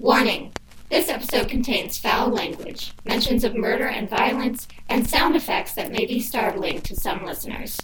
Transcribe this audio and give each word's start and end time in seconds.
Warning! 0.00 0.52
This 0.90 1.08
episode 1.08 1.48
contains 1.48 1.98
foul 1.98 2.28
language, 2.28 2.92
mentions 3.04 3.42
of 3.42 3.56
murder 3.56 3.88
and 3.88 4.08
violence, 4.08 4.68
and 4.88 5.10
sound 5.10 5.34
effects 5.34 5.72
that 5.72 5.90
may 5.90 6.06
be 6.06 6.20
startling 6.20 6.82
to 6.82 6.94
some 6.94 7.24
listeners. 7.24 7.76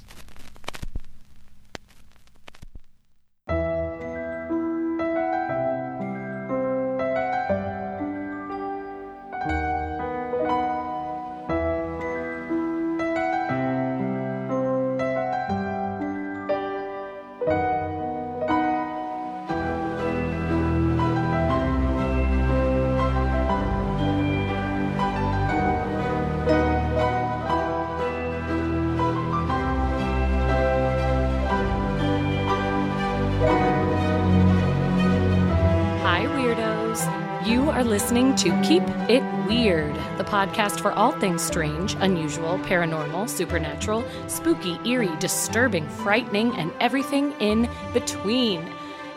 To 38.44 38.50
Keep 38.60 38.82
It 39.08 39.22
Weird, 39.46 39.94
the 40.18 40.24
podcast 40.24 40.78
for 40.78 40.92
all 40.92 41.12
things 41.12 41.40
strange, 41.40 41.94
unusual, 42.00 42.58
paranormal, 42.58 43.26
supernatural, 43.26 44.04
spooky, 44.26 44.78
eerie, 44.84 45.16
disturbing, 45.18 45.88
frightening, 45.88 46.54
and 46.56 46.70
everything 46.78 47.32
in 47.40 47.70
between. 47.94 48.70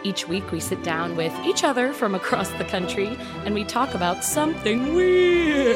Each 0.04 0.26
week, 0.30 0.50
we 0.54 0.62
sit 0.62 0.82
down 0.82 1.18
with 1.18 1.38
each 1.46 1.66
other 1.66 1.92
from 1.92 2.16
across 2.16 2.50
the 2.52 2.64
country 2.64 3.18
and 3.44 3.54
we 3.54 3.66
talk 3.66 3.96
about 3.96 4.24
something 4.24 4.94
weird. 4.96 5.76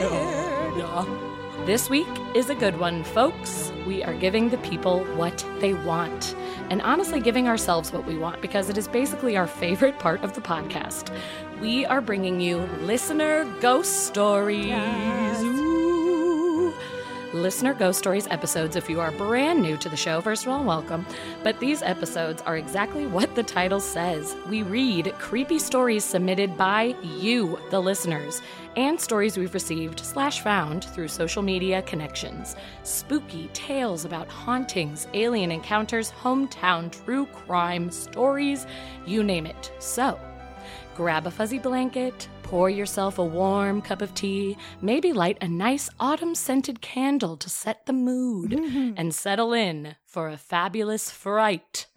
This 1.65 1.89
week 1.89 2.07
is 2.33 2.49
a 2.49 2.55
good 2.55 2.79
one, 2.79 3.03
folks. 3.03 3.73
We 3.85 4.01
are 4.01 4.15
giving 4.15 4.47
the 4.47 4.59
people 4.59 5.03
what 5.15 5.45
they 5.59 5.73
want, 5.73 6.35
and 6.69 6.81
honestly 6.83 7.19
giving 7.19 7.47
ourselves 7.47 7.91
what 7.91 8.05
we 8.05 8.17
want 8.17 8.41
because 8.41 8.69
it 8.69 8.77
is 8.77 8.87
basically 8.87 9.35
our 9.35 9.45
favorite 9.45 9.99
part 9.99 10.23
of 10.23 10.33
the 10.33 10.41
podcast. 10.41 11.13
We 11.61 11.85
are 11.85 12.01
bringing 12.01 12.41
you 12.41 12.57
listener 12.81 13.45
ghost 13.61 14.07
stories. 14.07 14.73
Ooh. 15.43 16.73
Listener 17.33 17.75
Ghost 17.75 17.99
Stories 17.99 18.25
episodes, 18.31 18.75
if 18.75 18.89
you 18.89 18.99
are 18.99 19.11
brand 19.11 19.61
new 19.61 19.77
to 19.77 19.87
the 19.87 19.95
show, 19.95 20.21
first 20.21 20.47
of 20.47 20.51
all, 20.51 20.63
welcome. 20.63 21.05
But 21.43 21.59
these 21.59 21.83
episodes 21.83 22.41
are 22.41 22.57
exactly 22.57 23.05
what 23.17 23.35
the 23.35 23.43
title 23.43 23.79
says. 23.79 24.35
We 24.49 24.63
read 24.63 25.13
creepy 25.19 25.59
stories 25.59 26.03
submitted 26.03 26.57
by 26.57 26.95
you, 27.03 27.59
the 27.69 27.79
listeners, 27.79 28.41
and 28.75 28.99
stories 28.99 29.37
we've 29.37 29.53
received 29.53 29.99
slash 29.99 30.41
found 30.41 30.85
through 30.85 31.09
social 31.09 31.43
media 31.43 31.83
connections. 31.83 32.55
Spooky 32.81 33.51
tales 33.53 34.03
about 34.03 34.27
hauntings, 34.27 35.07
alien 35.13 35.51
encounters, 35.51 36.11
hometown 36.11 36.91
true 37.05 37.27
crime 37.27 37.91
stories, 37.91 38.65
you 39.05 39.23
name 39.23 39.45
it. 39.45 39.71
So, 39.77 40.19
grab 40.95 41.25
a 41.25 41.31
fuzzy 41.31 41.59
blanket, 41.59 42.27
pour 42.43 42.69
yourself 42.69 43.17
a 43.17 43.23
warm 43.23 43.81
cup 43.81 44.01
of 44.01 44.13
tea, 44.13 44.57
maybe 44.81 45.13
light 45.13 45.37
a 45.41 45.47
nice 45.47 45.89
autumn 45.99 46.35
scented 46.35 46.81
candle 46.81 47.37
to 47.37 47.49
set 47.49 47.85
the 47.85 47.93
mood, 47.93 48.53
and 48.97 49.15
settle 49.15 49.53
in 49.53 49.95
for 50.05 50.29
a 50.29 50.37
fabulous 50.37 51.09
fright. 51.09 51.87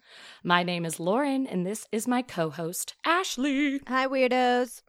My 0.43 0.63
name 0.63 0.85
is 0.85 0.99
Lauren, 0.99 1.45
and 1.45 1.65
this 1.65 1.87
is 1.91 2.07
my 2.07 2.21
co 2.21 2.49
host, 2.49 2.95
Ashley. 3.05 3.81
Hi, 3.87 4.07
weirdos. 4.07 4.81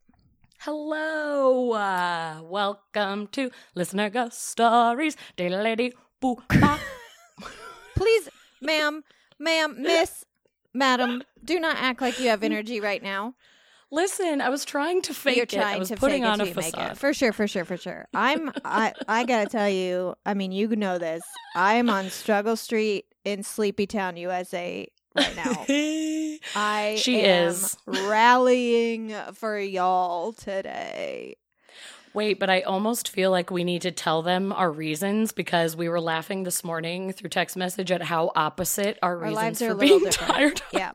Hello. 0.61 1.73
Uh, 1.73 2.41
welcome 2.45 3.27
to 3.29 3.51
Listener 3.75 4.09
Ghost 4.09 4.43
Stories. 4.43 5.17
Diddle-a-dee, 5.37 5.93
boo, 6.21 6.37
ba. 6.49 6.79
Please, 7.97 8.29
ma'am, 8.61 9.03
ma'am, 9.39 9.77
miss, 9.79 10.25
madam, 10.73 11.23
do 11.45 11.59
not 11.59 11.77
act 11.77 12.01
like 12.01 12.21
you 12.21 12.29
have 12.29 12.43
energy 12.43 12.81
right 12.81 13.03
now. 13.03 13.35
Listen, 13.93 14.41
I 14.41 14.49
was 14.49 14.65
trying 14.65 15.01
to 15.03 15.15
fake 15.15 15.37
You're 15.37 15.45
it. 15.45 15.55
I 15.67 15.79
was 15.79 15.89
to 15.89 15.97
putting 15.97 16.23
fake 16.23 16.31
on 16.31 16.41
it 16.41 16.49
a 16.49 16.53
till 16.53 16.63
make 16.63 16.69
it. 16.69 16.73
facade. 16.77 16.99
For 16.99 17.15
sure, 17.15 17.33
for 17.33 17.47
sure, 17.47 17.65
for 17.65 17.77
sure. 17.77 18.07
I'm 18.15 18.51
I 18.65 18.93
I 19.09 19.25
gotta 19.25 19.49
tell 19.49 19.69
you, 19.69 20.15
I 20.27 20.35
mean 20.35 20.51
you 20.53 20.69
know 20.75 20.99
this. 20.99 21.23
I'm 21.55 21.89
on 21.89 22.11
Struggle 22.11 22.57
Street 22.57 23.07
in 23.25 23.43
Sleepy 23.45 23.87
Town, 23.87 24.17
USA 24.17 24.89
right 25.15 25.37
now. 25.37 25.65
I 26.57 26.97
She 26.99 27.21
am 27.23 27.49
is. 27.51 27.77
rallying 27.87 29.15
for 29.35 29.59
y'all 29.59 30.33
today. 30.33 31.37
Wait, 32.13 32.41
but 32.41 32.49
I 32.51 32.63
almost 32.63 33.09
feel 33.11 33.31
like 33.31 33.51
we 33.51 33.63
need 33.63 33.83
to 33.83 33.93
tell 33.93 34.23
them 34.23 34.51
our 34.53 34.71
reasons 34.73 35.33
because 35.33 35.77
we 35.77 35.89
were 35.89 36.01
laughing 36.01 36.45
this 36.45 36.65
morning 36.65 37.13
through 37.13 37.29
text 37.29 37.57
message 37.57 37.91
at 37.93 38.03
how 38.03 38.33
opposite 38.35 38.99
our, 39.03 39.13
Our 39.13 39.19
reasons 39.19 39.37
lives 39.37 39.63
are 39.63 39.69
for 39.69 39.73
a 39.73 39.79
being 39.79 39.99
different. 40.05 40.33
tired. 40.33 40.63
Yeah. 40.73 40.93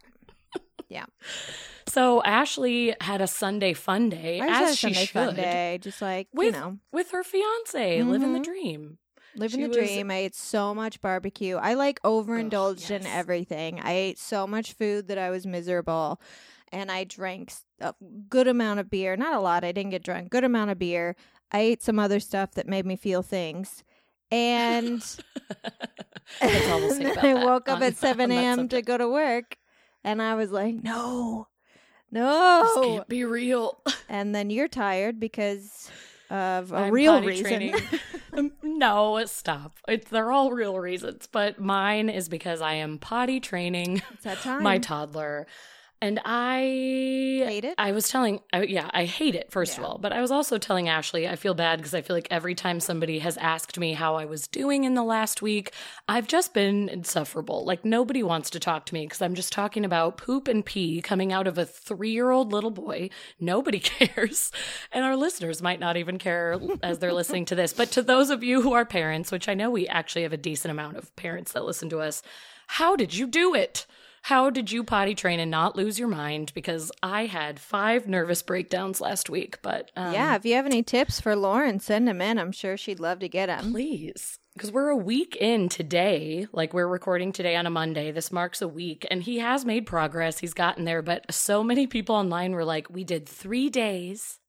Yeah. 0.90 1.06
So 1.88 2.22
Ashley 2.24 2.96
had 3.02 3.22
a 3.22 3.28
Sunday 3.28 3.74
fun 3.74 4.10
day, 4.10 4.40
I 4.40 4.48
just 4.48 4.60
had 4.60 4.70
as 4.70 4.78
she 4.78 4.88
Sunday 4.88 5.06
should, 5.06 5.14
fun 5.14 5.36
day, 5.36 5.80
just 5.82 6.02
like 6.02 6.28
with 6.34 6.48
you 6.48 6.52
know, 6.62 6.78
with 6.92 7.12
her 7.12 7.24
fiance, 7.24 8.02
living 8.04 8.34
the 8.34 8.40
Mhm. 8.40 8.44
dream. 8.44 8.98
living 9.36 9.60
She 9.60 9.64
the 9.64 9.68
was- 9.70 9.78
dream. 9.78 10.12
I 10.12 10.16
ate 10.16 10.36
so 10.36 10.76
much 10.76 11.00
barbecue. 11.00 11.56
I 11.56 11.74
like 11.76 12.00
overindulged 12.04 12.92
in 12.92 13.04
yes. 13.04 13.12
everything. 13.14 13.80
I 13.80 13.94
ate 13.94 14.20
so 14.20 14.46
much 14.46 14.74
food 14.74 15.08
that 15.08 15.18
I 15.18 15.30
was 15.30 15.46
miserable, 15.48 16.20
and 16.72 16.92
I 16.92 17.06
drank 17.06 17.54
a 17.80 17.94
good 18.30 18.48
amount 18.50 18.82
of 18.82 18.90
beer. 18.90 19.16
Not 19.16 19.34
a 19.34 19.40
lot. 19.40 19.64
I 19.64 19.72
didn't 19.72 19.92
get 19.92 20.04
drunk. 20.04 20.30
Good 20.32 20.44
amount 20.44 20.72
of 20.72 20.80
beer. 20.80 21.16
I 21.52 21.60
ate 21.62 21.82
some 21.82 21.98
other 21.98 22.20
stuff 22.20 22.52
that 22.56 22.68
made 22.68 22.86
me 22.86 22.96
feel 22.98 23.22
things, 23.24 23.84
and 24.30 25.02
That's 26.42 26.70
all 26.70 26.80
we'll 26.80 26.92
say 26.96 27.04
then 27.14 27.18
I 27.26 27.34
woke 27.46 27.68
up 27.70 27.82
at 27.82 27.96
seven 28.06 28.32
a.m. 28.32 28.68
to 28.70 28.82
go 28.82 28.98
to 28.98 29.08
work, 29.08 29.56
and 30.04 30.22
I 30.22 30.36
was 30.36 30.52
like, 30.52 30.76
no, 30.76 31.48
This 32.12 32.22
no. 32.22 32.82
can't 32.84 33.08
be 33.08 33.24
real. 33.24 33.80
And 34.10 34.36
then 34.36 34.50
you're 34.50 34.68
tired 34.68 35.22
because 35.22 35.90
of 36.30 36.74
a 36.74 36.76
I'm 36.76 36.92
real 36.92 37.22
reason. 37.22 37.74
Um, 38.34 38.54
no, 38.64 39.22
stop. 39.26 39.78
It's, 39.90 40.10
they're 40.10 40.32
all 40.32 40.52
real 40.52 40.80
reasons, 40.80 41.28
but 41.30 41.60
mine 41.60 42.08
is 42.10 42.30
because 42.30 42.62
I 42.62 42.76
am 42.76 42.98
potty 42.98 43.42
training 43.42 44.02
it's 44.14 44.24
that 44.24 44.38
time. 44.40 44.64
my 44.64 44.78
toddler. 44.78 45.48
And 46.02 46.20
I 46.26 47.44
Hate 47.46 47.66
it? 47.66 47.76
I 47.78 47.92
was 47.92 48.10
telling, 48.10 48.40
I, 48.52 48.64
yeah, 48.64 48.90
I 48.94 49.06
hate 49.06 49.36
it, 49.36 49.52
first 49.52 49.78
of 49.78 49.84
all. 49.84 49.98
But 49.98 50.14
I 50.14 50.22
was 50.22 50.32
also 50.32 50.58
telling 50.58 50.90
Ashley, 50.90 51.28
I 51.28 51.36
feel 51.36 51.54
bad 51.54 51.78
because 51.78 51.94
I 51.94 52.02
feel 52.02 52.16
like 52.16 52.28
every 52.32 52.56
time 52.56 52.80
somebody 52.80 53.20
has 53.20 53.38
asked 53.38 53.78
me 53.78 53.94
how 53.94 54.16
I 54.16 54.26
was 54.26 54.48
doing 54.48 54.84
in 54.84 54.94
the 54.94 55.04
last 55.04 55.42
week, 55.42 55.74
I've 56.08 56.28
just 56.28 56.54
been 56.54 56.90
insufferable. 56.90 57.66
Like, 57.66 57.86
nobody 57.86 58.24
wants 58.24 58.50
to 58.52 58.60
talk 58.60 58.86
to 58.88 58.94
me 58.94 59.06
because 59.06 59.22
I'm 59.22 59.36
just 59.36 59.52
talking 59.52 59.86
about 59.86 60.18
poop 60.18 60.48
and 60.48 60.66
pee 60.66 61.02
coming 61.02 61.32
out 61.32 61.48
of 61.48 61.58
a 61.58 61.66
three 61.66 62.12
year 62.12 62.32
old 62.32 62.52
little 62.52 62.72
boy. 62.72 63.10
Nobody 63.40 63.80
cares. 63.80 64.52
And 64.92 65.04
our 65.04 65.16
listeners 65.16 65.62
might 65.62 65.80
not 65.80 65.98
even 65.98 66.18
care 66.18 66.60
as 66.82 67.00
they're 67.00 67.14
listening 67.14 67.46
to 67.46 67.56
this. 67.56 67.74
But 67.74 67.92
to 67.92 68.02
those 68.02 68.30
of 68.30 68.44
you 68.44 68.62
who 68.62 68.74
are 68.74 68.86
parents, 68.86 69.32
which 69.32 69.50
I 69.50 69.54
know 69.54 69.70
we 69.70 69.88
actually 69.88 70.24
have 70.24 70.34
a 70.34 70.38
decent 70.38 70.72
amount 70.72 70.98
of 70.98 71.16
parents 71.16 71.52
that 71.54 71.66
listen 71.66 71.90
to 71.90 72.00
us, 72.00 72.24
how 72.68 72.96
did 72.96 73.14
you 73.14 73.28
do 73.28 73.54
it? 73.54 73.86
How 74.24 74.50
did 74.50 74.72
you 74.72 74.84
potty 74.84 75.16
train 75.16 75.40
and 75.40 75.50
not 75.50 75.76
lose 75.76 75.98
your 75.98 76.08
mind? 76.08 76.52
Because 76.54 76.92
I 77.02 77.26
had 77.26 77.60
five 77.60 78.08
nervous 78.08 78.42
breakdowns 78.44 79.02
last 79.02 79.30
week, 79.30 79.60
but 79.62 79.92
um, 79.96 80.14
yeah, 80.14 80.36
if 80.36 80.46
you 80.46 80.54
have 80.56 80.66
any 80.66 80.84
tips 80.84 81.20
for 81.20 81.36
Lauren, 81.36 81.80
send 81.80 82.08
them 82.08 82.22
in. 82.22 82.38
I'm 82.38 82.52
sure 82.52 82.78
she'd 82.78 83.00
love 83.00 83.20
to 83.20 83.30
get 83.30 83.48
them. 83.48 83.72
please. 83.72 84.38
Because 84.54 84.72
we're 84.72 84.90
a 84.90 84.98
week 84.98 85.38
in 85.38 85.70
today, 85.70 86.46
like 86.52 86.74
we're 86.74 86.88
recording 86.88 87.32
today 87.32 87.56
on 87.56 87.66
a 87.66 87.70
Monday. 87.70 88.12
This 88.12 88.34
marks 88.34 88.62
a 88.62 88.68
week, 88.68 89.08
and 89.10 89.24
he 89.24 89.40
has 89.40 89.64
made 89.64 89.86
progress. 89.86 90.40
He's 90.40 90.54
gotten 90.54 90.84
there, 90.84 91.02
but 91.02 91.34
so 91.34 91.64
many 91.64 91.88
people 91.88 92.16
online 92.16 92.52
were 92.52 92.66
like, 92.66 92.90
We 92.90 93.06
did 93.06 93.26
three 93.28 93.70
days, 93.70 94.41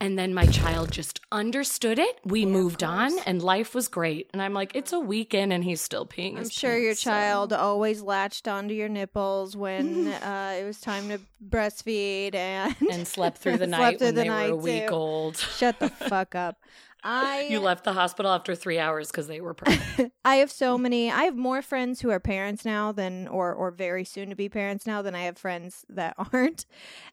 and 0.00 0.18
then 0.18 0.32
my 0.34 0.46
child 0.46 0.90
just 0.92 1.20
understood 1.32 1.98
it. 1.98 2.18
We 2.24 2.46
moved 2.46 2.82
on, 2.82 3.18
and 3.26 3.42
life 3.42 3.74
was 3.74 3.88
great. 3.88 4.28
And 4.32 4.40
I'm 4.42 4.52
like, 4.54 4.74
It's 4.74 4.92
a 4.92 5.00
weekend, 5.00 5.52
and 5.52 5.64
he's 5.64 5.80
still 5.80 6.06
peeing. 6.06 6.38
I'm 6.38 6.48
sure 6.48 6.76
your 6.78 6.90
pants, 6.90 7.02
so- 7.02 7.10
child 7.10 7.52
always 7.52 8.02
latched 8.02 8.48
onto 8.48 8.74
your 8.74 8.88
nipples 8.88 9.56
when 9.56 10.06
uh, 10.08 10.56
it 10.60 10.64
was 10.64 10.80
time 10.80 11.08
to 11.08 11.20
breastfeed 11.48 12.34
and 12.34 12.74
and 12.90 13.06
slept 13.08 13.38
through 13.38 13.56
the 13.58 13.66
night 13.78 13.98
through 13.98 14.08
when 14.08 14.14
the 14.14 14.22
they 14.22 14.28
were 14.30 14.44
a 14.52 14.56
week 14.56 14.88
too. 14.88 14.94
old. 14.94 15.36
Shut 15.36 15.78
the 15.78 15.88
fuck 16.08 16.34
up. 16.34 16.56
I 17.02 17.46
You 17.50 17.60
left 17.60 17.84
the 17.84 17.92
hospital 17.92 18.30
after 18.32 18.54
three 18.54 18.78
hours 18.78 19.10
because 19.10 19.26
they 19.26 19.40
were 19.40 19.54
pregnant. 19.54 20.12
I 20.24 20.36
have 20.36 20.50
so 20.50 20.76
many. 20.76 21.10
I 21.10 21.24
have 21.24 21.36
more 21.36 21.62
friends 21.62 22.00
who 22.00 22.10
are 22.10 22.20
parents 22.20 22.64
now 22.64 22.92
than, 22.92 23.28
or 23.28 23.52
or 23.54 23.70
very 23.70 24.04
soon 24.04 24.30
to 24.30 24.36
be 24.36 24.48
parents 24.48 24.86
now 24.86 25.02
than 25.02 25.14
I 25.14 25.22
have 25.22 25.38
friends 25.38 25.84
that 25.88 26.14
aren't. 26.32 26.66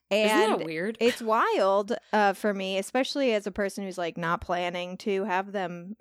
Isn't 0.09 0.39
And 0.39 0.51
that 0.51 0.65
weird? 0.65 0.97
it's 0.99 1.21
wild 1.21 1.93
uh, 2.13 2.33
for 2.33 2.53
me, 2.53 2.77
especially 2.77 3.33
as 3.33 3.47
a 3.47 3.51
person 3.51 3.83
who's 3.83 3.97
like 3.97 4.17
not 4.17 4.41
planning 4.41 4.97
to 4.97 5.23
have 5.25 5.51
them 5.51 5.95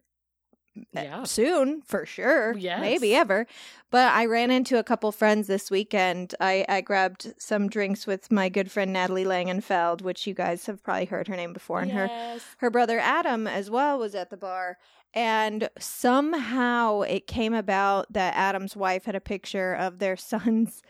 Eh, 0.95 1.03
yeah. 1.05 1.25
soon 1.25 1.83
for 1.83 2.05
sure. 2.07 2.57
Yes. 2.57 2.81
Maybe 2.81 3.15
ever. 3.15 3.47
But 3.91 4.13
I 4.13 4.27
ran 4.27 4.51
into 4.51 4.79
a 4.79 4.85
couple 4.85 5.11
friends 5.13 5.47
this 5.47 5.71
weekend. 5.71 6.35
I, 6.41 6.65
I 6.69 6.81
grabbed 6.81 7.35
some 7.39 7.69
drinks 7.69 8.07
with 8.07 8.31
my 8.31 8.49
good 8.49 8.71
friend 8.71 8.93
Natalie 8.93 9.25
Langenfeld, 9.25 10.03
which 10.03 10.27
you 10.27 10.35
guys 10.35 10.67
have 10.67 10.83
probably 10.83 11.07
heard 11.07 11.29
her 11.29 11.37
name 11.37 11.53
before, 11.53 11.81
and 11.81 11.93
her 11.93 12.39
her 12.59 12.71
brother 12.71 12.99
Adam 12.99 13.47
as 13.47 13.71
well 13.71 13.99
was 13.99 14.15
at 14.15 14.31
the 14.31 14.37
bar. 14.37 14.79
And 15.15 15.71
somehow 15.79 17.01
it 17.03 17.27
came 17.27 17.55
about 17.55 18.13
that 18.13 18.35
Adam's 18.37 18.77
wife 18.77 19.07
had 19.07 19.15
a 19.15 19.21
picture 19.21 19.73
of 19.75 19.99
their 19.99 20.17
son's 20.17 20.83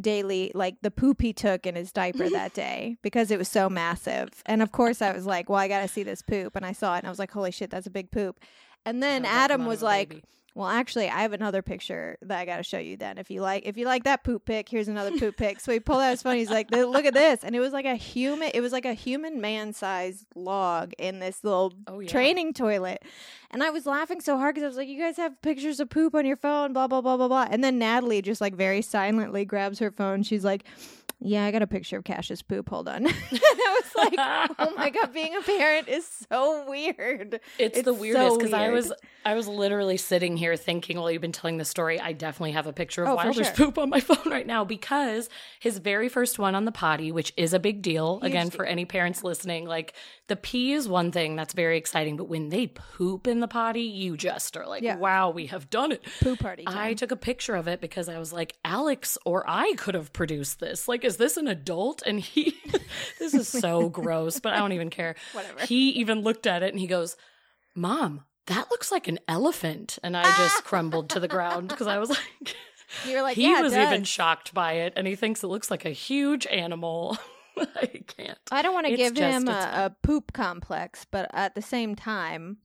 daily, 0.00 0.52
like 0.54 0.76
the 0.82 0.90
poop 0.90 1.20
he 1.20 1.32
took 1.32 1.66
in 1.66 1.74
his 1.74 1.92
diaper 1.92 2.28
that 2.30 2.54
day 2.66 2.96
because 3.02 3.30
it 3.30 3.38
was 3.38 3.48
so 3.48 3.68
massive. 3.68 4.42
And 4.46 4.62
of 4.62 4.72
course, 4.72 5.02
I 5.02 5.12
was 5.12 5.26
like, 5.26 5.48
well, 5.48 5.58
I 5.58 5.68
got 5.68 5.80
to 5.80 5.88
see 5.88 6.02
this 6.02 6.22
poop. 6.22 6.56
And 6.56 6.64
I 6.64 6.72
saw 6.72 6.94
it 6.94 6.98
and 6.98 7.06
I 7.06 7.10
was 7.10 7.18
like, 7.18 7.32
holy 7.32 7.50
shit, 7.50 7.70
that's 7.70 7.86
a 7.86 7.90
big 7.90 8.10
poop. 8.10 8.40
And 8.84 9.02
then 9.02 9.22
come 9.24 9.32
Adam 9.32 9.66
was 9.66 9.82
like, 9.82 10.08
baby? 10.10 10.22
well, 10.54 10.68
actually, 10.68 11.08
I 11.08 11.22
have 11.22 11.32
another 11.32 11.62
picture 11.62 12.18
that 12.22 12.38
I 12.38 12.44
got 12.44 12.56
to 12.58 12.62
show 12.62 12.78
you. 12.78 12.96
Then, 12.96 13.16
if 13.16 13.30
you 13.30 13.40
like, 13.40 13.64
if 13.64 13.76
you 13.76 13.86
like 13.86 14.04
that 14.04 14.22
poop 14.24 14.44
pic, 14.44 14.68
here's 14.68 14.88
another 14.88 15.10
poop 15.18 15.36
pic. 15.36 15.60
So 15.60 15.72
he 15.72 15.80
pulled 15.80 16.00
out 16.00 16.10
his 16.10 16.22
phone. 16.22 16.36
He's 16.36 16.50
like, 16.50 16.70
"Look 16.70 17.04
at 17.04 17.14
this," 17.14 17.42
and 17.44 17.54
it 17.56 17.60
was 17.60 17.72
like 17.72 17.86
a 17.86 17.94
human. 17.96 18.50
It 18.52 18.60
was 18.60 18.72
like 18.72 18.84
a 18.84 18.92
human 18.94 19.40
man-sized 19.40 20.26
log 20.34 20.92
in 20.98 21.20
this 21.20 21.42
little 21.44 21.72
Oh, 21.86 22.00
yeah. 22.00 22.08
training 22.08 22.54
toilet. 22.54 23.02
And 23.50 23.62
I 23.62 23.70
was 23.70 23.86
laughing 23.86 24.20
so 24.20 24.36
hard 24.36 24.54
because 24.54 24.64
I 24.64 24.68
was 24.68 24.76
like, 24.76 24.88
"You 24.88 24.98
guys 25.00 25.16
have 25.16 25.40
pictures 25.42 25.78
of 25.80 25.88
poop 25.90 26.14
on 26.14 26.26
your 26.26 26.36
phone?" 26.36 26.72
Blah 26.72 26.86
blah 26.88 27.00
blah 27.00 27.16
blah 27.16 27.28
blah. 27.28 27.46
And 27.50 27.62
then 27.62 27.78
Natalie 27.78 28.20
just 28.22 28.40
like 28.40 28.54
very 28.54 28.82
silently 28.82 29.44
grabs 29.44 29.78
her 29.78 29.90
phone. 29.90 30.22
She's 30.22 30.44
like. 30.44 30.64
Yeah, 31.24 31.44
I 31.44 31.50
got 31.52 31.62
a 31.62 31.66
picture 31.66 31.96
of 31.96 32.04
Cash's 32.04 32.42
poop. 32.42 32.68
Hold 32.68 32.88
on. 32.88 33.06
I 33.32 33.80
was 33.82 33.90
like, 33.96 34.14
"Oh 34.58 34.74
my 34.76 34.90
god, 34.90 35.12
being 35.14 35.34
a 35.36 35.40
parent 35.42 35.88
is 35.88 36.06
so 36.30 36.64
weird." 36.68 37.40
It's, 37.58 37.78
It's 37.78 37.84
the 37.84 37.94
weirdest 37.94 38.38
because 38.38 38.52
I 38.52 38.62
weird. 38.62 38.74
was 38.74 38.92
I 39.24 39.34
was 39.34 39.46
literally 39.46 39.96
sitting 39.96 40.36
here 40.36 40.56
thinking 40.56 40.98
while 40.98 41.10
you've 41.10 41.22
been 41.22 41.30
telling 41.32 41.56
the 41.58 41.64
story, 41.64 42.00
I 42.00 42.12
definitely 42.12 42.52
have 42.52 42.66
a 42.66 42.72
picture 42.72 43.04
of 43.04 43.10
Oh, 43.10 43.14
Wilder's 43.16 43.46
sure. 43.46 43.54
poop 43.54 43.78
on 43.78 43.88
my 43.88 44.00
phone 44.00 44.28
right 44.30 44.46
now 44.46 44.64
because 44.64 45.28
his 45.60 45.78
very 45.78 46.08
first 46.08 46.38
one 46.40 46.54
on 46.56 46.64
the 46.64 46.72
potty, 46.72 47.12
which 47.12 47.32
is 47.36 47.54
a 47.54 47.60
big 47.60 47.82
deal 47.82 48.18
again 48.22 48.50
for 48.50 48.64
any 48.64 48.84
parents 48.84 49.22
listening, 49.22 49.64
like 49.66 49.94
the 50.26 50.34
pee 50.36 50.72
is 50.72 50.88
one 50.88 51.12
thing 51.12 51.36
that's 51.36 51.52
very 51.54 51.76
exciting, 51.78 52.16
but 52.16 52.24
when 52.24 52.48
they 52.48 52.66
poop 52.66 53.26
in 53.28 53.38
the 53.40 53.46
potty, 53.48 53.82
you 53.82 54.16
just 54.16 54.56
are 54.56 54.66
like, 54.66 54.82
Yeah. 54.82 54.96
wow, 54.96 55.30
we 55.30 55.46
have 55.46 55.70
done 55.70 55.92
it. 55.92 56.02
Poop 56.20 56.40
party. 56.40 56.64
Time. 56.64 56.76
I 56.76 56.94
took 56.94 57.12
a 57.12 57.16
picture 57.16 57.54
of 57.54 57.68
it 57.68 57.80
because 57.80 58.08
I 58.08 58.18
was 58.18 58.32
like, 58.32 58.56
Alex 58.64 59.16
or 59.24 59.44
I 59.46 59.74
could 59.76 59.94
have 59.94 60.12
produced 60.12 60.58
this. 60.58 60.88
Like, 60.88 61.04
is 61.12 61.18
this 61.18 61.36
an 61.36 61.46
adult? 61.48 62.02
And 62.06 62.18
he, 62.20 62.56
this 63.18 63.34
is 63.34 63.48
so 63.48 63.88
gross, 64.00 64.40
but 64.40 64.54
I 64.54 64.58
don't 64.58 64.72
even 64.72 64.90
care. 64.90 65.14
Whatever. 65.32 65.66
He 65.66 65.90
even 65.90 66.20
looked 66.22 66.46
at 66.46 66.62
it 66.62 66.70
and 66.70 66.80
he 66.80 66.86
goes, 66.86 67.16
Mom, 67.74 68.24
that 68.46 68.70
looks 68.70 68.90
like 68.90 69.08
an 69.08 69.18
elephant. 69.28 69.98
And 70.02 70.16
I 70.16 70.24
just 70.36 70.64
crumbled 70.64 71.10
to 71.10 71.20
the 71.20 71.28
ground 71.28 71.68
because 71.68 71.86
I 71.86 71.98
was 71.98 72.10
like, 72.10 72.56
You're 73.06 73.22
like, 73.22 73.36
he 73.36 73.50
yeah, 73.50 73.60
was 73.60 73.76
even 73.76 74.04
shocked 74.04 74.54
by 74.54 74.72
it 74.74 74.94
and 74.96 75.06
he 75.06 75.14
thinks 75.14 75.42
it 75.42 75.48
looks 75.48 75.70
like 75.70 75.84
a 75.84 75.90
huge 75.90 76.46
animal. 76.46 77.18
I 77.58 77.86
can't. 78.06 78.38
I 78.50 78.62
don't 78.62 78.72
want 78.72 78.86
to 78.86 78.96
give 78.96 79.16
him 79.16 79.44
just- 79.46 79.66
it's 79.66 79.76
a, 79.76 79.86
a 79.86 79.96
poop 80.02 80.32
complex, 80.32 81.04
but 81.10 81.30
at 81.34 81.54
the 81.54 81.62
same 81.62 81.94
time, 81.94 82.58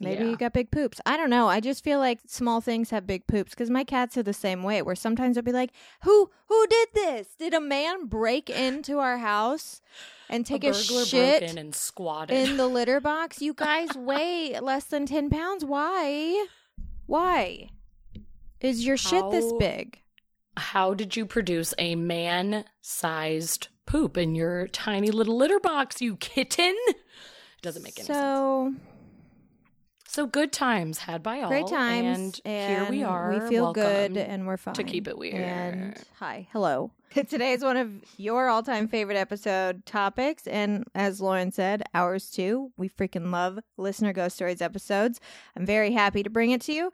maybe 0.00 0.24
Yeah. 0.24 0.30
you 0.30 0.36
got 0.36 0.52
big 0.52 0.70
poops. 0.70 1.00
I 1.06 1.16
don't 1.16 1.30
know. 1.30 1.48
I 1.48 1.60
just 1.60 1.84
feel 1.84 1.98
like 2.00 2.18
small 2.26 2.60
things 2.60 2.90
have 2.90 3.06
big 3.06 3.26
poops 3.26 3.50
because 3.50 3.70
my 3.70 3.84
cats 3.84 4.16
are 4.16 4.22
the 4.22 4.32
same 4.32 4.62
way. 4.62 4.82
Where 4.82 4.94
sometimes 4.96 5.36
I'll 5.36 5.42
be 5.44 5.52
like, 5.52 5.70
"Who 6.02 6.30
who 6.46 6.66
did 6.66 6.88
this? 6.94 7.28
Did 7.38 7.54
a 7.54 7.60
man 7.60 8.06
break 8.06 8.50
into 8.50 8.98
our 8.98 9.18
house 9.18 9.80
and 10.28 10.44
take 10.46 10.64
a, 10.64 10.70
burglar 10.72 11.04
shit 11.04 11.42
in 11.42 11.58
and 11.58 11.74
squatted. 11.74 12.36
in 12.48 12.56
the 12.56 12.66
litter 12.78 13.00
box? 13.00 13.40
You 13.42 13.54
guys 13.54 13.90
weigh 13.96 14.58
less 14.60 14.84
than 14.84 15.06
ten 15.06 15.30
pounds. 15.30 15.64
Why? 15.64 16.46
Why 17.06 17.70
is 18.60 18.84
your 18.86 18.96
shit 18.96 19.30
this 19.30 19.52
big? 19.58 19.98
How 20.56 20.94
did 20.94 21.16
you 21.16 21.26
produce 21.26 21.72
a 21.78 21.94
man 21.94 22.64
sized 22.82 23.68
poop 23.86 24.16
in 24.18 24.34
your 24.34 24.66
tiny 24.68 25.10
little 25.10 25.36
litter 25.36 25.58
box, 25.60 26.00
you 26.02 26.16
kitten? 26.16 26.74
It 26.88 27.62
doesn't 27.62 27.82
make 27.82 27.98
any 27.98 28.06
sense. 28.06 28.18
so 28.18 28.74
So 30.10 30.26
good 30.26 30.50
times 30.50 30.98
had 30.98 31.22
by 31.22 31.40
all. 31.40 31.48
great 31.48 31.68
times, 31.68 32.40
And, 32.44 32.68
here 32.68 32.90
we 32.90 33.04
are. 33.04 33.30
We 33.30 33.48
feel 33.48 33.72
good, 33.72 34.16
and 34.16 34.44
we're 34.44 34.56
fine 34.56 34.74
to 34.74 34.82
keep 34.82 35.06
it 35.06 35.16
weird. 35.16 35.36
And 35.36 35.96
hi, 36.18 36.48
hello. 36.50 36.90
Today 37.14 37.52
is 37.52 37.62
one 37.62 37.76
of 37.76 37.92
your 38.16 38.48
all-time 38.48 38.88
favorite 38.88 39.16
episode 39.16 39.86
topics, 39.86 40.48
and 40.48 40.82
as 40.96 41.20
Lauren 41.20 41.52
said, 41.52 41.84
ours 41.94 42.28
too. 42.28 42.72
We 42.76 42.88
freaking 42.88 43.30
love 43.30 43.60
listener 43.76 44.12
ghost 44.12 44.34
stories 44.34 44.60
episodes. 44.60 45.20
I'm 45.56 45.64
very 45.64 45.92
happy 45.92 46.24
to 46.24 46.30
bring 46.30 46.50
it 46.50 46.60
to 46.62 46.72
you. 46.72 46.90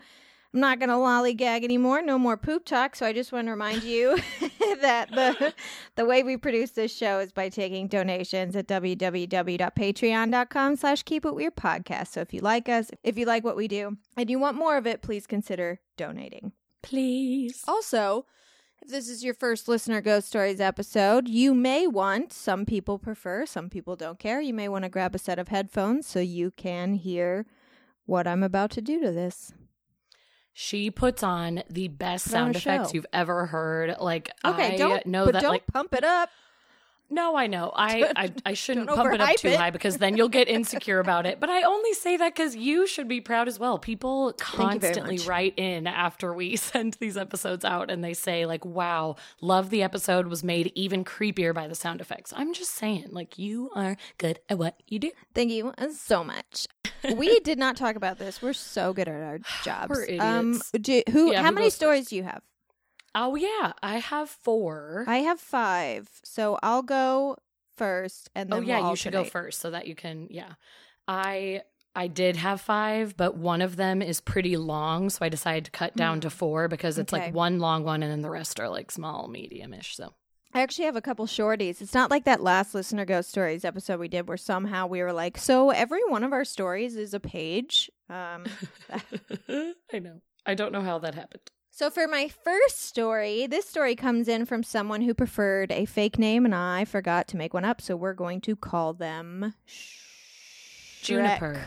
I'm 0.57 0.61
not 0.61 0.79
going 0.79 0.89
to 0.89 0.95
lollygag 0.95 1.65
anymore. 1.65 2.01
No 2.01 2.19
more 2.19 2.39
poop 2.39 2.65
talk. 2.65 2.97
So 2.97 3.05
I 3.05 3.13
just 3.13 3.31
want 3.31 3.47
to 3.47 3.51
remind 3.51 3.83
you 3.83 4.17
that 4.81 5.11
the 5.11 5.53
the 5.97 6.07
way 6.07 6.23
we 6.23 6.39
produce 6.39 6.71
this 6.71 6.97
show 6.97 7.19
is 7.19 7.31
by 7.31 7.51
taking 7.51 7.89
donations 7.89 8.57
at 8.57 8.67
www.patreon.com 8.67 10.77
slash 10.77 11.03
keep 11.03 11.27
it 11.27 11.35
weird 11.35 11.57
podcast. 11.57 12.09
So 12.09 12.23
if 12.23 12.33
you 12.33 12.41
like 12.41 12.71
us, 12.71 12.91
if 13.03 13.19
you 13.19 13.27
like 13.27 13.45
what 13.45 13.55
we 13.55 13.69
do, 13.69 13.99
and 14.17 14.31
you 14.31 14.39
want 14.39 14.57
more 14.57 14.79
of 14.79 14.87
it, 14.87 15.03
please 15.03 15.27
consider 15.27 15.79
donating. 15.99 16.53
Please. 16.83 17.63
Also, 17.69 18.25
if 18.81 18.89
this 18.89 19.11
is 19.11 19.23
your 19.23 19.35
first 19.35 19.69
listener 19.69 20.01
ghost 20.01 20.27
stories 20.27 20.59
episode, 20.59 21.29
you 21.29 21.53
may 21.53 21.87
want, 21.87 22.33
some 22.33 22.65
people 22.65 22.99
prefer, 22.99 23.45
some 23.45 23.69
people 23.69 23.95
don't 23.95 24.19
care, 24.19 24.41
you 24.41 24.55
may 24.55 24.71
want 24.71 24.85
to 24.85 24.89
grab 24.89 25.15
a 25.15 25.19
set 25.19 25.39
of 25.39 25.49
headphones 25.49 26.07
so 26.07 26.19
you 26.19 26.51
can 26.51 26.95
hear 26.95 27.45
what 28.07 28.27
I'm 28.27 28.43
about 28.43 28.71
to 28.71 28.81
do 28.81 29.03
to 29.03 29.13
this. 29.13 29.53
She 30.59 30.91
puts 30.91 31.23
on 31.23 31.63
the 31.69 31.89
best 31.89 32.31
sound 32.31 32.57
effects 32.57 32.89
show. 32.89 32.95
you've 32.95 33.07
ever 33.13 33.45
heard. 33.45 33.97
Like 34.01 34.31
Okay, 34.43 34.73
I 34.73 34.77
don't 34.79 35.05
know 35.05 35.27
that 35.27 35.43
don't 35.43 35.51
like 35.51 35.67
pump 35.67 35.93
it 35.93 36.03
up. 36.03 36.31
No, 37.11 37.37
I 37.37 37.47
know. 37.47 37.73
I 37.75 38.11
I, 38.17 38.33
I 38.47 38.55
shouldn't 38.55 38.89
pump 38.89 39.13
it 39.13 39.21
up 39.21 39.37
too 39.37 39.49
it. 39.49 39.57
high 39.59 39.69
because 39.69 39.99
then 39.99 40.17
you'll 40.17 40.31
get 40.31 40.49
insecure 40.49 40.99
about 40.99 41.27
it. 41.27 41.41
But 41.41 41.51
I 41.51 41.63
only 41.63 41.93
say 41.93 42.17
that 42.17 42.35
because 42.35 42.57
you 42.57 42.87
should 42.87 43.07
be 43.07 43.21
proud 43.21 43.49
as 43.49 43.59
well. 43.59 43.79
People 43.79 44.33
constantly 44.39 45.19
write 45.19 45.53
in 45.59 45.87
after 45.87 46.33
we 46.33 46.57
send 46.57 46.95
these 46.95 47.19
episodes 47.19 47.63
out 47.63 47.91
and 47.91 48.03
they 48.03 48.15
say 48.15 48.47
like, 48.47 48.65
"Wow, 48.65 49.17
love 49.43 49.69
the 49.69 49.83
episode 49.83 50.27
was 50.29 50.43
made 50.43 50.73
even 50.75 51.05
creepier 51.05 51.53
by 51.53 51.69
the 51.69 51.75
sound 51.75 52.01
effects." 52.01 52.33
I'm 52.35 52.55
just 52.55 52.71
saying, 52.71 53.09
like, 53.11 53.39
you 53.39 53.71
are 53.75 53.99
good 54.17 54.41
at 54.49 54.57
what 54.57 54.83
you 54.89 54.99
do. 54.99 55.11
Thank 55.35 55.53
you 55.53 55.75
so 55.93 56.25
much. 56.25 56.67
We 57.15 57.41
did 57.41 57.59
not 57.59 57.77
talk 57.77 57.97
about 57.97 58.19
this. 58.19 58.43
We're 58.43 58.53
so 58.53 58.93
good 58.93 59.09
at 59.09 59.23
our 59.23 59.39
jobs. 59.65 59.91
We're 59.91 60.21
Um, 60.21 60.61
do, 60.81 61.03
who? 61.11 61.33
Yeah, 61.33 61.43
how 61.43 61.51
many 61.51 61.71
stories 61.71 62.09
do 62.09 62.17
you 62.17 62.25
have? 62.25 62.43
Oh 63.15 63.35
yeah, 63.35 63.73
I 63.83 63.97
have 63.99 64.29
four. 64.29 65.05
I 65.07 65.19
have 65.19 65.41
five, 65.41 66.09
so 66.23 66.59
I'll 66.63 66.83
go 66.83 67.37
first, 67.77 68.29
and 68.35 68.53
oh 68.53 68.57
then 68.57 68.67
yeah, 68.67 68.81
we'll 68.81 68.91
you 68.91 68.97
should 68.97 69.13
go 69.13 69.25
first 69.25 69.61
so 69.61 69.71
that 69.71 69.87
you 69.87 69.95
can. 69.95 70.29
Yeah, 70.31 70.53
I 71.09 71.63
I 71.95 72.09
did 72.09 72.37
have 72.37 72.61
five, 72.61 73.17
but 73.17 73.37
one 73.37 73.63
of 73.63 73.77
them 73.77 74.03
is 74.03 74.21
pretty 74.21 74.59
long, 74.59 75.09
so 75.09 75.25
I 75.25 75.31
decided 75.31 75.65
to 75.65 75.71
cut 75.71 75.97
down 75.97 76.21
to 76.21 76.31
four 76.31 76.69
because 76.69 76.99
it's. 76.99 77.13
Okay. 77.13 77.27
like 77.27 77.35
one 77.35 77.59
long 77.59 77.85
one, 77.85 78.03
and 78.03 78.13
then 78.13 78.21
the 78.21 78.31
rest 78.31 78.61
are 78.61 78.69
like 78.69 78.91
small, 78.91 79.29
medium-ish. 79.29 79.97
So 79.97 80.13
I 80.57 80.63
actually 80.63 80.87
have 80.87 80.97
a 80.97 81.03
couple 81.03 81.27
shorties. 81.27 81.83
It's 81.83 81.93
not 81.93 82.11
like 82.11 82.25
that 82.25 82.43
last 82.43 82.75
listener 82.75 83.05
ghost 83.05 83.29
stories 83.29 83.63
episode 83.63 84.01
we 84.01 84.09
did, 84.09 84.27
where 84.27 84.39
somehow 84.39 84.87
we 84.87 85.03
were 85.03 85.13
like, 85.13 85.37
so 85.37 85.69
every 85.69 86.01
one 86.09 86.25
of 86.25 86.33
our 86.33 86.47
stories 86.47 86.97
is 86.97 87.13
a 87.13 87.21
page. 87.21 87.91
Um, 88.09 88.47
I 89.51 89.99
know. 89.99 90.23
I 90.47 90.55
don't 90.55 90.73
know 90.73 90.81
how 90.81 90.99
that 91.01 91.15
happened. 91.15 91.43
so 91.71 91.91
for 91.91 92.09
my 92.09 92.31
first 92.43 92.81
story, 92.81 93.47
this 93.47 93.69
story 93.69 93.95
comes 93.95 94.29
in 94.29 94.47
from 94.47 94.63
someone 94.63 95.03
who 95.03 95.13
preferred 95.13 95.71
a 95.73 95.85
fake 95.85 96.19
name, 96.19 96.47
and 96.47 96.55
I 96.55 96.87
forgot 96.87 97.29
to 97.29 97.37
make 97.37 97.53
one 97.53 97.67
up. 97.67 97.83
So 97.83 97.95
we're 97.95 98.15
going 98.15 98.41
to 98.41 98.57
call 98.57 98.95
them 98.95 99.53
Shrek. 99.69 101.03
Juniper. 101.03 101.65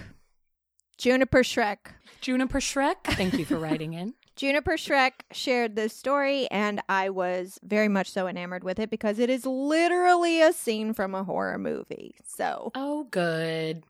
Juniper 0.97 1.43
Shrek. 1.43 1.77
Juniper 2.21 2.59
Shrek. 2.59 3.03
Thank 3.03 3.35
you 3.37 3.45
for 3.45 3.59
writing 3.59 3.93
in. 3.93 4.15
Juniper 4.39 4.77
Shrek 4.77 5.11
shared 5.33 5.75
this 5.75 5.93
story, 5.93 6.47
and 6.49 6.81
I 6.87 7.09
was 7.09 7.59
very 7.61 7.89
much 7.89 8.09
so 8.09 8.25
enamored 8.25 8.63
with 8.63 8.79
it 8.79 8.89
because 8.89 9.19
it 9.19 9.29
is 9.29 9.45
literally 9.45 10.41
a 10.41 10.53
scene 10.53 10.93
from 10.93 11.13
a 11.13 11.25
horror 11.25 11.57
movie. 11.57 12.15
So, 12.25 12.71
Oh, 12.73 13.03
good. 13.11 13.83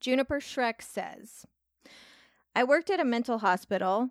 Juniper 0.00 0.40
Shrek 0.40 0.80
says, 0.80 1.44
I 2.54 2.64
worked 2.64 2.88
at 2.88 3.00
a 3.00 3.04
mental 3.04 3.36
hospital 3.36 4.08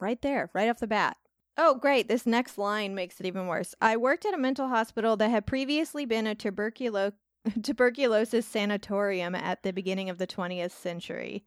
right 0.00 0.22
there, 0.22 0.50
right 0.54 0.68
off 0.68 0.78
the 0.78 0.86
bat. 0.86 1.16
Oh, 1.56 1.74
great. 1.74 2.06
This 2.06 2.24
next 2.24 2.56
line 2.56 2.94
makes 2.94 3.18
it 3.18 3.26
even 3.26 3.48
worse. 3.48 3.74
I 3.80 3.96
worked 3.96 4.24
at 4.24 4.34
a 4.34 4.38
mental 4.38 4.68
hospital 4.68 5.16
that 5.16 5.30
had 5.32 5.46
previously 5.46 6.06
been 6.06 6.28
a 6.28 6.36
tuberculo- 6.36 7.14
tuberculosis 7.60 8.46
sanatorium 8.46 9.34
at 9.34 9.64
the 9.64 9.72
beginning 9.72 10.10
of 10.10 10.18
the 10.18 10.28
20th 10.28 10.70
century. 10.70 11.42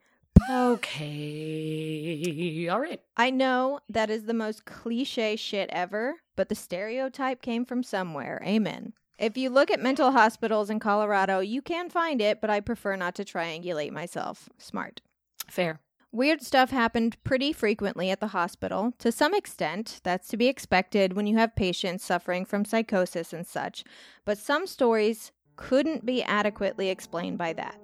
Okay. 0.50 2.28
All 2.70 2.80
right. 2.80 3.02
I 3.18 3.30
know 3.32 3.80
that 3.90 4.10
is 4.10 4.26
the 4.26 4.34
most 4.34 4.66
cliche 4.66 5.36
shit 5.36 5.70
ever, 5.72 6.16
but 6.36 6.50
the 6.50 6.56
stereotype 6.56 7.42
came 7.42 7.66
from 7.66 7.84
somewhere. 7.84 8.42
Amen. 8.46 8.94
If 9.18 9.38
you 9.38 9.50
look 9.50 9.72
at 9.72 9.80
mental 9.80 10.12
hospitals 10.12 10.70
in 10.70 10.80
Colorado, 10.80 11.40
you 11.40 11.62
can 11.62 11.90
find 11.90 12.22
it, 12.22 12.42
but 12.42 12.50
I 12.50 12.60
prefer 12.60 12.96
not 12.96 13.16
to 13.16 13.24
triangulate 13.24 13.92
myself. 13.92 14.50
Smart. 14.58 15.02
Fair. 15.50 15.80
Weird 16.12 16.42
stuff 16.42 16.70
happened 16.70 17.18
pretty 17.24 17.52
frequently 17.52 18.10
at 18.10 18.20
the 18.20 18.28
hospital. 18.28 18.94
To 19.00 19.12
some 19.12 19.34
extent, 19.34 20.00
that's 20.04 20.28
to 20.30 20.38
be 20.38 20.48
expected 20.48 21.14
when 21.14 21.28
you 21.28 21.38
have 21.38 21.56
patients 21.56 22.06
suffering 22.06 22.46
from 22.46 22.66
psychosis 22.66 23.34
and 23.34 23.46
such, 23.48 23.84
but 24.26 24.38
some 24.38 24.68
stories 24.68 25.32
couldn't 25.56 26.06
be 26.06 26.24
adequately 26.24 26.90
explained 26.90 27.38
by 27.38 27.54
that. 27.54 27.80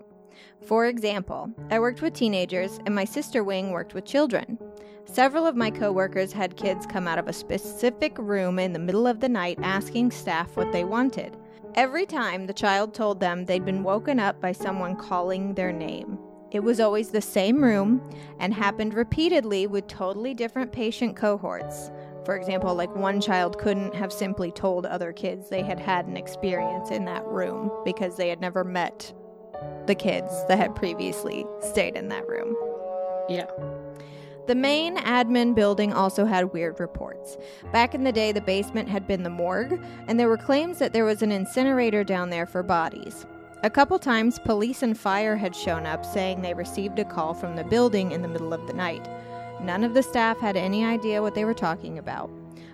For 0.65 0.85
example, 0.85 1.49
I 1.69 1.79
worked 1.79 2.01
with 2.01 2.13
teenagers 2.13 2.79
and 2.85 2.93
my 2.93 3.05
sister 3.05 3.43
wing 3.43 3.71
worked 3.71 3.93
with 3.93 4.05
children. 4.05 4.57
Several 5.05 5.45
of 5.45 5.55
my 5.55 5.69
coworkers 5.69 6.31
had 6.31 6.55
kids 6.55 6.85
come 6.85 7.07
out 7.07 7.17
of 7.19 7.27
a 7.27 7.33
specific 7.33 8.17
room 8.17 8.59
in 8.59 8.71
the 8.71 8.79
middle 8.79 9.07
of 9.07 9.19
the 9.19 9.29
night 9.29 9.59
asking 9.61 10.11
staff 10.11 10.55
what 10.55 10.71
they 10.71 10.83
wanted. 10.83 11.35
Every 11.75 12.05
time 12.05 12.47
the 12.47 12.53
child 12.53 12.93
told 12.93 13.19
them 13.19 13.45
they'd 13.45 13.65
been 13.65 13.83
woken 13.83 14.19
up 14.19 14.39
by 14.39 14.51
someone 14.51 14.95
calling 14.95 15.53
their 15.53 15.71
name. 15.71 16.17
It 16.51 16.61
was 16.61 16.79
always 16.79 17.09
the 17.09 17.21
same 17.21 17.63
room 17.63 18.01
and 18.39 18.53
happened 18.53 18.93
repeatedly 18.93 19.67
with 19.67 19.87
totally 19.87 20.33
different 20.33 20.71
patient 20.71 21.15
cohorts. 21.15 21.91
For 22.25 22.35
example, 22.35 22.75
like 22.75 22.93
one 22.95 23.21
child 23.21 23.57
couldn't 23.57 23.95
have 23.95 24.11
simply 24.11 24.51
told 24.51 24.85
other 24.85 25.13
kids 25.13 25.49
they 25.49 25.63
had 25.63 25.79
had 25.79 26.07
an 26.07 26.17
experience 26.17 26.91
in 26.91 27.05
that 27.05 27.25
room 27.25 27.71
because 27.85 28.17
they 28.17 28.29
had 28.29 28.41
never 28.41 28.63
met 28.63 29.13
the 29.87 29.95
kids 29.95 30.31
that 30.47 30.57
had 30.57 30.75
previously 30.75 31.45
stayed 31.61 31.95
in 31.95 32.07
that 32.09 32.27
room. 32.27 32.55
Yeah. 33.29 33.47
The 34.47 34.55
main 34.55 34.97
admin 34.97 35.53
building 35.55 35.93
also 35.93 36.25
had 36.25 36.51
weird 36.51 36.79
reports. 36.79 37.37
Back 37.71 37.93
in 37.93 38.03
the 38.03 38.11
day, 38.11 38.31
the 38.31 38.41
basement 38.41 38.89
had 38.89 39.07
been 39.07 39.23
the 39.23 39.29
morgue, 39.29 39.79
and 40.07 40.19
there 40.19 40.27
were 40.27 40.37
claims 40.37 40.79
that 40.79 40.93
there 40.93 41.05
was 41.05 41.21
an 41.21 41.31
incinerator 41.31 42.03
down 42.03 42.29
there 42.29 42.47
for 42.47 42.63
bodies. 42.63 43.25
A 43.63 43.69
couple 43.69 43.99
times, 43.99 44.39
police 44.39 44.81
and 44.81 44.97
fire 44.97 45.35
had 45.35 45.55
shown 45.55 45.85
up 45.85 46.03
saying 46.03 46.41
they 46.41 46.55
received 46.55 46.97
a 46.97 47.05
call 47.05 47.35
from 47.35 47.55
the 47.55 47.63
building 47.63 48.11
in 48.11 48.23
the 48.23 48.27
middle 48.27 48.53
of 48.53 48.65
the 48.65 48.73
night. 48.73 49.07
None 49.61 49.83
of 49.83 49.93
the 49.93 50.01
staff 50.01 50.39
had 50.39 50.57
any 50.57 50.83
idea 50.83 51.21
what 51.21 51.35
they 51.35 51.45
were 51.45 51.53
talking 51.53 51.99
about. 51.99 52.31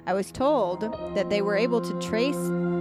I 0.07 0.13
was 0.13 0.31
told 0.31 0.81
that 1.15 1.29
they 1.29 1.41
were 1.41 1.57
able 1.57 1.81
to 1.81 1.99
trace 2.01 2.37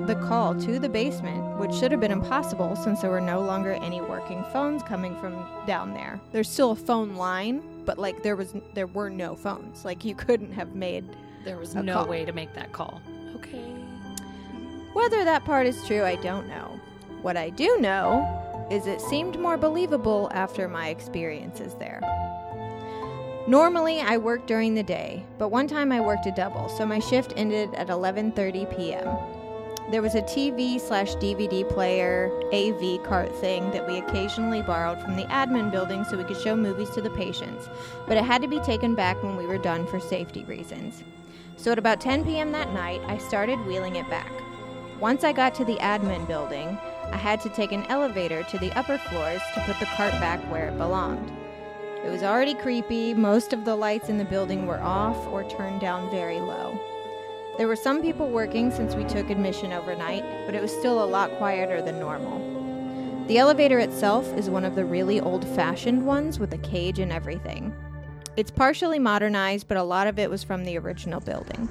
the 0.07 0.15
call 0.29 0.55
to 0.61 0.79
the 0.79 0.89
basement, 0.89 1.59
which 1.59 1.75
should 1.75 1.91
have 1.91 2.01
been 2.01 2.13
impossible 2.13 2.77
since 2.77 3.01
there 3.01 3.11
were 3.11 3.21
no 3.21 3.41
longer 3.41 3.73
any 3.73 4.01
working 4.01 4.45
phones 4.53 4.81
coming 4.85 5.19
from 5.21 5.45
down 5.67 5.93
there. 5.93 6.21
There's 6.31 6.49
still 6.49 6.71
a 6.71 6.77
phone 6.77 7.17
line, 7.17 7.83
but 7.85 7.99
like 7.99 8.23
there 8.23 8.37
was 8.37 8.55
there 8.75 8.87
were 8.87 9.11
no 9.11 9.35
phones. 9.35 9.85
Like 9.85 10.05
you 10.05 10.15
couldn't 10.15 10.53
have 10.53 10.77
made 10.77 11.05
There 11.45 11.59
was 11.59 11.75
A 11.75 11.83
no 11.83 11.95
call. 11.95 12.07
way 12.07 12.25
to 12.25 12.33
make 12.33 12.55
that 12.55 12.71
call. 12.71 13.01
Okay. 13.35 13.73
Whether 14.93 15.25
that 15.25 15.45
part 15.45 15.67
is 15.67 15.85
true, 15.85 16.05
I 16.05 16.15
don't 16.17 16.47
know. 16.49 16.81
What 17.23 17.37
I 17.37 17.51
do 17.51 17.77
know 17.81 18.23
is 18.71 18.87
it 18.87 19.01
seemed 19.01 19.37
more 19.39 19.57
believable 19.57 20.31
after 20.33 20.69
my 20.69 20.89
experiences 20.91 21.75
there. 21.81 22.01
Normally, 23.49 24.01
I 24.01 24.17
work 24.17 24.45
during 24.49 24.75
the 24.75 24.83
day, 24.83 25.25
but 25.39 25.51
one 25.51 25.69
time 25.69 25.93
I 25.93 26.01
worked 26.01 26.27
a 26.27 26.33
double, 26.33 26.69
so 26.69 26.85
my 26.85 26.99
shift 26.99 27.33
ended 27.37 27.73
at 27.77 27.87
11:30 27.87 28.77
p.m. 28.77 29.07
There 29.93 30.03
was 30.03 30.17
a 30.17 30.23
TV 30.23 30.81
slash 30.81 31.15
DVD 31.15 31.63
player 31.69 32.29
AV 32.53 33.05
cart 33.05 33.33
thing 33.37 33.71
that 33.71 33.87
we 33.87 33.99
occasionally 33.99 34.63
borrowed 34.63 35.01
from 35.01 35.15
the 35.15 35.27
admin 35.27 35.71
building 35.71 36.03
so 36.03 36.17
we 36.17 36.25
could 36.25 36.41
show 36.41 36.57
movies 36.57 36.91
to 36.91 37.01
the 37.01 37.11
patients, 37.11 37.69
but 38.09 38.17
it 38.17 38.25
had 38.25 38.43
to 38.43 38.49
be 38.49 38.59
taken 38.59 38.97
back 38.97 39.23
when 39.23 39.37
we 39.37 39.47
were 39.47 39.59
done 39.59 39.87
for 39.87 40.01
safety 40.01 40.43
reasons. 40.47 41.05
So 41.57 41.71
at 41.71 41.79
about 41.79 42.01
10 42.01 42.25
p.m. 42.25 42.51
that 42.51 42.73
night, 42.73 43.01
I 43.07 43.17
started 43.19 43.65
wheeling 43.65 43.95
it 43.95 44.11
back. 44.11 44.33
Once 44.99 45.23
I 45.23 45.33
got 45.33 45.55
to 45.55 45.65
the 45.65 45.77
admin 45.77 46.27
building, 46.27 46.77
I 47.13 47.17
had 47.17 47.41
to 47.43 47.49
take 47.49 47.71
an 47.71 47.85
elevator 47.85 48.43
to 48.43 48.59
the 48.59 48.73
upper 48.77 48.99
floors 48.99 49.43
to 49.55 49.61
put 49.61 49.79
the 49.79 49.87
cart 49.95 50.15
back 50.15 50.41
where 50.51 50.67
it 50.67 50.79
belonged. 50.79 51.31
It 52.07 52.11
was 52.11 52.23
already 52.23 52.55
creepy. 52.55 53.15
Most 53.15 53.53
of 53.53 53.65
the 53.65 53.75
lights 53.75 54.09
in 54.09 54.17
the 54.17 54.25
building 54.25 54.69
were 54.69 54.79
off 54.79 55.17
or 55.27 55.43
turned 55.43 55.81
down 55.81 56.09
very 56.09 56.39
low. 56.39 56.79
There 57.59 57.67
were 57.67 57.75
some 57.75 58.01
people 58.01 58.29
working 58.29 58.71
since 58.71 58.95
we 58.95 59.03
took 59.03 59.29
admission 59.29 59.73
overnight, 59.73 60.23
but 60.47 60.55
it 60.55 60.63
was 60.63 60.71
still 60.71 61.03
a 61.03 61.05
lot 61.05 61.37
quieter 61.39 61.83
than 61.83 61.99
normal. 61.99 63.27
The 63.27 63.39
elevator 63.39 63.81
itself 63.81 64.33
is 64.35 64.49
one 64.49 64.65
of 64.65 64.77
the 64.77 64.85
really 64.85 65.21
old 65.21 65.45
fashioned 65.57 66.07
ones 66.07 66.39
with 66.39 66.55
a 66.55 66.59
cage 66.59 67.01
and 67.01 67.11
everything. 67.11 67.75
It's 68.37 68.53
partially 68.53 69.01
modernized, 69.01 69.67
but 69.67 69.77
a 69.77 69.83
lot 69.83 70.07
of 70.07 70.21
it 70.21 70.31
was 70.31 70.45
from 70.45 70.65
the 70.65 70.79
original 70.79 71.19
building. 71.19 71.69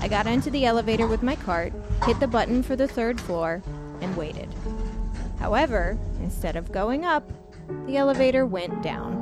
I 0.00 0.08
got 0.08 0.26
into 0.26 0.48
the 0.48 0.64
elevator 0.64 1.06
with 1.06 1.22
my 1.22 1.36
cart, 1.36 1.74
hit 2.04 2.18
the 2.20 2.26
button 2.26 2.62
for 2.62 2.74
the 2.74 2.88
third 2.88 3.20
floor, 3.20 3.62
and 4.00 4.16
waited. 4.16 4.48
However, 5.38 5.98
instead 6.22 6.56
of 6.56 6.72
going 6.72 7.04
up, 7.04 7.30
the 7.86 7.98
elevator 7.98 8.46
went 8.46 8.82
down. 8.82 9.21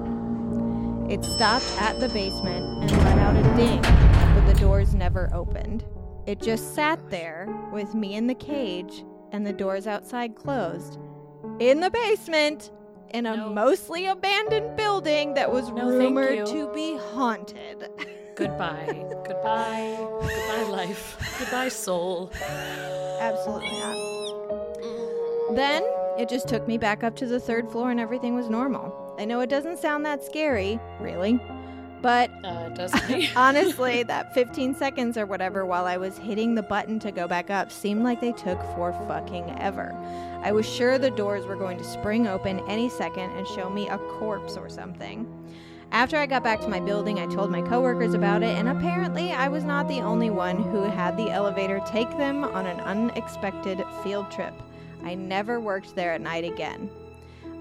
It 1.11 1.25
stopped 1.25 1.67
at 1.81 1.99
the 1.99 2.09
basement 2.09 2.65
and 2.83 2.93
let 2.93 3.19
out 3.19 3.37
a 3.37 3.43
ding, 3.57 3.83
but 3.83 4.47
the 4.47 4.55
doors 4.61 4.95
never 4.95 5.29
opened. 5.35 5.85
It 6.27 6.41
just 6.41 6.75
sat 6.75 7.11
there 7.11 7.49
with 7.73 7.95
me 7.95 8.15
in 8.15 8.29
the 8.29 8.35
cage 8.35 9.05
and 9.33 9.45
the 9.45 9.53
doors 9.53 9.87
outside 9.89 10.37
closed. 10.37 10.99
In 11.59 11.81
the 11.81 11.91
basement, 11.91 12.71
in 13.13 13.27
a 13.27 13.37
No. 13.37 13.49
mostly 13.51 14.07
abandoned 14.07 14.77
building 14.77 15.35
that 15.35 15.51
was 15.53 15.69
No, 15.71 15.89
rumored 15.89 16.47
to 16.47 16.73
be 16.73 16.97
haunted. 16.97 17.89
Goodbye. 18.37 19.05
Goodbye. 19.27 19.97
Goodbye, 20.21 20.63
life. 20.71 21.37
Goodbye, 21.41 21.69
soul. 21.71 22.31
Absolutely 23.19 23.71
not. 23.73 25.57
Then 25.57 25.83
it 26.19 26.29
just 26.29 26.47
took 26.47 26.69
me 26.69 26.79
back 26.79 27.03
up 27.03 27.17
to 27.17 27.27
the 27.27 27.41
third 27.41 27.69
floor 27.71 27.91
and 27.91 27.99
everything 27.99 28.37
was 28.37 28.49
normal. 28.49 28.95
I 29.21 29.27
know 29.27 29.41
it 29.41 29.51
doesn't 29.51 29.79
sound 29.79 30.07
that 30.07 30.25
scary, 30.25 30.81
really, 30.99 31.39
but 32.01 32.31
Uh, 32.43 32.69
it 32.69 32.75
does 32.75 32.95
me. 33.07 33.29
honestly, 33.37 34.03
that 34.05 34.33
15 34.33 34.75
seconds 34.75 35.19
or 35.19 35.27
whatever 35.27 35.67
while 35.67 35.85
I 35.85 35.99
was 35.99 36.17
hitting 36.17 36.55
the 36.55 36.63
button 36.63 36.99
to 37.01 37.13
go 37.13 37.29
back 37.29 37.51
up 37.51 37.71
seemed 37.71 38.03
like 38.03 38.23
they 38.23 38.33
took 38.33 38.59
for 38.75 38.95
fucking 39.07 39.55
ever. 39.61 39.95
I 40.43 40.53
was 40.53 40.67
sure 40.67 40.97
the 40.97 41.11
doors 41.11 41.45
were 41.45 41.55
going 41.55 41.77
to 41.77 41.85
spring 41.85 42.29
open 42.29 42.61
any 42.67 42.89
second 42.89 43.31
and 43.33 43.47
show 43.47 43.69
me 43.69 43.91
a 43.91 43.99
corpse 43.99 44.57
or 44.57 44.71
something. 44.71 45.27
After 45.93 46.17
I 46.17 46.25
got 46.25 46.43
back 46.43 46.63
to 46.63 46.69
my 46.69 46.81
building, 46.81 47.19
I 47.19 47.27
told 47.27 47.51
my 47.51 47.61
coworkers 47.61 48.15
about 48.15 48.43
it, 48.43 48.57
and 48.57 48.69
apparently 48.69 49.33
I 49.33 49.49
was 49.49 49.65
not 49.65 49.87
the 49.87 50.01
only 50.01 50.31
one 50.31 50.63
who 50.63 50.85
had 50.85 51.19
the 51.19 51.31
elevator 51.31 51.83
take 51.87 52.11
them 52.17 52.43
on 52.43 52.65
an 52.65 52.81
unexpected 52.81 53.85
field 54.03 54.31
trip. 54.31 54.55
I 55.05 55.15
never 55.15 55.61
worked 55.61 55.95
there 55.95 56.15
at 56.15 56.23
night 56.23 56.45
again. 56.45 56.89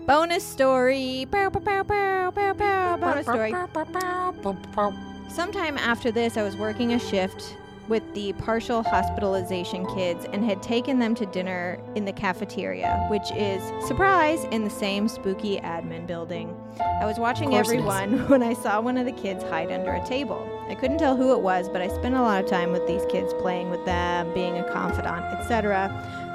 Bonus 0.10 0.44
story. 0.44 1.26
Bow, 1.26 1.52
bow, 1.52 1.84
bow. 1.84 2.98
Bonus 2.98 3.28
story. 3.28 3.52
Sometime 5.30 5.78
after 5.78 6.10
this, 6.10 6.36
I 6.36 6.42
was 6.42 6.56
working 6.56 6.94
a 6.94 7.00
shift 7.00 7.56
with 7.90 8.04
the 8.14 8.32
partial 8.34 8.84
hospitalization 8.84 9.86
kids 9.96 10.26
and 10.32 10.46
had 10.46 10.62
taken 10.62 11.00
them 11.00 11.16
to 11.16 11.26
dinner 11.26 11.80
in 11.96 12.06
the 12.06 12.14
cafeteria, 12.14 13.08
which 13.10 13.32
is, 13.36 13.62
surprise, 13.88 14.46
in 14.52 14.64
the 14.64 14.70
same 14.70 15.08
spooky 15.08 15.58
admin 15.60 16.06
building. 16.08 16.56
I 17.02 17.06
was 17.06 17.18
watching 17.18 17.48
Of 17.48 17.54
course 17.54 17.70
it 17.70 17.80
is. 17.80 17.86
everyone 17.86 18.28
when 18.30 18.44
I 18.44 18.54
saw 18.54 18.80
one 18.80 18.98
of 18.98 19.06
the 19.06 19.12
kids 19.12 19.44
hide 19.44 19.72
under 19.72 19.92
a 19.92 20.06
table. 20.06 20.48
I 20.70 20.76
couldn't 20.76 21.00
tell 21.00 21.18
who 21.18 21.34
it 21.34 21.42
was, 21.42 21.68
but 21.68 21.82
I 21.82 21.88
spent 21.88 22.16
a 22.16 22.22
lot 22.22 22.44
of 22.44 22.50
time 22.50 22.72
with 22.72 22.86
these 22.88 23.02
kids 23.10 23.34
playing 23.42 23.72
with 23.72 23.84
them, 23.86 24.32
being 24.36 24.58
a 24.60 24.72
confidant, 24.72 25.26
etc. 25.40 25.90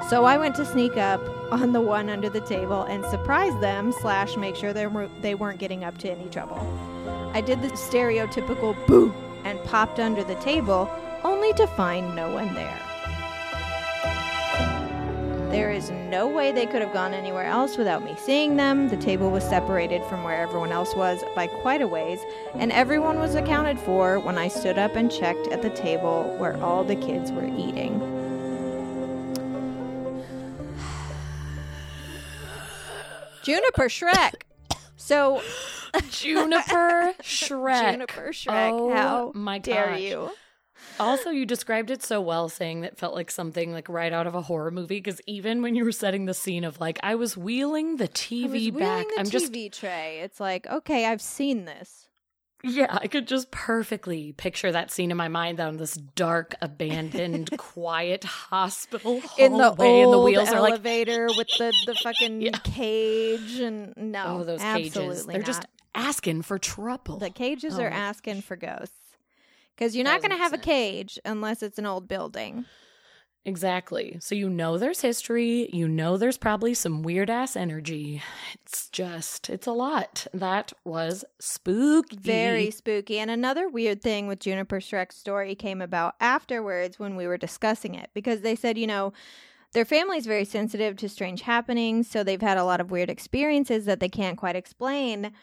So 0.09 0.25
I 0.25 0.37
went 0.37 0.55
to 0.55 0.65
sneak 0.65 0.97
up 0.97 1.21
on 1.53 1.71
the 1.71 1.81
one 1.81 2.09
under 2.09 2.29
the 2.29 2.41
table 2.41 2.83
and 2.83 3.05
surprise 3.05 3.59
them 3.61 3.93
slash 4.01 4.35
make 4.35 4.55
sure 4.57 4.73
they, 4.73 4.87
were, 4.87 5.09
they 5.21 5.35
weren't 5.35 5.59
getting 5.59 5.85
up 5.85 5.97
to 5.99 6.11
any 6.11 6.29
trouble. 6.29 6.59
I 7.33 7.41
did 7.41 7.61
the 7.61 7.69
stereotypical 7.69 8.75
boo 8.87 9.13
and 9.45 9.63
popped 9.63 9.99
under 9.99 10.23
the 10.23 10.35
table, 10.35 10.89
only 11.25 11.51
to 11.53 11.65
find 11.65 12.15
no 12.15 12.29
one 12.29 12.53
there. 12.53 12.79
There 15.49 15.71
is 15.71 15.89
no 15.89 16.27
way 16.27 16.51
they 16.51 16.67
could 16.67 16.81
have 16.83 16.93
gone 16.93 17.13
anywhere 17.15 17.45
else 17.45 17.77
without 17.77 18.03
me 18.03 18.13
seeing 18.17 18.57
them. 18.57 18.89
The 18.89 18.97
table 18.97 19.31
was 19.31 19.43
separated 19.43 20.03
from 20.03 20.23
where 20.23 20.39
everyone 20.39 20.71
else 20.71 20.95
was 20.95 21.23
by 21.35 21.47
quite 21.47 21.81
a 21.81 21.87
ways, 21.87 22.19
and 22.55 22.71
everyone 22.71 23.17
was 23.19 23.33
accounted 23.33 23.79
for 23.79 24.19
when 24.19 24.37
I 24.37 24.49
stood 24.49 24.77
up 24.77 24.95
and 24.95 25.11
checked 25.11 25.47
at 25.47 25.63
the 25.63 25.69
table 25.71 26.35
where 26.37 26.61
all 26.61 26.83
the 26.83 26.95
kids 26.95 27.31
were 27.31 27.45
eating. 27.45 27.99
Juniper 33.43 33.85
Shrek. 33.87 34.33
So 34.97 35.41
Juniper 36.11 37.13
Shrek. 37.21 37.91
Juniper 37.93 38.29
Shrek. 38.31 38.71
Oh 38.71 38.93
How 38.93 39.31
my 39.33 39.57
dare 39.57 39.87
gosh. 39.91 40.01
you? 40.01 40.29
Also, 40.99 41.29
you 41.29 41.45
described 41.45 41.91
it 41.91 42.01
so 42.03 42.21
well, 42.21 42.47
saying 42.47 42.81
that 42.81 42.97
felt 42.97 43.13
like 43.15 43.29
something 43.29 43.71
like 43.73 43.89
right 43.89 44.13
out 44.13 44.27
of 44.27 44.35
a 44.35 44.41
horror 44.41 44.71
movie. 44.71 44.95
Because 44.99 45.19
even 45.27 45.61
when 45.61 45.75
you 45.75 45.83
were 45.83 45.91
setting 45.91 46.25
the 46.25 46.33
scene 46.33 46.63
of 46.63 46.79
like, 46.79 46.99
I 47.03 47.15
was 47.15 47.35
wheeling 47.35 47.97
the 47.97 48.07
TV 48.07 48.49
wheeling 48.51 48.73
back, 48.79 49.05
the 49.07 49.19
I'm 49.19 49.29
just 49.29 49.51
TV 49.51 49.71
tray. 49.71 50.19
It's 50.21 50.39
like, 50.39 50.65
okay, 50.67 51.05
I've 51.05 51.21
seen 51.21 51.65
this. 51.65 52.07
yeah, 52.63 52.97
I 53.01 53.07
could 53.07 53.27
just 53.27 53.51
perfectly 53.51 54.31
picture 54.31 54.71
that 54.71 54.89
scene 54.89 55.11
in 55.11 55.17
my 55.17 55.27
mind 55.27 55.57
down 55.57 55.77
this 55.77 55.95
dark, 55.95 56.55
abandoned, 56.61 57.51
quiet 57.57 58.23
hospital 58.23 59.21
in 59.37 59.51
the 59.57 59.63
hallway, 59.65 60.01
and 60.01 60.13
the 60.13 60.19
wheels 60.19 60.49
are 60.49 60.61
like 60.61 60.71
elevator 60.73 61.27
with 61.37 61.47
the 61.59 61.73
the 61.85 61.93
fucking 62.03 62.41
Yeah. 62.41 62.51
cage 62.63 63.59
and 63.59 63.93
no, 63.97 64.39
oh 64.39 64.43
those 64.43 64.61
absolutely 64.61 65.09
cages. 65.09 65.25
They're 65.25 65.37
not. 65.39 65.45
just 65.45 65.65
asking 65.93 66.41
for 66.43 66.57
trouble. 66.57 67.19
The 67.19 67.29
cages 67.29 67.77
Oh 67.77 67.83
are 67.83 67.89
asking 67.89 68.41
for 68.41 68.55
ghosts. 68.55 68.95
Because 69.75 69.95
you're 69.95 70.05
not 70.05 70.21
going 70.21 70.31
to 70.31 70.37
have 70.37 70.53
a 70.53 70.57
cage 70.57 71.19
unless 71.25 71.61
it's 71.61 71.77
an 71.77 71.85
old 71.85 72.07
building. 72.07 72.65
Exactly. 73.47 74.17
So 74.21 74.33
you 74.33 74.49
know 74.49 74.79
there's 74.79 75.01
history. 75.01 75.69
You 75.71 75.87
know 75.87 76.17
there's 76.17 76.37
probably 76.37 76.73
some 76.73 77.03
weird 77.03 77.29
ass 77.29 77.55
energy. 77.55 78.23
It's 78.55 78.89
just, 78.89 79.51
it's 79.51 79.67
a 79.67 79.71
lot. 79.71 80.25
That 80.33 80.73
was 80.83 81.23
spooky. 81.39 82.17
Very 82.17 82.71
spooky. 82.71 83.19
And 83.19 83.29
another 83.29 83.69
weird 83.69 84.01
thing 84.01 84.25
with 84.27 84.39
Juniper 84.39 84.79
Shrek's 84.79 85.17
story 85.17 85.53
came 85.53 85.79
about 85.79 86.15
afterwards 86.19 86.97
when 86.97 87.15
we 87.15 87.27
were 87.27 87.37
discussing 87.37 87.93
it 87.93 88.09
because 88.15 88.41
they 88.41 88.55
said, 88.55 88.79
you 88.79 88.87
know, 88.87 89.13
their 89.73 89.85
family's 89.85 90.25
very 90.25 90.45
sensitive 90.45 90.95
to 90.97 91.09
strange 91.09 91.41
happenings, 91.41 92.09
so 92.09 92.23
they've 92.23 92.41
had 92.41 92.57
a 92.57 92.63
lot 92.63 92.79
of 92.79 92.91
weird 92.91 93.09
experiences 93.09 93.83
that 93.85 93.99
they 93.99 94.07
can't 94.07 94.37
quite 94.37 94.55
explain. 94.55 95.33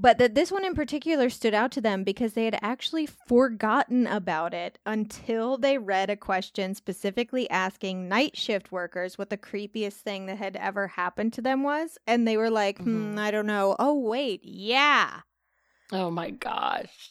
But 0.00 0.16
that 0.16 0.34
this 0.34 0.50
one 0.50 0.64
in 0.64 0.74
particular 0.74 1.28
stood 1.28 1.52
out 1.52 1.70
to 1.72 1.80
them 1.82 2.04
because 2.04 2.32
they 2.32 2.46
had 2.46 2.58
actually 2.62 3.04
forgotten 3.04 4.06
about 4.06 4.54
it 4.54 4.78
until 4.86 5.58
they 5.58 5.76
read 5.76 6.08
a 6.08 6.16
question 6.16 6.74
specifically 6.74 7.48
asking 7.50 8.08
night 8.08 8.34
shift 8.34 8.72
workers 8.72 9.18
what 9.18 9.28
the 9.28 9.36
creepiest 9.36 9.98
thing 9.98 10.24
that 10.24 10.38
had 10.38 10.56
ever 10.56 10.86
happened 10.88 11.34
to 11.34 11.42
them 11.42 11.62
was. 11.62 11.98
And 12.06 12.26
they 12.26 12.38
were 12.38 12.48
like, 12.48 12.78
hmm, 12.78 13.14
Mhm. 13.14 13.18
I 13.18 13.30
don't 13.30 13.46
know. 13.46 13.76
Oh, 13.78 13.98
wait, 13.98 14.40
yeah. 14.42 15.20
Oh 15.92 16.10
my 16.10 16.30
gosh. 16.30 17.10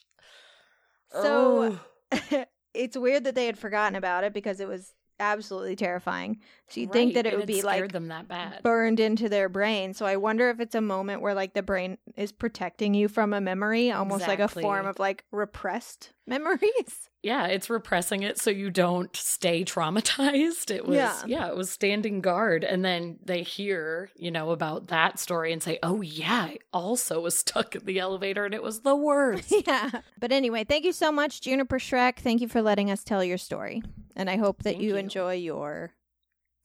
So 1.12 1.78
Oh. 2.12 2.46
it's 2.74 2.98
weird 2.98 3.24
that 3.26 3.36
they 3.36 3.46
had 3.46 3.60
forgotten 3.60 3.96
about 3.96 4.24
it 4.24 4.34
because 4.34 4.60
it 4.60 4.68
was 4.68 4.94
absolutely 5.20 5.76
terrifying. 5.76 6.40
So 6.70 6.82
you'd 6.82 6.92
think 6.92 7.14
that 7.16 7.26
it 7.26 7.36
would 7.38 7.48
be 7.48 7.62
like 7.62 7.92
them 7.92 8.08
that 8.10 8.28
bad. 8.28 8.62
burned 8.64 9.00
into 9.00 9.30
their 9.30 9.50
brain. 9.50 9.94
So 9.94 10.06
I 10.06 10.18
wonder 10.18 10.50
if 10.50 10.60
it's 10.60 10.76
a 10.76 10.82
moment 10.82 11.22
where 11.22 11.34
like 11.34 11.54
the 11.54 11.64
brain 11.64 11.98
is 12.16 12.32
protecting 12.32 12.94
you 12.94 13.08
from 13.08 13.34
a 13.34 13.42
memory, 13.42 13.92
almost 13.92 14.28
like 14.28 14.40
a 14.40 14.48
form 14.48 14.86
of 14.86 15.00
like 15.00 15.26
repressed 15.32 16.12
memories. 16.28 17.10
yeah, 17.24 17.48
it's 17.48 17.70
repressing 17.70 18.22
it 18.24 18.40
so 18.40 18.50
you 18.52 18.70
don't 18.70 19.16
stay 19.16 19.66
traumatized. 19.66 20.70
It 20.72 20.86
was 20.86 20.96
Yeah. 20.98 21.16
yeah. 21.26 21.48
it 21.50 21.56
was 21.56 21.70
standing 21.70 22.22
guard 22.22 22.64
and 22.64 22.86
then 22.86 23.18
they 23.24 23.42
hear, 23.44 24.10
you 24.16 24.30
know, 24.32 24.52
about 24.52 24.88
that 24.88 25.18
story 25.20 25.52
and 25.52 25.62
say, 25.64 25.80
"Oh 25.84 26.02
yeah, 26.02 26.44
I 26.50 26.58
also 26.72 27.20
was 27.22 27.36
stuck 27.38 27.76
in 27.76 27.86
the 27.86 28.00
elevator 28.00 28.46
and 28.46 28.54
it 28.54 28.64
was 28.64 28.82
the 28.82 28.96
worst." 29.10 29.52
yeah. 29.68 29.90
But 30.20 30.32
anyway, 30.32 30.64
thank 30.66 30.86
you 30.86 30.92
so 30.94 31.12
much, 31.12 31.42
Juniper 31.42 31.80
Shrek. 31.80 32.18
Thank 32.20 32.42
you 32.42 32.48
for 32.48 32.62
letting 32.62 32.92
us 32.92 33.04
tell 33.04 33.24
your 33.24 33.38
story. 33.38 33.82
And 34.16 34.30
I 34.30 34.38
hope 34.38 34.64
that 34.64 34.78
you 34.78 34.90
you. 34.90 34.96
enjoy 34.98 35.34
your 35.36 35.92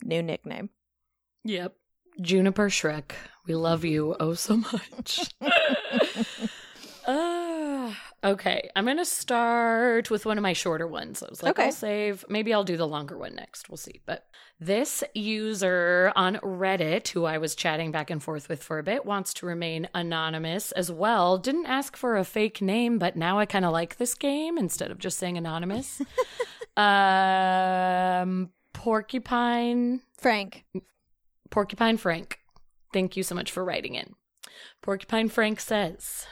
new 0.03 0.23
nickname. 0.23 0.71
yep. 1.45 1.75
Juniper 2.21 2.69
Shrek, 2.69 3.11
we 3.45 3.57
love 3.57 3.85
you 3.85 4.15
oh 4.21 4.35
so 4.35 4.59
much. 4.59 5.29
Ah, 7.09 8.01
okay, 8.25 8.71
I'm 8.77 8.85
going 8.85 8.99
to 8.99 9.05
start 9.05 10.11
with 10.11 10.25
one 10.25 10.39
of 10.39 10.43
my 10.43 10.53
shorter 10.53 10.87
ones. 10.87 11.25
I 11.25 11.27
was 11.29 11.43
like, 11.43 11.51
Okay. 11.59 11.65
I'll 11.65 11.73
save. 11.73 12.25
Maybe 12.29 12.55
I'll 12.55 12.63
do 12.63 12.77
the 12.77 12.87
longer 12.87 13.19
one 13.19 13.35
next. 13.35 13.69
We'll 13.69 13.79
see. 13.79 14.01
But 14.07 14.27
this 14.61 15.03
user 15.13 16.13
on 16.15 16.37
Reddit, 16.37 17.09
who 17.09 17.25
I 17.25 17.39
was 17.39 17.57
chatting 17.57 17.91
back 17.91 18.11
and 18.11 18.23
forth 18.23 18.49
with 18.49 18.63
for 18.63 18.79
a 18.79 18.85
bit, 18.85 19.05
wants 19.05 19.35
to 19.35 19.47
remain 19.47 19.89
anonymous 19.93 20.71
as 20.71 20.93
well. 20.93 21.37
Didn't 21.37 21.67
ask 21.67 21.97
for 21.97 22.17
a 22.17 22.23
fake 22.25 22.63
name, 22.63 22.99
but 23.01 23.17
now 23.17 23.41
I 23.41 23.45
kind 23.47 23.65
of 23.65 23.73
like 23.73 23.97
this 23.97 24.15
game 24.15 24.57
instead 24.57 24.93
of 24.93 24.99
just 25.01 25.19
saying 25.19 25.37
anonymous. 25.37 26.01
um, 26.77 28.51
Porcupine 28.85 30.03
Frank. 30.19 30.67
Porcupine 31.51 31.97
Frank, 31.97 32.41
thank 32.93 33.17
you 33.17 33.23
so 33.23 33.35
much 33.35 33.51
for 33.51 33.65
writing 33.65 33.95
in. 33.95 34.15
Porcupine 34.83 35.31
Frank 35.31 35.59
says, 35.59 36.27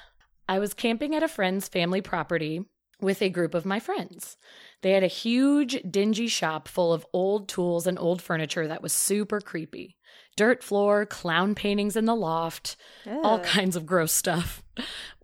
I 0.47 0.59
was 0.59 0.75
camping 0.75 1.15
at 1.15 1.23
a 1.23 1.29
friend's 1.29 1.67
family 1.67 2.03
property 2.03 2.67
with 3.01 3.23
a 3.23 3.31
group 3.31 3.55
of 3.55 3.65
my 3.65 3.81
friends. 3.81 4.37
They 4.83 4.91
had 4.91 5.03
a 5.03 5.07
huge, 5.07 5.81
dingy 5.91 6.27
shop 6.27 6.69
full 6.69 6.93
of 6.93 7.07
old 7.15 7.49
tools 7.49 7.87
and 7.87 7.99
old 7.99 8.21
furniture 8.21 8.69
that 8.69 8.83
was 8.83 8.93
super 8.93 9.41
creepy. 9.41 9.97
Dirt 10.37 10.63
floor, 10.63 11.07
clown 11.07 11.55
paintings 11.55 11.97
in 11.97 12.05
the 12.05 12.15
loft, 12.15 12.77
all 13.25 13.39
kinds 13.41 13.77
of 13.77 13.87
gross 13.87 14.13
stuff. 14.13 14.63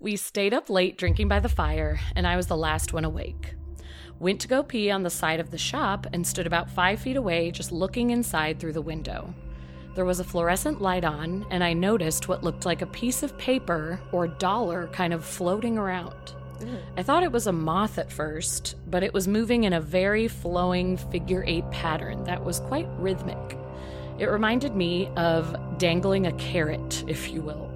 We 0.01 0.17
stayed 0.17 0.55
up 0.55 0.71
late 0.71 0.97
drinking 0.97 1.29
by 1.29 1.41
the 1.41 1.51
fire, 1.51 2.01
and 2.17 2.27
I 2.27 2.37
was 2.37 2.47
the 2.47 2.57
last 2.57 2.95
one 2.95 3.05
awake. 3.05 3.58
Went 4.21 4.41
to 4.41 4.49
go 4.49 4.65
pee 4.65 4.91
on 4.91 5.05
the 5.05 5.11
side 5.11 5.39
of 5.39 5.53
the 5.53 5.59
shop 5.59 6.07
and 6.13 6.27
stood 6.27 6.47
about 6.47 6.71
five 6.71 6.99
feet 6.99 7.17
away, 7.17 7.53
just 7.53 7.71
looking 7.71 8.11
inside 8.11 8.59
through 8.59 8.73
the 8.73 8.83
window. 8.83 9.33
There 9.95 10.05
was 10.05 10.19
a 10.19 10.25
fluorescent 10.25 10.81
light 10.81 11.05
on, 11.05 11.47
and 11.51 11.63
I 11.63 11.73
noticed 11.73 12.29
what 12.29 12.43
looked 12.43 12.67
like 12.67 12.83
a 12.83 12.87
piece 12.87 13.23
of 13.23 13.39
paper 13.39 14.01
or 14.11 14.27
dollar 14.27 14.89
kind 14.89 15.13
of 15.13 15.25
floating 15.25 15.79
around. 15.79 16.35
I 16.97 17.05
thought 17.05 17.23
it 17.23 17.31
was 17.31 17.47
a 17.47 17.53
moth 17.53 17.99
at 17.99 18.11
first, 18.11 18.75
but 18.89 19.05
it 19.05 19.15
was 19.15 19.29
moving 19.29 19.63
in 19.63 19.73
a 19.73 19.81
very 19.81 20.27
flowing 20.27 20.97
figure 20.97 21.45
eight 21.47 21.71
pattern 21.71 22.25
that 22.25 22.45
was 22.45 22.59
quite 22.59 22.89
rhythmic. 22.99 23.57
It 24.19 24.27
reminded 24.27 24.75
me 24.75 25.09
of 25.17 25.57
dangling 25.79 26.27
a 26.27 26.33
carrot, 26.33 27.05
if 27.07 27.31
you 27.31 27.41
will. 27.41 27.71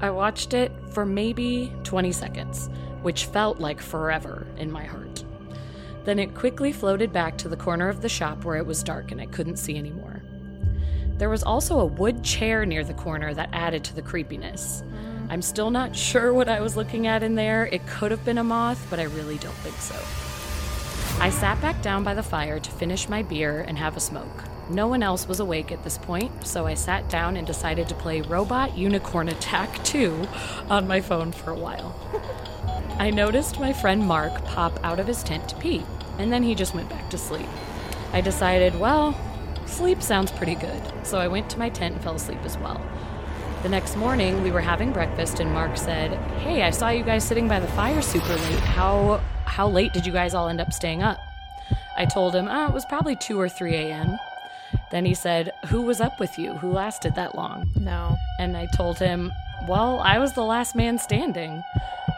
I 0.00 0.10
watched 0.10 0.54
it 0.54 0.70
for 0.90 1.04
maybe 1.04 1.72
20 1.82 2.12
seconds, 2.12 2.70
which 3.02 3.26
felt 3.26 3.58
like 3.58 3.80
forever 3.80 4.46
in 4.56 4.70
my 4.70 4.84
heart. 4.84 5.24
Then 6.04 6.18
it 6.18 6.34
quickly 6.34 6.72
floated 6.72 7.12
back 7.12 7.38
to 7.38 7.48
the 7.48 7.56
corner 7.56 7.88
of 7.88 8.02
the 8.02 8.08
shop 8.08 8.44
where 8.44 8.56
it 8.56 8.66
was 8.66 8.82
dark 8.82 9.10
and 9.10 9.20
I 9.20 9.26
couldn't 9.26 9.56
see 9.56 9.78
anymore. 9.78 10.22
There 11.16 11.30
was 11.30 11.42
also 11.42 11.80
a 11.80 11.86
wood 11.86 12.22
chair 12.24 12.66
near 12.66 12.84
the 12.84 12.94
corner 12.94 13.32
that 13.34 13.48
added 13.52 13.84
to 13.84 13.94
the 13.94 14.02
creepiness. 14.02 14.82
Mm. 14.82 15.32
I'm 15.32 15.42
still 15.42 15.70
not 15.70 15.94
sure 15.94 16.34
what 16.34 16.48
I 16.48 16.60
was 16.60 16.76
looking 16.76 17.06
at 17.06 17.22
in 17.22 17.36
there. 17.36 17.66
It 17.66 17.86
could 17.86 18.10
have 18.10 18.24
been 18.24 18.38
a 18.38 18.44
moth, 18.44 18.84
but 18.90 18.98
I 18.98 19.04
really 19.04 19.38
don't 19.38 19.54
think 19.56 19.76
so. 19.76 19.94
I 21.22 21.30
sat 21.30 21.60
back 21.62 21.80
down 21.80 22.02
by 22.02 22.14
the 22.14 22.22
fire 22.22 22.58
to 22.58 22.70
finish 22.72 23.08
my 23.08 23.22
beer 23.22 23.60
and 23.60 23.78
have 23.78 23.96
a 23.96 24.00
smoke. 24.00 24.44
No 24.68 24.88
one 24.88 25.02
else 25.02 25.28
was 25.28 25.40
awake 25.40 25.70
at 25.70 25.84
this 25.84 25.98
point, 25.98 26.46
so 26.46 26.66
I 26.66 26.74
sat 26.74 27.08
down 27.08 27.36
and 27.36 27.46
decided 27.46 27.88
to 27.88 27.94
play 27.94 28.20
Robot 28.22 28.76
Unicorn 28.76 29.28
Attack 29.28 29.84
2 29.84 30.26
on 30.68 30.88
my 30.88 31.00
phone 31.00 31.32
for 31.32 31.50
a 31.50 31.58
while. 31.58 31.94
I 32.98 33.10
noticed 33.10 33.58
my 33.58 33.72
friend 33.72 34.06
Mark 34.06 34.44
pop 34.44 34.78
out 34.84 35.00
of 35.00 35.06
his 35.06 35.22
tent 35.22 35.48
to 35.48 35.56
pee, 35.56 35.84
and 36.18 36.32
then 36.32 36.42
he 36.42 36.54
just 36.54 36.74
went 36.74 36.88
back 36.88 37.10
to 37.10 37.18
sleep. 37.18 37.48
I 38.12 38.20
decided, 38.20 38.78
well, 38.78 39.18
sleep 39.66 40.02
sounds 40.02 40.30
pretty 40.30 40.54
good, 40.54 40.80
so 41.02 41.18
I 41.18 41.28
went 41.28 41.50
to 41.50 41.58
my 41.58 41.68
tent 41.68 41.94
and 41.96 42.04
fell 42.04 42.14
asleep 42.14 42.38
as 42.44 42.56
well. 42.56 42.80
The 43.64 43.68
next 43.68 43.96
morning, 43.96 44.42
we 44.42 44.50
were 44.52 44.60
having 44.60 44.92
breakfast, 44.92 45.40
and 45.40 45.50
Mark 45.50 45.76
said, 45.76 46.12
"Hey, 46.40 46.62
I 46.62 46.70
saw 46.70 46.90
you 46.90 47.02
guys 47.02 47.24
sitting 47.24 47.48
by 47.48 47.60
the 47.60 47.66
fire 47.68 48.02
super 48.02 48.34
late. 48.34 48.60
How 48.60 49.20
how 49.46 49.68
late 49.68 49.92
did 49.92 50.04
you 50.04 50.12
guys 50.12 50.34
all 50.34 50.48
end 50.48 50.60
up 50.60 50.72
staying 50.72 51.02
up?" 51.02 51.18
I 51.96 52.04
told 52.04 52.34
him, 52.34 52.46
"Oh, 52.48 52.66
it 52.66 52.74
was 52.74 52.84
probably 52.84 53.16
two 53.16 53.40
or 53.40 53.48
three 53.48 53.74
a.m." 53.74 54.18
Then 54.90 55.06
he 55.06 55.14
said, 55.14 55.50
"Who 55.68 55.82
was 55.82 56.00
up 56.00 56.20
with 56.20 56.38
you? 56.38 56.52
Who 56.58 56.70
lasted 56.72 57.14
that 57.14 57.34
long?" 57.34 57.70
No. 57.74 58.16
And 58.38 58.56
I 58.56 58.66
told 58.76 58.98
him, 58.98 59.32
Well, 59.66 60.00
I 60.00 60.18
was 60.18 60.34
the 60.34 60.44
last 60.44 60.74
man 60.74 60.98
standing. 60.98 61.62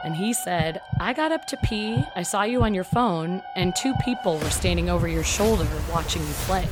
And 0.07 0.15
he 0.15 0.33
said, 0.35 0.81
I 1.01 1.13
got 1.15 1.33
up 1.33 1.47
to 1.47 1.57
pee, 1.57 2.01
I 2.15 2.23
saw 2.23 2.45
you 2.45 2.63
on 2.63 2.75
your 2.75 2.85
phone, 2.85 3.43
and 3.57 3.75
two 3.75 3.93
people 4.05 4.39
were 4.39 4.51
standing 4.51 4.89
over 4.89 5.09
your 5.09 5.25
shoulder 5.25 5.67
watching 5.91 6.23
you 6.23 6.33
play. 6.47 6.69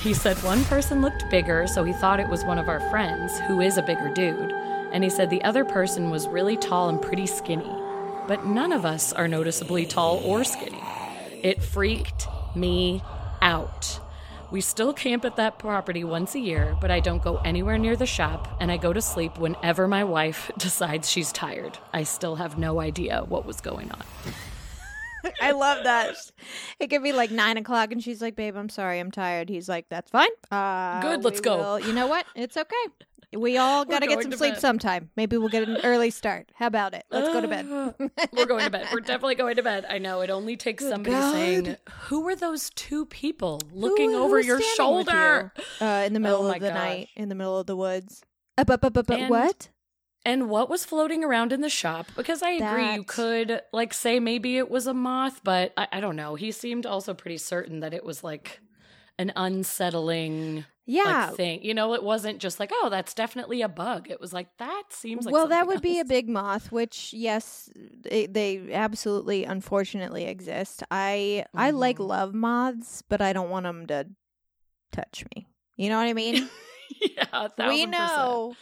He 0.00 0.14
said 0.14 0.36
one 0.42 0.64
person 0.64 1.00
looked 1.00 1.30
bigger, 1.30 1.68
so 1.68 1.84
he 1.84 1.92
thought 1.92 2.18
it 2.18 2.28
was 2.28 2.44
one 2.44 2.58
of 2.58 2.68
our 2.68 2.80
friends, 2.90 3.38
who 3.46 3.60
is 3.60 3.78
a 3.78 3.82
bigger 3.82 4.12
dude. 4.12 4.50
And 4.90 5.04
he 5.04 5.10
said 5.10 5.30
the 5.30 5.44
other 5.44 5.64
person 5.64 6.10
was 6.10 6.26
really 6.26 6.56
tall 6.56 6.88
and 6.88 7.00
pretty 7.00 7.28
skinny. 7.28 7.70
But 8.26 8.44
none 8.44 8.72
of 8.72 8.84
us 8.84 9.12
are 9.12 9.28
noticeably 9.28 9.86
tall 9.86 10.18
or 10.24 10.42
skinny. 10.42 10.82
It 11.44 11.62
freaked 11.62 12.26
me 12.56 13.00
out. 13.40 14.00
We 14.50 14.60
still 14.62 14.94
camp 14.94 15.24
at 15.26 15.36
that 15.36 15.58
property 15.58 16.04
once 16.04 16.34
a 16.34 16.40
year, 16.40 16.74
but 16.80 16.90
I 16.90 17.00
don't 17.00 17.22
go 17.22 17.36
anywhere 17.44 17.76
near 17.76 17.96
the 17.96 18.06
shop, 18.06 18.56
and 18.60 18.72
I 18.72 18.78
go 18.78 18.92
to 18.94 19.02
sleep 19.02 19.38
whenever 19.38 19.86
my 19.86 20.04
wife 20.04 20.50
decides 20.58 21.10
she's 21.10 21.32
tired. 21.32 21.76
I 21.92 22.02
still 22.04 22.36
have 22.36 22.58
no 22.58 22.80
idea 22.80 23.24
what 23.28 23.44
was 23.44 23.60
going 23.60 23.90
on. 23.90 24.02
I 25.42 25.50
love 25.50 25.84
that. 25.84 26.14
It 26.80 26.88
could 26.88 27.02
be 27.02 27.12
like 27.12 27.30
nine 27.30 27.58
o'clock, 27.58 27.92
and 27.92 28.02
she's 28.02 28.22
like, 28.22 28.36
"Babe, 28.36 28.56
I'm 28.56 28.68
sorry, 28.70 29.00
I'm 29.00 29.10
tired." 29.10 29.48
He's 29.50 29.68
like, 29.68 29.86
"That's 29.90 30.10
fine. 30.10 30.28
Uh, 30.50 31.02
Good, 31.02 31.24
let's 31.24 31.40
go." 31.40 31.58
will- 31.58 31.80
You 31.80 31.92
know 31.92 32.06
what? 32.06 32.24
It's 32.34 32.56
okay. 32.56 32.74
We 33.36 33.58
all 33.58 33.84
got 33.84 33.98
to 34.00 34.06
get 34.06 34.22
some 34.22 34.30
to 34.30 34.38
sleep 34.38 34.54
bed. 34.54 34.60
sometime. 34.60 35.10
Maybe 35.14 35.36
we'll 35.36 35.50
get 35.50 35.68
an 35.68 35.78
early 35.84 36.10
start. 36.10 36.50
How 36.54 36.66
about 36.66 36.94
it? 36.94 37.04
Let's 37.10 37.28
go 37.28 37.40
to 37.42 37.48
bed. 37.48 37.66
We're 38.32 38.46
going 38.46 38.64
to 38.64 38.70
bed. 38.70 38.88
We're 38.92 39.00
definitely 39.00 39.34
going 39.34 39.56
to 39.56 39.62
bed. 39.62 39.84
I 39.88 39.98
know. 39.98 40.22
It 40.22 40.30
only 40.30 40.56
takes 40.56 40.82
somebody 40.82 41.10
God. 41.14 41.32
saying, 41.34 41.76
Who 42.04 42.22
were 42.22 42.34
those 42.34 42.70
two 42.70 43.04
people 43.06 43.60
looking 43.72 44.12
Who- 44.12 44.22
over 44.22 44.40
your 44.40 44.60
shoulder? 44.62 45.52
you? 45.80 45.86
Uh, 45.86 46.04
in 46.06 46.14
the 46.14 46.20
middle 46.20 46.46
Oh 46.46 46.50
of 46.50 46.54
the 46.60 46.68
gosh. 46.68 46.74
night, 46.74 47.08
in 47.16 47.28
the 47.28 47.34
middle 47.34 47.58
of 47.58 47.66
the 47.66 47.76
woods. 47.76 48.22
Uh, 48.56 48.64
what? 49.28 49.68
And 50.24 50.50
what 50.50 50.68
was 50.68 50.84
floating 50.84 51.22
around 51.22 51.52
in 51.52 51.60
the 51.60 51.68
shop? 51.68 52.06
Because 52.16 52.42
I 52.42 52.50
agree, 52.50 52.94
you 52.94 53.02
could 53.04 53.60
like 53.72 53.94
say 53.94 54.20
maybe 54.20 54.58
it 54.58 54.70
was 54.70 54.86
a 54.86 54.94
moth, 54.94 55.40
but 55.44 55.72
I, 55.76 55.86
I 55.92 56.00
don't 56.00 56.16
know. 56.16 56.34
He 56.34 56.50
seemed 56.50 56.84
also 56.86 57.14
pretty 57.14 57.38
certain 57.38 57.80
that 57.80 57.94
it 57.94 58.04
was 58.04 58.24
like 58.24 58.60
an 59.18 59.32
unsettling 59.36 60.64
Yeah. 60.86 61.26
like 61.28 61.36
thing. 61.36 61.62
You 61.62 61.74
know, 61.74 61.94
it 61.94 62.02
wasn't 62.02 62.38
just 62.38 62.58
like, 62.60 62.70
oh, 62.72 62.88
that's 62.90 63.14
definitely 63.14 63.62
a 63.62 63.68
bug. 63.68 64.10
It 64.10 64.20
was 64.20 64.32
like 64.32 64.48
that 64.58 64.84
seems 64.90 65.26
like 65.26 65.32
well, 65.32 65.48
that 65.48 65.66
would 65.66 65.82
be 65.82 66.00
a 66.00 66.04
big 66.04 66.28
moth, 66.28 66.72
which 66.72 67.12
yes, 67.12 67.68
they, 67.76 68.26
they 68.26 68.72
absolutely, 68.72 69.44
unfortunately, 69.44 70.24
exist. 70.24 70.82
I 70.90 71.44
I 71.54 71.70
like 71.70 71.98
Mhm. 71.98 72.08
love 72.08 72.34
moths, 72.34 73.02
but 73.08 73.20
I 73.20 73.32
don't 73.32 73.50
want 73.50 73.64
them 73.64 73.86
to 73.88 74.06
touch 74.92 75.24
me. 75.34 75.46
You 75.76 75.90
know 75.90 75.98
what 75.98 76.06
I 76.08 76.12
mean? 76.14 76.48
yeah, 77.16 77.48
we 77.68 77.86
know. 77.86 78.56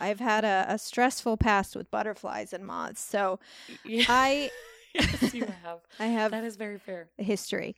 I've 0.00 0.20
had 0.20 0.44
a, 0.44 0.66
a 0.68 0.78
stressful 0.78 1.36
past 1.38 1.74
with 1.74 1.90
butterflies 1.90 2.52
and 2.52 2.64
moths, 2.64 3.00
so 3.00 3.40
Yeah. 3.84 4.04
I 4.08 4.50
yes, 4.94 5.34
you 5.34 5.44
have. 5.44 5.80
I 5.98 6.06
have 6.06 6.30
That 6.30 6.44
is 6.44 6.56
very 6.56 6.78
fair. 6.78 7.08
history. 7.18 7.76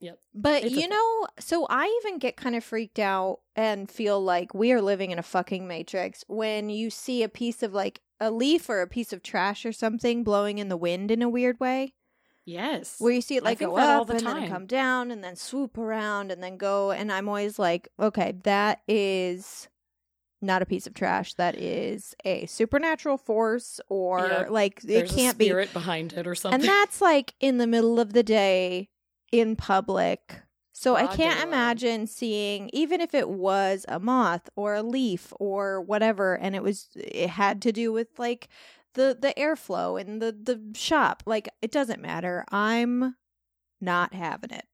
Yep. 0.00 0.18
But 0.34 0.64
It's 0.64 0.74
you 0.74 0.88
know, 0.88 1.26
so 1.38 1.66
I 1.70 1.86
even 2.02 2.18
get 2.18 2.36
kind 2.36 2.54
of 2.54 2.62
freaked 2.64 2.98
out 2.98 3.40
and 3.56 3.90
feel 3.90 4.22
like 4.22 4.52
we 4.54 4.72
are 4.72 4.82
living 4.82 5.10
in 5.10 5.18
a 5.18 5.22
fucking 5.22 5.66
matrix 5.66 6.24
when 6.26 6.68
you 6.68 6.90
see 6.90 7.22
a 7.22 7.28
piece 7.28 7.62
of 7.62 7.72
like 7.72 8.00
a 8.20 8.30
leaf 8.30 8.68
or 8.68 8.82
a 8.82 8.86
piece 8.86 9.12
of 9.12 9.22
trash 9.22 9.64
or 9.64 9.72
something 9.72 10.22
blowing 10.24 10.58
in 10.58 10.68
the 10.68 10.76
wind 10.76 11.10
in 11.10 11.22
a 11.22 11.28
weird 11.28 11.58
way. 11.60 11.94
Yes. 12.44 12.96
Where 12.98 13.12
you 13.12 13.22
see 13.22 13.36
it 13.36 13.42
like 13.44 13.60
go 13.60 13.76
up 13.76 14.06
the 14.08 14.16
and 14.16 14.26
then 14.26 14.34
time. 14.34 14.48
come 14.50 14.66
down 14.66 15.10
and 15.10 15.24
then 15.24 15.36
swoop 15.36 15.78
around 15.78 16.30
and 16.30 16.42
then 16.42 16.58
go 16.58 16.90
and 16.90 17.10
I'm 17.10 17.28
always 17.28 17.58
like, 17.58 17.88
okay, 17.98 18.34
that 18.44 18.82
is 18.86 19.68
not 20.42 20.60
a 20.60 20.66
piece 20.66 20.86
of 20.86 20.92
trash. 20.92 21.32
That 21.34 21.54
is 21.56 22.14
a 22.26 22.44
supernatural 22.44 23.16
force 23.16 23.80
or 23.88 24.46
like 24.50 24.80
it 24.84 24.88
There's 24.88 25.14
can't 25.14 25.36
a 25.36 25.38
be 25.38 25.46
spirit 25.46 25.72
behind 25.72 26.12
it 26.12 26.26
or 26.26 26.34
something. 26.34 26.60
and 26.60 26.68
that's 26.68 27.00
like 27.00 27.32
in 27.40 27.56
the 27.56 27.66
middle 27.66 27.98
of 27.98 28.12
the 28.12 28.22
day 28.22 28.90
in 29.40 29.56
public. 29.56 30.42
So 30.76 30.96
I 30.96 31.06
can't 31.06 31.40
imagine 31.42 32.06
seeing 32.06 32.68
even 32.72 33.00
if 33.00 33.14
it 33.14 33.28
was 33.28 33.86
a 33.88 34.00
moth 34.00 34.50
or 34.56 34.74
a 34.74 34.82
leaf 34.82 35.32
or 35.38 35.80
whatever 35.80 36.34
and 36.36 36.56
it 36.56 36.62
was 36.64 36.88
it 36.96 37.30
had 37.30 37.62
to 37.62 37.72
do 37.72 37.92
with 37.92 38.08
like 38.18 38.48
the 38.94 39.16
the 39.18 39.32
airflow 39.38 40.00
in 40.00 40.18
the 40.18 40.32
the 40.32 40.60
shop. 40.78 41.22
Like 41.26 41.48
it 41.62 41.70
doesn't 41.70 42.02
matter. 42.02 42.44
I'm 42.50 43.14
not 43.80 44.14
having 44.14 44.50
it. 44.50 44.66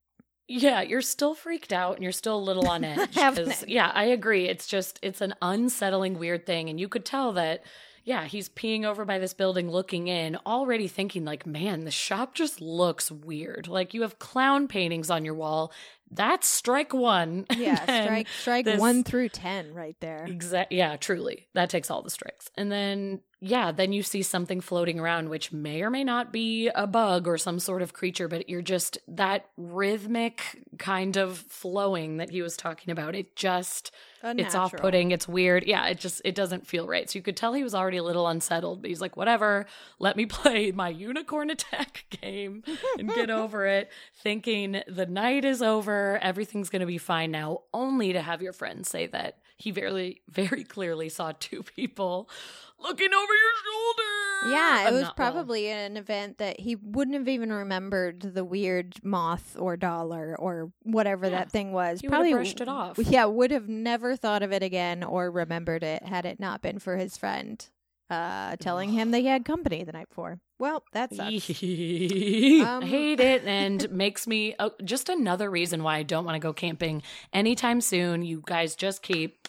Yeah, 0.48 0.80
you're 0.80 1.02
still 1.02 1.34
freaked 1.34 1.72
out 1.72 1.94
and 1.94 2.02
you're 2.02 2.10
still 2.12 2.36
a 2.36 2.42
little 2.48 2.66
on 2.68 2.82
edge. 2.92 3.14
Having 3.14 3.44
'cause- 3.46 3.62
it. 3.62 3.68
yeah, 3.68 3.92
I 3.94 4.04
agree. 4.04 4.48
It's 4.48 4.66
just 4.66 4.98
it's 5.02 5.20
an 5.20 5.34
unsettling 5.42 6.18
weird 6.18 6.46
thing 6.46 6.68
and 6.70 6.80
you 6.80 6.88
could 6.88 7.04
tell 7.04 7.32
that 7.34 7.62
yeah, 8.04 8.24
he's 8.24 8.48
peeing 8.48 8.84
over 8.84 9.04
by 9.04 9.18
this 9.18 9.34
building 9.34 9.70
looking 9.70 10.08
in, 10.08 10.36
already 10.46 10.88
thinking 10.88 11.24
like, 11.24 11.46
"Man, 11.46 11.84
the 11.84 11.90
shop 11.90 12.34
just 12.34 12.60
looks 12.60 13.10
weird." 13.10 13.68
Like 13.68 13.94
you 13.94 14.02
have 14.02 14.18
clown 14.18 14.68
paintings 14.68 15.10
on 15.10 15.24
your 15.24 15.34
wall. 15.34 15.72
That's 16.10 16.48
strike 16.48 16.92
1. 16.92 17.46
Yeah, 17.56 17.82
strike 18.04 18.28
strike 18.28 18.64
this- 18.64 18.80
1 18.80 19.04
through 19.04 19.28
10 19.30 19.74
right 19.74 19.96
there. 20.00 20.24
Exactly. 20.28 20.78
Yeah, 20.78 20.96
truly. 20.96 21.46
That 21.54 21.70
takes 21.70 21.90
all 21.90 22.02
the 22.02 22.10
strikes. 22.10 22.50
And 22.56 22.70
then, 22.70 23.20
yeah, 23.40 23.70
then 23.72 23.92
you 23.92 24.02
see 24.02 24.22
something 24.22 24.60
floating 24.60 24.98
around, 24.98 25.28
which 25.28 25.52
may 25.52 25.82
or 25.82 25.90
may 25.90 26.02
not 26.04 26.32
be 26.32 26.68
a 26.74 26.86
bug 26.86 27.26
or 27.28 27.38
some 27.38 27.58
sort 27.58 27.80
of 27.82 27.92
creature, 27.92 28.28
but 28.28 28.48
you're 28.50 28.60
just 28.60 28.98
that 29.08 29.46
rhythmic 29.56 30.62
kind 30.78 31.16
of 31.16 31.38
flowing 31.38 32.16
that 32.18 32.30
he 32.30 32.42
was 32.42 32.56
talking 32.56 32.90
about. 32.90 33.14
It 33.14 33.36
just, 33.36 33.92
it's 34.22 34.54
off 34.54 34.72
putting. 34.82 35.12
It's 35.12 35.26
weird. 35.26 35.64
Yeah, 35.64 35.86
it 35.86 35.98
just, 35.98 36.20
it 36.24 36.34
doesn't 36.34 36.66
feel 36.66 36.86
right. 36.86 37.08
So 37.08 37.18
you 37.18 37.22
could 37.22 37.36
tell 37.36 37.54
he 37.54 37.62
was 37.62 37.74
already 37.74 37.96
a 37.96 38.02
little 38.02 38.26
unsettled, 38.28 38.82
but 38.82 38.88
he's 38.90 39.00
like, 39.00 39.16
whatever, 39.16 39.64
let 39.98 40.16
me 40.16 40.26
play 40.26 40.72
my 40.72 40.88
unicorn 40.90 41.48
attack 41.50 42.04
game 42.20 42.62
and 42.98 43.08
get 43.14 43.30
over 43.30 43.64
it, 43.66 43.90
thinking 44.22 44.82
the 44.86 45.06
night 45.06 45.44
is 45.46 45.62
over, 45.62 45.99
everything's 46.22 46.68
going 46.70 46.80
to 46.80 46.86
be 46.86 46.98
fine 46.98 47.30
now, 47.30 47.60
only 47.74 48.12
to 48.12 48.20
have 48.22 48.42
your 48.42 48.52
friend 48.52 48.86
say 48.86 49.06
that 49.08 49.38
he 49.56 49.70
very, 49.70 50.22
very 50.28 50.64
clearly 50.64 51.08
saw 51.08 51.32
two 51.38 51.62
people 51.62 52.28
looking 52.78 53.12
over 53.12 53.32
your 53.32 53.52
shoulder. 53.64 54.54
Yeah, 54.56 54.84
it 54.84 54.86
I'm 54.88 54.94
was 54.94 55.02
not 55.02 55.18
well. 55.18 55.32
probably 55.32 55.68
an 55.68 55.96
event 55.98 56.38
that 56.38 56.58
he 56.60 56.76
wouldn't 56.76 57.14
have 57.16 57.28
even 57.28 57.52
remembered 57.52 58.20
the 58.22 58.44
weird 58.44 58.94
moth 59.04 59.54
or 59.58 59.76
dollar 59.76 60.34
or 60.38 60.72
whatever 60.82 61.26
Yeah. 61.26 61.30
that 61.40 61.50
thing 61.50 61.72
was. 61.72 62.00
He 62.00 62.08
probably 62.08 62.32
brushed 62.32 62.60
it 62.62 62.68
off. 62.68 62.98
Yeah, 62.98 63.26
would 63.26 63.50
have 63.50 63.68
never 63.68 64.16
thought 64.16 64.42
of 64.42 64.50
it 64.52 64.62
again 64.62 65.04
or 65.04 65.30
remembered 65.30 65.82
it 65.82 66.04
had 66.04 66.24
it 66.24 66.40
not 66.40 66.62
been 66.62 66.78
for 66.78 66.96
his 66.96 67.18
friend 67.18 67.68
uh, 68.10 68.56
telling 68.56 68.90
him 68.90 69.12
that 69.12 69.20
he 69.20 69.26
had 69.26 69.44
company 69.44 69.84
the 69.84 69.92
night 69.92 70.08
before. 70.08 70.40
Well, 70.58 70.82
that 70.92 71.14
sucks. 71.14 71.50
I 71.62 72.60
Um, 72.66 72.82
hate 72.82 73.20
it 73.20 73.44
and 73.44 73.90
makes 73.92 74.26
me 74.26 74.54
oh, 74.58 74.72
just 74.84 75.08
another 75.08 75.48
reason 75.50 75.82
why 75.82 75.96
I 75.96 76.02
don't 76.02 76.24
want 76.24 76.34
to 76.34 76.40
go 76.40 76.52
camping 76.52 77.02
anytime 77.32 77.80
soon. 77.80 78.22
You 78.22 78.42
guys 78.44 78.74
just 78.74 79.02
keep 79.02 79.48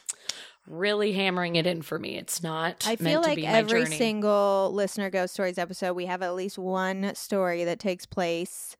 really 0.67 1.12
hammering 1.12 1.56
it 1.56 1.65
in 1.65 1.82
for 1.82 1.97
me. 2.00 2.17
It's 2.17 2.41
not. 2.43 2.86
I 2.88 2.91
meant 2.91 3.00
feel 3.00 3.21
to 3.24 3.28
like 3.30 3.43
every 3.43 3.84
journey. 3.86 3.97
single 3.97 4.71
listener 4.74 5.10
ghost 5.10 5.34
stories 5.34 5.58
episode, 5.58 5.93
we 5.93 6.06
have 6.06 6.21
at 6.21 6.36
least 6.36 6.58
one 6.58 7.13
story 7.15 7.63
that 7.65 7.80
takes 7.80 8.06
place 8.06 8.78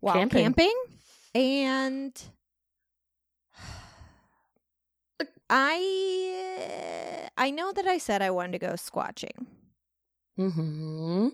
while 0.00 0.14
Camping. 0.14 0.42
camping, 0.44 0.74
and 1.34 2.22
I 5.50 7.28
I 7.36 7.50
know 7.50 7.72
that 7.72 7.86
I 7.86 7.98
said 7.98 8.22
I 8.22 8.30
wanted 8.30 8.52
to 8.52 8.58
go 8.58 8.72
squatching. 8.74 9.46
Mhm. 10.38 11.32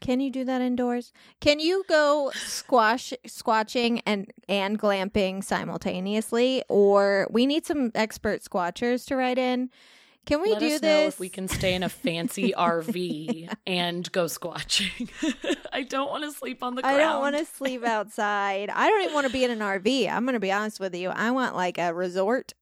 Can 0.00 0.20
you 0.20 0.30
do 0.30 0.44
that 0.44 0.60
indoors? 0.60 1.12
Can 1.40 1.60
you 1.60 1.84
go 1.88 2.30
squash 2.34 3.12
squatching 3.26 4.02
and 4.06 4.30
and 4.48 4.78
glamping 4.78 5.42
simultaneously? 5.42 6.62
Or 6.68 7.26
we 7.30 7.46
need 7.46 7.64
some 7.64 7.90
expert 7.94 8.42
squatchers 8.42 9.06
to 9.06 9.16
write 9.16 9.38
in. 9.38 9.70
Can 10.26 10.40
we 10.40 10.50
Let 10.52 10.60
do 10.60 10.68
this? 10.78 10.82
know 10.82 11.06
if 11.06 11.20
we 11.20 11.28
can 11.28 11.48
stay 11.48 11.74
in 11.74 11.82
a 11.82 11.88
fancy 11.90 12.52
RV 12.58 13.54
and 13.66 14.10
go 14.10 14.24
squatching. 14.24 15.10
I 15.72 15.82
don't 15.82 16.08
want 16.08 16.24
to 16.24 16.32
sleep 16.32 16.62
on 16.62 16.74
the 16.76 16.82
ground. 16.82 16.96
I 16.96 16.98
don't 16.98 17.20
want 17.20 17.36
to 17.36 17.44
sleep 17.44 17.84
outside. 17.84 18.70
I 18.70 18.88
don't 18.88 19.02
even 19.02 19.14
want 19.14 19.26
to 19.26 19.32
be 19.32 19.44
in 19.44 19.50
an 19.50 19.58
RV. 19.60 20.08
I'm 20.10 20.24
going 20.24 20.32
to 20.34 20.40
be 20.40 20.50
honest 20.52 20.80
with 20.80 20.94
you. 20.94 21.10
I 21.10 21.30
want 21.30 21.54
like 21.56 21.76
a 21.78 21.92
resort. 21.92 22.54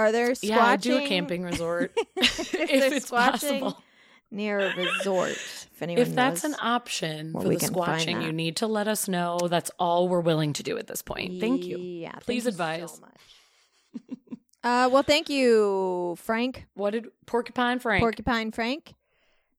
Are 0.00 0.12
there 0.12 0.30
squatching? 0.30 0.48
Yeah, 0.48 0.64
I 0.64 0.76
do 0.76 0.96
a 0.96 1.06
camping 1.06 1.42
resort 1.42 1.92
if, 2.16 2.54
if 2.54 2.92
it's 2.92 3.10
possible. 3.10 3.82
near 4.30 4.60
a 4.60 4.74
resort. 4.74 5.32
If 5.32 5.82
anyone 5.82 6.00
If 6.02 6.14
that's 6.14 6.44
an 6.44 6.56
option 6.60 7.32
for 7.32 7.44
the 7.44 7.56
squatching, 7.56 8.24
you 8.24 8.32
need 8.32 8.56
to 8.56 8.66
let 8.66 8.88
us 8.88 9.08
know. 9.08 9.38
That's 9.46 9.70
all 9.78 10.08
we're 10.08 10.20
willing 10.20 10.54
to 10.54 10.62
do 10.62 10.78
at 10.78 10.86
this 10.86 11.02
point. 11.02 11.38
Thank 11.38 11.64
you. 11.64 11.76
Yeah, 11.78 12.12
thank 12.12 12.24
Please 12.24 12.44
you 12.44 12.48
advise. 12.50 12.92
So 12.92 13.00
much. 13.02 14.30
uh, 14.64 14.88
well, 14.90 15.02
thank 15.02 15.28
you, 15.28 16.16
Frank, 16.18 16.66
What 16.74 16.92
did 16.92 17.08
Porcupine 17.26 17.78
Frank? 17.78 18.00
Porcupine 18.00 18.52
Frank. 18.52 18.94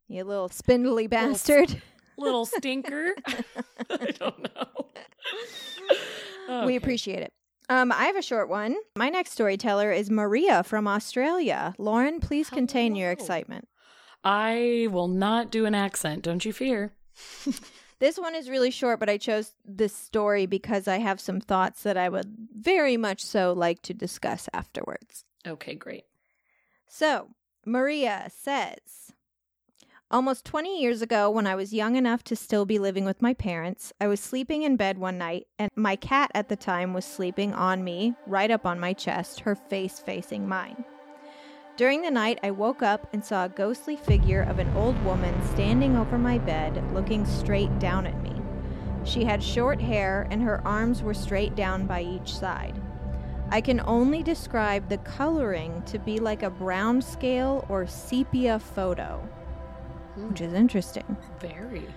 You 0.08 0.24
little 0.24 0.50
spindly 0.50 1.06
bastard. 1.08 1.82
little 2.18 2.46
stinker. 2.58 3.14
I 3.90 4.12
don't 4.20 4.56
know. 4.56 4.88
We 6.66 6.76
appreciate 6.76 7.22
it. 7.22 7.32
Um, 7.72 7.92
I 7.94 8.04
have 8.04 8.18
a 8.18 8.22
short 8.22 8.50
one. 8.50 8.76
My 8.98 9.08
next 9.08 9.32
storyteller 9.32 9.94
is 9.94 10.10
Maria 10.10 10.62
from 10.62 10.90
Australia. 10.90 11.74
Lauren, 11.78 12.20
please 12.20 12.50
contain 12.50 12.96
your 12.96 13.12
excitement. 13.12 13.70
I 14.26 14.90
will 14.92 15.08
not 15.08 15.52
do 15.52 15.66
an 15.66 15.74
accent. 15.74 16.22
Don't 16.22 16.44
you 16.44 16.52
fear. 16.52 16.92
This 18.02 18.18
one 18.18 18.34
is 18.34 18.50
really 18.50 18.72
short, 18.72 19.00
but 19.00 19.12
I 19.12 19.18
chose 19.18 19.52
this 19.64 19.96
story 19.96 20.48
because 20.48 20.88
I 20.88 20.98
have 20.98 21.22
some 21.22 21.40
thoughts 21.40 21.84
that 21.84 21.98
I 21.98 22.10
would 22.10 22.36
very 22.52 22.98
much 22.98 23.24
so 23.24 23.54
like 23.54 23.84
to 23.84 23.94
discuss 23.94 24.50
afterwards. 24.54 25.24
Okay, 25.46 25.76
great. 25.76 26.06
So, 26.88 27.28
Maria 27.64 28.32
says 28.36 29.14
Almost 30.12 30.44
20 30.44 30.82
years 30.82 31.02
ago, 31.02 31.30
when 31.30 31.48
I 31.48 31.56
was 31.56 31.72
young 31.72 31.96
enough 31.96 32.22
to 32.26 32.36
still 32.36 32.66
be 32.66 32.78
living 32.80 33.06
with 33.06 33.22
my 33.22 33.34
parents, 33.34 33.94
I 34.02 34.08
was 34.08 34.20
sleeping 34.20 34.64
in 34.64 34.76
bed 34.76 34.98
one 34.98 35.18
night, 35.18 35.48
and 35.58 35.72
my 35.74 35.96
cat 35.96 36.30
at 36.36 36.50
the 36.50 36.58
time 36.58 36.94
was 36.94 37.06
sleeping 37.06 37.54
on 37.54 37.82
me, 37.82 38.16
right 38.28 38.52
up 38.52 38.66
on 38.66 38.78
my 38.78 38.92
chest, 38.92 39.40
her 39.40 39.56
face 39.56 40.00
facing 40.00 40.50
mine. 40.50 40.84
During 41.78 42.02
the 42.02 42.12
night, 42.12 42.40
I 42.44 42.52
woke 42.52 42.84
up 42.84 43.08
and 43.14 43.24
saw 43.24 43.46
a 43.46 43.50
ghostly 43.50 43.96
figure 43.96 44.42
of 44.42 44.60
an 44.60 44.76
old 44.76 45.02
woman 45.06 45.34
standing 45.54 45.96
over 45.96 46.18
my 46.18 46.40
bed, 46.40 46.84
looking 46.94 47.26
straight 47.26 47.80
down 47.80 48.06
at 48.06 48.22
me. 48.22 48.36
She 49.06 49.24
had 49.24 49.42
short 49.42 49.80
hair, 49.80 50.28
and 50.30 50.42
her 50.44 50.60
arms 50.68 51.02
were 51.02 51.14
straight 51.14 51.56
down 51.56 51.88
by 51.88 52.02
each 52.02 52.36
side. 52.36 52.82
I 53.50 53.62
can 53.62 53.80
only 53.86 54.24
describe 54.24 54.90
the 54.90 54.98
coloring 54.98 55.84
to 55.84 56.00
be 56.00 56.20
like 56.20 56.44
a 56.44 56.50
brown 56.50 57.02
scale 57.02 57.66
or 57.70 57.88
sepia 57.88 58.60
photo, 58.60 59.26
which 60.16 60.42
is 60.42 60.54
interesting. 60.54 61.18
Very. 61.40 61.88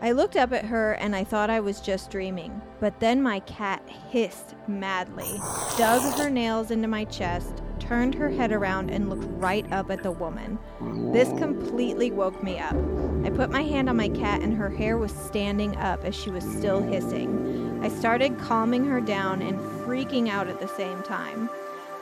I 0.00 0.12
looked 0.12 0.36
up 0.36 0.52
at 0.52 0.66
her 0.66 0.92
and 0.92 1.16
I 1.16 1.24
thought 1.24 1.48
I 1.48 1.60
was 1.60 1.80
just 1.80 2.10
dreaming, 2.10 2.60
but 2.80 3.00
then 3.00 3.22
my 3.22 3.40
cat 3.40 3.82
hissed 4.10 4.54
madly, 4.68 5.40
dug 5.78 6.02
her 6.18 6.28
nails 6.28 6.70
into 6.70 6.86
my 6.86 7.04
chest, 7.06 7.62
turned 7.78 8.14
her 8.14 8.28
head 8.28 8.52
around, 8.52 8.90
and 8.90 9.08
looked 9.08 9.24
right 9.40 9.70
up 9.72 9.90
at 9.90 10.02
the 10.02 10.10
woman. 10.10 10.58
This 11.12 11.28
completely 11.38 12.10
woke 12.10 12.42
me 12.42 12.58
up. 12.58 12.76
I 13.24 13.30
put 13.30 13.50
my 13.50 13.62
hand 13.62 13.88
on 13.88 13.96
my 13.96 14.10
cat 14.10 14.42
and 14.42 14.54
her 14.54 14.68
hair 14.68 14.98
was 14.98 15.12
standing 15.12 15.74
up 15.76 16.04
as 16.04 16.14
she 16.14 16.30
was 16.30 16.44
still 16.44 16.82
hissing. 16.82 17.80
I 17.82 17.88
started 17.88 18.38
calming 18.38 18.84
her 18.84 19.00
down 19.00 19.40
and 19.40 19.58
freaking 19.86 20.28
out 20.28 20.48
at 20.48 20.60
the 20.60 20.68
same 20.68 21.02
time. 21.04 21.48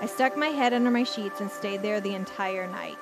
I 0.01 0.07
stuck 0.07 0.37
my 0.37 0.49
head 0.49 0.73
under 0.73 0.91
my 0.91 1.05
sheets 1.05 1.41
and 1.41 1.51
stayed 1.51 1.83
there 1.83 2.01
the 2.01 2.15
entire 2.15 2.67
night. 2.67 2.99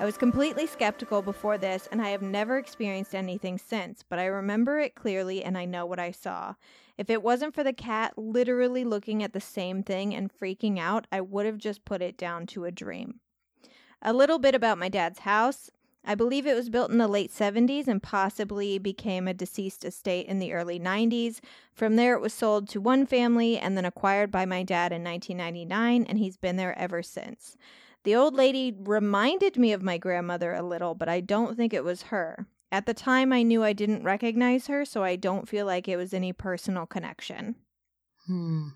I 0.00 0.04
was 0.04 0.16
completely 0.16 0.68
skeptical 0.68 1.22
before 1.22 1.58
this, 1.58 1.88
and 1.90 2.00
I 2.00 2.10
have 2.10 2.22
never 2.22 2.56
experienced 2.56 3.16
anything 3.16 3.58
since, 3.58 4.04
but 4.08 4.20
I 4.20 4.26
remember 4.26 4.78
it 4.78 4.94
clearly 4.94 5.42
and 5.42 5.58
I 5.58 5.64
know 5.64 5.86
what 5.86 5.98
I 5.98 6.12
saw. 6.12 6.54
If 6.96 7.10
it 7.10 7.20
wasn't 7.20 7.52
for 7.52 7.64
the 7.64 7.72
cat 7.72 8.16
literally 8.16 8.84
looking 8.84 9.24
at 9.24 9.32
the 9.32 9.40
same 9.40 9.82
thing 9.82 10.14
and 10.14 10.30
freaking 10.32 10.78
out, 10.78 11.08
I 11.10 11.20
would 11.20 11.46
have 11.46 11.58
just 11.58 11.84
put 11.84 12.00
it 12.00 12.16
down 12.16 12.46
to 12.48 12.64
a 12.64 12.70
dream. 12.70 13.18
A 14.00 14.12
little 14.12 14.38
bit 14.38 14.54
about 14.54 14.78
my 14.78 14.88
dad's 14.88 15.20
house. 15.20 15.68
I 16.04 16.14
believe 16.14 16.46
it 16.46 16.54
was 16.54 16.70
built 16.70 16.92
in 16.92 16.98
the 16.98 17.08
late 17.08 17.32
70s 17.32 17.88
and 17.88 18.00
possibly 18.00 18.78
became 18.78 19.26
a 19.26 19.34
deceased 19.34 19.84
estate 19.84 20.26
in 20.26 20.38
the 20.38 20.52
early 20.52 20.78
90s. 20.78 21.40
From 21.72 21.96
there, 21.96 22.14
it 22.14 22.20
was 22.20 22.32
sold 22.32 22.68
to 22.68 22.80
one 22.80 23.04
family 23.04 23.58
and 23.58 23.76
then 23.76 23.84
acquired 23.84 24.30
by 24.30 24.46
my 24.46 24.62
dad 24.62 24.92
in 24.92 25.02
1999, 25.02 26.04
and 26.08 26.18
he's 26.18 26.36
been 26.36 26.54
there 26.54 26.78
ever 26.78 27.02
since. 27.02 27.56
The 28.08 28.16
old 28.16 28.36
lady 28.36 28.74
reminded 28.74 29.58
me 29.58 29.74
of 29.74 29.82
my 29.82 29.98
grandmother 29.98 30.54
a 30.54 30.62
little, 30.62 30.94
but 30.94 31.10
I 31.10 31.20
don't 31.20 31.58
think 31.58 31.74
it 31.74 31.84
was 31.84 32.04
her. 32.04 32.46
At 32.72 32.86
the 32.86 32.94
time, 32.94 33.34
I 33.34 33.42
knew 33.42 33.62
I 33.62 33.74
didn't 33.74 34.02
recognize 34.02 34.66
her, 34.68 34.86
so 34.86 35.04
I 35.04 35.14
don't 35.14 35.46
feel 35.46 35.66
like 35.66 35.88
it 35.88 35.98
was 35.98 36.14
any 36.14 36.32
personal 36.32 36.86
connection. 36.86 37.56
Hmm. 38.24 38.68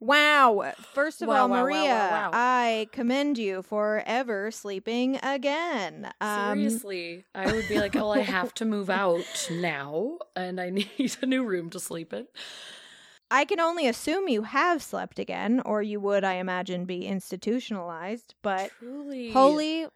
Wow. 0.00 0.70
First 0.92 1.22
of 1.22 1.28
Wow, 1.28 1.44
all, 1.44 1.48
wow, 1.48 1.62
Maria, 1.62 1.94
wow. 1.94 2.30
I 2.34 2.88
commend 2.92 3.38
you 3.38 3.62
for 3.62 4.02
ever 4.04 4.50
sleeping 4.50 5.18
again. 5.22 6.12
Um, 6.20 6.58
Seriously, 6.58 7.24
I 7.34 7.50
would 7.50 7.66
be 7.70 7.80
like, 7.80 7.96
"Oh, 7.96 8.10
I 8.10 8.20
have 8.20 8.52
to 8.56 8.66
move 8.66 8.90
out 8.90 9.48
now, 9.50 10.18
and 10.36 10.60
I 10.60 10.68
need 10.98 11.16
a 11.22 11.24
new 11.24 11.42
room 11.42 11.70
to 11.70 11.80
sleep 11.80 12.12
in." 12.12 12.26
I 13.32 13.46
can 13.46 13.58
only 13.60 13.88
assume 13.88 14.28
you 14.28 14.42
have 14.42 14.82
slept 14.82 15.18
again, 15.18 15.62
or 15.64 15.80
you 15.82 15.98
would, 16.00 16.22
I 16.22 16.34
imagine, 16.34 16.84
be 16.84 17.06
institutionalized, 17.06 18.34
but 18.42 18.70
Truly, 18.78 19.32
holy 19.32 19.86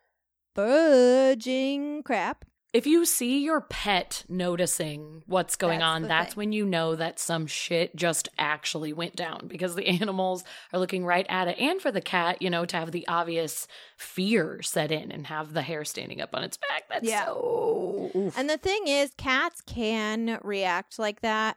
fudging 0.56 2.02
crap. 2.02 2.46
If 2.72 2.86
you 2.86 3.04
see 3.04 3.42
your 3.42 3.60
pet 3.60 4.24
noticing 4.28 5.22
what's 5.26 5.56
going 5.56 5.80
That's 5.80 5.88
on, 5.88 6.02
that's 6.02 6.32
thing. 6.34 6.38
when 6.38 6.52
you 6.52 6.64
know 6.64 6.94
that 6.96 7.18
some 7.18 7.46
shit 7.46 7.94
just 7.94 8.28
actually 8.38 8.92
went 8.94 9.16
down 9.16 9.48
because 9.48 9.74
the 9.74 9.86
animals 10.00 10.42
are 10.72 10.78
looking 10.78 11.04
right 11.04 11.26
at 11.28 11.46
it. 11.48 11.58
And 11.58 11.80
for 11.80 11.92
the 11.92 12.00
cat, 12.00 12.40
you 12.40 12.48
know, 12.50 12.64
to 12.64 12.76
have 12.76 12.92
the 12.92 13.06
obvious 13.06 13.66
fear 13.98 14.60
set 14.62 14.90
in 14.90 15.12
and 15.12 15.26
have 15.26 15.52
the 15.52 15.62
hair 15.62 15.84
standing 15.84 16.20
up 16.22 16.30
on 16.34 16.42
its 16.42 16.56
back. 16.56 16.84
That's 16.88 17.06
Yeah. 17.06 17.26
so. 17.26 18.10
oof. 18.14 18.36
And 18.38 18.48
the 18.48 18.58
thing 18.58 18.88
is, 18.88 19.12
cats 19.16 19.60
can 19.60 20.38
react 20.42 20.98
like 20.98 21.20
that. 21.20 21.56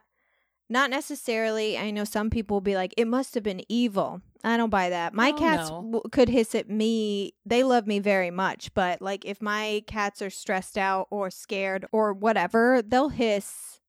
Not 0.70 0.88
necessarily. 0.88 1.76
I 1.76 1.90
know 1.90 2.04
some 2.04 2.30
people 2.30 2.54
will 2.54 2.60
be 2.62 2.76
like, 2.76 2.94
it 2.96 3.08
must 3.08 3.34
have 3.34 3.42
been 3.42 3.62
evil. 3.68 4.22
I 4.44 4.56
don't 4.56 4.70
buy 4.70 4.88
that. 4.90 5.12
My 5.12 5.32
Oh, 5.34 5.38
cats 5.38 5.68
no. 5.68 5.76
w- 5.82 6.02
could 6.12 6.28
hiss 6.28 6.54
at 6.54 6.70
me. 6.70 7.34
They 7.44 7.62
love 7.64 7.86
me 7.88 7.98
very 7.98 8.30
much. 8.30 8.72
But, 8.72 9.02
like, 9.02 9.24
if 9.26 9.42
my 9.42 9.82
cats 9.86 10.22
are 10.22 10.30
stressed 10.30 10.78
out 10.78 11.08
or 11.10 11.28
scared 11.28 11.84
or 11.92 12.12
whatever, 12.14 12.80
they'll 12.82 13.08
hiss 13.10 13.80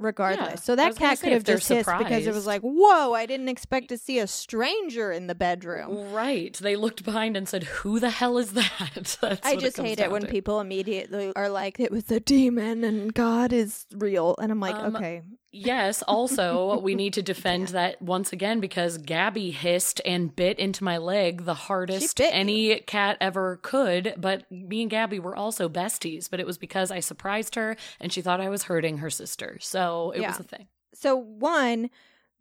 regardless. 0.00 0.48
Yeah, 0.48 0.54
so 0.56 0.76
that 0.76 0.96
cat 0.96 1.20
could 1.20 1.32
have 1.32 1.44
just 1.44 1.68
hissed 1.68 1.88
because 1.98 2.26
it 2.26 2.34
was 2.34 2.46
like, 2.46 2.62
whoa, 2.62 3.12
I 3.14 3.26
didn't 3.26 3.48
expect 3.48 3.88
to 3.90 3.96
see 3.96 4.18
a 4.18 4.26
stranger 4.26 5.12
in 5.12 5.28
the 5.28 5.36
bedroom. 5.36 6.12
Right. 6.12 6.52
They 6.60 6.74
looked 6.74 7.04
behind 7.04 7.36
and 7.36 7.48
said, 7.48 7.62
Who 7.62 8.00
the 8.00 8.10
hell 8.10 8.36
is 8.38 8.52
that? 8.54 9.18
I 9.44 9.54
just 9.56 9.76
comes 9.76 9.88
hate 9.88 10.00
it 10.00 10.10
when 10.10 10.22
to. 10.22 10.26
people 10.26 10.60
immediately 10.60 11.32
are 11.36 11.48
like, 11.48 11.78
it 11.78 11.92
was 11.92 12.10
a 12.10 12.18
demon 12.18 12.82
and 12.82 13.14
God 13.14 13.52
is 13.52 13.86
real. 13.94 14.34
And 14.42 14.50
I'm 14.50 14.60
like, 14.60 14.74
Um, 14.74 14.96
okay. 14.96 15.22
Yes, 15.54 16.02
also, 16.02 16.78
we 16.80 16.94
need 16.94 17.12
to 17.14 17.22
defend 17.32 17.68
that 17.68 18.02
once 18.02 18.32
again 18.32 18.58
because 18.60 18.98
Gabby 18.98 19.50
hissed 19.52 20.00
and 20.04 20.34
bit 20.34 20.58
into 20.58 20.82
my 20.82 20.98
leg 20.98 21.44
the 21.44 21.54
hardest 21.54 22.16
bit 22.16 22.32
you. 22.34 22.40
any 22.40 22.80
cat 22.80 23.16
ever 23.20 23.60
could. 23.62 24.14
But 24.16 24.50
me 24.50 24.82
and 24.82 24.90
Gabby 24.90 25.20
were 25.20 25.36
also 25.36 25.68
besties, 25.68 26.28
but 26.28 26.40
it 26.40 26.46
was 26.46 26.58
because 26.58 26.90
I 26.90 27.00
surprised 27.00 27.54
her 27.54 27.76
and 28.00 28.12
she 28.12 28.20
thought 28.20 28.40
I 28.40 28.48
was 28.48 28.64
hurting 28.64 28.98
her 28.98 29.10
sister. 29.10 29.58
So 29.60 30.10
it 30.10 30.20
Yeah. 30.22 30.28
was 30.28 30.40
a 30.40 30.44
thing. 30.44 30.66
So, 30.92 31.14
one, 31.16 31.88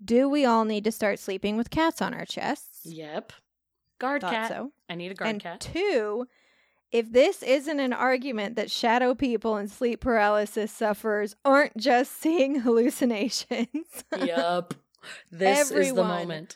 do 0.03 0.27
we 0.27 0.43
all 0.45 0.65
need 0.65 0.83
to 0.85 0.91
start 0.91 1.19
sleeping 1.19 1.55
with 1.55 1.69
cats 1.69 2.01
on 2.01 2.13
our 2.13 2.25
chests? 2.25 2.81
Yep. 2.85 3.31
Guard 3.99 4.21
Thought 4.21 4.31
cat. 4.33 4.49
so. 4.49 4.71
I 4.89 4.95
need 4.95 5.11
a 5.11 5.15
guard 5.15 5.29
and 5.29 5.41
cat. 5.41 5.59
two, 5.61 6.27
if 6.93 7.11
this 7.11 7.41
isn't 7.41 7.79
an 7.79 7.91
argument 7.91 8.55
that 8.55 8.69
shadow 8.69 9.15
people 9.15 9.55
and 9.57 9.69
sleep 9.69 9.99
paralysis 9.99 10.71
sufferers 10.71 11.35
aren't 11.43 11.75
just 11.75 12.13
seeing 12.21 12.61
hallucinations, 12.61 14.05
yep. 14.17 14.75
This 15.29 15.69
is 15.69 15.93
the 15.93 16.03
moment. 16.03 16.55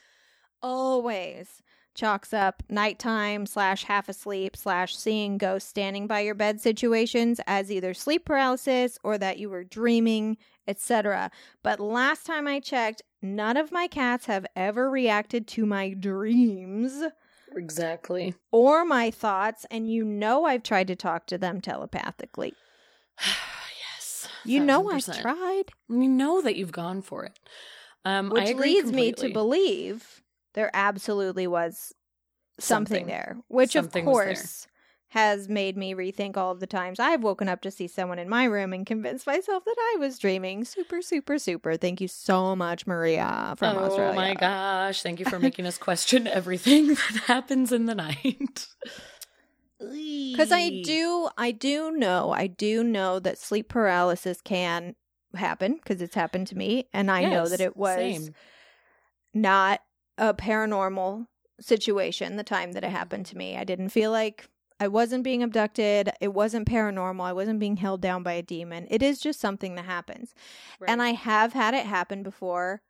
always 0.62 1.62
chalks 1.94 2.32
up 2.32 2.64
nighttime 2.70 3.46
slash 3.46 3.84
half 3.84 4.08
asleep 4.08 4.56
slash 4.56 4.96
seeing 4.96 5.38
ghosts 5.38 5.68
standing 5.68 6.08
by 6.08 6.22
your 6.22 6.36
bed 6.36 6.62
situations 6.62 7.42
as 7.46 7.70
either 7.70 7.94
sleep 7.94 8.24
paralysis 8.24 8.98
or 9.04 9.18
that 9.18 9.38
you 9.38 9.50
were 9.50 9.66
dreaming, 9.66 10.38
etc. 10.66 11.30
But 11.62 11.82
last 11.82 12.26
time 12.26 12.48
I 12.48 12.62
checked, 12.62 13.02
none 13.22 13.58
of 13.58 13.72
my 13.72 13.88
cats 13.88 14.28
have 14.28 14.46
ever 14.56 14.90
reacted 14.90 15.46
to 15.48 15.66
my 15.66 15.90
dreams 15.90 17.04
Exactly. 17.56 18.36
or 18.52 18.86
my 18.86 19.12
thoughts, 19.12 19.66
and 19.72 19.90
you 19.92 20.04
know 20.04 20.46
I've 20.46 20.64
tried 20.64 20.88
to 20.88 20.96
talk 20.96 21.28
to 21.28 21.38
them 21.38 21.62
telepathically. 21.62 22.54
yes. 23.96 24.28
You 24.46 24.60
know 24.64 24.90
I've 24.90 25.02
1000%. 25.02 25.22
tried. 25.22 25.64
You 25.90 26.08
know 26.10 26.42
that 26.42 26.56
you've 26.56 26.72
gone 26.72 27.02
for 27.02 27.26
it. 27.26 27.40
Um, 28.06 28.30
Which 28.30 28.56
leads 28.56 28.92
me 28.92 29.12
to 29.14 29.30
believe 29.30 30.22
there 30.54 30.72
absolutely 30.74 31.46
was 31.48 31.94
something, 32.60 32.96
Something. 33.02 33.08
there, 33.08 33.38
which 33.48 33.72
Something 33.74 34.08
of 34.08 34.14
course 34.14 34.68
has 35.10 35.48
made 35.48 35.78
me 35.78 35.94
rethink 35.94 36.36
all 36.36 36.52
of 36.52 36.60
the 36.60 36.68
times 36.68 37.00
I've 37.00 37.24
woken 37.24 37.48
up 37.48 37.62
to 37.62 37.72
see 37.72 37.88
someone 37.88 38.20
in 38.20 38.28
my 38.28 38.44
room 38.44 38.74
and 38.74 38.86
convinced 38.86 39.26
myself 39.26 39.64
that 39.64 39.76
I 39.80 39.98
was 40.00 40.20
dreaming. 40.20 40.66
Super, 40.66 41.02
super, 41.02 41.40
super. 41.40 41.78
Thank 41.78 42.02
you 42.02 42.10
so 42.10 42.56
much, 42.56 42.86
Maria 42.86 43.56
from 43.58 43.78
oh 43.78 43.86
Australia. 43.86 44.12
Oh 44.12 44.16
my 44.16 44.34
gosh! 44.34 45.02
Thank 45.02 45.20
you 45.20 45.26
for 45.26 45.40
making 45.40 45.66
us 45.66 45.78
question 45.78 46.28
everything 46.28 46.88
that 46.88 47.24
happens 47.26 47.72
in 47.72 47.86
the 47.86 47.96
night. 47.96 48.68
Because 49.80 50.52
I 50.52 50.82
do, 50.84 51.30
I 51.38 51.52
do 51.52 51.92
know, 51.92 52.32
I 52.32 52.48
do 52.48 52.84
know 52.84 53.20
that 53.20 53.38
sleep 53.38 53.70
paralysis 53.70 54.42
can 54.42 54.96
happen 55.36 55.76
because 55.76 56.02
it's 56.02 56.16
happened 56.16 56.48
to 56.48 56.58
me, 56.58 56.90
and 56.94 57.10
I 57.10 57.26
know 57.26 57.48
that 57.48 57.62
it 57.62 57.78
was 57.78 57.96
same. 57.96 58.36
not 59.34 59.82
a 60.18 60.34
paranormal 60.34 61.28
situation 61.60 62.36
the 62.36 62.44
time 62.44 62.74
that 62.74 62.84
it 62.84 62.90
happened 62.90 63.28
to 63.28 63.38
me. 63.38 63.56
I 63.56 63.64
didn't 63.64 63.90
feel 63.90 64.12
like 64.12 64.50
I 64.80 64.88
wasn't 64.88 65.24
being 65.24 65.42
abducted. 65.44 66.12
It 66.22 66.34
wasn't 66.34 66.68
paranormal. 66.68 67.24
I 67.24 67.34
wasn't 67.34 67.60
being 67.60 67.78
held 67.78 68.02
down 68.02 68.24
by 68.24 68.34
a 68.34 68.42
demon. 68.44 68.88
It 68.90 69.02
is 69.02 69.20
just 69.20 69.40
something 69.40 69.76
that 69.76 69.86
happens. 69.86 70.34
And 70.88 71.02
I 71.02 71.12
have 71.14 71.54
had 71.54 71.74
it 71.74 71.86
happen 71.86 72.24
before 72.24 72.82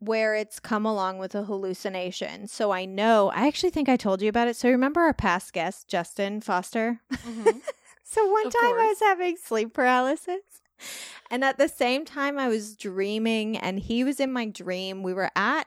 where 0.00 0.34
it's 0.34 0.60
come 0.60 0.84
along 0.84 1.18
with 1.18 1.34
a 1.34 1.44
hallucination. 1.44 2.46
So 2.46 2.70
I 2.72 2.84
know, 2.84 3.30
I 3.34 3.46
actually 3.46 3.70
think 3.70 3.88
I 3.88 3.96
told 3.96 4.20
you 4.20 4.28
about 4.28 4.48
it. 4.48 4.56
So 4.56 4.68
remember 4.68 5.00
our 5.00 5.14
past 5.14 5.52
guest, 5.52 5.88
Justin 5.88 6.40
Foster? 6.40 7.00
Mhm. 7.26 7.60
So 8.06 8.30
one 8.30 8.46
Of 8.46 8.52
time 8.52 8.62
I 8.64 8.86
was 8.90 9.00
having 9.00 9.36
sleep 9.38 9.72
paralysis. 9.72 10.42
And 11.30 11.42
at 11.42 11.56
the 11.56 11.68
same 11.68 12.04
time 12.04 12.38
I 12.38 12.48
was 12.48 12.76
dreaming 12.76 13.56
and 13.56 13.78
he 13.78 14.04
was 14.04 14.20
in 14.20 14.30
my 14.30 14.44
dream. 14.46 15.02
We 15.02 15.14
were 15.14 15.30
at 15.34 15.66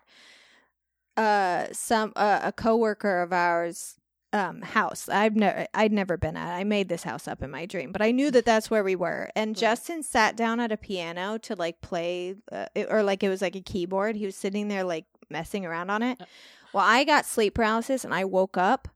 uh 1.18 1.68
some 1.72 2.14
uh, 2.16 2.42
a 2.44 2.52
coworker 2.52 3.22
of 3.22 3.34
ours 3.34 3.97
um 4.34 4.62
house. 4.62 5.08
I've 5.10 5.36
never 5.36 5.68
I'd 5.74 5.92
never 5.94 6.18
been 6.18 6.36
at. 6.38 6.54
I 6.54 6.64
made 6.64 6.90
this 6.90 7.04
house 7.04 7.28
up 7.28 7.42
in 7.42 7.50
my 7.52 7.66
dream, 7.66 7.92
but 7.92 8.02
I 8.02 8.12
knew 8.12 8.30
that 8.32 8.46
that's 8.46 8.70
where 8.70 8.84
we 8.84 8.96
were. 8.96 9.30
And 9.36 9.50
Right. 9.52 9.58
Justin 9.58 10.04
sat 10.04 10.36
down 10.36 10.60
at 10.60 10.72
a 10.72 10.78
piano 10.78 11.38
to 11.40 11.56
like 11.56 11.82
play 11.82 12.36
uh, 12.52 12.66
it, 12.76 12.88
or 12.90 13.04
like 13.04 13.24
it 13.24 13.30
was 13.30 13.42
like 13.42 13.56
a 13.56 13.62
keyboard. 13.62 14.16
He 14.16 14.26
was 14.26 14.36
sitting 14.36 14.68
there 14.68 14.84
like 14.84 15.06
messing 15.30 15.66
around 15.66 15.90
on 15.90 16.04
it. 16.04 16.22
Uh. 16.22 16.26
Well, 16.74 16.86
I 16.86 17.06
got 17.06 17.26
sleep 17.26 17.56
paralysis 17.56 18.04
and 18.04 18.14
I 18.14 18.26
woke 18.26 18.58
up, 18.58 18.90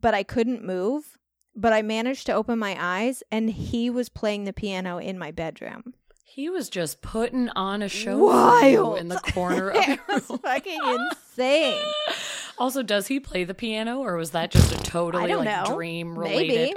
but 0.00 0.14
I 0.14 0.22
couldn't 0.22 0.64
move. 0.64 1.18
But 1.54 1.72
I 1.72 1.80
managed 1.82 2.26
to 2.26 2.32
open 2.32 2.58
my 2.58 2.76
eyes 2.78 3.22
and 3.30 3.48
he 3.50 3.88
was 3.90 4.08
playing 4.08 4.44
the 4.44 4.52
piano 4.52 4.98
in 4.98 5.18
my 5.18 5.30
bedroom. 5.30 5.94
He 6.24 6.50
was 6.50 6.68
just 6.68 7.00
putting 7.00 7.48
on 7.50 7.80
a 7.82 7.88
show 7.88 8.18
Wild. 8.18 8.98
in 8.98 9.08
the 9.08 9.16
corner 9.32 9.70
of 9.70 9.86
your 9.86 9.94
it 9.94 10.00
was 10.08 10.28
room. 10.28 10.38
fucking 10.40 10.78
insane. 10.84 11.80
Also, 12.58 12.82
does 12.82 13.06
he 13.08 13.20
play 13.20 13.44
the 13.44 13.54
piano, 13.54 13.98
or 13.98 14.16
was 14.16 14.30
that 14.30 14.50
just 14.50 14.72
a 14.72 14.82
totally 14.82 15.34
like 15.34 15.44
know. 15.44 15.74
dream 15.74 16.18
Maybe. 16.18 16.72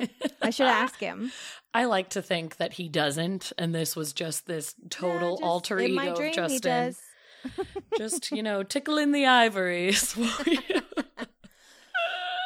related? 0.00 0.10
I 0.42 0.50
should 0.50 0.66
ask 0.82 0.98
him. 1.00 1.32
I 1.74 1.84
like 1.86 2.10
to 2.10 2.22
think 2.22 2.56
that 2.56 2.74
he 2.74 2.88
doesn't, 2.88 3.52
and 3.56 3.74
this 3.74 3.96
was 3.96 4.12
just 4.12 4.46
this 4.46 4.74
total 4.90 5.30
Yeah, 5.30 5.36
just 5.36 5.42
alter 5.42 5.80
ego 5.80 6.02
dream, 6.02 6.08
of 6.08 6.18
He 6.28 6.34
Justin. 6.34 6.60
does. 6.60 7.00
just 7.98 8.30
you 8.30 8.42
know, 8.42 8.62
tickling 8.62 9.12
the 9.12 9.26
ivories 9.26 10.12
for 10.12 10.50
you. 10.50 10.80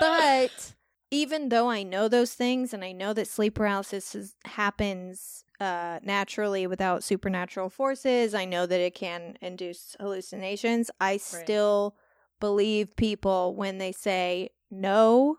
But 0.01 0.75
even 1.11 1.49
though 1.49 1.69
I 1.71 1.83
know 1.83 2.09
those 2.09 2.35
things 2.35 2.73
and 2.73 2.85
I 2.85 2.93
know 2.93 3.13
that 3.13 3.29
sleep 3.29 3.55
paralysis 3.55 4.15
is, 4.15 4.35
happens 4.45 5.45
uh, 5.61 6.01
naturally 6.03 6.67
without 6.67 7.03
supernatural 7.03 7.71
forces, 7.71 8.35
I 8.35 8.45
know 8.45 8.67
that 8.67 8.81
it 8.81 8.95
can 8.95 9.39
induce 9.41 9.97
hallucinations. 9.99 10.91
I 11.01 11.17
still 11.17 11.97
believe 12.41 12.97
people 12.97 13.55
when 13.55 13.79
they 13.79 13.93
say, 13.93 14.51
no, 14.71 15.39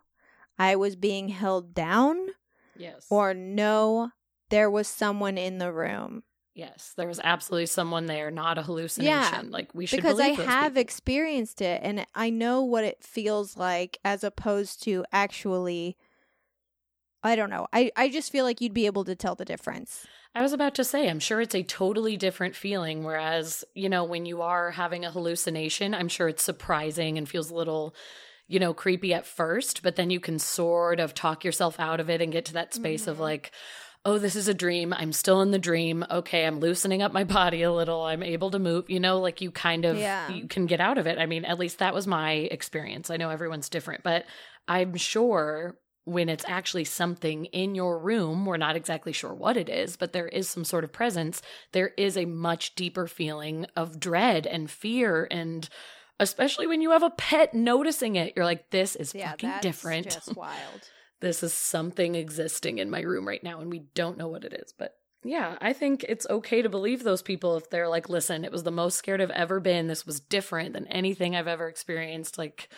I 0.59 0.75
was 0.75 0.95
being 0.95 1.29
held 1.29 1.73
down, 1.73 2.27
Yes. 2.75 3.07
or 3.09 3.33
no, 3.33 4.11
there 4.49 4.69
was 4.69 4.87
someone 4.87 5.37
in 5.37 5.57
the 5.57 5.71
room. 5.73 6.23
yes, 6.55 6.93
there 6.97 7.07
was 7.07 7.19
absolutely 7.23 7.67
someone 7.67 8.07
there, 8.07 8.31
not 8.31 8.57
a 8.57 8.63
hallucination. 8.63 9.45
Yeah, 9.45 9.51
Like 9.51 9.69
we 9.75 9.85
should 9.85 10.01
believe. 10.01 10.37
because 10.37 10.47
I 10.47 10.51
have 10.51 10.73
people. 10.73 10.81
experienced 10.81 11.61
it 11.61 11.81
and 11.83 12.05
I 12.15 12.31
know 12.31 12.63
what 12.63 12.83
it 12.83 13.03
feels 13.03 13.55
like 13.57 13.99
as 14.03 14.23
opposed 14.23 14.81
to 14.83 15.05
actually 15.11 15.97
I 17.23 17.35
don't 17.35 17.49
know. 17.49 17.67
I, 17.73 17.91
I 17.95 18.09
just 18.09 18.31
feel 18.31 18.45
like 18.45 18.61
you'd 18.61 18.73
be 18.73 18.85
able 18.85 19.03
to 19.05 19.15
tell 19.15 19.35
the 19.35 19.45
difference. 19.45 20.05
I 20.35 20.41
was 20.41 20.53
about 20.53 20.75
to 20.75 20.83
say, 20.83 21.09
I'm 21.09 21.19
sure 21.19 21.41
it's 21.41 21.55
a 21.55 21.63
totally 21.63 22.15
different 22.15 22.55
feeling. 22.55 23.03
Whereas, 23.03 23.63
you 23.73 23.89
know, 23.89 24.03
when 24.03 24.25
you 24.25 24.41
are 24.43 24.71
having 24.71 25.03
a 25.03 25.11
hallucination, 25.11 25.93
I'm 25.95 26.09
sure 26.09 26.27
it's 26.29 26.43
surprising 26.43 27.17
and 27.17 27.27
feels 27.27 27.49
a 27.49 27.55
little, 27.55 27.95
you 28.47 28.59
know, 28.59 28.73
creepy 28.73 29.13
at 29.13 29.25
first, 29.25 29.81
but 29.81 29.95
then 29.95 30.09
you 30.11 30.19
can 30.19 30.37
sort 30.37 30.99
of 30.99 31.13
talk 31.15 31.43
yourself 31.43 31.79
out 31.79 31.99
of 31.99 32.09
it 32.09 32.21
and 32.21 32.31
get 32.31 32.45
to 32.45 32.53
that 32.53 32.73
space 32.73 33.07
of 33.07 33.17
Mhm. 33.17 33.21
like, 33.21 33.51
oh, 34.05 34.19
this 34.19 34.35
is 34.35 34.47
a 34.47 34.53
dream. 34.53 34.93
I'm 34.93 35.11
still 35.11 35.41
in 35.41 35.51
the 35.51 35.59
dream. 35.59 36.05
Okay, 36.09 36.45
I'm 36.45 36.59
loosening 36.59 37.01
up 37.01 37.11
my 37.11 37.23
body 37.23 37.63
a 37.63 37.73
little. 37.73 38.03
I'm 38.03 38.21
able 38.23 38.51
to 38.51 38.59
move. 38.59 38.89
You 38.89 38.99
know, 38.99 39.19
like 39.19 39.41
you 39.41 39.49
kind 39.51 39.85
of 39.85 39.97
Yeah. 39.97 40.29
you 40.29 40.47
can 40.47 40.65
get 40.67 40.79
out 40.79 40.97
of 40.99 41.07
it. 41.07 41.17
I 41.17 41.25
mean, 41.25 41.45
at 41.45 41.57
least 41.59 41.79
that 41.79 41.93
was 41.95 42.05
my 42.05 42.31
experience. 42.31 43.09
I 43.09 43.17
know 43.17 43.31
everyone's 43.31 43.69
different, 43.69 44.03
but 44.03 44.25
I'm 44.67 44.95
sure 44.95 45.77
when 46.07 46.29
it's 46.29 46.45
actually 46.47 46.85
something 46.85 47.45
in 47.45 47.75
your 47.75 47.99
room, 47.99 48.45
we're 48.45 48.57
not 48.57 48.75
exactly 48.77 49.11
sure 49.11 49.33
what 49.33 49.57
it 49.57 49.67
is, 49.67 49.97
but 49.97 50.13
there 50.13 50.27
is 50.29 50.49
some 50.49 50.63
sort 50.63 50.83
of 50.85 50.93
presence, 50.93 51.41
there 51.73 51.89
is 51.97 52.17
a 52.17 52.25
much 52.25 52.75
deeper 52.75 53.07
feeling 53.07 53.65
of 53.75 53.99
dread 53.99 54.47
and 54.47 54.71
fear. 54.71 55.27
And 55.29 55.67
especially 56.19 56.65
when 56.65 56.81
you 56.81 56.91
have 56.91 57.03
a 57.03 57.09
pet 57.09 57.53
noticing 57.53 58.15
it, 58.15 58.33
you're 58.35 58.45
like, 58.45 58.69
this 58.69 58.95
is 58.95 59.13
Yeah, 59.13 59.31
fucking 59.31 59.51
different. 59.61 60.09
just 60.09 60.35
wild. 60.35 60.89
this 61.19 61.43
is 61.43 61.53
something 61.53 62.15
existing 62.15 62.77
in 62.77 62.89
my 62.89 63.01
room 63.01 63.27
right 63.27 63.43
now, 63.43 63.59
and 63.59 63.69
we 63.69 63.79
don't 63.93 64.17
know 64.17 64.29
what 64.29 64.45
it 64.45 64.53
is. 64.53 64.73
But 64.77 64.93
yeah, 65.25 65.57
I 65.59 65.73
think 65.73 66.05
it's 66.07 66.25
okay 66.29 66.61
to 66.61 66.69
believe 66.69 67.03
those 67.03 67.21
people 67.21 67.57
if 67.57 67.69
they're 67.69 67.89
like, 67.89 68.07
listen, 68.07 68.45
it 68.45 68.51
was 68.51 68.63
the 68.63 68.71
most 68.71 68.97
scared 68.97 69.19
I've 69.21 69.29
ever 69.31 69.59
been. 69.59 69.87
This 69.87 70.05
was 70.05 70.21
different 70.21 70.71
than 70.73 70.87
anything 70.87 71.35
I've 71.35 71.47
ever 71.47 71.67
experienced. 71.67 72.37
Like, 72.37 72.69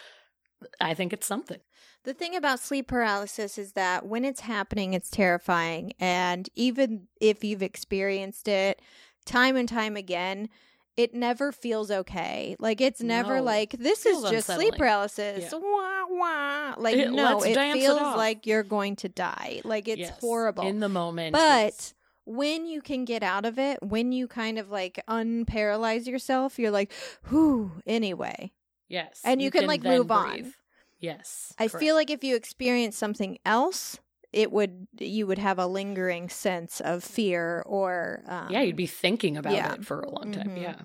I 0.82 0.94
think 0.96 1.14
it's 1.14 1.28
something. 1.28 1.60
The 2.06 2.14
thing 2.14 2.36
about 2.36 2.60
sleep 2.60 2.88
paralysis 2.88 3.58
is 3.58 3.74
that 3.74 4.06
when 4.06 4.24
it's 4.26 4.42
happening, 4.42 4.94
it's 4.94 5.10
terrifying. 5.10 5.94
And 6.00 6.50
even 6.56 7.08
if 7.20 7.44
you've 7.44 7.62
experienced 7.62 8.48
it 8.48 8.82
time 9.26 9.56
and 9.56 9.68
time 9.68 9.96
again, 9.98 10.50
it 10.96 11.14
never 11.14 11.52
feels 11.52 11.92
okay. 11.92 12.56
Like 12.60 12.82
it's 12.82 13.02
never 13.02 13.38
No. 13.38 13.44
like 13.44 13.72
this 13.72 14.06
is 14.06 14.20
Feels 14.20 14.32
just 14.32 14.48
sleep 14.48 14.76
paralysis. 14.76 15.50
Yeah. 15.52 15.60
Wah 15.60 16.06
wah. 16.10 16.76
Like 16.78 16.96
It- 16.96 17.12
no, 17.12 17.42
it 17.42 17.54
dance 17.54 17.78
it 17.78 17.80
feels 17.82 18.00
like 18.02 18.46
you're 18.48 18.64
going 18.64 18.96
to 18.98 19.10
die. 19.10 19.62
Like 19.64 19.88
it's 19.88 20.00
Yes. 20.00 20.20
horrible. 20.20 20.66
in 20.66 20.80
the 20.80 20.90
moment. 20.90 21.34
but 21.34 21.94
when 22.26 22.66
you 22.68 22.82
can 22.82 23.06
get 23.06 23.24
out 23.24 23.46
of 23.46 23.58
it, 23.58 23.80
when 23.82 24.12
you 24.12 24.28
kind 24.28 24.58
of 24.60 24.70
like 24.70 25.02
unparalyze 25.10 26.06
yourself, 26.06 26.60
you're 26.60 26.72
like, 26.72 26.92
whew, 27.30 27.72
anyway. 27.88 28.52
yes, 28.88 29.22
and 29.24 29.42
you 29.42 29.52
can, 29.52 29.68
like, 29.68 29.82
then 29.84 29.98
move 30.00 30.12
on. 30.12 30.54
Yes, 31.00 31.54
I 31.58 31.68
correct. 31.68 31.84
feel 31.84 31.96
like 31.96 32.10
if 32.10 32.24
you 32.24 32.36
experience 32.36 32.98
something 32.98 33.40
else, 33.46 34.00
it 34.34 34.52
would 34.52 34.88
you 35.00 35.26
would 35.28 35.38
have 35.40 35.58
a 35.60 35.66
lingering 35.66 36.30
sense 36.30 36.82
of 36.82 37.04
fear 37.04 37.64
or 37.66 38.24
um, 38.28 38.48
yeah, 38.52 38.62
you'd 38.62 38.76
be 38.76 38.86
thinking 38.88 39.38
about 39.38 39.54
yeah. 39.54 39.74
it 39.74 39.86
for 39.86 40.02
a 40.02 40.10
long 40.10 40.32
time. 40.32 40.50
Mhm. 40.50 40.62
Yeah. 40.62 40.76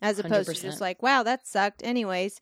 as 0.00 0.18
opposed 0.18 0.48
to 0.48 0.54
100%. 0.54 0.62
just 0.62 0.80
like 0.80 1.02
wow 1.02 1.22
that 1.22 1.46
sucked 1.46 1.82
anyways. 1.84 2.40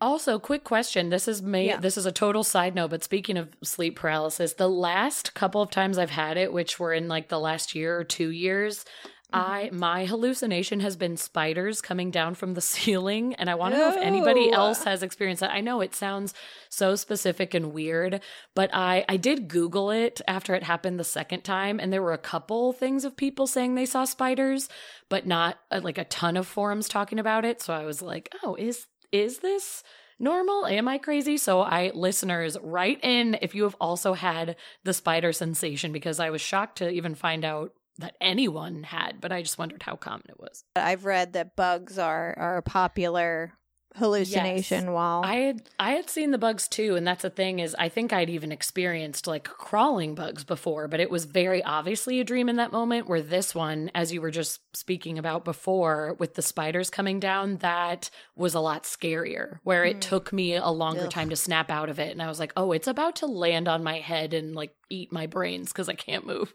Also, 0.00 0.38
quick 0.38 0.64
question. 0.64 1.08
This 1.10 1.28
is 1.28 1.40
may 1.42 1.66
Yeah. 1.66 1.76
this 1.78 1.96
is 1.96 2.06
a 2.06 2.12
total 2.12 2.42
side 2.44 2.74
note, 2.74 2.90
but 2.90 3.04
speaking 3.04 3.36
of 3.36 3.50
sleep 3.62 3.96
paralysis, 3.96 4.54
the 4.54 4.68
last 4.68 5.34
couple 5.34 5.62
of 5.62 5.70
times 5.70 5.98
I've 5.98 6.10
had 6.10 6.36
it, 6.36 6.52
which 6.52 6.78
were 6.80 6.92
in 6.92 7.08
like 7.08 7.28
the 7.28 7.38
last 7.38 7.74
year 7.74 7.96
or 7.98 8.04
two 8.04 8.30
years, 8.30 8.84
I 9.32 9.64
Mm-hmm. 9.68 9.78
my 9.78 10.04
hallucination 10.06 10.80
has 10.80 10.96
been 10.96 11.16
spiders 11.16 11.80
coming 11.80 12.10
down 12.10 12.34
from 12.34 12.54
the 12.54 12.60
ceiling, 12.72 13.34
and 13.34 13.50
I 13.50 13.54
want 13.56 13.74
to 13.74 13.78
know 13.78 13.90
if 13.90 13.96
anybody 13.98 14.50
else 14.50 14.84
has 14.84 15.02
experienced 15.02 15.40
that. 15.40 15.52
I 15.52 15.60
know 15.60 15.80
it 15.80 15.94
sounds 15.94 16.32
so 16.70 16.94
specific 16.96 17.52
and 17.54 17.72
weird, 17.72 18.20
but 18.54 18.70
I 18.72 19.04
I 19.08 19.16
did 19.16 19.48
Google 19.48 19.90
it 19.90 20.20
after 20.26 20.54
it 20.54 20.62
happened 20.62 20.98
the 20.98 21.04
second 21.04 21.42
time, 21.42 21.78
and 21.78 21.92
there 21.92 22.02
were 22.02 22.12
a 22.12 22.18
couple 22.18 22.72
things 22.72 23.04
of 23.04 23.16
people 23.16 23.46
saying 23.46 23.74
they 23.74 23.86
saw 23.86 24.04
spiders, 24.04 24.68
but 25.08 25.26
not 25.26 25.58
uh, 25.70 25.80
like 25.82 25.98
a 25.98 26.04
ton 26.04 26.36
of 26.36 26.46
forums 26.46 26.88
talking 26.88 27.18
about 27.18 27.44
it. 27.44 27.60
So 27.60 27.74
I 27.74 27.84
was 27.84 28.00
like, 28.00 28.34
oh, 28.42 28.54
is 28.54 28.86
is 29.12 29.38
this 29.40 29.82
normal? 30.18 30.66
Am 30.66 30.88
I 30.88 30.98
crazy? 30.98 31.36
So 31.36 31.60
I 31.60 31.90
listeners 31.94 32.56
write 32.62 33.00
in 33.02 33.38
if 33.42 33.54
you 33.54 33.64
have 33.64 33.76
also 33.80 34.14
had 34.14 34.56
the 34.84 34.94
spider 34.94 35.32
sensation 35.32 35.92
because 35.92 36.18
I 36.18 36.30
was 36.30 36.40
shocked 36.40 36.78
to 36.78 36.90
even 36.90 37.14
find 37.14 37.44
out 37.44 37.72
that 37.98 38.14
anyone 38.20 38.84
had, 38.84 39.20
but 39.20 39.32
I 39.32 39.42
just 39.42 39.58
wondered 39.58 39.82
how 39.82 39.96
common 39.96 40.26
it 40.28 40.40
was. 40.40 40.64
I've 40.76 41.04
read 41.04 41.32
that 41.34 41.56
bugs 41.56 41.98
are 41.98 42.34
are 42.38 42.56
a 42.56 42.62
popular 42.62 43.52
hallucination 43.98 44.92
while 44.92 45.22
I 45.24 45.34
had 45.36 45.62
I 45.78 45.90
had 45.92 46.08
seen 46.10 46.30
the 46.30 46.38
bugs 46.38 46.68
too, 46.68 46.96
and 46.96 47.06
that's 47.06 47.22
the 47.22 47.30
thing 47.30 47.58
is 47.58 47.74
I 47.78 47.88
think 47.88 48.12
I'd 48.12 48.30
even 48.30 48.52
experienced 48.52 49.26
like 49.26 49.44
crawling 49.44 50.14
bugs 50.14 50.44
before, 50.44 50.88
but 50.88 51.00
it 51.00 51.10
was 51.10 51.24
very 51.24 51.62
obviously 51.62 52.20
a 52.20 52.24
dream 52.24 52.48
in 52.48 52.56
that 52.56 52.72
moment. 52.72 53.08
Where 53.08 53.20
this 53.22 53.54
one, 53.54 53.90
as 53.94 54.12
you 54.12 54.20
were 54.20 54.30
just 54.30 54.60
speaking 54.76 55.18
about 55.18 55.44
before, 55.44 56.14
with 56.18 56.34
the 56.34 56.42
spiders 56.42 56.90
coming 56.90 57.20
down, 57.20 57.56
that 57.58 58.10
was 58.36 58.54
a 58.54 58.60
lot 58.60 58.84
scarier. 58.84 59.58
Where 59.64 59.84
it 59.84 59.96
Mm. 59.98 60.00
took 60.00 60.32
me 60.32 60.54
a 60.56 60.68
longer 60.68 61.04
Ugh. 61.04 61.10
time 61.10 61.30
to 61.30 61.36
snap 61.36 61.70
out 61.70 61.88
of 61.88 61.98
it, 61.98 62.12
and 62.12 62.22
I 62.22 62.28
was 62.28 62.38
like, 62.40 62.52
oh, 62.56 62.72
it's 62.72 62.88
about 62.88 63.16
to 63.16 63.26
land 63.26 63.68
on 63.68 63.82
my 63.82 63.98
head 63.98 64.32
and 64.34 64.54
like 64.54 64.74
eat 64.90 65.12
my 65.12 65.26
brains 65.26 65.72
because 65.72 65.88
I 65.88 65.94
can't 65.94 66.24
move. 66.26 66.52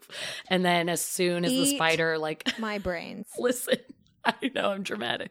And 0.48 0.64
then 0.64 0.88
as 0.88 1.00
soon 1.00 1.44
as 1.44 1.52
the 1.52 1.66
spider 1.66 2.18
like 2.18 2.58
my 2.58 2.78
brains. 2.88 3.26
listen 3.38 3.76
i 4.42 4.50
know 4.54 4.70
i'm 4.70 4.82
dramatic 4.82 5.30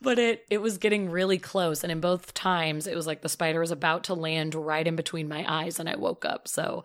but 0.00 0.18
it 0.18 0.44
it 0.50 0.58
was 0.58 0.78
getting 0.78 1.10
really 1.10 1.38
close 1.38 1.82
and 1.82 1.92
in 1.92 2.00
both 2.00 2.34
times 2.34 2.86
it 2.86 2.94
was 2.96 3.06
like 3.06 3.22
the 3.22 3.28
spider 3.28 3.60
was 3.60 3.70
about 3.70 4.04
to 4.04 4.14
land 4.14 4.54
right 4.54 4.86
in 4.86 4.96
between 4.96 5.28
my 5.28 5.44
eyes 5.46 5.78
and 5.78 5.88
i 5.88 5.96
woke 5.96 6.24
up 6.24 6.48
so 6.48 6.84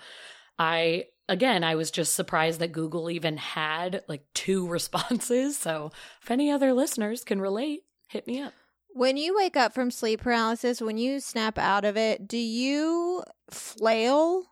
i 0.59 1.05
again 1.29 1.63
i 1.63 1.75
was 1.75 1.91
just 1.91 2.13
surprised 2.15 2.59
that 2.59 2.71
google 2.71 3.09
even 3.09 3.37
had 3.37 4.03
like 4.07 4.23
two 4.33 4.67
responses 4.77 5.57
so 5.57 5.91
if 6.21 6.29
any 6.31 6.51
other 6.51 6.73
listeners 6.73 7.23
can 7.23 7.41
relate 7.41 7.81
hit 8.07 8.27
me 8.27 8.41
up 8.41 8.53
When 8.93 9.15
you 9.15 9.33
wake 9.35 9.55
up 9.55 9.73
from 9.73 9.89
sleep 9.89 10.19
paralysis, 10.19 10.81
when 10.81 10.97
you 10.97 11.21
snap 11.21 11.57
out 11.57 11.85
of 11.85 11.95
it, 11.95 12.27
do 12.27 12.35
you 12.37 13.23
flail? 13.49 14.43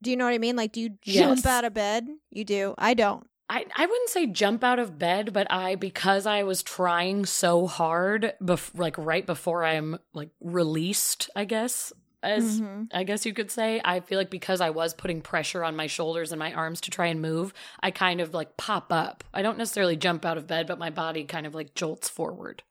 Do 0.00 0.10
you 0.10 0.16
know 0.16 0.24
what 0.24 0.32
I 0.32 0.38
mean? 0.38 0.56
Like, 0.56 0.72
do 0.72 0.80
you 0.80 0.88
jump 1.02 1.44
Yes. 1.44 1.46
out 1.46 1.64
of 1.66 1.74
bed? 1.74 2.08
You 2.30 2.44
do. 2.46 2.74
I 2.78 2.94
don't. 2.94 3.26
I, 3.54 3.66
I 3.76 3.84
wouldn't 3.86 4.08
say 4.08 4.26
jump 4.26 4.64
out 4.64 4.78
of 4.78 4.98
bed, 4.98 5.32
but 5.34 5.46
I 5.52 5.74
because 5.74 6.24
I 6.26 6.42
was 6.42 6.62
trying 6.62 7.26
so 7.26 7.66
hard, 7.66 8.32
bef- 8.42 8.76
like 8.78 8.96
right 8.96 9.26
before 9.26 9.62
I'm 9.64 9.98
like 10.14 10.30
released, 10.40 11.28
I 11.36 11.44
guess 11.44 11.92
as 12.22 12.60
Mhm. 12.60 12.88
I 12.94 13.02
guess 13.02 13.26
you 13.26 13.34
could 13.34 13.50
say. 13.50 13.80
I 13.84 14.00
feel 14.00 14.16
like 14.18 14.30
because 14.30 14.60
I 14.60 14.70
was 14.70 14.94
putting 14.94 15.20
pressure 15.20 15.64
on 15.64 15.76
my 15.76 15.86
shoulders 15.86 16.32
and 16.32 16.38
my 16.38 16.52
arms 16.54 16.80
to 16.82 16.90
try 16.90 17.06
and 17.08 17.20
move, 17.20 17.52
I 17.82 17.90
kind 17.90 18.20
of 18.20 18.32
like 18.32 18.56
pop 18.56 18.92
up. 18.92 19.24
I 19.34 19.42
don't 19.42 19.58
necessarily 19.58 19.96
jump 19.96 20.24
out 20.24 20.38
of 20.38 20.46
bed, 20.46 20.66
but 20.66 20.78
my 20.78 20.88
body 20.90 21.24
kind 21.24 21.46
of 21.46 21.54
like 21.54 21.74
jolts 21.74 22.08
forward. 22.08 22.62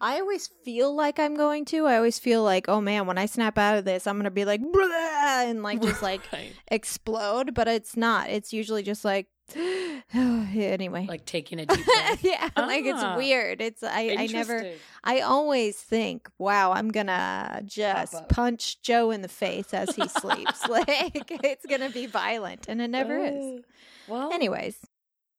I 0.00 0.20
always 0.20 0.48
feel 0.64 0.94
like 0.94 1.18
I'm 1.18 1.34
going 1.36 1.66
to. 1.66 1.86
I 1.86 1.96
always 1.96 2.18
feel 2.18 2.42
like, 2.42 2.66
oh 2.68 2.80
man, 2.80 3.06
when 3.06 3.18
I 3.18 3.26
snap 3.26 3.58
out 3.58 3.76
of 3.76 3.84
this, 3.84 4.06
I'm 4.06 4.16
gonna 4.16 4.30
be 4.30 4.46
like, 4.46 4.62
and 4.62 5.62
like 5.62 5.82
just 5.82 6.00
like 6.02 6.22
Right. 6.32 6.52
explode. 6.70 7.52
But 7.54 7.68
it's 7.68 7.96
not. 7.96 8.30
It's 8.30 8.52
usually 8.52 8.82
just 8.82 9.04
like, 9.04 9.26
anyway. 10.14 11.06
like 11.08 11.24
taking 11.26 11.58
a 11.60 11.66
deep 11.66 11.84
breath. 11.84 12.22
yeah, 12.24 12.48
like 12.56 12.84
it's 12.84 13.02
Ah. 13.02 13.16
weird. 13.16 13.60
It's 13.60 13.82
I, 13.82 14.16
I 14.18 14.26
never. 14.26 14.64
I 15.04 15.20
always 15.20 15.76
think, 15.76 16.28
wow, 16.38 16.72
I'm 16.72 16.90
gonna 16.90 17.62
just 17.64 18.28
punch 18.28 18.82
Joe 18.82 19.10
in 19.10 19.22
the 19.22 19.28
face 19.42 19.72
as 19.72 19.94
he 19.96 20.06
sleeps. 20.08 20.68
like 20.68 21.30
it's 21.44 21.66
gonna 21.66 21.90
be 21.90 22.06
violent, 22.06 22.66
and 22.68 22.80
it 22.82 22.88
never 22.88 23.18
is. 23.18 23.62
Well, 24.08 24.32
Anyways, 24.32 24.76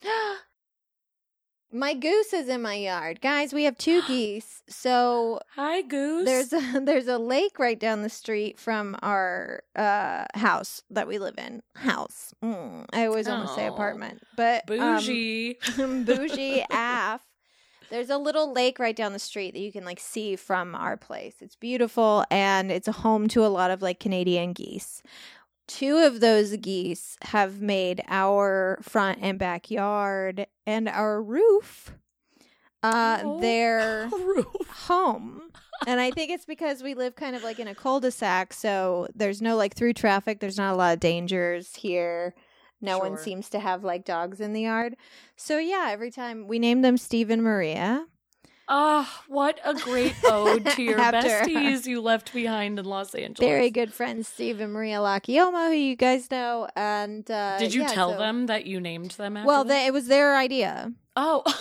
my 1.72 1.94
goose 1.94 2.34
is 2.34 2.50
in 2.50 2.62
my 2.62 2.76
yard, 2.76 3.22
guys. 3.22 3.54
We 3.54 3.64
have 3.64 3.78
two 3.78 4.02
geese, 4.08 4.64
so 4.68 5.40
hi 5.56 5.82
Goose. 5.82 6.26
there's 6.26 6.54
a, 6.54 6.80
there's 6.84 7.08
a 7.08 7.18
lake 7.18 7.60
right 7.60 7.80
down 7.80 8.02
the 8.02 8.10
street 8.10 8.60
from 8.60 8.96
our 9.02 9.64
uh, 9.76 10.26
house 10.34 10.84
that 10.90 11.08
we 11.08 11.18
live 11.18 11.36
in. 11.38 11.62
House. 11.76 12.34
Mm, 12.44 12.86
I 12.94 13.06
always 13.06 13.28
want 13.28 13.48
to 13.48 13.54
say 13.54 13.68
apartment, 13.68 14.22
but 14.36 14.66
bougie, 14.66 15.58
um, 15.80 16.04
bougie. 16.04 16.16
bougie 16.28 16.66
af. 16.70 17.22
There's 17.90 18.10
a 18.10 18.18
little 18.18 18.54
lake 18.54 18.80
right 18.80 18.96
down 18.96 19.12
the 19.12 19.20
street 19.20 19.54
that 19.54 19.60
you 19.60 19.72
can 19.72 19.84
like 19.84 20.00
see 20.00 20.38
from 20.38 20.76
our 20.76 20.96
place. 20.96 21.36
It's 21.42 21.58
beautiful 21.58 22.24
and 22.32 22.72
it's 22.72 22.88
a 22.88 22.94
home 22.94 23.28
to 23.30 23.46
a 23.46 23.48
lot 23.48 23.70
of 23.70 23.82
like 23.82 24.00
Canadian 24.00 24.54
geese. 24.54 25.04
Two 25.68 25.97
of 25.97 26.20
those 26.20 26.55
geese 26.57 27.18
have 27.24 27.62
made 27.62 28.03
our 28.07 28.80
front 28.82 29.20
and 29.22 29.39
backyard 29.39 30.47
and 30.68 30.89
our 30.89 31.22
roof 31.22 31.93
uh, 32.84 33.20
Oh. 33.24 33.39
their 33.39 34.09
Roof. 34.26 34.45
home. 34.88 35.41
And 35.88 35.99
I 35.99 36.12
think 36.12 36.30
it's 36.30 36.45
because 36.45 36.84
we 36.84 36.93
live 36.93 37.16
kind 37.16 37.36
of 37.36 37.43
like 37.43 37.57
in 37.57 37.68
a 37.68 37.74
cul-de-sac, 37.74 38.53
so 38.53 39.07
there's 39.16 39.41
no 39.41 39.55
like 39.55 39.74
through 39.74 39.93
traffic. 39.93 40.39
There's 40.39 40.57
not 40.59 40.74
a 40.74 40.78
lot 40.78 40.93
of 40.93 40.99
dangers 40.99 41.74
here. 41.76 42.36
No 42.82 42.99
one 42.99 43.18
seems 43.18 43.49
to 43.49 43.59
have 43.59 43.84
like 43.84 44.05
dogs 44.05 44.39
in 44.39 44.53
the 44.53 44.62
yard. 44.62 44.95
So 45.38 45.57
yeah, 45.57 45.88
every 45.89 46.12
time 46.12 46.47
we 46.47 46.59
named 46.59 46.84
them 46.86 46.97
Steve 46.97 47.32
and 47.32 47.41
Maria. 47.41 48.05
Ah, 48.74 49.24
what 49.28 49.60
a 49.66 49.74
great 49.74 50.16
ode 50.24 50.66
to 50.66 50.82
your 50.82 50.98
besties 50.98 51.86
you 51.86 52.00
left 52.00 52.34
behind 52.34 52.80
in 52.80 52.86
Los 52.86 53.14
Angeles. 53.14 53.46
Very 53.46 53.70
good 53.70 53.92
friends, 53.94 54.30
Steve 54.30 54.62
and 54.62 54.72
Maria 54.72 55.00
Lakioma, 55.00 55.68
who 55.68 55.74
you 55.76 55.98
guys 55.98 56.32
know. 56.32 56.70
And 56.78 57.30
uh, 57.30 57.60
Did 57.60 57.74
you 57.74 57.82
yeah, 57.82 57.88
tell 57.88 58.14
so- 58.14 58.18
them 58.18 58.46
that 58.46 58.66
you 58.66 58.80
named 58.80 59.12
them 59.12 59.36
after 59.36 59.46
Well, 59.48 59.66
them? 59.66 59.70
they, 59.78 59.88
it 59.88 59.94
was 59.94 60.08
their 60.08 60.36
idea. 60.38 60.94
Oh. 61.16 61.44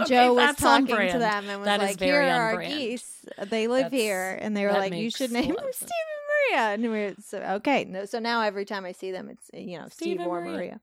Okay, 0.00 0.14
Joe 0.16 0.34
was 0.34 0.56
talking 0.56 0.88
to 0.88 1.18
them 1.18 1.48
and 1.48 1.60
was 1.60 1.64
That 1.66 1.78
like, 1.80 2.00
"Here 2.00 2.20
are 2.20 2.54
our 2.54 2.60
geese. 2.60 3.24
They 3.46 3.68
live 3.68 3.84
That's- 3.84 3.98
here." 4.00 4.36
And 4.42 4.54
they 4.54 4.66
were 4.66 4.72
like, 4.72 4.92
"You 4.92 5.10
should 5.10 5.30
name 5.30 5.54
them 5.54 5.64
Steve 5.72 5.88
and 5.88 6.58
Maria." 6.58 6.74
And 6.74 6.82
we 6.82 6.88
were 6.88 7.14
so 7.24 7.38
okay. 7.58 7.84
No, 7.84 8.04
so 8.04 8.18
now 8.18 8.42
every 8.42 8.64
time 8.64 8.84
I 8.84 8.90
see 8.90 9.12
them, 9.12 9.30
it's 9.30 9.48
you 9.54 9.78
know 9.78 9.84
Steve 9.84 9.92
Steve, 9.92 10.18
and 10.18 10.26
or 10.28 10.40
Maria. 10.40 10.52
Maria. 10.56 10.80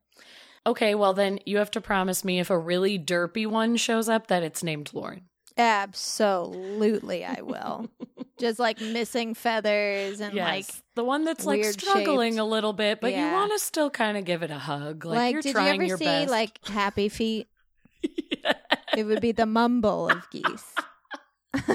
Okay, 0.66 0.94
well 0.94 1.12
then 1.12 1.38
you 1.44 1.58
have 1.58 1.70
to 1.72 1.82
promise 1.82 2.24
me 2.24 2.40
if 2.40 2.48
a 2.48 2.58
really 2.58 2.98
derpy 2.98 3.46
one 3.46 3.76
shows 3.76 4.08
up 4.08 4.28
that 4.28 4.42
it's 4.42 4.62
named 4.64 4.90
Lauren. 4.94 5.20
Absolutely, 5.56 7.24
I 7.24 7.40
will. 7.42 7.88
Just 8.38 8.58
like 8.58 8.80
missing 8.80 9.34
feathers 9.34 10.20
and 10.20 10.34
yes. 10.34 10.44
like 10.44 10.66
the 10.96 11.04
one 11.04 11.24
that's 11.24 11.44
like 11.46 11.64
struggling 11.64 12.32
shaped. 12.32 12.40
a 12.40 12.44
little 12.44 12.72
bit, 12.72 13.00
but 13.00 13.12
you 13.14 13.22
want 13.22 13.52
to 13.52 13.58
still 13.60 13.90
kind 13.90 14.16
of 14.16 14.24
give 14.24 14.42
it 14.42 14.50
a 14.50 14.58
hug. 14.58 15.04
Like, 15.04 15.16
like, 15.16 15.32
you're 15.32 15.42
did 15.42 15.54
you 15.54 15.60
ever 15.60 15.82
your 15.84 15.98
see 15.98 16.04
best. 16.04 16.30
like 16.30 16.66
Happy 16.66 17.08
Feet? 17.08 17.46
It 18.96 19.04
would 19.04 19.20
be 19.20 19.32
the 19.32 19.44
mumble 19.46 20.08
of 20.08 20.30
geese. 20.30 20.72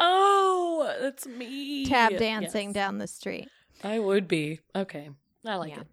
oh, 0.00 0.96
that's 1.00 1.26
me. 1.26 1.86
Tap 1.86 2.16
dancing 2.16 2.68
Yes. 2.68 2.74
down 2.74 2.98
the 2.98 3.06
street. 3.06 3.48
I 3.84 3.98
would 3.98 4.26
be. 4.26 4.60
Okay. 4.74 5.10
I 5.44 5.54
like 5.56 5.70
Yeah. 5.70 5.80
it. 5.82 5.86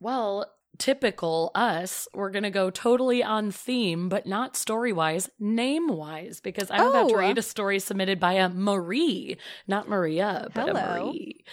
Well, 0.00 0.46
typical 0.78 1.50
us, 1.54 2.06
we're 2.14 2.30
going 2.30 2.42
to 2.44 2.50
go 2.50 2.70
totally 2.70 3.22
on 3.22 3.50
theme, 3.50 4.08
but 4.08 4.26
not 4.26 4.56
story 4.56 4.92
wise, 4.92 5.28
name 5.38 5.88
wise, 5.88 6.40
because 6.40 6.70
I'm 6.70 6.88
about 6.88 7.08
to 7.10 7.14
Oh. 7.14 7.18
read 7.18 7.38
a 7.38 7.42
story 7.42 7.78
submitted 7.78 8.18
by 8.20 8.34
a 8.34 8.48
Marie, 8.48 9.36
not 9.66 9.88
Maria, 9.88 10.48
but 10.54 10.68
a 10.68 10.78
Hello. 10.78 11.06
Marie. 11.12 11.44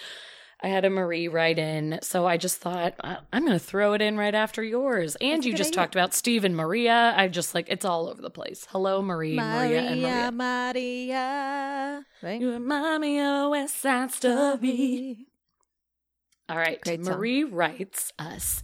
I 0.64 0.68
had 0.68 0.84
a 0.84 0.90
Marie 0.90 1.26
write 1.26 1.58
in, 1.58 1.98
so 2.02 2.24
I 2.24 2.36
just 2.36 2.58
thought 2.60 2.94
I'm 3.02 3.44
going 3.44 3.58
to 3.58 3.58
throw 3.58 3.94
it 3.94 4.00
in 4.02 4.16
right 4.16 4.34
after 4.34 4.62
yours. 4.62 5.16
And 5.20 5.38
That's 5.38 5.46
you 5.46 5.54
just 5.54 5.70
idea. 5.70 5.76
talked 5.76 5.96
about 5.96 6.14
Steve 6.14 6.44
and 6.44 6.54
Maria. 6.54 7.12
I 7.16 7.26
just 7.26 7.52
like 7.52 7.66
it's 7.68 7.84
all 7.84 8.08
over 8.08 8.22
the 8.22 8.30
place. 8.30 8.68
Hello, 8.70 9.02
Marie, 9.02 9.34
Maria, 9.34 9.80
and 9.80 10.02
Maria. 10.02 10.30
Maria. 10.32 12.06
Right? 12.22 12.40
You 12.40 12.52
remind 12.52 13.00
me 13.00 13.18
of 13.18 13.46
a 13.46 13.48
West 13.48 13.78
Side 13.80 14.12
Story. 14.12 15.26
All 16.48 16.56
right. 16.58 16.80
Great 16.80 17.04
song. 17.04 17.14
Marie 17.16 17.42
writes 17.42 18.12
us 18.20 18.62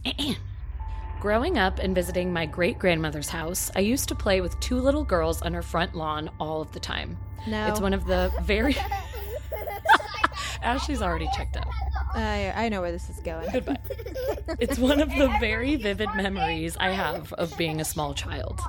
Growing 1.19 1.57
up 1.57 1.79
and 1.79 1.93
visiting 1.93 2.31
my 2.31 2.45
great 2.45 2.79
grandmother's 2.79 3.27
house, 3.27 3.69
I 3.75 3.79
used 3.81 4.07
to 4.07 4.15
play 4.15 4.39
with 4.39 4.57
two 4.61 4.79
little 4.79 5.03
girls 5.03 5.41
on 5.41 5.53
her 5.53 5.61
front 5.61 5.93
lawn 5.93 6.29
all 6.39 6.61
of 6.61 6.71
the 6.71 6.79
time. 6.79 7.17
No, 7.45 7.67
It's 7.67 7.81
one 7.81 7.93
of 7.93 8.05
the 8.05 8.31
very. 8.41 8.75
Ashley's 10.61 11.01
already 11.01 11.27
checked 11.35 11.57
out. 11.57 11.67
I 12.13 12.53
I 12.55 12.69
know 12.69 12.81
where 12.81 12.91
this 12.91 13.09
is 13.09 13.19
going. 13.19 13.49
Goodbye. 13.51 13.77
It's 14.59 14.79
one 14.79 14.99
of 14.99 15.09
the 15.09 15.27
very 15.39 15.75
vivid 15.75 16.09
memories 16.15 16.75
I 16.79 16.89
have 16.89 17.31
of 17.33 17.55
being 17.55 17.79
a 17.79 17.85
small 17.85 18.13
child. 18.13 18.59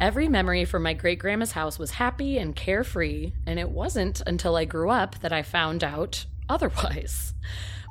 Every 0.00 0.28
memory 0.28 0.64
from 0.64 0.82
my 0.82 0.94
great 0.94 1.18
grandma's 1.18 1.52
house 1.52 1.78
was 1.78 1.90
happy 1.92 2.38
and 2.38 2.56
carefree, 2.56 3.32
and 3.46 3.58
it 3.58 3.68
wasn't 3.68 4.22
until 4.26 4.56
I 4.56 4.64
grew 4.64 4.88
up 4.90 5.18
that 5.20 5.32
I 5.32 5.42
found 5.42 5.84
out 5.84 6.24
otherwise. 6.48 7.34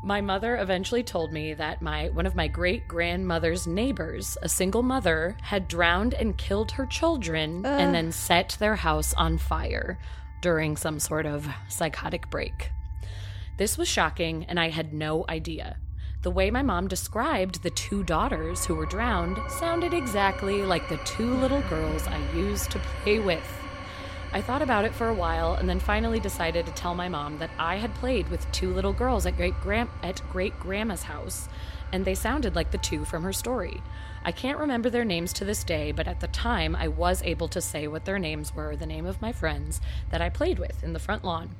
My 0.04 0.22
mother 0.22 0.58
eventually 0.58 1.04
told 1.04 1.34
me 1.34 1.54
that 1.54 1.82
my 1.82 2.10
one 2.10 2.26
of 2.26 2.36
my 2.36 2.48
great 2.48 2.88
grandmother's 2.88 3.66
neighbors, 3.66 4.38
a 4.41 4.50
single 4.50 4.84
mother, 4.84 5.38
had 5.41 5.68
drowned 5.68 6.14
and 6.14 6.38
killed 6.38 6.72
her 6.72 6.86
children 6.86 7.66
Ugh. 7.66 7.80
and 7.80 7.93
then 7.96 8.12
set 8.12 8.58
their 8.60 8.76
house 8.76 9.14
on 9.16 9.38
fire 9.38 9.98
during 10.41 10.78
some 10.78 11.00
sort 11.00 11.26
of 11.26 11.48
psychotic 11.70 12.30
break. 12.30 12.72
This 13.58 13.78
was 13.78 13.88
shocking, 13.88 14.46
and 14.46 14.60
I 14.60 14.70
had 14.70 14.93
no 14.93 15.26
idea. 15.30 15.78
The 16.22 16.32
way 16.32 16.52
my 16.52 16.62
mom 16.62 16.88
described 16.88 17.64
the 17.64 17.70
two 17.70 18.04
daughters 18.04 18.66
who 18.66 18.76
were 18.76 18.86
drowned 18.86 19.39
sounded 19.50 19.93
exactly 19.93 20.64
like 20.64 20.89
the 20.89 20.98
two 21.06 21.36
little 21.36 21.62
girls 21.62 22.08
I 22.08 22.18
used 22.36 22.72
to 22.72 22.80
play 22.80 23.20
with. 23.20 23.64
I 24.36 24.42
thought 24.42 24.62
about 24.62 24.84
it 24.84 24.94
for 24.94 25.08
a 25.08 25.14
while 25.14 25.54
and 25.54 25.70
then 25.70 25.80
finally 25.80 26.20
decided 26.20 26.66
to 26.66 26.74
tell 26.74 26.94
my 26.94 27.08
mom 27.08 27.38
that 27.38 27.52
I 27.58 27.78
had 27.78 27.96
played 27.96 28.28
with 28.28 28.52
two 28.52 28.74
little 28.74 28.92
girls 28.92 29.26
at 29.26 29.38
great 29.38 29.58
grand 29.62 29.88
at 30.04 30.22
great 30.30 30.60
grandma's 30.60 31.04
house 31.04 31.48
and 31.94 32.04
they 32.04 32.16
sounded 32.16 32.54
like 32.54 32.72
the 32.72 32.78
two 32.78 33.06
from 33.06 33.24
her 33.24 33.32
story. 33.32 33.82
I 34.26 34.34
can't 34.34 34.58
remember 34.58 34.90
their 34.90 35.06
names 35.06 35.32
to 35.34 35.46
this 35.46 35.64
day, 35.64 35.94
but 35.94 36.06
at 36.06 36.20
the 36.20 36.28
time 36.28 36.76
I 36.76 36.90
was 36.90 37.24
able 37.24 37.48
to 37.48 37.62
say 37.62 37.88
what 37.88 38.04
their 38.04 38.20
names 38.20 38.54
were, 38.54 38.76
the 38.76 38.86
name 38.86 39.06
of 39.06 39.22
my 39.22 39.32
friends 39.32 39.80
that 40.12 40.22
I 40.22 40.28
played 40.28 40.60
with 40.60 40.84
in 40.84 40.92
the 40.92 41.00
front 41.00 41.24
lawn. 41.24 41.52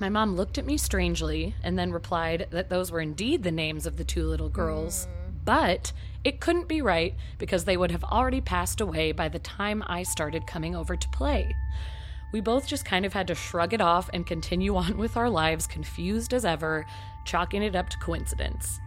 My 0.00 0.08
mom 0.08 0.34
looked 0.34 0.58
at 0.58 0.66
me 0.66 0.78
strangely 0.78 1.54
and 1.62 1.78
then 1.78 1.92
replied 1.92 2.48
that 2.50 2.68
those 2.68 2.90
were 2.90 3.00
indeed 3.00 3.44
the 3.44 3.52
names 3.52 3.86
of 3.86 3.96
the 3.96 4.02
two 4.02 4.26
little 4.26 4.48
girls, 4.48 5.06
mm. 5.06 5.34
but 5.44 5.92
it 6.24 6.40
couldn't 6.40 6.66
be 6.66 6.82
right 6.82 7.14
because 7.38 7.64
they 7.64 7.76
would 7.76 7.92
have 7.92 8.02
already 8.02 8.40
passed 8.40 8.80
away 8.80 9.12
by 9.12 9.28
the 9.28 9.38
time 9.38 9.84
I 9.86 10.02
started 10.02 10.48
coming 10.48 10.74
over 10.74 10.96
to 10.96 11.08
play. 11.10 11.54
We 12.32 12.40
both 12.40 12.66
just 12.66 12.86
kind 12.86 13.04
of 13.04 13.12
had 13.12 13.28
to 13.28 13.34
shrug 13.34 13.74
it 13.74 13.80
off 13.80 14.10
and 14.12 14.26
continue 14.26 14.74
on 14.76 14.96
with 14.96 15.16
our 15.16 15.30
lives, 15.30 15.66
confused 15.66 16.34
as 16.34 16.44
ever, 16.44 16.86
chalking 17.24 17.62
it 17.62 17.76
up 17.76 17.90
to 17.90 17.98
coincidence. 17.98 18.80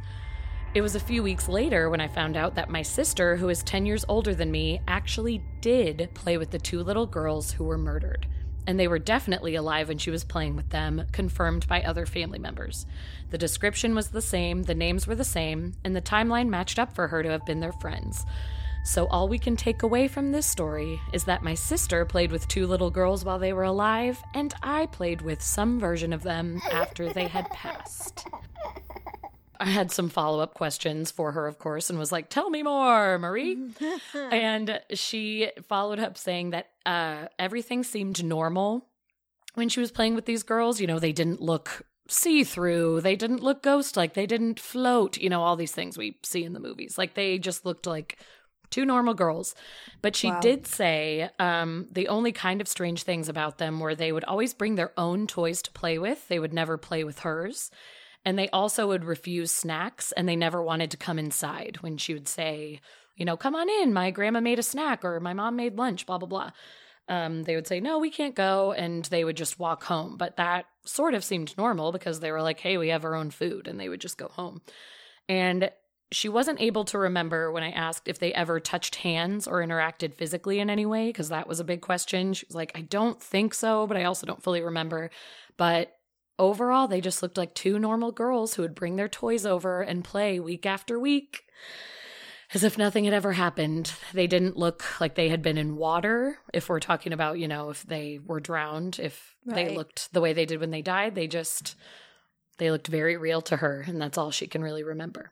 It 0.73 0.81
was 0.81 0.95
a 0.95 0.99
few 0.99 1.23
weeks 1.23 1.47
later 1.47 1.89
when 1.89 2.01
I 2.01 2.09
found 2.09 2.35
out 2.35 2.55
that 2.55 2.69
my 2.69 2.81
sister, 2.81 3.37
who 3.37 3.47
is 3.47 3.63
10 3.63 3.85
years 3.85 4.03
older 4.09 4.35
than 4.35 4.51
me, 4.51 4.81
actually 4.89 5.41
did 5.61 6.09
play 6.13 6.37
with 6.37 6.51
the 6.51 6.59
two 6.59 6.83
little 6.83 7.05
girls 7.05 7.51
who 7.51 7.63
were 7.63 7.77
murdered. 7.77 8.27
And 8.67 8.77
they 8.77 8.89
were 8.89 8.99
definitely 8.99 9.55
alive 9.55 9.87
when 9.87 9.99
she 9.99 10.11
was 10.11 10.25
playing 10.25 10.57
with 10.57 10.71
them, 10.71 11.05
confirmed 11.13 11.65
by 11.67 11.81
other 11.81 12.05
family 12.05 12.39
members. 12.39 12.85
The 13.29 13.37
description 13.37 13.95
was 13.95 14.09
the 14.09 14.21
same, 14.21 14.63
the 14.63 14.75
names 14.75 15.07
were 15.07 15.15
the 15.15 15.23
same, 15.23 15.75
and 15.85 15.95
the 15.95 16.01
timeline 16.01 16.49
matched 16.49 16.77
up 16.77 16.93
for 16.93 17.07
her 17.07 17.23
to 17.23 17.29
have 17.29 17.45
been 17.45 17.61
their 17.61 17.71
friends. 17.71 18.25
So, 18.85 19.07
all 19.07 19.27
we 19.27 19.39
can 19.39 19.55
take 19.55 19.81
away 19.81 20.07
from 20.07 20.31
this 20.31 20.45
story 20.45 21.01
is 21.11 21.23
that 21.23 21.43
my 21.43 21.55
sister 21.55 22.05
played 22.05 22.31
with 22.31 22.47
two 22.47 22.67
little 22.67 22.91
girls 22.91 23.25
while 23.25 23.39
they 23.39 23.51
were 23.51 23.63
alive, 23.63 24.21
and 24.35 24.53
I 24.61 24.85
played 24.85 25.21
with 25.21 25.41
some 25.41 25.79
version 25.79 26.13
of 26.13 26.21
them 26.21 26.61
after 26.71 27.11
they 27.11 27.27
had 27.27 27.49
passed. 27.49 28.27
I 29.59 29.65
had 29.65 29.91
some 29.91 30.09
follow 30.09 30.39
up 30.39 30.53
questions 30.53 31.09
for 31.09 31.31
her, 31.31 31.47
of 31.47 31.57
course, 31.57 31.89
and 31.89 31.97
was 31.97 32.11
like, 32.11 32.29
Tell 32.29 32.51
me 32.51 32.61
more, 32.61 33.17
Marie. 33.17 33.57
and 34.13 34.79
she 34.93 35.49
followed 35.67 35.99
up 35.99 36.15
saying 36.15 36.51
that 36.51 36.69
uh, 36.85 37.27
everything 37.39 37.83
seemed 37.83 38.23
normal 38.23 38.85
when 39.55 39.67
she 39.67 39.79
was 39.79 39.91
playing 39.91 40.13
with 40.13 40.25
these 40.25 40.43
girls. 40.43 40.79
You 40.79 40.85
know, 40.85 40.99
they 40.99 41.11
didn't 41.11 41.41
look 41.41 41.87
see 42.07 42.43
through, 42.43 43.01
they 43.01 43.15
didn't 43.15 43.41
look 43.41 43.63
ghost 43.63 43.97
like, 43.97 44.13
they 44.13 44.27
didn't 44.27 44.59
float, 44.59 45.17
you 45.17 45.27
know, 45.27 45.41
all 45.41 45.55
these 45.55 45.71
things 45.71 45.97
we 45.97 46.19
see 46.23 46.43
in 46.43 46.53
the 46.53 46.59
movies. 46.59 46.99
Like, 46.99 47.15
they 47.15 47.39
just 47.39 47.65
looked 47.65 47.87
like 47.87 48.19
two 48.69 48.85
normal 48.85 49.13
girls. 49.13 49.55
But 50.01 50.15
she 50.15 50.29
Wow. 50.29 50.39
did 50.39 50.67
say 50.67 51.29
um, 51.39 51.87
the 51.91 52.07
only 52.07 52.31
kind 52.31 52.61
of 52.61 52.67
strange 52.67 53.03
things 53.03 53.29
about 53.29 53.57
them 53.57 53.79
were 53.79 53.95
they 53.95 54.11
would 54.11 54.23
always 54.25 54.53
bring 54.53 54.75
their 54.75 54.91
own 54.97 55.27
toys 55.27 55.61
to 55.63 55.71
play 55.71 55.97
with, 55.97 56.27
they 56.27 56.39
would 56.39 56.53
never 56.53 56.77
play 56.77 57.03
with 57.03 57.19
hers. 57.19 57.71
And 58.23 58.39
they 58.39 58.49
also 58.49 58.87
would 58.87 59.05
refuse 59.05 59.51
snacks 59.51 60.11
and 60.11 60.27
they 60.27 60.35
never 60.35 60.61
wanted 60.61 60.91
to 60.91 60.97
come 60.97 61.19
inside 61.19 61.77
when 61.81 61.97
she 61.97 62.13
would 62.13 62.27
say, 62.27 62.81
you 63.15 63.23
know, 63.23 63.37
come 63.37 63.55
on 63.55 63.69
in. 63.69 63.93
My 63.93 64.11
grandma 64.11 64.41
made 64.41 64.59
a 64.59 64.63
snack 64.63 65.05
or 65.05 65.19
my 65.19 65.33
mom 65.33 65.55
made 65.55 65.77
lunch, 65.77 66.05
blah, 66.05 66.17
blah, 66.17 66.27
blah. 66.27 66.51
Um, 67.07 67.43
they 67.43 67.53
would 67.55 67.67
say, 67.67 67.79
no, 67.79 67.99
we 67.99 68.09
can't 68.09 68.33
go. 68.35 68.71
And 68.71 69.05
they 69.05 69.23
would 69.23 69.37
just 69.37 69.59
walk 69.59 69.83
home. 69.83 70.17
But 70.17 70.37
that 70.37 70.65
sort 70.85 71.13
of 71.13 71.23
seemed 71.23 71.55
normal 71.57 71.91
because 71.91 72.19
they 72.19 72.31
were 72.31 72.41
like, 72.41 72.59
hey, 72.59 72.77
we 72.77 72.89
have 72.89 73.05
our 73.05 73.13
own 73.15 73.29
food. 73.29 73.67
And 73.67 73.79
they 73.79 73.89
would 73.89 74.01
just 74.01 74.17
go 74.17 74.27
home. 74.27 74.61
And 75.29 75.69
she 76.11 76.29
wasn't 76.29 76.61
able 76.61 76.85
to 76.85 76.97
remember 76.97 77.51
when 77.51 77.63
I 77.63 77.71
asked 77.71 78.07
if 78.07 78.19
they 78.19 78.33
ever 78.33 78.59
touched 78.59 78.95
hands 78.97 79.47
or 79.47 79.65
interacted 79.65 80.13
physically 80.13 80.59
in 80.59 80.69
any 80.69 80.85
way, 80.85 81.07
because 81.07 81.29
that 81.29 81.47
was 81.47 81.59
a 81.59 81.65
big 81.65 81.81
question. 81.81 82.33
She 82.33 82.45
was 82.45 82.55
like, 82.55 82.71
I 82.75 82.81
don't 82.81 83.21
think 83.21 83.53
so, 83.53 83.87
but 83.87 83.97
I 83.97 84.03
also 84.03 84.27
don't 84.27 84.43
fully 84.43 84.61
remember. 84.61 85.09
But 85.57 85.93
overall, 86.37 86.87
they 86.87 87.01
just 87.01 87.23
looked 87.23 87.37
like 87.37 87.53
two 87.53 87.79
normal 87.79 88.11
girls 88.11 88.53
who 88.53 88.61
would 88.61 88.75
bring 88.75 88.95
their 88.95 89.07
toys 89.07 89.45
over 89.45 89.81
and 89.81 90.03
play 90.03 90.39
week 90.39 90.65
after 90.65 90.99
week 90.99 91.43
as 92.53 92.63
if 92.63 92.77
nothing 92.77 93.05
had 93.05 93.13
ever 93.13 93.33
happened. 93.33 93.91
They 94.13 94.27
didn't 94.27 94.57
look 94.57 94.83
like 95.01 95.15
they 95.15 95.29
had 95.29 95.41
been 95.41 95.57
in 95.57 95.75
water. 95.75 96.37
If 96.53 96.69
we're 96.69 96.79
talking 96.79 97.13
about, 97.13 97.39
you 97.39 97.47
know, 97.47 97.69
if 97.69 97.83
they 97.83 98.19
were 98.23 98.39
drowned, 98.39 98.99
if 98.99 99.35
they 99.45 99.75
looked 99.75 100.13
the 100.13 100.21
way 100.21 100.33
they 100.33 100.45
did 100.45 100.59
when 100.59 100.71
they 100.71 100.81
died, 100.81 101.15
they 101.15 101.27
just 101.27 101.75
they 102.57 102.71
looked 102.71 102.87
very 102.87 103.17
real 103.17 103.41
to 103.41 103.57
her 103.57 103.83
and 103.85 103.99
that's 103.99 104.17
all 104.17 104.31
she 104.31 104.47
can 104.47 104.61
really 104.61 104.83
remember. 104.83 105.31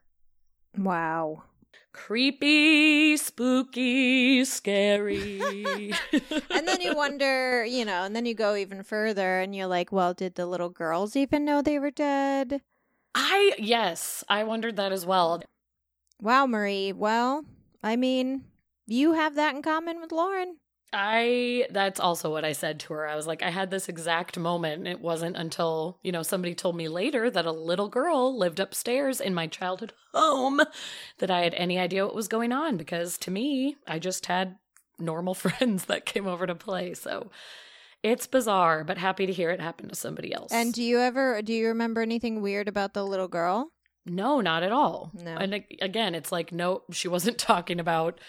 Wow. 0.78 1.44
Creepy, 1.92 3.16
spooky, 3.18 4.44
scary. 4.46 5.94
and 6.50 6.68
then 6.68 6.82
you 6.82 6.96
wonder, 6.96 7.64
you 7.64 7.86
know, 7.86 8.04
and 8.04 8.16
then 8.16 8.26
you 8.26 8.34
go 8.34 8.56
even 8.56 8.84
further 8.84 9.40
and 9.40 9.56
you're 9.56 9.68
like, 9.68 9.92
well, 9.92 10.14
did 10.14 10.36
the 10.36 10.48
little 10.48 10.70
girls 10.70 11.16
even 11.16 11.46
know 11.46 11.62
they 11.62 11.78
were 11.78 11.92
dead? 11.92 12.62
I, 13.14 13.54
yes, 13.60 14.24
I 14.28 14.44
wondered 14.44 14.76
that 14.78 14.92
as 14.92 15.06
well. 15.06 15.44
Wow, 16.20 16.48
Marie. 16.48 16.92
Well, 16.92 17.46
I 17.84 17.96
mean, 17.96 18.46
you 18.88 19.14
have 19.14 19.36
that 19.36 19.56
in 19.56 19.62
common 19.62 20.02
with 20.02 20.12
Lauren. 20.12 20.58
I 20.94 21.68
that's 21.72 22.00
also 22.00 22.32
what 22.32 22.46
I 22.46 22.52
said 22.52 22.80
to 22.82 22.94
her. 22.94 23.08
I 23.08 23.16
was 23.16 23.28
like, 23.28 23.42
I 23.42 23.50
had 23.50 23.72
this 23.72 23.90
exact 23.90 24.38
moment. 24.38 24.80
And 24.80 24.88
it 24.88 25.02
wasn't 25.02 25.36
until, 25.36 25.98
you 26.04 26.12
know, 26.12 26.24
somebody 26.24 26.54
told 26.54 26.76
me 26.76 26.88
later 26.88 27.30
that 27.30 27.46
a 27.46 27.52
little 27.52 27.90
girl 27.90 28.38
lived 28.38 28.60
upstairs 28.60 29.20
in 29.20 29.34
my 29.34 29.48
childhood 29.48 29.94
home 30.14 30.62
that 31.18 31.32
I 31.32 31.42
had 31.42 31.56
any 31.56 31.80
idea 31.80 32.06
what 32.06 32.16
was 32.16 32.28
going 32.28 32.52
on 32.52 32.78
because 32.78 33.18
to 33.20 33.32
me, 33.32 33.76
I 33.88 34.00
just 34.00 34.28
had 34.28 34.58
normal 35.00 35.34
friends 35.34 35.86
that 35.86 36.06
came 36.06 36.28
over 36.28 36.46
to 36.46 36.56
play. 36.56 36.94
So 36.94 37.32
it's 38.04 38.28
bizarre, 38.28 38.84
but 38.84 38.98
happy 38.98 39.26
to 39.26 39.34
hear 39.34 39.50
it 39.50 39.62
happened 39.62 39.90
to 39.90 39.96
somebody 39.96 40.34
else. 40.34 40.52
And 40.52 40.74
do 40.74 40.84
you 40.84 41.00
ever 41.00 41.42
do 41.42 41.54
you 41.54 41.68
remember 41.70 42.02
anything 42.02 42.42
weird 42.42 42.68
about 42.68 42.94
the 42.94 43.06
little 43.06 43.28
girl? 43.28 43.72
no, 44.06 44.42
not 44.42 44.64
at 44.64 44.72
all. 44.72 45.12
No. 45.14 45.36
And 45.38 45.64
again, 45.82 46.14
it's 46.14 46.32
like 46.32 46.52
no, 46.52 46.84
she 46.92 47.08
wasn't 47.08 47.38
talking 47.40 47.80
about 47.80 48.20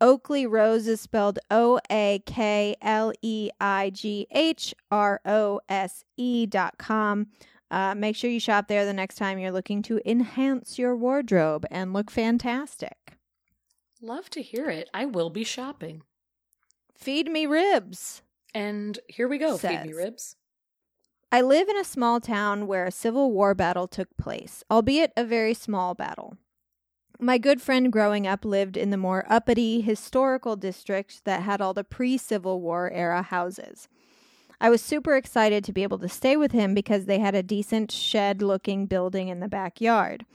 Oakleigh 0.00 0.48
Rose 0.48 0.86
is 0.86 1.00
spelled 1.00 1.38
O 1.50 1.80
A 1.90 2.22
K 2.24 2.76
L 2.80 3.12
E 3.20 3.50
I 3.60 3.90
G 3.90 4.26
H 4.30 4.74
R 4.90 5.20
O 5.24 5.60
S 5.68 6.04
E 6.16 6.46
dot 6.46 6.78
com. 6.78 7.26
Uh, 7.70 7.94
make 7.94 8.16
sure 8.16 8.30
you 8.30 8.40
shop 8.40 8.68
there 8.68 8.84
the 8.84 8.92
next 8.92 9.16
time 9.16 9.38
you're 9.38 9.52
looking 9.52 9.82
to 9.82 10.00
enhance 10.08 10.78
your 10.78 10.96
wardrobe 10.96 11.66
and 11.70 11.92
look 11.92 12.10
fantastic. 12.10 13.16
Love 14.00 14.30
to 14.30 14.40
hear 14.40 14.70
it. 14.70 14.88
I 14.94 15.04
will 15.04 15.28
be 15.28 15.44
shopping. 15.44 16.02
Feed 16.96 17.30
me 17.30 17.46
ribs. 17.46 18.22
And 18.54 18.98
here 19.08 19.28
we 19.28 19.38
go. 19.38 19.58
Feed 19.58 19.84
me 19.84 19.92
ribs. 19.92 20.36
I 21.30 21.42
live 21.42 21.68
in 21.68 21.76
a 21.76 21.84
small 21.84 22.20
town 22.20 22.66
where 22.66 22.86
a 22.86 22.90
Civil 22.90 23.32
War 23.32 23.54
battle 23.54 23.86
took 23.86 24.16
place, 24.16 24.64
albeit 24.70 25.12
a 25.14 25.24
very 25.24 25.52
small 25.52 25.94
battle. 25.94 26.38
My 27.20 27.36
good 27.36 27.60
friend 27.60 27.92
growing 27.92 28.28
up 28.28 28.44
lived 28.44 28.76
in 28.76 28.90
the 28.90 28.96
more 28.96 29.26
uppity 29.28 29.80
historical 29.80 30.54
district 30.54 31.24
that 31.24 31.42
had 31.42 31.60
all 31.60 31.74
the 31.74 31.82
pre 31.82 32.16
Civil 32.16 32.60
War 32.60 32.92
era 32.92 33.22
houses. 33.22 33.88
I 34.60 34.70
was 34.70 34.80
super 34.80 35.16
excited 35.16 35.64
to 35.64 35.72
be 35.72 35.82
able 35.82 35.98
to 35.98 36.08
stay 36.08 36.36
with 36.36 36.52
him 36.52 36.74
because 36.74 37.06
they 37.06 37.18
had 37.18 37.34
a 37.34 37.42
decent 37.42 37.90
shed 37.90 38.40
looking 38.40 38.86
building 38.86 39.26
in 39.26 39.40
the 39.40 39.48
backyard. 39.48 40.26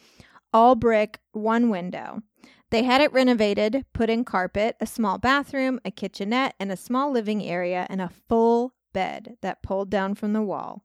All 0.52 0.76
brick, 0.76 1.20
one 1.32 1.70
window. 1.70 2.22
They 2.70 2.84
had 2.84 3.00
it 3.00 3.14
renovated, 3.14 3.86
put 3.94 4.10
in 4.10 4.26
carpet, 4.26 4.76
a 4.82 4.86
small 4.86 5.18
bathroom, 5.18 5.80
a 5.86 5.92
kitchenette, 5.92 6.56
and 6.60 6.70
a 6.70 6.78
small 6.78 7.12
living 7.12 7.42
area, 7.44 7.88
and 7.90 8.02
a 8.02 8.12
full 8.28 8.74
bed 8.92 9.38
that 9.42 9.64
pulled 9.64 9.90
down 9.90 10.16
from 10.16 10.34
the 10.34 10.42
wall. 10.42 10.84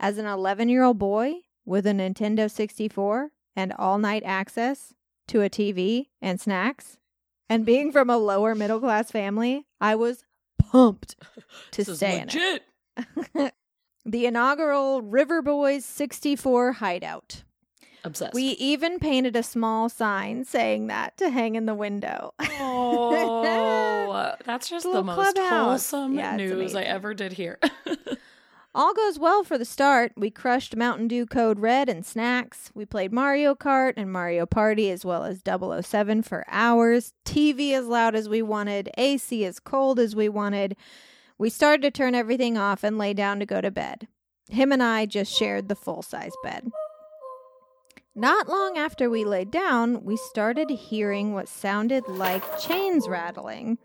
As 0.00 0.16
an 0.16 0.24
11 0.24 0.70
year 0.70 0.84
old 0.84 0.98
boy 0.98 1.40
with 1.66 1.86
a 1.86 1.92
Nintendo 1.92 2.50
64 2.50 3.30
and 3.54 3.74
all 3.74 3.98
night 3.98 4.22
access 4.24 4.94
to 5.28 5.42
a 5.42 5.50
TV 5.50 6.06
and 6.22 6.40
snacks, 6.40 6.98
and 7.48 7.64
being 7.66 7.92
from 7.92 8.10
a 8.10 8.18
lower 8.18 8.54
middle 8.54 8.80
class 8.80 9.10
family, 9.10 9.66
I 9.80 9.94
was 9.94 10.24
pumped 10.58 11.16
to 11.72 11.76
This 11.76 11.88
is 11.88 11.96
stay 11.98 12.20
in 12.20 12.28
it. 12.32 13.54
The 14.06 14.26
inaugural 14.26 15.00
River 15.00 15.40
Boys 15.40 15.82
64 15.86 16.72
hideout. 16.72 17.42
Obsessed. 18.04 18.34
We 18.34 18.48
even 18.48 18.98
painted 18.98 19.34
a 19.34 19.42
small 19.42 19.88
sign 19.88 20.44
saying 20.44 20.88
that 20.88 21.16
to 21.16 21.30
hang 21.30 21.54
in 21.54 21.64
the 21.64 21.74
window. 21.74 22.34
oh, 22.38 24.34
that's 24.44 24.68
just 24.68 24.84
the 24.84 25.02
most 25.02 25.34
clubhouse. 25.34 25.90
wholesome 25.90 26.12
Yeah, 26.16 26.36
news 26.36 26.74
I 26.74 26.82
ever 26.82 27.14
did 27.14 27.32
hear. 27.32 27.58
All 28.76 28.92
goes 28.92 29.20
well 29.20 29.44
for 29.44 29.56
the 29.56 29.64
start. 29.64 30.12
We 30.16 30.30
crushed 30.30 30.74
Mountain 30.74 31.06
Dew 31.06 31.26
Code 31.26 31.60
Red 31.60 31.88
and 31.88 32.04
snacks. 32.04 32.72
We 32.74 32.84
played 32.84 33.12
Mario 33.12 33.54
Kart 33.54 33.92
and 33.96 34.12
Mario 34.12 34.46
Party 34.46 34.90
as 34.90 35.04
well 35.04 35.22
as 35.22 35.42
007 35.46 36.22
for 36.22 36.44
hours. 36.48 37.12
TV 37.24 37.72
as 37.72 37.86
loud 37.86 38.16
as 38.16 38.28
we 38.28 38.42
wanted, 38.42 38.90
AC 38.98 39.44
as 39.44 39.60
cold 39.60 40.00
as 40.00 40.16
we 40.16 40.28
wanted. 40.28 40.74
We 41.38 41.50
started 41.50 41.82
to 41.82 41.92
turn 41.92 42.16
everything 42.16 42.58
off 42.58 42.82
and 42.82 42.98
lay 42.98 43.14
down 43.14 43.38
to 43.38 43.46
go 43.46 43.60
to 43.60 43.70
bed. 43.70 44.08
Him 44.48 44.72
and 44.72 44.82
I 44.82 45.06
just 45.06 45.32
shared 45.32 45.68
the 45.68 45.76
full 45.76 46.02
size 46.02 46.34
bed. 46.42 46.72
Not 48.16 48.48
long 48.48 48.76
after 48.76 49.08
we 49.08 49.24
laid 49.24 49.52
down, 49.52 50.02
we 50.04 50.16
started 50.16 50.70
hearing 50.70 51.32
what 51.32 51.48
sounded 51.48 52.08
like 52.08 52.58
chains 52.58 53.06
rattling. 53.06 53.78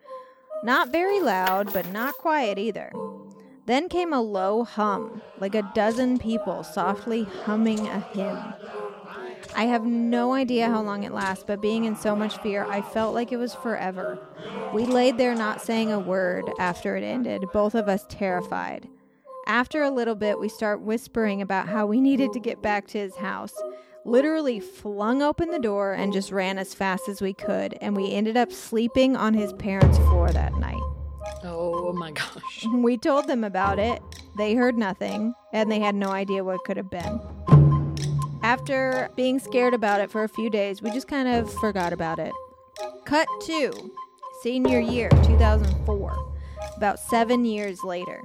Not 0.64 0.92
very 0.92 1.22
loud, 1.22 1.74
but 1.74 1.92
not 1.92 2.16
quiet 2.16 2.58
either. 2.58 2.92
Then 3.70 3.88
came 3.88 4.13
a 4.13 4.20
low 4.20 4.63
hum, 4.63 5.22
like 5.39 5.53
a 5.53 5.61
dozen 5.76 6.17
people 6.17 6.63
softly 6.63 7.24
humming 7.24 7.88
a 7.88 7.99
hymn. 7.99 8.39
I 9.55 9.65
have 9.65 9.86
no 9.86 10.34
idea 10.34 10.67
how 10.67 10.82
long 10.82 11.03
it 11.03 11.11
lasts, 11.11 11.43
but 11.45 11.61
being 11.61 11.84
in 11.84 11.95
so 11.95 12.15
much 12.15 12.39
fear, 12.39 12.65
I 12.67 12.82
felt 12.82 13.13
like 13.13 13.32
it 13.32 13.38
was 13.38 13.53
forever. 13.53 14.17
We 14.74 14.88
laid 14.88 15.20
there 15.20 15.36
not 15.36 15.61
saying 15.61 15.91
a 15.91 15.99
word 15.99 16.49
after 16.57 16.95
it 16.95 17.03
ended, 17.03 17.45
both 17.53 17.76
of 17.76 17.88
us 17.88 18.07
terrified. 18.09 18.88
After 19.45 19.84
a 19.84 19.91
little 19.91 20.15
bit, 20.15 20.39
we 20.39 20.49
start 20.49 20.82
whispering 20.82 21.39
about 21.39 21.70
how 21.70 21.86
we 21.86 22.01
needed 22.01 22.34
to 22.34 22.39
get 22.39 22.63
back 22.63 22.88
to 22.88 22.97
his 22.97 23.17
house. 23.17 23.53
Literally 24.03 24.59
flung 24.59 25.22
open 25.22 25.51
the 25.51 25.59
door 25.59 25.93
and 25.93 26.11
just 26.11 26.32
ran 26.32 26.57
as 26.57 26.74
fast 26.74 27.07
as 27.07 27.22
we 27.22 27.36
could, 27.36 27.78
and 27.82 27.95
we 27.95 28.13
ended 28.13 28.36
up 28.36 28.51
sleeping 28.51 29.15
on 29.15 29.36
his 29.36 29.53
parents' 29.53 29.99
floor 29.99 30.32
that 30.32 30.55
night. 30.55 30.89
Oh 31.43 31.93
my 31.93 32.11
gosh. 32.11 32.65
We 32.73 32.97
told 32.97 33.27
them 33.27 33.43
about 33.43 33.80
it. 33.80 34.01
They 34.38 34.55
heard 34.55 34.77
nothing, 34.77 35.34
and 35.53 35.71
they 35.71 35.80
had 35.80 35.95
no 35.95 36.09
idea 36.09 36.43
what 36.43 36.63
could 36.63 36.77
have 36.77 36.89
been. 36.89 37.19
After 38.41 39.09
being 39.15 39.39
scared 39.39 39.73
about 39.73 40.01
it 40.01 40.09
for 40.09 40.23
a 40.23 40.30
few 40.30 40.49
days, 40.49 40.82
we 40.82 40.91
just 40.91 41.07
kind 41.07 41.27
of 41.27 41.51
forgot 41.55 41.91
about 41.93 42.19
it. 42.19 42.32
Cut 43.05 43.27
to 43.47 43.91
senior 44.41 44.80
year 44.80 45.09
2004, 45.09 46.34
about 46.77 46.99
seven 46.99 47.43
years 47.43 47.84
later. 47.84 48.21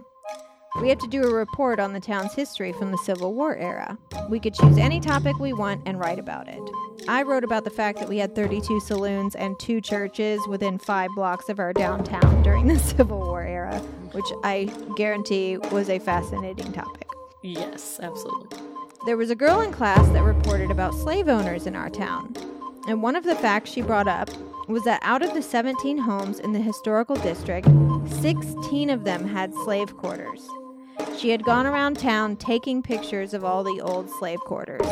We 0.80 0.88
have 0.88 0.98
to 0.98 1.08
do 1.08 1.22
a 1.22 1.32
report 1.32 1.78
on 1.78 1.92
the 1.92 2.00
town's 2.00 2.34
history 2.34 2.72
from 2.72 2.90
the 2.90 2.98
Civil 2.98 3.34
War 3.34 3.56
era. 3.56 3.96
We 4.28 4.40
could 4.40 4.54
choose 4.54 4.76
any 4.76 5.00
topic 5.00 5.38
we 5.38 5.52
want 5.52 5.82
and 5.86 5.98
write 6.00 6.18
about 6.18 6.48
it. 6.48 6.60
I 7.06 7.22
wrote 7.22 7.44
about 7.44 7.64
the 7.64 7.70
fact 7.70 7.98
that 7.98 8.08
we 8.08 8.18
had 8.18 8.34
32 8.34 8.80
saloons 8.80 9.34
and 9.34 9.58
two 9.58 9.80
churches 9.80 10.40
within 10.48 10.78
five 10.78 11.10
blocks 11.14 11.50
of 11.50 11.58
our 11.58 11.72
downtown 11.72 12.42
during 12.42 12.66
the 12.66 12.78
Civil 12.96 13.18
War 13.18 13.42
era, 13.42 13.78
which 14.12 14.24
I 14.42 14.64
guarantee 14.96 15.58
was 15.58 15.90
a 15.90 15.98
fascinating 15.98 16.72
topic. 16.72 17.06
Yes, 17.42 18.00
absolutely. 18.00 18.58
There 19.04 19.18
was 19.18 19.28
a 19.28 19.34
girl 19.34 19.60
in 19.60 19.70
class 19.70 20.06
that 20.12 20.22
reported 20.22 20.70
about 20.70 20.94
slave 20.94 21.28
owners 21.28 21.66
in 21.66 21.76
our 21.76 21.90
town. 21.90 22.34
And 22.88 23.02
one 23.02 23.16
of 23.16 23.24
the 23.24 23.34
facts 23.36 23.70
she 23.70 23.82
brought 23.82 24.08
up 24.08 24.30
was 24.66 24.84
that 24.84 25.00
out 25.02 25.22
of 25.22 25.34
the 25.34 25.42
17 25.42 25.98
homes 25.98 26.38
in 26.38 26.52
the 26.52 26.60
historical 26.60 27.16
district, 27.16 27.68
16 28.22 28.88
of 28.88 29.04
them 29.04 29.28
had 29.28 29.52
slave 29.52 29.94
quarters. 29.98 30.48
She 31.18 31.30
had 31.30 31.44
gone 31.44 31.66
around 31.66 31.98
town 31.98 32.36
taking 32.36 32.82
pictures 32.82 33.34
of 33.34 33.44
all 33.44 33.62
the 33.62 33.80
old 33.82 34.08
slave 34.08 34.40
quarters. 34.40 34.86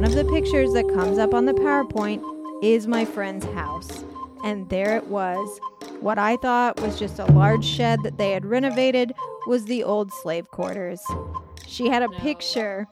One 0.00 0.08
of 0.08 0.14
the 0.14 0.32
pictures 0.32 0.72
that 0.72 0.88
comes 0.88 1.18
up 1.18 1.34
on 1.34 1.44
the 1.44 1.52
PowerPoint 1.52 2.22
is 2.64 2.86
my 2.86 3.04
friend's 3.04 3.44
house. 3.44 4.06
And 4.42 4.66
there 4.70 4.96
it 4.96 5.08
was. 5.08 5.60
What 6.00 6.18
I 6.18 6.36
thought 6.36 6.80
was 6.80 6.98
just 6.98 7.18
a 7.18 7.26
large 7.26 7.66
shed 7.66 8.02
that 8.04 8.16
they 8.16 8.30
had 8.30 8.46
renovated 8.46 9.12
was 9.46 9.66
the 9.66 9.84
old 9.84 10.10
slave 10.10 10.50
quarters. 10.50 11.02
She 11.66 11.90
had 11.90 12.02
a 12.02 12.08
No. 12.08 12.16
picture 12.16 12.86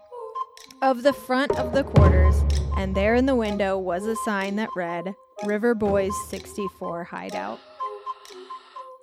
of 0.82 1.02
the 1.02 1.14
front 1.14 1.58
of 1.58 1.72
the 1.72 1.82
quarters, 1.82 2.44
and 2.76 2.94
there 2.94 3.14
in 3.14 3.24
the 3.24 3.34
window 3.34 3.78
was 3.78 4.04
a 4.04 4.14
sign 4.16 4.56
that 4.56 4.68
read 4.76 5.14
River 5.46 5.74
Boys 5.74 6.12
64 6.28 7.04
Hideout. 7.04 7.58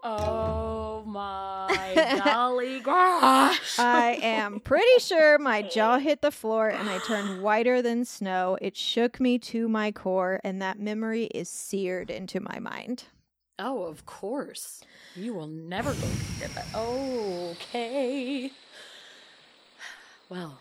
Oh 0.04 0.75
my 1.06 2.20
golly 2.26 2.80
gosh. 2.84 3.78
I 3.80 4.18
am 4.22 4.60
pretty 4.60 5.00
sure 5.00 5.38
my 5.40 5.62
jaw 5.74 5.98
hit 6.00 6.22
the 6.22 6.32
floor 6.32 6.68
and 6.70 6.90
I 6.90 6.98
turned 7.00 7.42
whiter 7.42 7.82
than 7.82 8.06
snow. 8.06 8.58
It 8.62 8.76
shook 8.76 9.20
me 9.20 9.38
to 9.40 9.68
my 9.70 9.92
core, 9.92 10.42
and 10.44 10.62
that 10.62 10.80
memory 10.80 11.26
is 11.26 11.48
seared 11.50 12.10
into 12.10 12.40
my 12.40 12.60
mind. 12.60 13.06
oh, 13.60 13.84
of 13.84 14.06
course. 14.06 14.82
You 15.16 15.34
will 15.34 15.48
never 15.48 15.94
go 15.94 16.08
get 16.40 16.54
that. 16.56 16.66
Okay. 16.76 18.52
Well, 20.28 20.58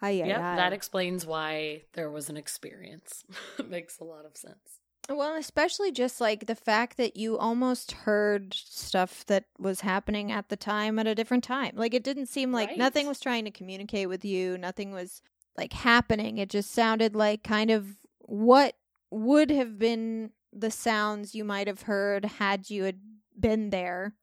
Ay, 0.00 0.22
ay, 0.22 0.26
yep, 0.26 0.38
ay. 0.38 0.56
that 0.56 0.72
explains 0.72 1.26
why 1.26 1.82
there 1.94 2.08
was 2.10 2.28
an 2.30 2.36
experience. 2.36 3.24
Makes 3.68 3.98
a 3.98 4.04
lot 4.04 4.24
of 4.24 4.36
sense. 4.36 4.78
Well, 5.10 5.36
especially 5.36 5.92
just 5.92 6.20
like 6.20 6.46
the 6.46 6.54
fact 6.54 6.96
that 6.96 7.16
you 7.16 7.36
almost 7.36 7.92
heard 7.92 8.54
stuff 8.54 9.24
that 9.26 9.44
was 9.58 9.82
happening 9.82 10.32
at 10.32 10.48
the 10.48 10.56
time 10.56 10.98
at 10.98 11.06
a 11.06 11.14
different 11.14 11.44
time. 11.44 11.72
Like 11.76 11.92
it 11.94 12.02
didn't 12.02 12.26
seem 12.26 12.52
like 12.52 12.70
Right. 12.70 12.78
nothing 12.78 13.06
was 13.06 13.20
trying 13.20 13.44
to 13.44 13.50
communicate 13.50 14.08
with 14.08 14.24
you, 14.24 14.56
nothing 14.56 14.92
was 14.92 15.20
like 15.56 15.72
happening. 15.72 16.38
It 16.38 16.48
just 16.48 16.72
sounded 16.72 17.14
like 17.14 17.42
kind 17.44 17.70
of 17.70 17.96
what 18.20 18.76
would 19.10 19.50
have 19.50 19.78
been 19.78 20.30
the 20.52 20.70
sounds 20.70 21.34
you 21.34 21.44
might 21.44 21.66
have 21.66 21.82
heard 21.82 22.24
had 22.24 22.70
you 22.70 22.84
had 22.84 22.98
been 23.38 23.70
there 23.70 24.14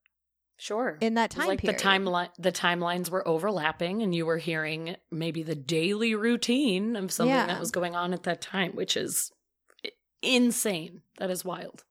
Sure. 0.57 0.97
in 1.01 1.13
that 1.15 1.29
time 1.31 1.47
like 1.47 1.59
period. 1.61 1.79
the 1.79 1.83
timeline 1.83 2.29
the 2.39 2.51
timelines 2.51 3.09
were 3.09 3.27
overlapping 3.27 4.01
and 4.01 4.13
you 4.15 4.25
were 4.25 4.37
hearing 4.37 4.95
maybe 5.11 5.43
the 5.43 5.55
daily 5.55 6.15
routine 6.15 6.95
of 6.95 7.11
something 7.11 7.35
Yeah. 7.35 7.47
that 7.47 7.59
was 7.59 7.71
going 7.71 7.95
on 7.95 8.13
at 8.13 8.23
that 8.23 8.41
time 8.41 8.71
which 8.73 8.95
is 8.95 9.31
insane 10.21 11.01
that 11.17 11.29
is 11.29 11.43
wild 11.45 11.83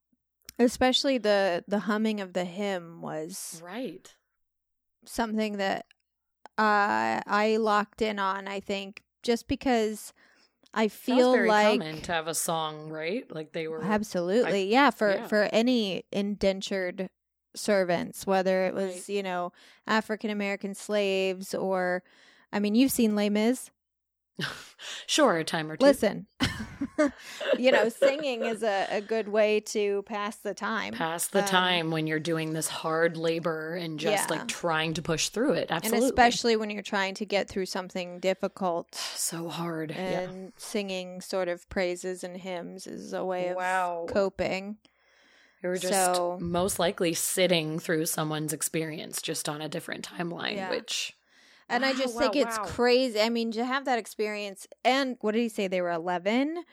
Especially 0.58 1.16
the 1.16 1.64
the 1.66 1.80
humming 1.80 2.20
of 2.20 2.34
the 2.34 2.44
hymn 2.44 3.00
was 3.00 3.62
right 3.64 4.14
something 5.06 5.56
that 5.56 5.86
uh, 6.58 7.22
I 7.26 7.56
locked 7.58 8.02
in 8.02 8.18
on. 8.18 8.46
I 8.46 8.60
think 8.60 9.02
just 9.22 9.48
because 9.48 10.12
I 10.74 10.88
feel 10.88 11.46
like 11.46 11.80
common 11.80 12.02
to 12.02 12.12
have 12.12 12.28
a 12.28 12.34
song 12.34 12.90
right 12.90 13.24
like 13.34 13.52
they 13.52 13.66
were 13.68 13.82
absolutely, 13.82 14.70
yeah, 14.70 14.90
for 14.90 15.12
yeah. 15.12 15.26
for 15.26 15.48
any 15.52 16.04
indentured 16.12 17.08
servants, 17.56 18.26
whether 18.26 18.66
it 18.66 18.74
was 18.74 18.92
Right. 18.92 19.08
you 19.08 19.22
know 19.22 19.52
African 19.86 20.30
American 20.30 20.74
slaves 20.74 21.54
or, 21.54 22.02
I 22.52 22.60
mean, 22.60 22.74
you've 22.74 22.92
seen 22.92 23.16
Les 23.16 23.30
Mis. 23.30 23.70
sure 25.06 25.36
a 25.38 25.44
time 25.44 25.70
or 25.70 25.76
two 25.76 25.86
Listen, 25.86 26.26
you 27.58 27.72
know, 27.72 27.88
singing 27.88 28.44
is 28.44 28.62
a, 28.62 28.86
a 28.90 29.00
good 29.00 29.28
way 29.28 29.60
to 29.60 30.02
pass 30.02 30.36
the 30.36 30.54
time. 30.54 30.92
pass 30.94 31.26
the 31.28 31.40
Um, 31.40 31.44
time 31.46 31.90
when 31.90 32.06
you're 32.06 32.18
doing 32.20 32.52
this 32.52 32.68
hard 32.68 33.16
labor 33.16 33.74
and 33.74 33.98
just 33.98 34.30
Yeah. 34.30 34.36
like 34.38 34.48
trying 34.48 34.94
to 34.94 35.02
push 35.02 35.28
through 35.28 35.52
it 35.54 35.68
absolutely 35.70 35.98
And 36.08 36.12
especially 36.18 36.56
when 36.56 36.70
you're 36.70 36.82
trying 36.82 37.14
to 37.14 37.24
get 37.24 37.48
through 37.48 37.66
something 37.66 38.20
difficult 38.20 38.94
so 39.14 39.48
hard 39.48 39.90
yeah 39.90 40.20
and 40.20 40.52
singing 40.56 41.20
sort 41.20 41.48
of 41.48 41.68
praises 41.68 42.22
and 42.24 42.36
hymns 42.36 42.86
is 42.86 43.12
a 43.12 43.24
way 43.24 43.48
of 43.48 43.56
Wow. 43.56 44.06
coping. 44.08 44.78
you 45.62 45.68
were 45.68 45.76
just 45.78 45.92
so- 46.14 46.38
most 46.40 46.78
likely 46.78 47.12
sitting 47.14 47.78
through 47.78 48.06
someone's 48.06 48.52
experience 48.52 49.20
just 49.22 49.48
on 49.48 49.60
a 49.60 49.68
different 49.68 50.08
timeline 50.08 50.56
Yeah. 50.56 50.70
which 50.70 51.14
And 51.70 51.84
I 51.84 51.94
just 51.94 52.14
wow, 52.14 52.20
think 52.20 52.36
it's 52.36 52.58
wow. 52.58 52.64
crazy. 52.64 53.20
I 53.20 53.28
mean, 53.28 53.52
to 53.52 53.64
have 53.64 53.84
that 53.84 53.98
experience, 53.98 54.66
and 54.84 55.16
what 55.20 55.32
did 55.32 55.40
he 55.40 55.48
say? 55.48 55.68
They 55.68 55.80
were 55.80 55.90
11? 55.90 56.64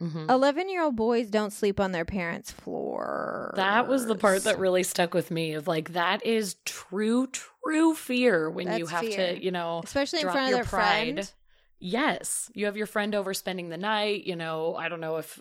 Mhm. 0.00 0.30
11 0.30 0.68
year 0.68 0.82
old 0.82 0.96
boys 0.96 1.28
don't 1.30 1.52
sleep 1.52 1.78
on 1.80 1.92
their 1.92 2.04
parents' 2.04 2.50
floor. 2.50 3.52
That 3.56 3.88
was 3.88 4.06
the 4.06 4.14
part 4.14 4.44
that 4.44 4.58
really 4.58 4.82
stuck 4.82 5.14
with 5.14 5.30
me 5.30 5.54
of 5.54 5.68
like 5.68 5.92
that 5.92 6.24
is 6.26 6.56
true 6.64 7.28
true 7.28 7.94
fear 7.94 8.50
when 8.50 8.78
you 8.78 8.86
have 8.86 9.06
fear. 9.06 9.34
to, 9.34 9.44
you 9.44 9.50
know, 9.50 9.80
Especially 9.84 10.20
in 10.20 10.24
drop 10.24 10.34
front 10.34 10.46
of 10.46 10.50
your 10.50 10.58
their 10.58 10.64
pride. 10.64 11.14
friend. 11.14 11.32
Yes, 11.80 12.50
you 12.54 12.66
have 12.66 12.76
your 12.76 12.86
friend 12.86 13.14
over 13.14 13.34
spending 13.34 13.68
the 13.68 13.76
night, 13.76 14.24
you 14.24 14.36
know, 14.36 14.76
I 14.76 14.88
don't 14.88 15.00
know 15.00 15.16
if 15.16 15.40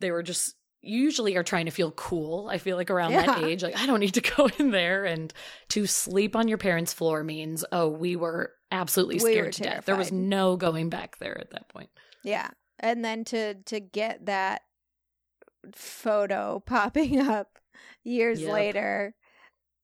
they 0.00 0.10
were 0.10 0.22
just 0.22 0.56
usually 0.82 1.36
are 1.36 1.42
trying 1.44 1.66
to 1.66 1.70
feel 1.70 1.92
cool. 1.92 2.48
I 2.50 2.58
feel 2.58 2.76
like 2.76 2.90
around 2.90 3.12
that 3.12 3.42
age 3.44 3.62
like 3.62 3.78
I 3.78 3.86
don't 3.86 4.00
need 4.00 4.14
to 4.14 4.20
go 4.36 4.48
in 4.58 4.70
there 4.70 5.04
and 5.04 5.32
to 5.70 5.86
sleep 5.86 6.36
on 6.36 6.48
your 6.48 6.58
parents' 6.58 6.92
floor 6.92 7.22
means 7.24 7.64
oh, 7.72 7.88
we 7.88 8.16
were 8.16 8.52
absolutely 8.70 9.16
We 9.16 9.32
scared 9.32 9.46
were 9.46 9.52
to 9.52 9.62
death. 9.62 9.84
There 9.84 9.96
was 9.96 10.12
no 10.12 10.56
going 10.56 10.88
back 10.90 11.18
there 11.18 11.38
at 11.40 11.50
that 11.50 11.68
point. 11.68 11.90
Yeah. 12.24 12.48
And 12.80 13.04
then 13.04 13.24
to 13.26 13.54
to 13.54 13.80
get 13.80 14.26
that 14.26 14.62
photo 15.74 16.60
popping 16.60 17.20
up 17.28 17.58
years 18.04 18.40
Yep. 18.40 18.52
later 18.52 19.14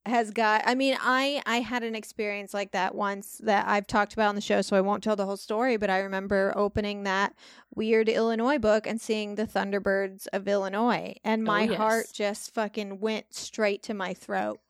has 0.07 0.31
got 0.31 0.63
I 0.65 0.75
mean 0.75 0.97
I 1.01 1.43
I 1.45 1.61
had 1.61 1.83
an 1.83 1.95
experience 1.95 2.55
like 2.55 2.71
that 2.73 2.95
once 2.95 3.41
that 3.45 3.67
I've 3.69 3.87
talked 3.87 4.15
about 4.15 4.29
on 4.29 4.35
the 4.37 4.41
show 4.41 4.63
so 4.63 4.75
I 4.77 4.81
won't 4.81 5.03
tell 5.03 5.17
the 5.17 5.27
whole 5.27 5.37
story 5.37 5.77
but 5.77 5.91
I 5.91 5.99
remember 5.99 6.53
opening 6.57 7.03
that 7.03 7.35
weird 7.75 8.09
Illinois 8.09 8.59
book 8.59 8.87
and 8.87 9.01
seeing 9.01 9.35
the 9.35 9.45
Thunderbirds 9.47 10.27
of 10.33 10.49
Illinois 10.49 11.15
and 11.25 11.43
oh, 11.43 11.53
my 11.53 11.63
Oh, 11.67 11.71
yes. 11.71 11.77
heart 11.77 12.07
just 12.15 12.55
fucking 12.55 13.01
went 13.01 13.35
straight 13.35 13.83
to 13.85 13.95
my 13.95 14.15
throat. 14.15 14.61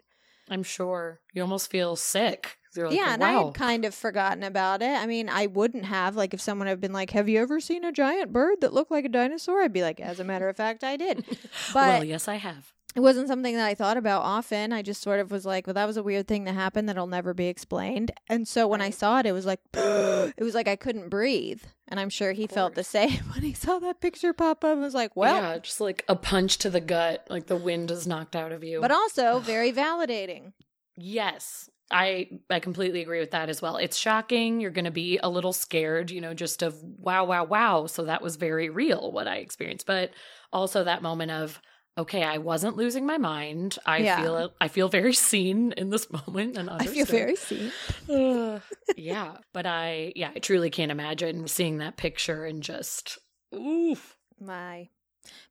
I'm 0.50 0.62
sure 0.62 1.20
you 1.34 1.42
almost 1.42 1.70
feel 1.70 1.94
sick. 1.94 2.56
Like, 2.76 2.92
yeah, 2.92 3.14
and 3.14 3.24
I 3.24 3.32
had 3.32 3.54
kind 3.54 3.84
of 3.84 3.94
forgotten 3.94 4.42
about 4.42 4.82
it. 4.82 4.90
I 4.96 5.06
mean, 5.06 5.28
I 5.28 5.46
wouldn't 5.46 5.84
have 5.84 6.16
like 6.16 6.32
if 6.32 6.40
someone 6.40 6.68
had 6.68 6.80
been 6.80 6.92
like, 6.92 7.10
"Have 7.10 7.28
you 7.28 7.40
ever 7.40 7.60
seen 7.60 7.84
a 7.84 7.90
giant 7.92 8.32
bird 8.32 8.60
that 8.60 8.72
looked 8.72 8.90
like 8.90 9.04
a 9.04 9.08
dinosaur?" 9.08 9.62
I'd 9.62 9.72
be 9.72 9.82
like, 9.82 10.00
"As 10.00 10.20
a 10.20 10.24
matter 10.24 10.48
of 10.48 10.56
fact, 10.56 10.84
I 10.84 10.96
did." 10.96 11.24
But 11.72 11.88
well, 11.88 12.04
yes, 12.04 12.28
I 12.28 12.36
have. 12.36 12.72
It 12.96 13.00
wasn't 13.00 13.28
something 13.28 13.54
that 13.54 13.66
I 13.66 13.74
thought 13.74 13.96
about 13.96 14.22
often. 14.22 14.72
I 14.72 14.82
just 14.82 15.02
sort 15.02 15.20
of 15.20 15.30
was 15.30 15.44
like, 15.46 15.66
"Well, 15.66 15.74
that 15.74 15.86
was 15.86 15.96
a 15.96 16.02
weird 16.02 16.26
thing 16.26 16.44
that 16.44 16.54
happened 16.54 16.88
that'll 16.88 17.06
never 17.06 17.34
be 17.34 17.46
explained." 17.46 18.10
And 18.28 18.48
so 18.48 18.66
when 18.66 18.80
I 18.80 18.90
saw 18.90 19.20
it, 19.20 19.26
it 19.26 19.32
was 19.32 19.46
like 19.46 19.60
it 19.74 20.42
was 20.42 20.54
like 20.54 20.68
I 20.68 20.76
couldn't 20.76 21.08
breathe. 21.10 21.62
And 21.86 21.98
I'm 22.00 22.10
sure 22.10 22.32
he 22.32 22.46
felt 22.46 22.74
the 22.74 22.84
same 22.84 23.10
when 23.34 23.42
he 23.42 23.52
saw 23.52 23.78
that 23.78 24.00
picture 24.00 24.32
pop 24.32 24.64
up. 24.64 24.72
and 24.72 24.80
was 24.80 24.94
like, 24.94 25.14
"Well," 25.16 25.34
yeah, 25.34 25.58
just 25.58 25.80
like 25.80 26.04
a 26.08 26.16
punch 26.16 26.58
to 26.58 26.70
the 26.70 26.80
gut, 26.80 27.26
like 27.30 27.46
the 27.46 27.56
wind 27.56 27.90
is 27.90 28.06
knocked 28.06 28.34
out 28.36 28.52
of 28.52 28.64
you. 28.64 28.80
but 28.80 28.90
also 28.90 29.38
very 29.38 29.72
validating. 29.72 30.52
yes, 30.96 31.70
I 31.90 32.28
I 32.50 32.60
completely 32.60 33.00
agree 33.00 33.20
with 33.20 33.30
that 33.30 33.48
as 33.48 33.62
well. 33.62 33.76
It's 33.76 33.96
shocking. 33.96 34.60
You're 34.60 34.70
going 34.70 34.84
to 34.84 34.90
be 34.90 35.18
a 35.22 35.28
little 35.30 35.52
scared, 35.54 36.10
you 36.10 36.20
know, 36.20 36.34
just 36.34 36.62
of 36.62 36.82
wow, 36.82 37.24
wow, 37.24 37.44
wow. 37.44 37.86
So 37.86 38.04
that 38.04 38.22
was 38.22 38.36
very 38.36 38.68
real 38.68 39.10
what 39.12 39.28
I 39.28 39.36
experienced, 39.36 39.86
but 39.86 40.10
also 40.52 40.84
that 40.84 41.02
moment 41.02 41.30
of 41.30 41.60
okay, 41.98 42.22
I 42.22 42.38
wasn't 42.38 42.76
losing 42.76 43.04
my 43.04 43.18
mind. 43.18 43.76
I 43.84 43.98
Yeah. 43.98 44.22
feel 44.22 44.54
I 44.60 44.68
feel 44.68 44.88
very 44.88 45.12
seen 45.12 45.72
in 45.72 45.90
this 45.90 46.06
moment 46.26 46.56
and 46.56 46.70
I 46.70 46.78
feel 46.78 47.02
understood. 47.02 47.08
very 47.08 47.36
seen. 47.36 47.72
Ugh. 48.08 48.62
yeah, 48.96 49.36
but 49.52 49.66
I 49.66 50.12
yeah, 50.16 50.30
I 50.34 50.38
truly 50.38 50.70
can't 50.70 50.92
imagine 50.92 51.46
seeing 51.48 51.78
that 51.78 51.96
picture 51.96 52.44
and 52.46 52.62
just 52.62 53.18
oof. 53.54 54.16
My. 54.40 54.88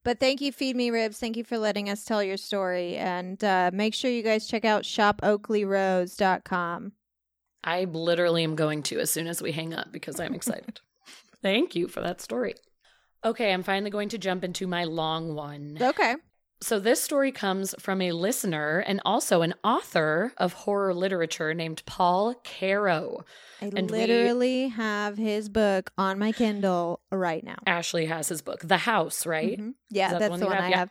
But 0.03 0.19
thank 0.19 0.41
you, 0.41 0.51
Feed 0.51 0.75
Me 0.75 0.89
Ribs. 0.89 1.19
Thank 1.19 1.37
you 1.37 1.43
for 1.43 1.57
letting 1.59 1.87
us 1.89 2.03
tell 2.03 2.23
your 2.23 2.37
story. 2.37 2.95
And 2.95 3.43
uh, 3.43 3.69
make 3.73 3.93
sure 3.93 4.09
you 4.09 4.23
guys 4.23 4.47
check 4.47 4.65
out 4.65 4.83
shopoakleigh.rose.com. 4.83 6.93
I 7.63 7.83
literally 7.83 8.43
am 8.43 8.55
going 8.55 8.81
to 8.83 8.99
as 8.99 9.09
soon 9.11 9.27
as 9.27 9.41
we 9.41 9.51
hang 9.51 9.73
up 9.73 9.91
because 9.91 10.19
I'm 10.19 10.33
excited. 10.33 10.79
Thank 11.43 11.75
you 11.75 11.87
for 11.87 12.01
that 12.01 12.21
story. 12.21 12.55
Okay, 13.25 13.51
I'm 13.53 13.61
finally 13.63 13.91
going 13.91 14.09
to 14.09 14.17
jump 14.17 14.43
into 14.43 14.65
my 14.67 14.85
long 14.85 15.35
one. 15.35 15.77
Okay. 15.79 16.15
So, 16.59 16.79
this 16.79 17.01
story 17.03 17.31
comes 17.31 17.75
from 17.79 18.01
a 18.01 18.13
listener 18.13 18.79
and 18.79 18.99
also 19.05 19.43
an 19.43 19.53
author 19.63 20.33
of 20.37 20.53
horror 20.53 20.91
literature 20.93 21.53
named 21.53 21.83
Paul 21.85 22.33
Carro. 22.43 23.25
I 23.61 23.65
And 23.65 23.91
we- 23.91 23.97
literally 23.97 24.67
have 24.69 25.17
his 25.17 25.49
book 25.49 25.91
on 25.99 26.17
my 26.17 26.31
Kindle 26.31 27.01
right 27.11 27.43
now. 27.43 27.57
Ashley 27.67 28.07
has 28.07 28.29
his 28.29 28.41
book, 28.41 28.61
The 28.61 28.77
House, 28.77 29.27
right? 29.27 29.59
Mhm. 29.59 29.75
Yeah, 29.91 30.07
that 30.09 30.13
the 30.15 30.19
that's 30.19 30.29
one 30.31 30.39
the 30.39 30.45
one 30.47 30.55
have? 30.55 30.63
I 30.65 30.69
Yeah. 30.69 30.77
have. 30.77 30.89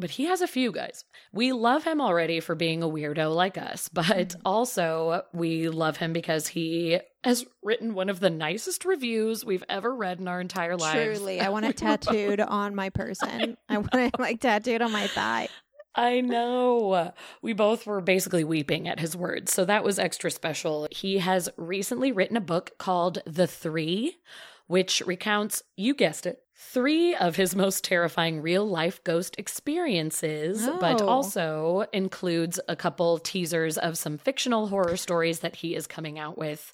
But 0.00 0.10
he 0.10 0.24
has 0.24 0.40
a 0.40 0.46
few 0.48 0.72
guys. 0.72 1.04
We 1.32 1.52
love 1.52 1.84
him 1.84 2.00
already 2.00 2.40
for 2.40 2.54
being 2.54 2.82
a 2.82 2.88
weirdo 2.88 3.34
like 3.34 3.56
us, 3.58 3.88
but 3.92 4.04
Mm-hmm. 4.06 4.40
also 4.44 5.22
we 5.32 5.68
love 5.68 5.98
him 5.98 6.12
because 6.12 6.48
he 6.48 6.98
has 7.24 7.44
written 7.62 7.94
one 7.94 8.08
of 8.08 8.18
the 8.20 8.30
nicest 8.30 8.84
reviews 8.84 9.44
we've 9.44 9.64
ever 9.68 9.94
read 9.94 10.18
in 10.18 10.26
our 10.28 10.40
entire 10.40 10.76
lives. 10.76 11.18
Truly, 11.18 11.40
I 11.40 11.50
want 11.50 11.66
it 11.66 11.76
tattooed 11.76 12.40
on 12.40 12.74
my 12.74 12.88
person. 12.90 13.56
I 13.68 13.78
want 13.78 13.94
it 13.94 14.18
like 14.18 14.40
tattooed 14.40 14.82
on 14.82 14.90
my 14.90 15.06
thigh. 15.06 15.48
I 15.94 16.20
know. 16.20 17.12
We 17.42 17.52
both 17.52 17.84
were 17.86 18.00
basically 18.00 18.44
weeping 18.44 18.86
at 18.86 19.00
his 19.00 19.16
words. 19.16 19.52
So 19.52 19.64
that 19.64 19.82
was 19.82 19.98
extra 19.98 20.30
special. 20.30 20.86
He 20.92 21.18
has 21.18 21.48
recently 21.56 22.12
written 22.12 22.36
a 22.36 22.40
book 22.40 22.78
called 22.78 23.18
The 23.26 23.48
Three, 23.48 24.16
which 24.68 25.02
recounts, 25.04 25.64
you 25.76 25.94
guessed 25.94 26.26
it, 26.26 26.38
three 26.62 27.14
of 27.16 27.36
his 27.36 27.56
most 27.56 27.82
terrifying 27.84 28.42
real 28.42 28.66
life 28.68 29.02
ghost 29.02 29.34
experiences, 29.38 30.68
but 30.78 31.00
Oh. 31.00 31.06
also 31.08 31.86
includes 31.92 32.60
a 32.68 32.76
couple 32.76 33.18
teasers 33.18 33.78
of 33.78 33.96
some 33.96 34.18
fictional 34.18 34.68
horror 34.68 34.96
stories 34.96 35.40
that 35.40 35.56
he 35.56 35.74
is 35.74 35.86
coming 35.86 36.18
out 36.18 36.36
with 36.38 36.72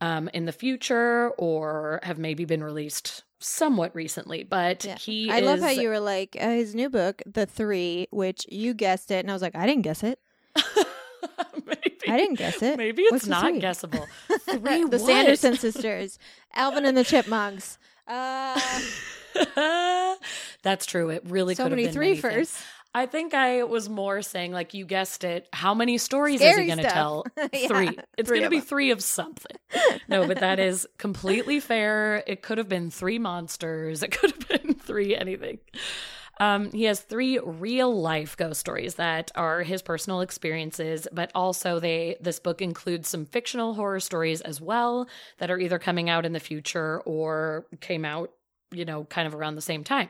um, 0.00 0.30
in 0.32 0.46
the 0.46 0.52
future 0.52 1.30
or 1.36 2.00
have 2.02 2.18
maybe 2.18 2.44
been 2.46 2.62
released 2.62 3.22
somewhat 3.40 3.94
recently. 3.94 4.44
But 4.44 4.84
Yeah. 4.84 4.96
he 4.96 5.30
I 5.30 5.40
love 5.40 5.60
how 5.60 5.68
you 5.70 5.88
were 5.90 6.00
like 6.00 6.36
uh, 6.40 6.48
his 6.50 6.74
new 6.74 6.88
book, 6.88 7.20
The 7.26 7.44
Three, 7.46 8.06
which 8.10 8.46
you 8.48 8.72
guessed 8.74 9.10
it, 9.10 9.18
and 9.20 9.30
I 9.30 9.34
was 9.34 9.42
like, 9.42 9.56
I 9.56 9.66
didn't 9.66 9.82
guess 9.82 10.02
it. 10.02 10.18
maybe. 11.66 12.08
I 12.08 12.16
didn't 12.16 12.36
guess 12.36 12.62
it. 12.62 12.76
Maybe 12.78 13.02
it's 13.02 13.12
What's 13.12 13.26
not 13.26 13.58
guessable. 13.60 14.06
Three 14.40 14.84
the 14.84 14.96
what? 14.98 15.00
Sanderson 15.00 15.56
sisters, 15.56 16.18
Alvin 16.54 16.84
and 16.86 16.96
the 16.96 17.04
Chipmunks. 17.04 17.78
Uh, 18.10 18.60
That's 20.62 20.86
true. 20.86 21.10
It 21.10 21.22
really 21.26 21.54
so 21.54 21.64
could 21.64 21.72
have 21.72 21.76
many 21.76 21.86
been 21.86 21.94
three 21.94 22.08
many 22.10 22.20
things. 22.20 22.62
I 22.92 23.06
think 23.06 23.34
I 23.34 23.62
was 23.62 23.88
more 23.88 24.20
saying, 24.20 24.52
like 24.52 24.74
you 24.74 24.84
guessed 24.84 25.22
it. 25.22 25.48
How 25.52 25.74
many 25.74 25.96
stories 25.96 26.40
Scary 26.40 26.50
is 26.50 26.58
he 26.58 26.66
going 26.66 26.78
to 26.78 26.92
tell? 26.92 27.24
Yeah, 27.52 27.68
three. 27.68 27.98
It's 28.18 28.28
going 28.28 28.42
to 28.42 28.50
be 28.50 28.58
them. 28.58 28.66
three 28.66 28.90
of 28.90 29.02
something. 29.02 29.56
No, 30.08 30.26
but 30.26 30.40
that 30.40 30.58
is 30.58 30.88
completely 30.98 31.60
fair. 31.60 32.24
It 32.26 32.42
could 32.42 32.58
have 32.58 32.68
been 32.68 32.90
three 32.90 33.18
monsters. 33.18 34.02
It 34.02 34.10
could 34.10 34.32
have 34.32 34.48
been 34.62 34.74
three 34.74 35.16
anything. 35.16 35.58
Um, 36.40 36.72
he 36.72 36.84
has 36.84 37.00
three 37.00 37.38
real 37.38 37.94
life 38.00 38.36
ghost 38.36 38.58
stories 38.58 38.94
that 38.94 39.30
are 39.36 39.62
his 39.62 39.82
personal 39.82 40.22
experiences, 40.22 41.06
but 41.12 41.30
also 41.34 41.78
they 41.78 42.16
this 42.20 42.40
book 42.40 42.62
includes 42.62 43.08
some 43.08 43.26
fictional 43.26 43.74
horror 43.74 44.00
stories 44.00 44.40
as 44.40 44.60
well 44.60 45.06
that 45.38 45.50
are 45.50 45.58
either 45.58 45.78
coming 45.78 46.08
out 46.08 46.24
in 46.24 46.32
the 46.32 46.40
future 46.40 47.00
or 47.00 47.66
came 47.80 48.06
out, 48.06 48.32
you 48.72 48.86
know, 48.86 49.04
kind 49.04 49.28
of 49.28 49.34
around 49.34 49.54
the 49.54 49.60
same 49.60 49.84
time. 49.84 50.08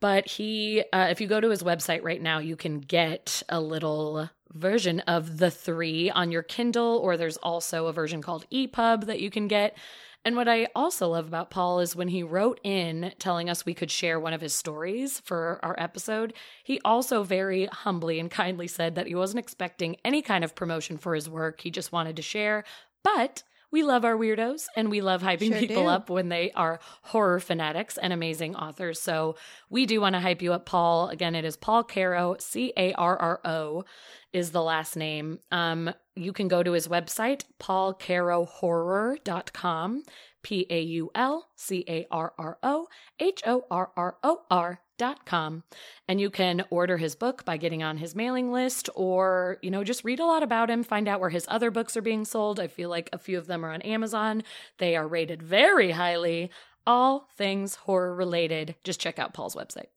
But 0.00 0.28
he, 0.28 0.84
uh, 0.92 1.06
if 1.10 1.22
you 1.22 1.26
go 1.26 1.40
to 1.40 1.48
his 1.48 1.62
website 1.62 2.02
right 2.02 2.20
now, 2.20 2.38
you 2.38 2.56
can 2.56 2.80
get 2.80 3.42
a 3.48 3.58
little 3.58 4.28
version 4.52 5.00
of 5.00 5.38
the 5.38 5.50
three 5.50 6.10
on 6.10 6.30
your 6.30 6.42
Kindle, 6.42 7.00
or 7.02 7.16
there's 7.16 7.38
also 7.38 7.86
a 7.86 7.92
version 7.92 8.20
called 8.20 8.44
EPUB 8.52 9.06
that 9.06 9.20
you 9.20 9.30
can 9.30 9.48
get. 9.48 9.78
And 10.26 10.36
what 10.36 10.48
I 10.48 10.68
also 10.74 11.08
love 11.08 11.26
about 11.26 11.50
Paul 11.50 11.80
is 11.80 11.94
when 11.94 12.08
he 12.08 12.22
wrote 12.22 12.58
in 12.64 13.12
telling 13.18 13.50
us 13.50 13.66
we 13.66 13.74
could 13.74 13.90
share 13.90 14.18
one 14.18 14.32
of 14.32 14.40
his 14.40 14.54
stories 14.54 15.20
for 15.20 15.60
our 15.62 15.74
episode, 15.78 16.32
he 16.62 16.80
also 16.82 17.22
very 17.22 17.66
humbly 17.66 18.18
and 18.18 18.30
kindly 18.30 18.66
said 18.66 18.94
that 18.94 19.06
he 19.06 19.14
wasn't 19.14 19.40
expecting 19.40 19.96
any 20.02 20.22
kind 20.22 20.42
of 20.42 20.54
promotion 20.54 20.96
for 20.96 21.14
his 21.14 21.28
work. 21.28 21.60
He 21.60 21.70
just 21.70 21.92
wanted 21.92 22.16
to 22.16 22.22
share. 22.22 22.64
But 23.02 23.42
we 23.74 23.82
love 23.82 24.04
our 24.04 24.16
weirdos 24.16 24.66
and 24.76 24.88
we 24.88 25.00
love 25.00 25.20
hyping 25.20 25.48
Sure 25.48 25.58
people 25.58 25.82
do. 25.82 25.88
up 25.88 26.08
when 26.08 26.28
they 26.28 26.52
are 26.52 26.78
horror 27.02 27.40
fanatics 27.40 27.98
and 27.98 28.12
amazing 28.12 28.54
authors. 28.54 29.00
So 29.00 29.34
we 29.68 29.84
do 29.84 30.00
want 30.00 30.14
to 30.14 30.20
hype 30.20 30.42
you 30.42 30.52
up, 30.52 30.64
Paul. 30.64 31.08
Again, 31.08 31.34
it 31.34 31.44
is 31.44 31.56
Paul 31.56 31.82
Carro, 31.82 32.36
C 32.38 32.72
A 32.76 32.92
R 32.92 33.20
R 33.20 33.40
O 33.44 33.84
is 34.32 34.52
the 34.52 34.62
last 34.62 34.94
name. 34.94 35.40
Um, 35.50 35.92
you 36.14 36.32
can 36.32 36.46
go 36.46 36.62
to 36.62 36.70
his 36.70 36.86
website, 36.86 37.42
paulcarrohorror.com, 37.60 40.02
P 40.44 40.66
A 40.70 40.80
U 40.80 41.10
L 41.16 41.48
C 41.56 41.84
A 41.88 42.06
R 42.12 42.32
R 42.38 42.58
O 42.62 42.86
H 43.18 43.42
O 43.44 43.64
R 43.72 43.90
R 43.96 44.18
O 44.22 44.42
R 44.52 44.78
com 45.24 45.62
and 46.08 46.20
you 46.20 46.30
can 46.30 46.64
order 46.70 46.96
his 46.96 47.14
book 47.14 47.44
by 47.44 47.56
getting 47.56 47.82
on 47.82 47.96
his 47.96 48.14
mailing 48.14 48.52
list 48.52 48.88
or 48.94 49.58
you 49.62 49.70
know 49.70 49.84
just 49.84 50.04
read 50.04 50.20
a 50.20 50.24
lot 50.24 50.42
about 50.42 50.70
him 50.70 50.82
find 50.82 51.08
out 51.08 51.20
where 51.20 51.30
his 51.30 51.46
other 51.48 51.70
books 51.70 51.96
are 51.96 52.02
being 52.02 52.24
sold. 52.24 52.60
I 52.60 52.66
feel 52.66 52.90
like 52.90 53.08
a 53.12 53.18
few 53.18 53.38
of 53.38 53.46
them 53.46 53.64
are 53.64 53.72
on 53.72 53.82
amazon. 53.82 54.42
They 54.78 54.96
are 54.96 55.06
rated 55.06 55.42
very 55.42 55.92
highly 55.92 56.50
all 56.86 57.28
things 57.36 57.76
horror 57.76 58.14
related. 58.14 58.76
Just 58.84 59.00
check 59.00 59.18
out 59.18 59.34
paul's 59.34 59.54
website 59.54 59.88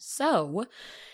so 0.00 0.64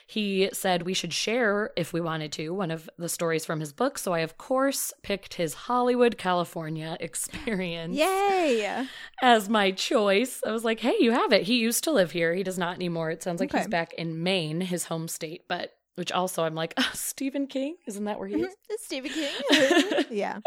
he 0.06 0.48
said 0.52 0.82
we 0.82 0.94
should 0.94 1.12
share, 1.12 1.70
if 1.76 1.92
we 1.92 2.00
wanted 2.00 2.32
to, 2.32 2.54
one 2.54 2.70
of 2.70 2.88
the 2.96 3.08
stories 3.08 3.44
from 3.44 3.60
his 3.60 3.72
book. 3.72 3.98
So 3.98 4.12
I, 4.12 4.20
of 4.20 4.38
course, 4.38 4.92
picked 5.02 5.34
his 5.34 5.54
Hollywood, 5.54 6.16
California 6.16 6.96
experience 7.00 7.96
Yay! 7.96 8.86
as 9.20 9.48
my 9.48 9.72
choice. 9.72 10.40
I 10.46 10.52
was 10.52 10.64
like, 10.64 10.80
hey, 10.80 10.94
you 11.00 11.12
have 11.12 11.32
it. 11.32 11.42
He 11.42 11.58
used 11.58 11.84
to 11.84 11.90
live 11.90 12.12
here. 12.12 12.34
He 12.34 12.42
does 12.42 12.58
not 12.58 12.76
anymore. 12.76 13.10
It 13.10 13.22
sounds 13.22 13.40
like 13.40 13.52
he's 13.52 13.66
back 13.66 13.92
in 13.94 14.22
Maine, 14.22 14.60
his 14.60 14.84
home 14.84 15.08
state, 15.08 15.42
but 15.48 15.72
which 15.96 16.12
also 16.12 16.44
I'm 16.44 16.54
like, 16.54 16.74
oh, 16.76 16.90
Stephen 16.94 17.46
King? 17.46 17.76
Isn't 17.86 18.04
that 18.04 18.18
where 18.18 18.28
he 18.28 18.36
is? 18.36 18.42
Mm-hmm. 18.42 18.70
It's 18.70 18.84
Stephen 18.84 19.10
King. 19.10 19.32
Mm-hmm. 19.52 20.14
yeah. 20.14 20.40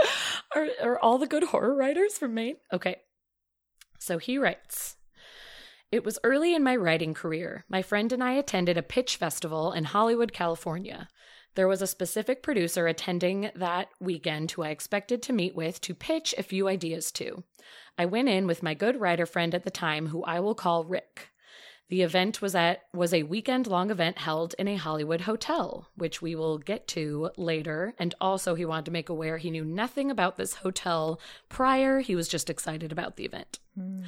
are, 0.56 0.68
are 0.82 1.00
all 1.00 1.18
the 1.18 1.28
good 1.28 1.44
horror 1.44 1.76
writers 1.76 2.18
from 2.18 2.34
Maine? 2.34 2.58
Okay. 2.72 2.98
So 4.00 4.18
he 4.18 4.38
writes 4.38 4.96
It 5.92 6.06
was 6.06 6.20
early 6.24 6.54
in 6.54 6.64
my 6.64 6.76
writing 6.76 7.14
career. 7.16 7.66
My 7.68 7.82
friend 7.82 8.14
and 8.14 8.24
I 8.24 8.34
attended 8.34 8.78
a 8.78 8.84
pitch 8.84 9.16
festival 9.16 9.72
in 9.72 9.86
Hollywood, 9.86 10.34
California. 10.34 11.08
There 11.56 11.68
was 11.68 11.82
a 11.82 11.88
specific 11.88 12.44
producer 12.44 12.86
attending 12.88 13.50
that 13.56 13.90
weekend 14.00 14.52
who 14.52 14.62
I 14.62 14.70
expected 14.70 15.24
to 15.24 15.34
meet 15.34 15.56
with 15.56 15.82
to 15.82 15.96
pitch 15.96 16.36
a 16.38 16.44
few 16.44 16.68
ideas 16.68 17.12
to. 17.14 17.44
I 17.98 18.06
went 18.06 18.30
in 18.30 18.46
with 18.46 18.62
my 18.62 18.76
good 18.76 19.02
writer 19.02 19.26
friend 19.26 19.56
at 19.56 19.64
the 19.64 19.72
time, 19.72 20.08
who 20.08 20.24
I 20.24 20.40
will 20.40 20.56
call 20.56 20.84
Rick. 20.84 21.32
The 21.90 22.04
event 22.04 22.40
was 22.40 22.54
at 22.54 22.84
was 22.94 23.16
a 23.16 23.24
weekend 23.24 23.66
long 23.66 23.90
event 23.90 24.20
held 24.20 24.54
in 24.60 24.68
a 24.68 24.76
Hollywood 24.76 25.22
hotel, 25.22 25.90
which 25.96 26.22
we 26.22 26.36
will 26.36 26.60
get 26.60 26.88
to 26.90 27.32
later. 27.36 27.96
And 27.98 28.14
also 28.22 28.54
he 28.54 28.64
wanted 28.64 28.86
to 28.86 28.92
make 28.92 29.10
aware 29.10 29.38
he 29.38 29.50
knew 29.50 29.66
nothing 29.66 30.12
about 30.12 30.38
this 30.38 30.54
hotel 30.54 31.20
prior. 31.50 32.00
He 32.00 32.16
was 32.16 32.28
just 32.28 32.48
excited 32.48 32.92
about 32.92 33.18
the 33.18 33.26
event. 33.26 33.58
Hmm. 33.76 34.04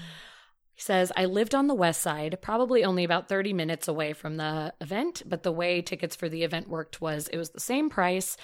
He 0.82 0.84
says, 0.84 1.12
I 1.16 1.26
lived 1.26 1.54
on 1.54 1.68
the 1.68 1.76
west 1.76 2.02
side, 2.02 2.40
probably 2.42 2.84
only 2.84 3.04
about 3.04 3.30
30 3.30 3.54
minutes 3.54 3.88
away 3.88 4.14
from 4.14 4.38
the 4.38 4.74
event, 4.82 5.22
but 5.28 5.44
the 5.44 5.52
way 5.52 5.80
tickets 5.80 6.16
for 6.16 6.28
the 6.28 6.42
event 6.42 6.68
worked 6.68 7.00
was 7.00 7.28
it 7.28 7.38
was 7.38 7.52
the 7.52 7.60
same 7.60 7.88
price, 7.88 8.36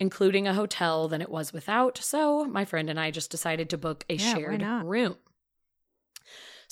including 0.00 0.48
a 0.48 0.54
hotel, 0.54 1.06
than 1.06 1.20
it 1.20 1.28
was 1.28 1.52
without. 1.52 1.98
So 1.98 2.46
my 2.46 2.64
friend 2.64 2.88
and 2.88 2.98
I 2.98 3.10
just 3.10 3.30
decided 3.30 3.68
to 3.68 3.76
book 3.76 4.06
a 4.08 4.14
Yeah, 4.14 4.32
shared 4.32 4.62
room. 4.62 5.18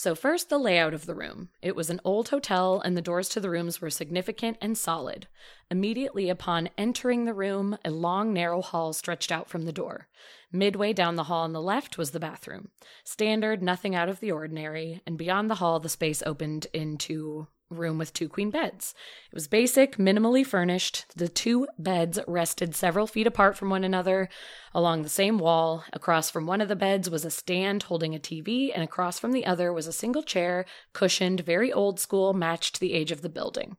So, 0.02 0.14
first, 0.14 0.48
the 0.48 0.56
layout 0.56 0.94
of 0.94 1.04
the 1.04 1.14
room. 1.14 1.50
It 1.60 1.76
was 1.76 1.90
an 1.90 2.00
old 2.04 2.30
hotel, 2.30 2.80
and 2.80 2.96
the 2.96 3.02
doors 3.02 3.28
to 3.28 3.38
the 3.38 3.50
rooms 3.50 3.82
were 3.82 3.90
significant 3.90 4.56
and 4.62 4.78
solid. 4.78 5.26
Immediately 5.70 6.30
upon 6.30 6.70
entering 6.78 7.26
the 7.26 7.34
room, 7.34 7.76
a 7.84 7.90
long, 7.90 8.32
narrow 8.32 8.62
hall 8.62 8.94
stretched 8.94 9.30
out 9.30 9.50
from 9.50 9.66
the 9.66 9.74
door. 9.74 10.08
Midway 10.50 10.94
down 10.94 11.16
the 11.16 11.24
hall 11.24 11.44
on 11.44 11.52
the 11.52 11.60
left 11.60 11.98
was 11.98 12.12
the 12.12 12.18
bathroom. 12.18 12.70
Standard, 13.04 13.62
nothing 13.62 13.94
out 13.94 14.08
of 14.08 14.20
the 14.20 14.32
ordinary, 14.32 15.02
and 15.06 15.18
beyond 15.18 15.50
the 15.50 15.56
hall, 15.56 15.80
the 15.80 15.90
space 15.90 16.22
opened 16.24 16.66
into 16.72 17.48
room 17.70 17.98
with 17.98 18.12
two 18.12 18.28
queen 18.28 18.50
beds. 18.50 18.94
It 19.30 19.34
was 19.34 19.48
basic, 19.48 19.96
minimally 19.96 20.44
furnished. 20.44 21.06
The 21.16 21.28
two 21.28 21.66
beds 21.78 22.18
rested 22.26 22.74
several 22.74 23.06
feet 23.06 23.26
apart 23.26 23.56
from 23.56 23.70
one 23.70 23.84
another 23.84 24.28
along 24.74 25.02
the 25.02 25.08
same 25.08 25.38
wall. 25.38 25.84
Across 25.92 26.30
from 26.30 26.46
one 26.46 26.60
of 26.60 26.68
the 26.68 26.76
beds 26.76 27.08
was 27.08 27.24
a 27.24 27.30
stand 27.30 27.84
holding 27.84 28.14
a 28.14 28.18
TV, 28.18 28.70
and 28.74 28.82
across 28.82 29.18
from 29.18 29.32
the 29.32 29.46
other 29.46 29.72
was 29.72 29.86
a 29.86 29.92
single 29.92 30.22
chair, 30.22 30.66
cushioned, 30.92 31.40
very 31.40 31.72
old 31.72 32.00
school, 32.00 32.34
matched 32.34 32.80
the 32.80 32.92
age 32.92 33.12
of 33.12 33.22
the 33.22 33.28
building. 33.28 33.76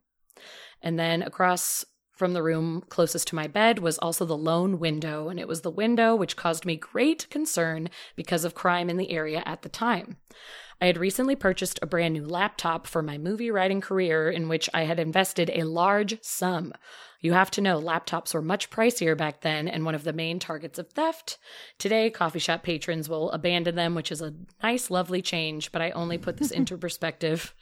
And 0.81 0.97
then 0.97 1.21
across 1.21 1.85
from 2.21 2.33
the 2.33 2.43
room 2.43 2.83
closest 2.87 3.29
to 3.29 3.35
my 3.35 3.47
bed 3.47 3.79
was 3.79 3.97
also 3.97 4.25
the 4.25 4.37
lone 4.37 4.77
window, 4.77 5.27
and 5.27 5.39
it 5.39 5.47
was 5.47 5.61
the 5.61 5.71
window 5.71 6.15
which 6.15 6.35
caused 6.35 6.65
me 6.65 6.75
great 6.75 7.27
concern 7.31 7.89
because 8.15 8.45
of 8.45 8.53
crime 8.53 8.91
in 8.91 8.97
the 8.97 9.09
area 9.09 9.41
at 9.45 9.63
the 9.63 9.69
time. 9.69 10.17
I 10.81 10.87
had 10.87 10.97
recently 10.97 11.35
purchased 11.35 11.77
a 11.83 11.85
brand 11.85 12.15
new 12.15 12.25
laptop 12.25 12.87
for 12.87 13.03
my 13.03 13.19
movie 13.19 13.51
writing 13.51 13.81
career, 13.81 14.31
in 14.31 14.49
which 14.49 14.67
I 14.73 14.85
had 14.85 14.99
invested 14.99 15.51
a 15.53 15.63
large 15.63 16.17
sum. 16.23 16.73
You 17.19 17.33
have 17.33 17.51
to 17.51 17.61
know 17.61 17.79
laptops 17.79 18.33
were 18.33 18.41
much 18.41 18.71
pricier 18.71 19.15
back 19.15 19.41
then 19.41 19.67
and 19.67 19.85
one 19.85 19.93
of 19.93 20.03
the 20.03 20.11
main 20.11 20.39
targets 20.39 20.79
of 20.79 20.89
theft. 20.89 21.37
Today, 21.77 22.09
coffee 22.09 22.39
shop 22.39 22.63
patrons 22.63 23.07
will 23.07 23.29
abandon 23.29 23.75
them, 23.75 23.93
which 23.93 24.11
is 24.11 24.21
a 24.21 24.33
nice, 24.63 24.89
lovely 24.89 25.21
change, 25.21 25.71
but 25.71 25.83
I 25.83 25.91
only 25.91 26.17
put 26.17 26.37
this 26.37 26.49
into 26.49 26.75
perspective 26.79 27.53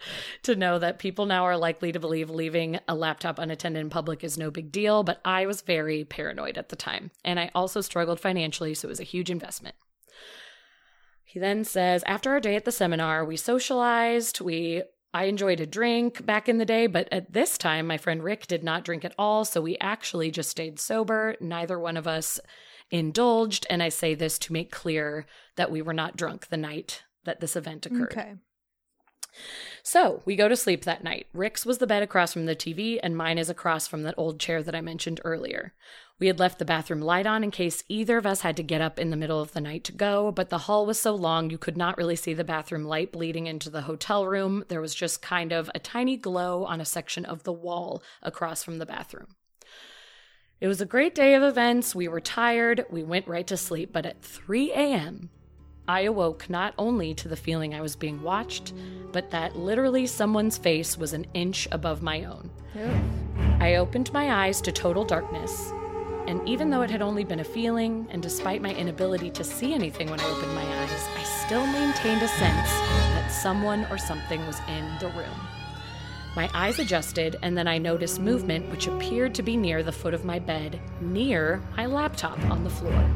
to 0.44 0.56
know 0.56 0.80
that 0.80 0.98
people 0.98 1.26
now 1.26 1.44
are 1.44 1.58
likely 1.58 1.92
to 1.92 2.00
believe 2.00 2.30
leaving 2.30 2.80
a 2.88 2.96
laptop 2.96 3.38
unattended 3.38 3.82
in 3.82 3.90
public 3.90 4.24
is 4.24 4.38
no 4.38 4.50
big 4.50 4.72
deal, 4.72 5.04
but 5.04 5.20
I 5.26 5.46
was 5.46 5.60
very 5.60 6.06
paranoid 6.06 6.58
at 6.58 6.70
the 6.70 6.78
time. 6.78 7.12
And 7.26 7.38
I 7.38 7.52
also 7.54 7.82
struggled 7.82 8.22
financially, 8.22 8.74
so 8.74 8.88
it 8.88 8.92
was 8.92 9.02
a 9.02 9.04
huge 9.04 9.30
investment. 9.30 9.76
He 11.30 11.38
then 11.38 11.64
says, 11.64 12.04
after 12.08 12.32
our 12.32 12.40
day 12.40 12.56
at 12.56 12.66
the 12.66 12.72
seminar, 12.72 13.24
we 13.24 13.38
socialized, 13.38 14.42
we 14.42 14.82
I 15.14 15.26
enjoyed 15.26 15.60
a 15.60 15.68
drink 15.68 16.26
back 16.26 16.50
in 16.50 16.58
the 16.58 16.66
day, 16.66 16.88
but 16.88 17.08
at 17.12 17.34
this 17.34 17.56
time, 17.56 17.86
my 17.86 17.98
friend 17.98 18.24
Rick 18.24 18.48
did 18.48 18.64
not 18.64 18.84
drink 18.84 19.06
at 19.06 19.14
all. 19.16 19.46
So 19.46 19.62
we 19.62 19.78
actually 19.80 20.32
just 20.32 20.50
stayed 20.50 20.80
sober. 20.80 21.36
Neither 21.40 21.78
one 21.78 21.98
of 21.98 22.08
us 22.08 22.40
indulged. 22.90 23.68
And 23.70 23.84
I 23.84 23.90
say 23.90 24.16
this 24.16 24.40
to 24.40 24.54
make 24.54 24.72
clear 24.72 25.28
that 25.56 25.70
we 25.70 25.84
were 25.84 25.94
not 25.94 26.18
drunk 26.18 26.48
the 26.48 26.58
night 26.58 27.04
that 27.26 27.42
this 27.42 27.56
event 27.56 27.86
occurred. 27.86 28.12
Okay. 28.12 28.34
So 29.84 30.22
we 30.26 30.36
go 30.36 30.48
to 30.48 30.56
sleep 30.56 30.84
that 30.84 31.04
night. 31.04 31.28
Rick's 31.34 31.66
was 31.66 31.78
the 31.78 31.88
bed 31.88 32.04
across 32.04 32.34
from 32.34 32.46
the 32.46 32.56
TV, 32.56 33.00
and 33.02 33.16
mine 33.16 33.38
is 33.38 33.50
across 33.50 33.88
from 33.88 34.04
that 34.04 34.16
old 34.18 34.40
chair 34.40 34.62
that 34.62 34.76
I 34.76 34.82
mentioned 34.82 35.22
earlier. 35.24 35.74
We 36.20 36.28
had 36.28 36.40
left 36.40 36.60
the 36.60 36.66
bathroom 36.66 37.00
light 37.00 37.26
on 37.26 37.46
in 37.46 37.52
case 37.52 37.84
either 37.88 38.18
of 38.18 38.26
us 38.26 38.42
had 38.42 38.58
to 38.58 38.64
get 38.64 38.82
up 38.82 39.00
in 39.00 39.10
the 39.10 39.16
middle 39.16 39.42
of 39.42 39.54
the 39.54 39.62
night 39.62 39.86
to 39.86 39.94
go, 39.94 40.32
but 40.32 40.50
the 40.50 40.60
hall 40.60 40.86
was 40.86 41.00
so 41.00 41.16
long 41.16 41.50
you 41.50 41.58
could 41.58 41.78
not 41.78 41.98
really 41.98 42.18
see 42.18 42.34
the 42.34 42.44
bathroom 42.44 42.84
light 42.84 43.14
bleeding 43.14 43.48
into 43.48 43.70
the 43.70 43.84
hotel 43.84 44.28
room. 44.28 44.66
There 44.68 44.82
was 44.82 44.94
just 44.94 45.22
kind 45.22 45.54
of 45.54 45.72
a 45.74 45.80
tiny 45.80 46.18
glow 46.18 46.66
on 46.66 46.82
a 46.82 46.86
section 46.86 47.24
of 47.24 47.44
the 47.44 47.54
wall 47.54 48.04
across 48.22 48.64
from 48.64 48.80
the 48.80 48.86
bathroom. 48.86 49.36
It 50.60 50.68
was 50.68 50.82
a 50.82 50.86
great 50.86 51.16
day 51.16 51.36
of 51.36 51.44
events. 51.44 51.96
We 51.96 52.10
were 52.10 52.20
tired. 52.20 52.86
We 52.90 53.02
went 53.02 53.30
right 53.30 53.48
to 53.48 53.56
sleep, 53.56 53.94
but 53.94 54.06
at 54.06 54.22
3 54.22 54.74
a.m., 54.74 55.30
I 55.90 56.02
awoke 56.02 56.52
not 56.52 56.76
only 56.78 57.16
to 57.16 57.28
the 57.28 57.36
feeling 57.36 57.74
I 57.74 57.82
was 57.82 57.96
being 57.96 58.22
watched, 58.22 58.74
but 59.12 59.32
that 59.32 59.56
literally 59.56 60.06
someone's 60.06 60.56
face 60.56 60.96
was 61.00 61.14
an 61.14 61.26
inch 61.34 61.68
above 61.72 62.04
my 62.04 62.26
own. 62.26 62.52
I 63.60 63.78
opened 63.78 64.14
my 64.14 64.46
eyes 64.46 64.62
to 64.62 64.72
total 64.72 65.04
darkness, 65.04 65.72
and 66.28 66.48
even 66.48 66.70
though 66.70 66.84
it 66.84 66.92
had 66.92 67.02
only 67.02 67.24
been 67.24 67.40
a 67.40 67.44
feeling, 67.44 68.08
and 68.12 68.22
despite 68.22 68.62
my 68.62 68.72
inability 68.72 69.32
to 69.32 69.44
see 69.44 69.74
anything 69.74 70.12
when 70.12 70.20
I 70.20 70.30
opened 70.30 70.54
my 70.54 70.62
eyes, 70.62 71.08
I 71.18 71.24
still 71.24 71.66
maintained 71.66 72.22
a 72.22 72.28
sense 72.28 72.70
that 72.70 73.32
someone 73.32 73.88
or 73.90 73.98
something 73.98 74.46
was 74.46 74.60
in 74.68 74.88
the 75.00 75.08
room. 75.18 75.42
My 76.36 76.52
eyes 76.54 76.78
adjusted, 76.78 77.36
and 77.42 77.58
then 77.58 77.68
I 77.68 77.80
noticed 77.80 78.20
movement 78.20 78.70
which 78.70 78.86
appeared 78.86 79.34
to 79.34 79.42
be 79.42 79.58
near 79.58 79.82
the 79.82 79.92
foot 79.92 80.14
of 80.14 80.24
my 80.24 80.38
bed, 80.38 80.80
near 81.02 81.64
my 81.76 81.88
laptop 81.88 82.40
on 82.52 82.64
the 82.64 82.70
floor. 82.70 83.10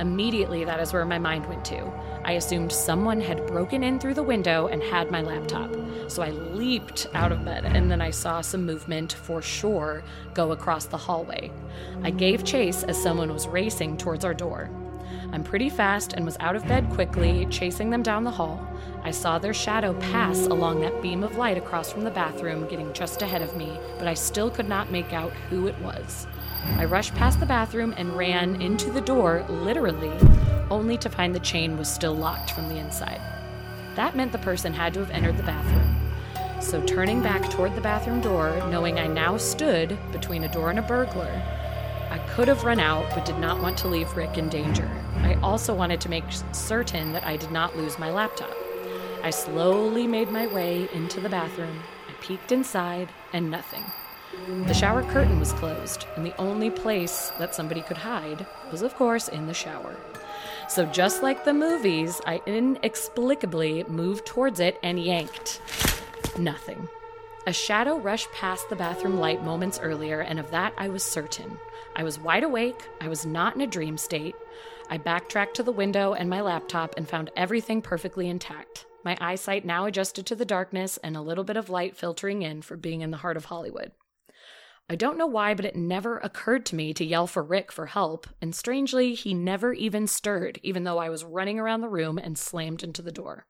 Immediately, 0.00 0.64
that 0.64 0.80
is 0.80 0.92
where 0.92 1.04
my 1.04 1.18
mind 1.18 1.46
went 1.46 1.64
to. 1.66 1.90
I 2.24 2.32
assumed 2.32 2.72
someone 2.72 3.20
had 3.20 3.46
broken 3.46 3.82
in 3.82 3.98
through 3.98 4.14
the 4.14 4.22
window 4.22 4.66
and 4.66 4.82
had 4.82 5.10
my 5.10 5.22
laptop. 5.22 5.74
So 6.08 6.22
I 6.22 6.30
leaped 6.30 7.06
out 7.14 7.32
of 7.32 7.44
bed, 7.44 7.64
and 7.64 7.90
then 7.90 8.00
I 8.00 8.10
saw 8.10 8.40
some 8.40 8.66
movement 8.66 9.12
for 9.12 9.40
sure 9.42 10.04
go 10.34 10.52
across 10.52 10.86
the 10.86 10.96
hallway. 10.96 11.50
I 12.02 12.10
gave 12.10 12.44
chase 12.44 12.82
as 12.82 13.00
someone 13.00 13.32
was 13.32 13.48
racing 13.48 13.96
towards 13.96 14.24
our 14.24 14.34
door. 14.34 14.70
I'm 15.32 15.42
pretty 15.42 15.68
fast 15.68 16.12
and 16.12 16.24
was 16.24 16.36
out 16.40 16.56
of 16.56 16.66
bed 16.66 16.88
quickly, 16.90 17.46
chasing 17.46 17.90
them 17.90 18.02
down 18.02 18.24
the 18.24 18.30
hall. 18.30 18.66
I 19.02 19.10
saw 19.10 19.38
their 19.38 19.54
shadow 19.54 19.94
pass 19.94 20.46
along 20.46 20.80
that 20.80 21.02
beam 21.02 21.22
of 21.22 21.36
light 21.36 21.58
across 21.58 21.92
from 21.92 22.04
the 22.04 22.10
bathroom, 22.10 22.68
getting 22.68 22.92
just 22.92 23.22
ahead 23.22 23.42
of 23.42 23.56
me, 23.56 23.78
but 23.98 24.06
I 24.06 24.14
still 24.14 24.50
could 24.50 24.68
not 24.68 24.90
make 24.90 25.12
out 25.12 25.32
who 25.50 25.66
it 25.66 25.78
was. 25.80 26.26
I 26.78 26.84
rushed 26.84 27.14
past 27.14 27.40
the 27.40 27.46
bathroom 27.46 27.94
and 27.96 28.16
ran 28.16 28.60
into 28.60 28.90
the 28.90 29.00
door, 29.00 29.44
literally, 29.48 30.12
only 30.70 30.96
to 30.98 31.08
find 31.08 31.34
the 31.34 31.40
chain 31.40 31.78
was 31.78 31.88
still 31.88 32.14
locked 32.14 32.50
from 32.50 32.68
the 32.68 32.78
inside. 32.78 33.20
That 33.94 34.14
meant 34.16 34.32
the 34.32 34.38
person 34.38 34.72
had 34.72 34.92
to 34.94 35.00
have 35.00 35.10
entered 35.10 35.36
the 35.36 35.42
bathroom. 35.42 35.96
So, 36.60 36.82
turning 36.82 37.22
back 37.22 37.48
toward 37.50 37.74
the 37.74 37.80
bathroom 37.80 38.20
door, 38.20 38.56
knowing 38.70 38.98
I 38.98 39.06
now 39.06 39.36
stood 39.36 39.98
between 40.12 40.44
a 40.44 40.52
door 40.52 40.70
and 40.70 40.78
a 40.78 40.82
burglar, 40.82 41.30
I 42.10 42.18
could 42.30 42.48
have 42.48 42.64
run 42.64 42.80
out 42.80 43.08
but 43.14 43.24
did 43.24 43.38
not 43.38 43.60
want 43.60 43.76
to 43.78 43.88
leave 43.88 44.16
Rick 44.16 44.38
in 44.38 44.48
danger. 44.48 44.90
I 45.18 45.34
also 45.42 45.74
wanted 45.74 46.00
to 46.02 46.08
make 46.08 46.24
certain 46.52 47.12
that 47.12 47.24
I 47.24 47.36
did 47.36 47.50
not 47.50 47.76
lose 47.76 47.98
my 47.98 48.10
laptop. 48.10 48.56
I 49.22 49.30
slowly 49.30 50.06
made 50.06 50.30
my 50.30 50.46
way 50.46 50.88
into 50.92 51.20
the 51.20 51.28
bathroom. 51.28 51.82
I 52.08 52.12
peeked 52.22 52.52
inside, 52.52 53.08
and 53.32 53.50
nothing. 53.50 53.84
The 54.66 54.74
shower 54.74 55.02
curtain 55.02 55.40
was 55.40 55.52
closed, 55.52 56.06
and 56.16 56.24
the 56.24 56.36
only 56.40 56.70
place 56.70 57.32
that 57.38 57.54
somebody 57.54 57.80
could 57.80 57.96
hide 57.96 58.46
was, 58.70 58.82
of 58.82 58.94
course, 58.94 59.28
in 59.28 59.46
the 59.46 59.54
shower. 59.54 59.96
So, 60.68 60.86
just 60.86 61.22
like 61.22 61.44
the 61.44 61.54
movies, 61.54 62.20
I 62.26 62.40
inexplicably 62.46 63.84
moved 63.84 64.26
towards 64.26 64.60
it 64.60 64.78
and 64.82 65.02
yanked. 65.02 65.60
Nothing. 66.38 66.88
A 67.46 67.52
shadow 67.52 67.98
rushed 67.98 68.30
past 68.32 68.68
the 68.68 68.76
bathroom 68.76 69.18
light 69.18 69.44
moments 69.44 69.80
earlier, 69.80 70.20
and 70.20 70.38
of 70.38 70.50
that 70.50 70.74
I 70.76 70.88
was 70.88 71.04
certain. 71.04 71.58
I 71.94 72.02
was 72.02 72.18
wide 72.18 72.44
awake, 72.44 72.88
I 73.00 73.08
was 73.08 73.24
not 73.24 73.54
in 73.54 73.60
a 73.60 73.66
dream 73.66 73.96
state. 73.96 74.34
I 74.90 74.98
backtracked 74.98 75.56
to 75.56 75.62
the 75.62 75.72
window 75.72 76.12
and 76.12 76.28
my 76.28 76.40
laptop 76.40 76.94
and 76.96 77.08
found 77.08 77.30
everything 77.36 77.82
perfectly 77.82 78.28
intact. 78.28 78.86
My 79.04 79.16
eyesight 79.20 79.64
now 79.64 79.86
adjusted 79.86 80.26
to 80.26 80.36
the 80.36 80.44
darkness 80.44 80.98
and 80.98 81.16
a 81.16 81.20
little 81.20 81.44
bit 81.44 81.56
of 81.56 81.70
light 81.70 81.96
filtering 81.96 82.42
in 82.42 82.62
for 82.62 82.76
being 82.76 83.00
in 83.00 83.12
the 83.12 83.16
heart 83.18 83.36
of 83.36 83.46
Hollywood. 83.46 83.92
I 84.88 84.94
don't 84.94 85.18
know 85.18 85.26
why, 85.26 85.54
but 85.54 85.64
it 85.64 85.74
never 85.74 86.18
occurred 86.18 86.64
to 86.66 86.76
me 86.76 86.94
to 86.94 87.04
yell 87.04 87.26
for 87.26 87.42
Rick 87.42 87.72
for 87.72 87.86
help, 87.86 88.28
and 88.40 88.54
strangely, 88.54 89.14
he 89.14 89.34
never 89.34 89.72
even 89.72 90.06
stirred, 90.06 90.60
even 90.62 90.84
though 90.84 90.98
I 90.98 91.08
was 91.08 91.24
running 91.24 91.58
around 91.58 91.80
the 91.80 91.88
room 91.88 92.18
and 92.18 92.38
slammed 92.38 92.84
into 92.84 93.02
the 93.02 93.10
door. 93.10 93.46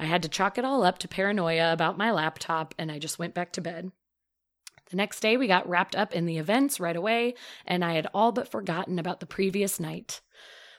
I 0.00 0.06
had 0.06 0.22
to 0.22 0.28
chalk 0.28 0.58
it 0.58 0.64
all 0.64 0.82
up 0.82 0.98
to 0.98 1.08
paranoia 1.08 1.72
about 1.72 1.96
my 1.96 2.10
laptop, 2.10 2.74
and 2.76 2.90
I 2.90 2.98
just 2.98 3.20
went 3.20 3.34
back 3.34 3.52
to 3.52 3.60
bed. 3.60 3.92
The 4.90 4.96
next 4.96 5.20
day, 5.20 5.36
we 5.36 5.46
got 5.46 5.68
wrapped 5.68 5.94
up 5.94 6.12
in 6.12 6.26
the 6.26 6.38
events 6.38 6.80
right 6.80 6.96
away, 6.96 7.34
and 7.64 7.84
I 7.84 7.92
had 7.92 8.08
all 8.12 8.32
but 8.32 8.50
forgotten 8.50 8.98
about 8.98 9.20
the 9.20 9.26
previous 9.26 9.78
night. 9.78 10.22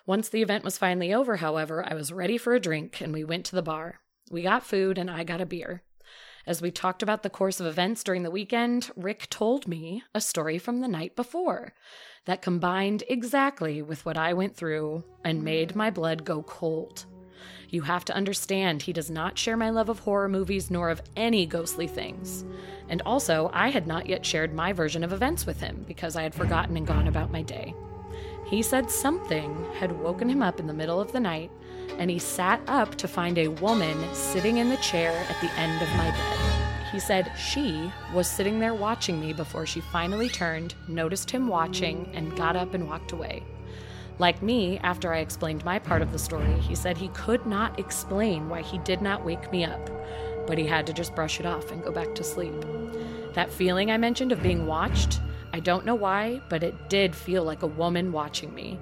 Once 0.05 0.27
the 0.27 0.41
event 0.41 0.63
was 0.63 0.77
finally 0.77 1.13
over, 1.13 1.37
however, 1.37 1.85
I 1.87 1.93
was 1.93 2.11
ready 2.11 2.37
for 2.37 2.53
a 2.53 2.59
drink, 2.59 2.99
and 2.99 3.13
we 3.13 3.23
went 3.23 3.45
to 3.45 3.55
the 3.55 3.61
bar. 3.61 3.99
We 4.29 4.41
got 4.41 4.65
food, 4.65 4.97
and 4.97 5.09
I 5.09 5.23
got 5.23 5.41
a 5.41 5.45
beer. 5.45 5.83
As 6.49 6.63
we 6.63 6.71
talked 6.71 7.03
about 7.03 7.21
the 7.21 7.29
course 7.29 7.59
of 7.59 7.67
events 7.67 8.03
during 8.03 8.23
the 8.23 8.31
weekend, 8.31 8.89
Rick 8.95 9.29
told 9.29 9.67
me 9.67 10.01
a 10.15 10.19
story 10.19 10.57
from 10.57 10.79
the 10.79 10.87
night 10.87 11.15
before 11.15 11.75
that 12.25 12.41
combined 12.41 13.03
exactly 13.07 13.83
with 13.83 14.03
what 14.03 14.17
I 14.17 14.33
went 14.33 14.55
through 14.55 15.03
and 15.23 15.43
made 15.43 15.75
my 15.75 15.91
blood 15.91 16.25
go 16.25 16.41
cold. 16.41 17.05
You 17.69 17.83
have 17.83 18.03
to 18.05 18.15
understand, 18.15 18.81
he 18.81 18.93
does 18.93 19.11
not 19.11 19.37
share 19.37 19.57
my 19.57 19.69
love 19.69 19.89
of 19.89 19.99
horror 19.99 20.27
movies 20.27 20.71
nor 20.71 20.89
of 20.89 21.03
any 21.15 21.45
ghostly 21.45 21.85
things. 21.85 22.43
And 22.89 23.03
also, 23.03 23.51
I 23.53 23.69
had 23.69 23.85
not 23.85 24.09
yet 24.09 24.25
shared 24.25 24.51
my 24.51 24.73
version 24.73 25.03
of 25.03 25.13
events 25.13 25.45
with 25.45 25.61
him 25.61 25.85
because 25.87 26.15
I 26.15 26.23
had 26.23 26.33
forgotten 26.33 26.75
and 26.77 26.87
gone 26.87 27.07
about 27.07 27.31
my 27.31 27.43
day. 27.43 27.75
He 28.47 28.63
said 28.63 28.89
something 28.89 29.67
had 29.75 29.91
woken 29.91 30.27
him 30.27 30.41
up 30.41 30.59
in 30.59 30.65
the 30.65 30.73
middle 30.73 30.99
of 30.99 31.11
the 31.11 31.19
night 31.19 31.51
and 31.97 32.09
he 32.09 32.19
sat 32.19 32.61
up 32.67 32.95
to 32.95 33.07
find 33.07 33.37
a 33.37 33.47
woman 33.47 33.97
sitting 34.13 34.57
in 34.57 34.69
the 34.69 34.77
chair 34.77 35.11
at 35.29 35.41
the 35.41 35.51
end 35.59 35.81
of 35.81 35.89
my 35.95 36.11
bed. 36.11 36.59
He 36.91 36.99
said 36.99 37.31
she 37.37 37.91
was 38.13 38.27
sitting 38.27 38.59
there 38.59 38.73
watching 38.73 39.19
me 39.19 39.33
before 39.33 39.65
she 39.65 39.81
finally 39.81 40.29
turned, 40.29 40.75
noticed 40.87 41.29
him 41.29 41.47
watching, 41.47 42.09
and 42.13 42.35
got 42.35 42.55
up 42.55 42.73
and 42.73 42.87
walked 42.87 43.11
away. 43.11 43.43
Like 44.17 44.41
me, 44.41 44.79
after 44.79 45.13
I 45.13 45.19
explained 45.19 45.63
my 45.63 45.79
part 45.79 46.01
of 46.01 46.11
the 46.11 46.19
story, 46.19 46.59
he 46.59 46.75
said 46.75 46.97
he 46.97 47.07
could 47.09 47.45
not 47.45 47.79
explain 47.79 48.49
why 48.49 48.61
he 48.61 48.77
did 48.79 49.01
not 49.01 49.23
wake 49.23 49.51
me 49.51 49.63
up, 49.63 49.89
but 50.45 50.57
he 50.57 50.67
had 50.67 50.85
to 50.87 50.93
just 50.93 51.15
brush 51.15 51.39
it 51.39 51.45
off 51.45 51.71
and 51.71 51.83
go 51.83 51.91
back 51.91 52.15
to 52.15 52.23
sleep. 52.23 52.53
That 53.33 53.51
feeling 53.51 53.91
I 53.91 53.97
mentioned 53.97 54.31
of 54.31 54.43
being 54.43 54.65
watched, 54.65 55.21
I 55.53 55.59
don't 55.59 55.85
know 55.85 55.95
why, 55.95 56.41
but 56.49 56.63
it 56.63 56.89
did 56.89 57.15
feel 57.15 57.43
like 57.43 57.61
a 57.61 57.67
woman 57.67 58.11
watching 58.11 58.53
me. 58.53 58.79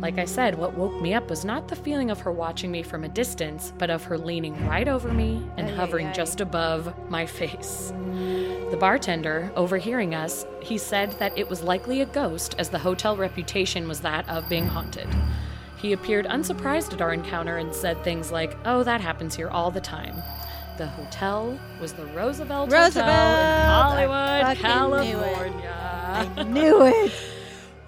Like 0.00 0.18
I 0.18 0.26
said, 0.26 0.56
what 0.56 0.74
woke 0.74 1.00
me 1.00 1.14
up 1.14 1.28
was 1.28 1.44
not 1.44 1.66
the 1.66 1.74
feeling 1.76 2.10
of 2.10 2.20
her 2.20 2.30
watching 2.30 2.70
me 2.70 2.82
from 2.82 3.04
a 3.04 3.08
distance, 3.08 3.72
but 3.78 3.90
of 3.90 4.04
her 4.04 4.16
leaning 4.16 4.66
right 4.66 4.86
over 4.86 5.12
me 5.12 5.44
and 5.56 5.68
hovering 5.68 6.12
just 6.12 6.40
above 6.40 6.94
my 7.10 7.26
face. 7.26 7.92
The 8.70 8.76
bartender, 8.78 9.50
overhearing 9.56 10.14
us, 10.14 10.46
he 10.60 10.78
said 10.78 11.12
that 11.18 11.36
it 11.36 11.48
was 11.48 11.62
likely 11.62 12.00
a 12.00 12.06
ghost 12.06 12.54
as 12.58 12.68
the 12.68 12.78
hotel 12.78 13.16
reputation 13.16 13.88
was 13.88 14.00
that 14.02 14.28
of 14.28 14.48
being 14.48 14.66
haunted. 14.66 15.08
He 15.78 15.92
appeared 15.92 16.26
unsurprised 16.26 16.92
at 16.92 17.00
our 17.00 17.12
encounter 17.12 17.56
and 17.56 17.74
said 17.74 18.02
things 18.02 18.30
like, 18.30 18.56
"Oh, 18.64 18.82
that 18.82 19.00
happens 19.00 19.34
here 19.36 19.48
all 19.48 19.70
the 19.70 19.80
time." 19.80 20.22
The 20.76 20.86
hotel 20.86 21.58
was 21.80 21.92
the 21.92 22.06
Roosevelt, 22.06 22.68
Hotel 22.68 22.84
Roosevelt! 22.84 23.08
in 23.08 23.46
I 23.46 24.54
Hollywood, 24.54 24.58
fucking 24.58 25.10
knew 25.10 25.20
it. 25.20 25.34
California 25.34 26.34
I 26.36 26.42
knew 26.44 26.82
it. 26.82 27.12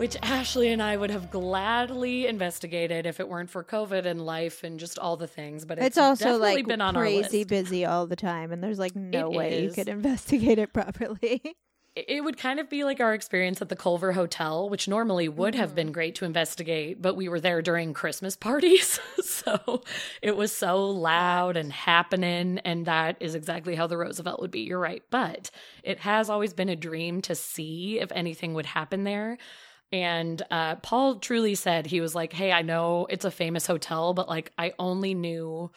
which 0.00 0.16
Ashley 0.22 0.72
and 0.72 0.82
I 0.82 0.96
would 0.96 1.10
have 1.10 1.30
gladly 1.30 2.26
investigated 2.26 3.04
if 3.04 3.20
it 3.20 3.28
weren't 3.28 3.50
for 3.50 3.62
COVID 3.62 4.06
and 4.06 4.24
life 4.24 4.64
and 4.64 4.80
just 4.80 4.98
all 4.98 5.18
the 5.18 5.26
things. 5.26 5.66
But 5.66 5.76
it's, 5.76 5.88
It's 5.88 5.98
also 5.98 6.38
like 6.38 6.66
been 6.66 6.80
on 6.80 6.94
crazy 6.94 7.44
busy 7.44 7.84
all 7.84 8.06
the 8.06 8.16
time, 8.16 8.50
and 8.50 8.64
there's 8.64 8.78
like 8.78 8.96
no 8.96 9.30
It 9.30 9.36
way 9.36 9.62
you 9.62 9.70
could 9.70 9.88
investigate 9.98 10.58
it 10.58 10.72
properly. 10.72 11.54
It- 11.94 12.24
would 12.24 12.38
kind 12.38 12.58
of 12.58 12.70
be 12.70 12.82
like 12.82 12.98
our 13.00 13.12
experience 13.12 13.60
at 13.60 13.68
the 13.68 13.76
Culver 13.76 14.12
Hotel, 14.12 14.70
which 14.70 14.88
normally 14.88 15.28
would 15.28 15.54
have 15.54 15.74
been 15.74 15.90
mm. 15.90 15.92
great 15.92 16.14
to 16.14 16.24
investigate, 16.24 17.02
but 17.02 17.14
we 17.14 17.28
were 17.28 17.40
there 17.40 17.60
during 17.60 17.92
Christmas 17.92 18.36
parties. 18.36 18.98
so 19.22 19.82
it 20.22 20.34
was 20.34 20.50
so 20.50 20.88
loud 20.88 21.58
and 21.58 21.70
happening. 21.70 22.58
And 22.60 22.86
that 22.86 23.18
is 23.20 23.34
exactly 23.34 23.74
how 23.74 23.86
the 23.86 23.98
Roosevelt 23.98 24.40
would 24.40 24.50
be. 24.50 24.60
You're 24.60 24.78
right. 24.78 25.02
But 25.10 25.50
it 25.82 25.98
has 25.98 26.30
always 26.30 26.54
been 26.54 26.70
a 26.70 26.76
dream 26.76 27.20
to 27.22 27.34
see 27.34 28.00
if 28.00 28.10
anything 28.12 28.54
would 28.54 28.66
happen 28.66 29.04
there. 29.04 29.36
And 29.92 30.40
uh, 30.50 30.76
Paul 30.76 31.16
truly 31.16 31.54
said, 31.54 31.86
he 31.86 32.00
was 32.00 32.14
like, 32.14 32.32
Hey, 32.32 32.52
I 32.52 32.62
know 32.62 33.06
it's 33.10 33.24
a 33.24 33.30
famous 33.30 33.66
hotel, 33.66 34.14
but 34.14 34.28
like 34.28 34.52
I 34.56 34.72
only 34.78 35.14
knew 35.14 35.70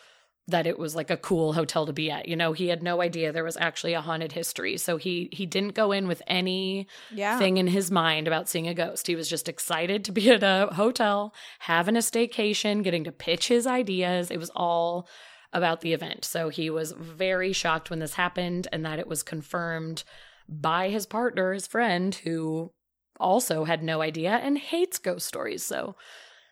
that 0.50 0.68
it 0.68 0.78
was 0.78 0.94
like 0.94 1.10
a 1.10 1.16
cool 1.18 1.54
hotel 1.54 1.86
to 1.86 1.94
be 1.94 2.12
at. 2.12 2.28
You 2.28 2.36
know, 2.36 2.52
he 2.52 2.68
had 2.68 2.84
no 2.84 3.02
idea 3.02 3.32
there 3.32 3.46
was 3.46 3.56
actually 3.56 3.94
a 3.94 4.02
haunted 4.02 4.34
history. 4.34 4.78
So 4.78 4.98
he 4.98 5.30
he 5.32 5.46
didn't 5.46 5.74
go 5.74 5.92
in 5.94 6.08
with 6.08 6.22
any 6.28 6.88
Yeah. 7.12 7.40
thing 7.40 7.58
in 7.58 7.68
his 7.68 7.90
mind 7.90 8.28
about 8.28 8.50
seeing 8.50 8.68
a 8.68 8.74
ghost. 8.74 9.08
He 9.08 9.16
was 9.16 9.30
just 9.30 9.48
excited 9.48 10.04
to 10.06 10.12
be 10.12 10.30
at 10.32 10.44
a 10.44 10.70
hotel, 10.74 11.34
having 11.60 11.96
a 11.96 12.00
staycation, 12.00 12.84
getting 12.84 13.06
to 13.06 13.12
pitch 13.12 13.48
his 13.48 13.66
ideas. 13.66 14.32
It 14.32 14.40
was 14.40 14.52
all 14.54 15.08
about 15.54 15.82
the 15.82 15.94
event. 15.94 16.26
So 16.26 16.50
he 16.50 16.70
was 16.70 16.92
very 16.92 17.54
shocked 17.54 17.90
when 17.90 18.00
this 18.00 18.16
happened 18.16 18.68
and 18.72 18.84
that 18.86 19.00
it 19.00 19.08
was 19.08 19.24
confirmed 19.24 20.04
by 20.50 20.90
his 20.90 21.06
partner, 21.06 21.54
his 21.54 21.68
friend, 21.68 22.14
who 22.14 22.72
also 23.20 23.64
had 23.66 23.84
no 23.84 24.02
idea 24.02 24.32
and 24.32 24.58
hates 24.58 25.00
ghost 25.00 25.28
stories. 25.28 25.64
So 25.64 25.96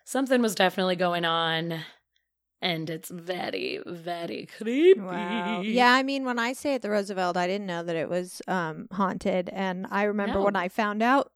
something 0.06 0.42
was 0.42 0.56
definitely 0.56 0.96
going 0.96 1.26
on. 1.26 1.82
And 2.64 2.92
it's 2.92 3.10
very, 3.10 3.82
very 3.88 4.48
creepy. 4.58 5.00
Wow. 5.00 5.62
Yeah, 5.62 5.94
I 5.94 6.04
mean, 6.04 6.26
when 6.26 6.38
I 6.38 6.54
stayed 6.54 6.76
at 6.76 6.82
the 6.84 6.92
Roosevelt, 6.92 7.36
I 7.36 7.48
didn't 7.48 7.66
know 7.66 7.82
that 7.82 7.96
it 7.96 8.08
was 8.08 8.40
um, 8.48 8.88
haunted. 8.92 9.50
And 9.50 9.88
I 9.90 10.04
remember 10.04 10.38
No. 10.40 10.46
when 10.46 10.56
I 10.56 10.68
found 10.70 11.02
out, 11.02 11.32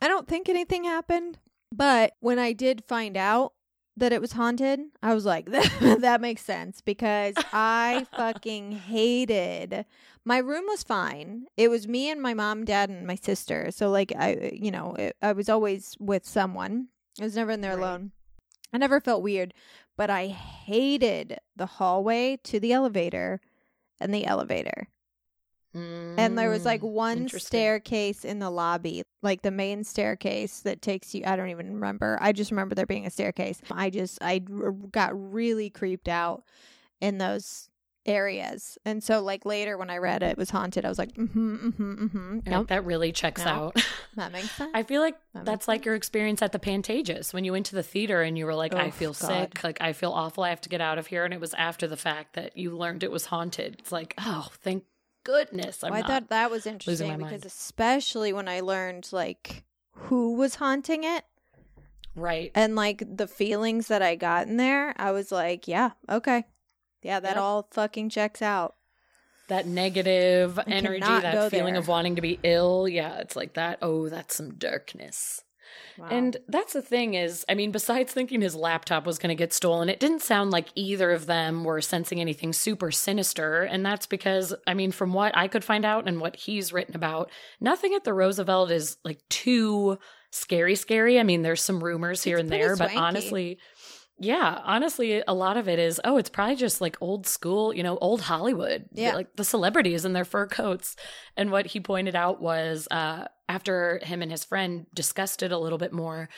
I 0.00 0.06
don't 0.06 0.28
think 0.28 0.48
anything 0.48 0.84
happened. 0.84 1.38
But 1.72 2.12
when 2.20 2.38
I 2.38 2.52
did 2.52 2.84
find 2.84 3.16
out 3.16 3.52
that 3.98 4.12
it 4.12 4.20
was 4.20 4.32
haunted, 4.32 4.80
I 5.02 5.14
was 5.14 5.24
like, 5.24 5.46
that 5.80 6.20
makes 6.20 6.42
sense 6.42 6.80
because 6.80 7.34
I 7.52 8.06
fucking 8.16 8.72
hated. 8.72 9.84
My 10.24 10.38
room 10.38 10.64
was 10.68 10.82
fine. 10.82 11.46
It 11.56 11.68
was 11.68 11.88
me 11.88 12.10
and 12.10 12.20
my 12.20 12.34
mom, 12.34 12.64
dad, 12.64 12.90
and 12.90 13.06
my 13.06 13.14
sister. 13.14 13.70
So, 13.70 13.90
like, 13.90 14.12
I, 14.16 14.50
you 14.52 14.70
know, 14.70 14.94
it, 14.94 15.16
I 15.22 15.32
was 15.32 15.48
always 15.48 15.96
with 15.98 16.26
someone. 16.26 16.88
I 17.20 17.24
was 17.24 17.36
never 17.36 17.50
in 17.52 17.60
there 17.60 17.76
Right. 17.76 17.82
alone. 17.82 18.12
I 18.72 18.78
never 18.78 19.00
felt 19.00 19.22
weird, 19.22 19.54
but 19.96 20.10
I 20.10 20.26
hated 20.26 21.38
the 21.56 21.66
hallway 21.66 22.38
to 22.44 22.60
the 22.60 22.72
elevator 22.72 23.40
and 24.00 24.12
the 24.12 24.26
elevator. 24.26 24.88
And 26.16 26.36
there 26.36 26.50
was 26.50 26.64
like 26.64 26.80
Mm, 26.80 26.90
one 26.90 27.28
staircase 27.28 28.24
in 28.24 28.40
the 28.40 28.50
lobby, 28.50 29.04
like 29.22 29.42
the 29.42 29.50
main 29.52 29.84
staircase 29.84 30.60
that 30.60 30.82
takes 30.82 31.14
you. 31.14 31.22
I 31.24 31.36
don't 31.36 31.50
even 31.50 31.74
remember. 31.74 32.18
I 32.20 32.32
just 32.32 32.50
remember 32.50 32.74
there 32.74 32.86
being 32.86 33.06
a 33.06 33.10
staircase. 33.10 33.60
I 33.70 33.90
just, 33.90 34.18
I 34.20 34.42
r- 34.52 34.72
got 34.72 35.12
really 35.32 35.70
creeped 35.70 36.08
out 36.08 36.42
in 37.00 37.18
those 37.18 37.68
areas. 38.04 38.78
And 38.84 39.02
so, 39.04 39.22
like, 39.22 39.44
later 39.44 39.76
when 39.78 39.90
I 39.90 39.98
read 39.98 40.22
it 40.24 40.36
was 40.36 40.50
haunted, 40.50 40.84
I 40.84 40.88
was 40.88 40.98
like, 40.98 41.12
mm 41.14 41.30
hmm, 41.30 41.56
mm 41.56 41.74
hmm, 41.76 41.92
mm 41.92 42.10
hmm. 42.10 42.38
Nope, 42.46 42.68
That 42.68 42.84
really 42.84 43.12
checks 43.12 43.44
No. 43.44 43.50
out. 43.50 43.84
that 44.16 44.32
makes 44.32 44.50
sense. 44.56 44.70
I 44.74 44.82
feel 44.82 45.00
like 45.00 45.16
That 45.34 45.44
that's 45.46 45.68
like 45.68 45.84
your 45.84 45.94
experience 45.94 46.42
at 46.42 46.50
the 46.52 46.58
Pantages 46.58 47.32
when 47.32 47.44
you 47.44 47.52
went 47.52 47.66
to 47.66 47.74
the 47.76 47.82
theater 47.84 48.22
and 48.22 48.36
you 48.36 48.46
were 48.46 48.54
like, 48.54 48.74
I 48.74 48.88
Oh, 48.88 48.90
feel 48.90 49.12
God. 49.12 49.14
sick, 49.54 49.62
like 49.62 49.80
I 49.80 49.92
feel 49.92 50.10
awful, 50.10 50.42
I 50.42 50.48
have 50.50 50.60
to 50.62 50.68
get 50.68 50.80
out 50.80 50.98
of 50.98 51.06
here. 51.06 51.24
And 51.24 51.32
it 51.32 51.40
was 51.40 51.54
after 51.54 51.86
the 51.86 51.96
fact 51.96 52.34
that 52.34 52.56
you 52.56 52.76
learned 52.76 53.04
it 53.04 53.12
was 53.12 53.26
haunted. 53.26 53.76
It's 53.78 53.92
like, 53.92 54.14
oh, 54.18 54.48
thank 54.62 54.84
goodness. 55.28 55.84
I'm 55.84 55.92
I 55.92 56.02
thought 56.02 56.28
that 56.30 56.50
was 56.50 56.66
interesting 56.66 57.16
because, 57.18 57.30
mind. 57.30 57.44
especially 57.44 58.32
when 58.32 58.48
I 58.48 58.60
learned 58.60 59.08
like 59.12 59.64
who 59.92 60.34
was 60.34 60.54
haunting 60.56 61.04
it 61.04 61.24
right. 62.14 62.50
and 62.54 62.74
like 62.74 63.02
the 63.06 63.26
feelings 63.26 63.88
that 63.88 64.00
I 64.00 64.14
got 64.14 64.46
in 64.46 64.56
there, 64.56 64.94
I 64.96 65.12
was 65.12 65.30
like, 65.30 65.68
yeah, 65.68 65.90
okay, 66.08 66.44
yeah, 67.02 67.20
that 67.20 67.36
Yep. 67.36 67.42
all 67.42 67.68
fucking 67.70 68.08
checks 68.08 68.40
out. 68.40 68.76
That 69.48 69.66
negative 69.66 70.58
energy, 70.66 71.00
that 71.00 71.50
feeling 71.50 71.74
there. 71.74 71.80
of 71.80 71.88
wanting 71.88 72.16
to 72.16 72.22
be 72.22 72.38
ill. 72.42 72.86
Yeah, 72.86 73.18
it's 73.18 73.34
like 73.34 73.54
that. 73.54 73.78
Oh, 73.80 74.08
that's 74.08 74.34
some 74.34 74.54
darkness. 74.54 75.42
Wow. 75.98 76.08
And 76.10 76.36
that's 76.48 76.72
the 76.72 76.82
thing 76.82 77.14
is, 77.14 77.44
I 77.48 77.54
mean, 77.54 77.72
besides 77.72 78.12
thinking 78.12 78.40
his 78.40 78.54
laptop 78.54 79.04
was 79.04 79.18
going 79.18 79.30
to 79.30 79.34
get 79.34 79.52
stolen, 79.52 79.88
it 79.88 79.98
didn't 79.98 80.22
sound 80.22 80.50
like 80.50 80.68
either 80.74 81.10
of 81.10 81.26
them 81.26 81.64
were 81.64 81.80
sensing 81.80 82.20
anything 82.20 82.52
super 82.52 82.90
sinister. 82.90 83.62
And 83.62 83.84
that's 83.84 84.06
because, 84.06 84.54
I 84.66 84.74
mean, 84.74 84.92
from 84.92 85.12
what 85.12 85.36
I 85.36 85.48
could 85.48 85.64
find 85.64 85.84
out 85.84 86.06
and 86.06 86.20
what 86.20 86.36
he's 86.36 86.72
written 86.72 86.94
about, 86.94 87.30
nothing 87.60 87.94
at 87.94 88.04
the 88.04 88.14
Roosevelt 88.14 88.70
is 88.70 88.96
like 89.04 89.20
too 89.28 89.98
scary, 90.30 90.74
scary. 90.74 91.18
I 91.18 91.22
mean, 91.22 91.42
there's 91.42 91.62
some 91.62 91.82
rumors 91.82 92.22
here 92.22 92.36
It's 92.36 92.42
and 92.42 92.52
there, 92.52 92.76
but 92.76 92.94
honestly, 92.94 93.58
yeah, 94.18 94.60
honestly, 94.64 95.22
a 95.26 95.34
lot 95.34 95.56
of 95.56 95.68
it 95.68 95.78
is, 95.78 96.00
oh, 96.04 96.16
it's 96.16 96.30
probably 96.30 96.56
just 96.56 96.80
like 96.80 96.96
old 97.00 97.26
school, 97.26 97.72
you 97.74 97.82
know, 97.82 97.98
old 97.98 98.20
Hollywood. 98.20 98.86
Yeah. 98.92 99.14
Like 99.14 99.36
the 99.36 99.44
celebrities 99.44 100.04
in 100.04 100.12
their 100.12 100.24
fur 100.24 100.46
coats. 100.46 100.96
And 101.36 101.50
what 101.52 101.66
he 101.66 101.80
pointed 101.80 102.14
out 102.16 102.40
was 102.40 102.88
uh, 102.90 103.28
after 103.48 104.00
him 104.02 104.20
and 104.22 104.30
his 104.30 104.44
friend 104.44 104.86
discussed 104.94 105.42
it 105.42 105.52
a 105.52 105.58
little 105.58 105.78
bit 105.78 105.92
more, 105.92 106.28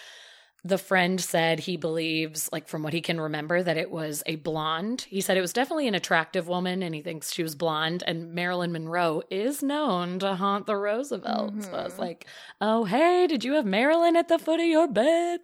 the 0.63 0.77
friend 0.77 1.19
said 1.19 1.59
he 1.61 1.79
believes, 1.79 2.51
like 2.53 2.69
from 2.69 2.83
what 2.83 2.93
he 2.93 3.01
can 3.01 3.19
remember, 3.19 3.63
that 3.63 3.79
it 3.79 3.91
was 3.91 4.23
a 4.27 4.37
blonde. 4.37 5.07
He 5.09 5.23
said 5.23 5.39
it 5.39 5.41
was 5.41 5.55
definitely 5.55 5.89
an 5.89 5.95
attractive 5.95 6.49
woman 6.49 6.83
and 6.83 6.95
he 6.95 7.01
thinks 7.01 7.33
she 7.33 7.43
was 7.43 7.55
blonde. 7.55 8.03
And 8.07 8.35
Marilyn 8.35 8.73
Monroe 8.73 9.23
is 9.31 9.63
known 9.63 10.19
to 10.19 10.35
haunt 10.35 10.67
the 10.67 10.77
Roosevelt. 10.77 11.63
So 11.65 11.73
I 11.73 11.85
was 11.85 11.95
Mhm. 11.95 11.99
like, 11.99 12.27
oh, 12.61 12.85
hey, 12.85 13.27
did 13.27 13.43
you 13.43 13.55
have 13.55 13.65
Marilyn 13.65 14.17
at 14.17 14.29
the 14.29 14.39
foot 14.39 14.61
of 14.61 14.67
your 14.67 14.87
bed? 14.87 15.41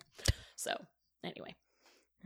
So 0.54 0.74
anyway, 1.24 1.54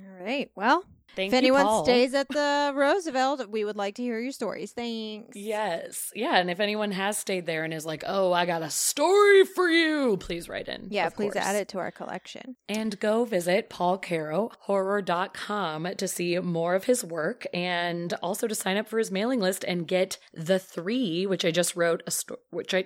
all 0.07 0.25
right, 0.25 0.51
well, 0.55 0.85
thank 1.17 1.33
if 1.33 1.37
anyone 1.37 1.65
Paul. 1.65 1.83
stays 1.85 2.15
at 2.15 2.29
the 2.33 2.73
Roosevelt, 2.75 3.49
we 3.49 3.65
would 3.65 3.77
like 3.77 3.95
to 3.97 4.03
hear 4.03 4.21
your 4.21 4.33
stories. 4.33 4.73
Thanks. 4.73 5.37
Yes. 5.37 6.11
Yeah. 6.15 6.37
And 6.37 6.51
if 6.51 6.61
anyone 6.61 6.93
has 6.93 7.19
stayed 7.19 7.47
there 7.47 7.65
and 7.65 7.75
is 7.75 7.85
like, 7.87 8.05
oh, 8.07 8.33
I 8.33 8.47
got 8.47 8.63
a 8.63 8.71
story 8.71 9.45
for 9.45 9.69
you, 9.69 10.17
please 10.19 10.49
write 10.49 10.69
in. 10.69 10.87
Yeah, 10.91 11.09
please 11.11 11.33
course. 11.33 11.45
add 11.45 11.57
it 11.57 11.69
to 11.69 11.79
our 11.79 11.91
collection. 11.91 12.57
And 12.69 12.99
go 13.01 13.25
visit 13.25 13.71
paulcarrohorror.com 13.71 15.89
to 15.97 16.09
see 16.09 16.39
more 16.39 16.75
of 16.75 16.85
his 16.85 17.05
work 17.05 17.47
and 17.53 18.13
also 18.23 18.47
to 18.47 18.55
sign 18.55 18.77
up 18.77 18.87
for 18.89 18.99
his 18.99 19.11
mailing 19.11 19.41
list 19.41 19.65
and 19.65 19.89
get 19.89 20.19
the 20.33 20.59
three, 20.59 21.27
which 21.27 21.45
I 21.45 21.51
just 21.51 21.77
wrote 21.77 22.03
a 22.07 22.11
story, 22.11 22.41
which 22.51 22.73
I, 22.75 22.85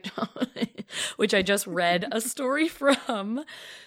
which 1.16 1.34
I 1.34 1.42
just 1.42 1.66
read 1.66 2.06
a 2.10 2.20
story 2.20 2.68
from. 2.68 3.44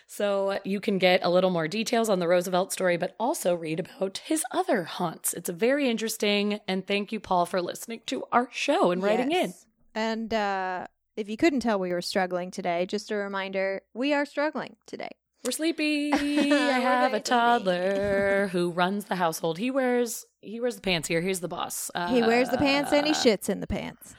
So 0.09 0.57
you 0.63 0.79
can 0.79 0.97
get 0.97 1.19
a 1.21 1.29
little 1.29 1.49
more 1.49 1.67
details 1.67 2.09
on 2.09 2.19
the 2.19 2.27
Roosevelt 2.29 2.71
story, 2.71 2.95
but 2.95 3.13
also 3.19 3.53
read 3.53 3.79
about 3.81 4.19
his 4.19 4.43
other 4.51 4.85
haunts. 4.85 5.33
It's 5.33 5.49
very 5.49 5.89
interesting. 5.89 6.61
And 6.67 6.87
thank 6.87 7.11
you, 7.11 7.19
Paul, 7.19 7.45
for 7.45 7.61
listening 7.61 8.01
to 8.07 8.23
our 8.31 8.47
show 8.51 8.91
and 8.91 9.03
writing 9.03 9.33
in. 9.33 9.53
And 9.93 10.33
uh, 10.33 10.87
if 11.17 11.27
you 11.29 11.35
couldn't 11.35 11.59
tell 11.59 11.77
we 11.77 11.91
were 11.91 12.01
struggling 12.01 12.51
today, 12.51 12.85
just 12.85 13.11
a 13.11 13.15
reminder 13.15 13.81
we 13.93 14.13
are 14.13 14.25
struggling 14.25 14.77
today. 14.85 15.09
We're 15.43 15.51
sleepy. 15.51 16.13
I 16.13 16.79
have 16.79 17.13
a 17.13 17.19
toddler 17.19 18.47
who 18.51 18.71
runs 18.71 19.05
the 19.05 19.15
household. 19.15 19.57
He 19.57 19.71
wears 19.71 20.25
he 20.41 20.59
wears 20.59 20.75
the 20.75 20.81
pants 20.81 21.07
here. 21.07 21.21
He's 21.21 21.41
the 21.41 21.47
boss. 21.47 21.91
Uh, 21.93 22.07
he 22.07 22.21
wears 22.21 22.49
the 22.49 22.57
pants 22.57 22.93
and 22.93 23.05
he 23.05 23.13
shits 23.13 23.49
in 23.49 23.59
the 23.59 23.67
pants. 23.67 24.15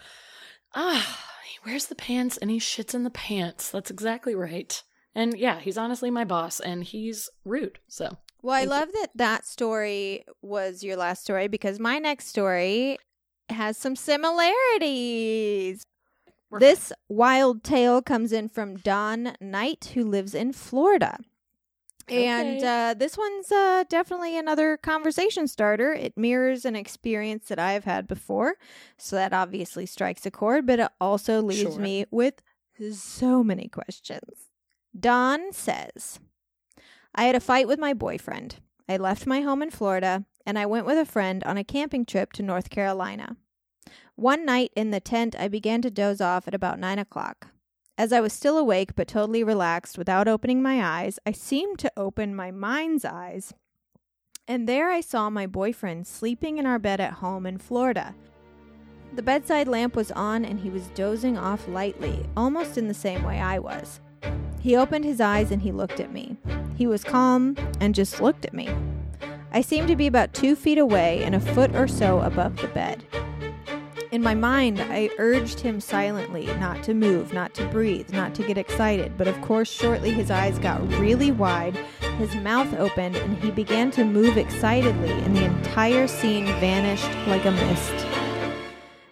Ah, 0.74 1.24
he 1.46 1.58
wears 1.64 1.86
the 1.86 1.94
pants 1.94 2.36
and 2.36 2.50
he 2.50 2.58
shits 2.58 2.94
in 2.94 3.04
the 3.04 3.10
pants. 3.10 3.70
That's 3.70 3.90
exactly 3.90 4.34
right. 4.34 4.82
And 5.18 5.36
yeah, 5.36 5.58
he's 5.58 5.76
honestly 5.76 6.12
my 6.12 6.24
boss, 6.24 6.60
and 6.60 6.84
he's 6.84 7.28
rude. 7.44 7.80
So 7.88 8.18
Well, 8.40 8.54
I 8.54 8.60
Thank 8.60 8.70
you. 8.70 8.78
love 8.78 8.88
that 8.92 9.08
that 9.16 9.44
story 9.44 10.24
was 10.42 10.84
your 10.84 10.96
last 10.96 11.22
story 11.24 11.48
because 11.48 11.80
my 11.80 11.98
next 11.98 12.28
story 12.28 12.98
has 13.48 13.76
some 13.76 13.96
similarities. 13.96 15.82
We're 16.50 16.60
This 16.60 16.92
wild 17.08 17.64
tale 17.64 18.00
comes 18.00 18.32
in 18.32 18.48
from 18.48 18.76
Don 18.76 19.34
Knight, 19.40 19.90
who 19.94 20.04
lives 20.04 20.36
in 20.36 20.52
Florida. 20.52 21.18
And 22.08 22.62
uh, 22.62 22.94
this 22.96 23.18
one's 23.18 23.50
uh, 23.50 23.84
definitely 23.88 24.38
another 24.38 24.76
conversation 24.78 25.48
starter. 25.48 25.92
It 25.92 26.16
mirrors 26.16 26.64
an 26.64 26.76
experience 26.76 27.48
that 27.48 27.58
I've 27.58 27.84
had 27.84 28.06
before. 28.06 28.54
So 28.96 29.16
that 29.16 29.32
obviously 29.34 29.84
strikes 29.84 30.24
a 30.24 30.30
chord, 30.30 30.64
but 30.64 30.78
it 30.78 30.90
also 31.00 31.42
leaves 31.42 31.74
Sure. 31.74 31.82
me 31.82 32.06
with 32.10 32.40
so 32.92 33.42
many 33.42 33.68
questions. 33.68 34.47
Don 34.98 35.52
says, 35.52 36.18
I 37.14 37.24
had 37.24 37.34
a 37.34 37.40
fight 37.40 37.68
with 37.68 37.78
my 37.78 37.94
boyfriend. 37.94 38.56
I 38.88 38.96
left 38.96 39.26
my 39.26 39.42
home 39.42 39.62
in 39.62 39.70
Florida 39.70 40.24
and 40.46 40.58
I 40.58 40.66
went 40.66 40.86
with 40.86 40.98
a 40.98 41.04
friend 41.04 41.44
on 41.44 41.58
a 41.58 41.64
camping 41.64 42.06
trip 42.06 42.32
to 42.34 42.42
North 42.42 42.70
Carolina. 42.70 43.36
One 44.16 44.44
night 44.44 44.72
in 44.74 44.90
the 44.90 45.00
tent, 45.00 45.36
I 45.38 45.46
began 45.48 45.82
to 45.82 45.90
doze 45.90 46.20
off 46.20 46.48
at 46.48 46.54
about 46.54 46.78
nine 46.78 46.98
o'clock. 46.98 47.48
As 47.96 48.12
I 48.12 48.20
was 48.20 48.32
still 48.32 48.56
awake 48.56 48.94
but 48.96 49.08
totally 49.08 49.44
relaxed 49.44 49.98
without 49.98 50.26
opening 50.26 50.62
my 50.62 50.82
eyes, 50.82 51.18
I 51.26 51.32
seemed 51.32 51.78
to 51.80 51.92
open 51.96 52.34
my 52.34 52.50
mind's 52.50 53.04
eyes. 53.04 53.52
And 54.46 54.68
there 54.68 54.90
I 54.90 55.00
saw 55.00 55.28
my 55.28 55.46
boyfriend 55.46 56.06
sleeping 56.06 56.58
in 56.58 56.66
our 56.66 56.78
bed 56.78 57.00
at 57.00 57.14
home 57.14 57.44
in 57.44 57.58
Florida. 57.58 58.14
The 59.14 59.22
bedside 59.22 59.68
lamp 59.68 59.94
was 59.94 60.10
on 60.12 60.44
and 60.44 60.60
he 60.60 60.70
was 60.70 60.88
dozing 60.88 61.36
off 61.36 61.68
lightly, 61.68 62.26
almost 62.36 62.78
in 62.78 62.88
the 62.88 62.94
same 62.94 63.22
way 63.22 63.38
I 63.40 63.58
was. 63.58 64.00
He 64.60 64.76
opened 64.76 65.04
his 65.04 65.20
eyes 65.20 65.50
and 65.50 65.62
he 65.62 65.72
looked 65.72 66.00
at 66.00 66.12
me. 66.12 66.36
He 66.76 66.86
was 66.86 67.04
calm 67.04 67.56
and 67.80 67.94
just 67.94 68.20
looked 68.20 68.44
at 68.44 68.54
me. 68.54 68.68
I 69.52 69.60
seemed 69.60 69.88
to 69.88 69.96
be 69.96 70.06
about 70.06 70.34
two 70.34 70.54
feet 70.54 70.78
away 70.78 71.22
and 71.24 71.34
a 71.34 71.40
foot 71.40 71.74
or 71.74 71.88
so 71.88 72.20
above 72.20 72.56
the 72.56 72.68
bed. 72.68 73.04
In 74.10 74.22
my 74.22 74.34
mind, 74.34 74.80
I 74.80 75.10
urged 75.18 75.60
him 75.60 75.80
silently 75.80 76.46
not 76.58 76.82
to 76.84 76.94
move, 76.94 77.32
not 77.32 77.54
to 77.54 77.66
breathe, 77.66 78.10
not 78.10 78.34
to 78.36 78.42
get 78.42 78.56
excited, 78.56 79.18
but 79.18 79.28
of 79.28 79.40
course, 79.42 79.70
shortly 79.70 80.10
his 80.10 80.30
eyes 80.30 80.58
got 80.58 80.80
really 80.94 81.30
wide 81.30 81.78
his 82.18 82.34
mouth 82.34 82.74
opened 82.74 83.14
and 83.16 83.38
he 83.38 83.50
began 83.52 83.92
to 83.92 84.04
move 84.04 84.36
excitedly, 84.36 85.12
and 85.12 85.36
the 85.36 85.44
entire 85.44 86.08
scene 86.08 86.46
vanished 86.58 87.08
like 87.28 87.44
a 87.44 87.52
mist. 87.52 88.07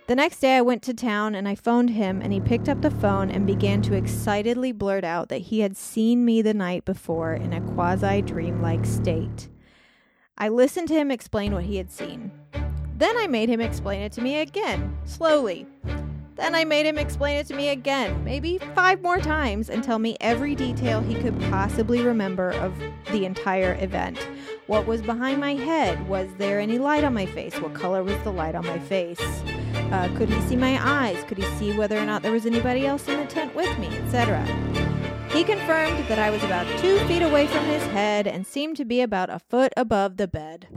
The 0.07 0.14
next 0.14 0.38
day, 0.38 0.57
I 0.57 0.62
went 0.62 0.84
to 0.84 0.94
town 0.94 1.34
and 1.34 1.48
I 1.48 1.57
phoned 1.57 1.90
him, 1.90 2.22
and 2.22 2.32
he 2.32 2.38
picked 2.40 2.68
up 2.68 2.80
the 2.80 2.92
phone 2.92 3.28
and 3.28 3.44
began 3.44 3.82
to 3.82 3.94
excitedly 3.94 4.70
blurt 4.70 5.02
out 5.02 5.30
that 5.30 5.38
he 5.38 5.61
had 5.61 5.76
seen 5.76 6.24
me 6.24 6.42
the 6.42 6.54
night 6.54 6.84
before 6.84 7.34
in 7.34 7.52
a 7.52 7.61
quasi 7.61 8.22
dreamlike 8.22 8.86
state. 8.86 9.48
I 10.38 10.48
listened 10.48 10.86
to 10.88 10.94
him 10.94 11.11
explain 11.11 11.52
what 11.52 11.64
he 11.64 11.76
had 11.76 11.90
seen. 11.90 12.30
Then 12.96 13.16
I 13.18 13.26
made 13.26 13.48
him 13.48 13.61
explain 13.61 14.00
it 14.02 14.12
to 14.12 14.22
me 14.22 14.38
again, 14.38 14.96
slowly. 15.07 15.66
Then 16.37 16.55
I 16.55 16.64
made 16.64 16.84
him 16.84 16.99
explain 16.99 17.39
it 17.39 17.47
to 17.47 17.55
me 17.55 17.70
again, 17.70 18.22
maybe 18.22 18.59
five 18.74 19.01
more 19.03 19.18
times, 19.18 19.70
and 19.70 19.82
tell 19.82 19.99
me 19.99 20.18
every 20.20 20.55
detail 20.55 21.01
he 21.01 21.14
could 21.14 21.39
possibly 21.51 22.03
remember 22.03 22.51
of 22.51 22.74
the 23.11 23.24
entire 23.24 23.74
event. 23.80 24.18
What 24.66 24.87
was 24.87 25.01
behind 25.01 25.41
my 25.41 25.55
head? 25.55 26.07
Was 26.09 26.28
there 26.37 26.61
any 26.61 26.78
light 26.78 27.05
on 27.05 27.14
my 27.14 27.24
face? 27.24 27.59
What 27.59 27.72
color 27.72 28.03
was 28.03 28.18
the 28.18 28.32
light 28.32 28.55
on 28.55 28.66
my 28.66 28.78
face? 28.78 29.20
Uh, 29.91 30.14
could 30.18 30.28
he 30.28 30.41
see 30.43 30.57
my 30.57 30.78
eyes? 30.78 31.24
Could 31.24 31.39
he 31.39 31.57
see 31.57 31.76
whether 31.76 31.97
or 31.97 32.05
not 32.05 32.22
there 32.22 32.32
was 32.32 32.45
anybody 32.45 32.87
else 32.87 33.09
in 33.09 33.18
the 33.18 33.26
tent 33.26 33.55
with 33.55 33.78
me, 33.78 33.87
etc.? 33.87 34.45
He 35.30 35.43
confirmed 35.43 36.07
that 36.09 36.18
I 36.18 36.28
was 36.28 36.43
about 36.45 36.66
two 36.80 36.99
feet 37.07 37.22
away 37.22 37.47
from 37.47 37.64
his 37.64 37.82
head 37.87 38.26
and 38.26 38.47
seemed 38.47 38.76
to 38.76 38.84
be 38.84 39.01
about 39.01 39.30
a 39.30 39.39
foot 39.39 39.72
above 39.74 40.18
the 40.18 40.28
bed. 40.28 40.68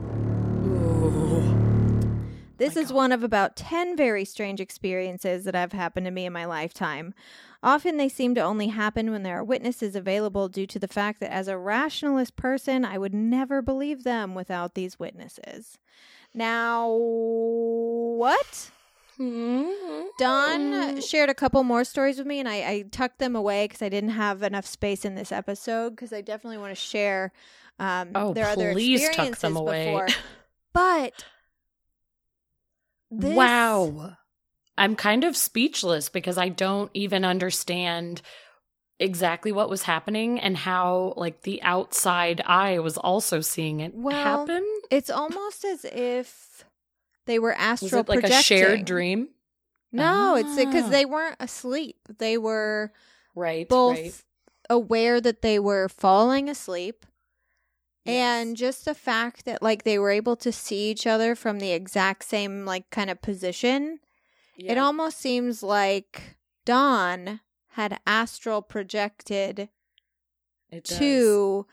This 2.60 2.76
is 2.76 2.92
one 2.92 3.10
of 3.10 3.24
about 3.24 3.56
10 3.56 3.96
very 3.96 4.26
strange 4.26 4.60
experiences 4.60 5.44
that 5.44 5.54
have 5.54 5.72
happened 5.72 6.04
to 6.04 6.10
me 6.10 6.26
in 6.26 6.32
my 6.34 6.44
lifetime. 6.44 7.14
Often 7.62 7.96
they 7.96 8.10
seem 8.10 8.34
to 8.34 8.42
only 8.42 8.68
happen 8.68 9.10
when 9.10 9.22
there 9.22 9.38
are 9.38 9.44
witnesses 9.44 9.96
available 9.96 10.46
due 10.50 10.66
to 10.66 10.78
the 10.78 10.86
fact 10.86 11.20
that 11.20 11.32
as 11.32 11.48
a 11.48 11.56
rationalist 11.56 12.36
person, 12.36 12.84
I 12.84 12.98
would 12.98 13.14
never 13.14 13.62
believe 13.62 14.04
them 14.04 14.34
without 14.34 14.74
these 14.74 14.98
witnesses. 14.98 15.78
Now, 16.34 16.86
what? 16.90 18.70
Mm-hmm. 19.18 20.02
Don 20.18 21.00
shared 21.00 21.30
a 21.30 21.34
couple 21.34 21.64
more 21.64 21.84
stories 21.84 22.18
with 22.18 22.26
me, 22.26 22.40
and 22.40 22.48
I, 22.48 22.56
I 22.56 22.84
tucked 22.90 23.20
them 23.20 23.34
away 23.34 23.64
because 23.68 23.80
I 23.80 23.88
didn't 23.88 24.10
have 24.10 24.42
enough 24.42 24.66
space 24.66 25.06
in 25.06 25.14
this 25.14 25.32
episode. 25.32 25.90
Because 25.90 26.12
I 26.12 26.20
definitely 26.20 26.58
want 26.58 26.72
to 26.72 26.80
share 26.80 27.32
um, 27.78 28.10
Oh, 28.14 28.34
their 28.34 28.48
other 28.48 28.72
please 28.72 29.00
tuck 29.00 29.08
experiences 29.10 29.40
them 29.40 29.56
away. 29.56 29.86
before. 29.86 30.08
But 30.72 31.24
this, 33.10 33.34
Wow. 33.36 34.16
I'm 34.78 34.96
kind 34.96 35.24
of 35.24 35.36
speechless 35.36 36.08
because 36.08 36.38
I 36.38 36.48
don't 36.48 36.90
even 36.94 37.24
understand 37.24 38.22
exactly 38.98 39.50
what 39.52 39.70
was 39.70 39.82
happening 39.82 40.38
and 40.38 40.56
how 40.56 41.14
like 41.16 41.42
the 41.42 41.62
outside 41.62 42.42
eye 42.46 42.78
was 42.78 42.96
also 42.98 43.40
seeing 43.40 43.80
it 43.80 43.94
Well, 43.94 44.14
happen. 44.46 44.64
it's 44.90 45.08
almost 45.10 45.64
as 45.64 45.84
if 45.86 46.64
they 47.26 47.38
were 47.38 47.52
astral 47.54 48.04
like 48.08 48.24
a 48.24 48.42
shared 48.42 48.84
dream? 48.84 49.28
No, 49.92 50.36
it's 50.36 50.54
because 50.54 50.84
Ah. 50.84 50.90
they 50.90 51.04
weren't 51.04 51.36
asleep. 51.40 51.96
They 52.18 52.38
were 52.38 52.92
Right. 53.34 53.68
both 53.68 53.96
right. 53.98 54.14
aware 54.68 55.20
that 55.20 55.42
they 55.42 55.58
were 55.58 55.88
falling 55.88 56.48
asleep 56.48 57.06
Yes. 58.04 58.42
and 58.42 58.56
just 58.56 58.86
the 58.86 58.94
fact 58.94 59.44
that 59.44 59.62
like 59.62 59.84
they 59.84 59.98
were 59.98 60.10
able 60.10 60.36
to 60.36 60.50
see 60.50 60.90
each 60.90 61.06
other 61.06 61.34
from 61.34 61.58
the 61.58 61.72
exact 61.72 62.24
same 62.24 62.64
like 62.64 62.88
kind 62.90 63.10
of 63.10 63.20
position 63.20 64.00
it 64.56 64.76
almost 64.76 65.18
seems 65.18 65.62
like 65.62 66.36
dawn 66.64 67.40
had 67.68 67.98
astral 68.06 68.62
projected 68.62 69.68
to 70.84 71.66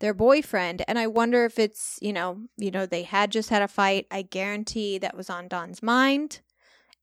their 0.00 0.14
boyfriend 0.14 0.82
and 0.88 0.98
i 0.98 1.06
wonder 1.06 1.44
if 1.44 1.58
it's 1.58 1.98
you 2.00 2.12
know 2.12 2.40
you 2.56 2.70
know 2.70 2.86
they 2.86 3.02
had 3.02 3.30
just 3.30 3.50
had 3.50 3.62
a 3.62 3.68
fight 3.68 4.06
i 4.10 4.22
guarantee 4.22 4.98
that 4.98 5.16
was 5.16 5.30
on 5.30 5.48
dawn's 5.48 5.82
mind 5.82 6.40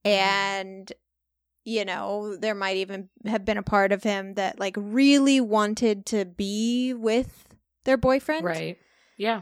mm-hmm. 0.05 0.17
and 0.17 0.93
you 1.65 1.83
know 1.83 2.35
there 2.37 2.55
might 2.55 2.77
even 2.77 3.09
have 3.25 3.43
been 3.43 3.57
a 3.57 3.63
part 3.63 3.91
of 3.91 4.03
him 4.03 4.35
that 4.35 4.59
like 4.59 4.75
really 4.77 5.41
wanted 5.41 6.05
to 6.05 6.25
be 6.25 6.93
with 6.93 7.44
their 7.85 7.97
boyfriend 7.97 8.43
Right. 8.45 8.77
Yeah. 9.17 9.41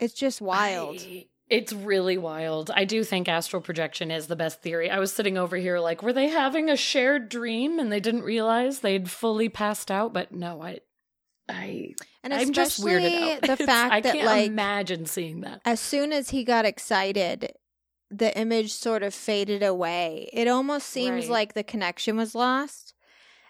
it's 0.00 0.14
just 0.14 0.40
wild 0.40 0.98
I- 1.00 1.26
it's 1.48 1.72
really 1.72 2.18
wild. 2.18 2.72
I 2.74 2.84
do 2.84 3.04
think 3.04 3.28
astral 3.28 3.62
projection 3.62 4.10
is 4.10 4.26
the 4.26 4.34
best 4.34 4.62
theory. 4.62 4.90
I 4.90 4.98
was 4.98 5.12
sitting 5.12 5.38
over 5.38 5.56
here 5.56 5.78
like, 5.78 6.02
were 6.02 6.12
they 6.12 6.26
having 6.26 6.68
a 6.68 6.74
shared 6.76 7.28
dream 7.28 7.78
and 7.78 7.92
they 7.92 8.00
didn't 8.00 8.24
realize 8.24 8.80
they'd 8.80 9.08
fully 9.08 9.48
passed 9.48 9.88
out? 9.88 10.12
But 10.12 10.32
no, 10.32 10.60
I, 10.60 10.80
I, 11.48 11.94
and 12.24 12.34
I'm 12.34 12.52
just 12.52 12.82
weirded 12.82 13.34
out. 13.48 13.58
the 13.58 13.64
fact 13.64 13.92
I 13.94 14.00
that 14.00 14.12
can't 14.12 14.26
like 14.26 14.46
imagine 14.48 15.06
seeing 15.06 15.42
that. 15.42 15.60
as 15.64 15.78
soon 15.78 16.12
as 16.12 16.30
he 16.30 16.42
got 16.42 16.64
excited, 16.64 17.52
the 18.10 18.36
image 18.36 18.72
sort 18.72 19.04
of 19.04 19.14
faded 19.14 19.62
away. 19.62 20.28
It 20.32 20.48
almost 20.48 20.88
seems 20.88 21.26
Right. 21.26 21.30
like 21.32 21.54
the 21.54 21.62
connection 21.62 22.16
was 22.16 22.34
lost. 22.34 22.92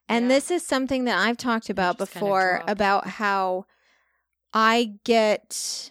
And 0.07 0.25
Yeah. 0.27 0.35
this 0.37 0.51
is 0.51 0.67
something 0.67 1.05
that 1.05 1.17
I've 1.19 1.39
talked 1.39 1.71
about 1.71 1.97
before 1.97 2.63
about 2.69 3.07
how 3.07 3.65
I 4.53 4.95
get 5.05 5.91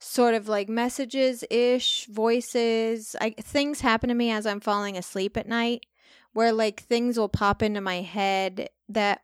sort 0.00 0.34
of 0.34 0.48
like 0.48 0.68
messages 0.68 1.44
ish, 1.50 2.06
voices, 2.06 3.14
I, 3.20 3.30
things 3.30 3.80
happen 3.80 4.08
to 4.08 4.14
me 4.14 4.30
as 4.30 4.46
I'm 4.46 4.60
falling 4.60 4.96
asleep 4.96 5.36
at 5.36 5.48
night 5.48 5.86
where 6.32 6.52
like 6.52 6.80
things 6.82 7.18
will 7.18 7.30
pop 7.30 7.62
into 7.62 7.80
my 7.80 8.02
head 8.02 8.68
that 8.88 9.22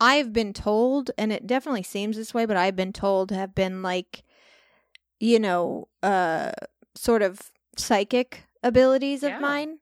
I've 0.00 0.32
been 0.32 0.52
told, 0.52 1.10
and 1.16 1.32
it 1.32 1.46
definitely 1.46 1.82
seems 1.82 2.16
this 2.16 2.34
way, 2.34 2.46
but 2.46 2.56
I've 2.56 2.76
been 2.76 2.92
told 2.92 3.30
have 3.30 3.54
been 3.54 3.82
like, 3.82 4.22
you 5.18 5.38
know, 5.38 5.88
uh, 6.02 6.52
sort 6.94 7.22
of 7.22 7.50
psychic 7.76 8.44
abilities 8.62 9.22
Yeah. 9.22 9.36
of 9.36 9.40
mine. 9.40 9.78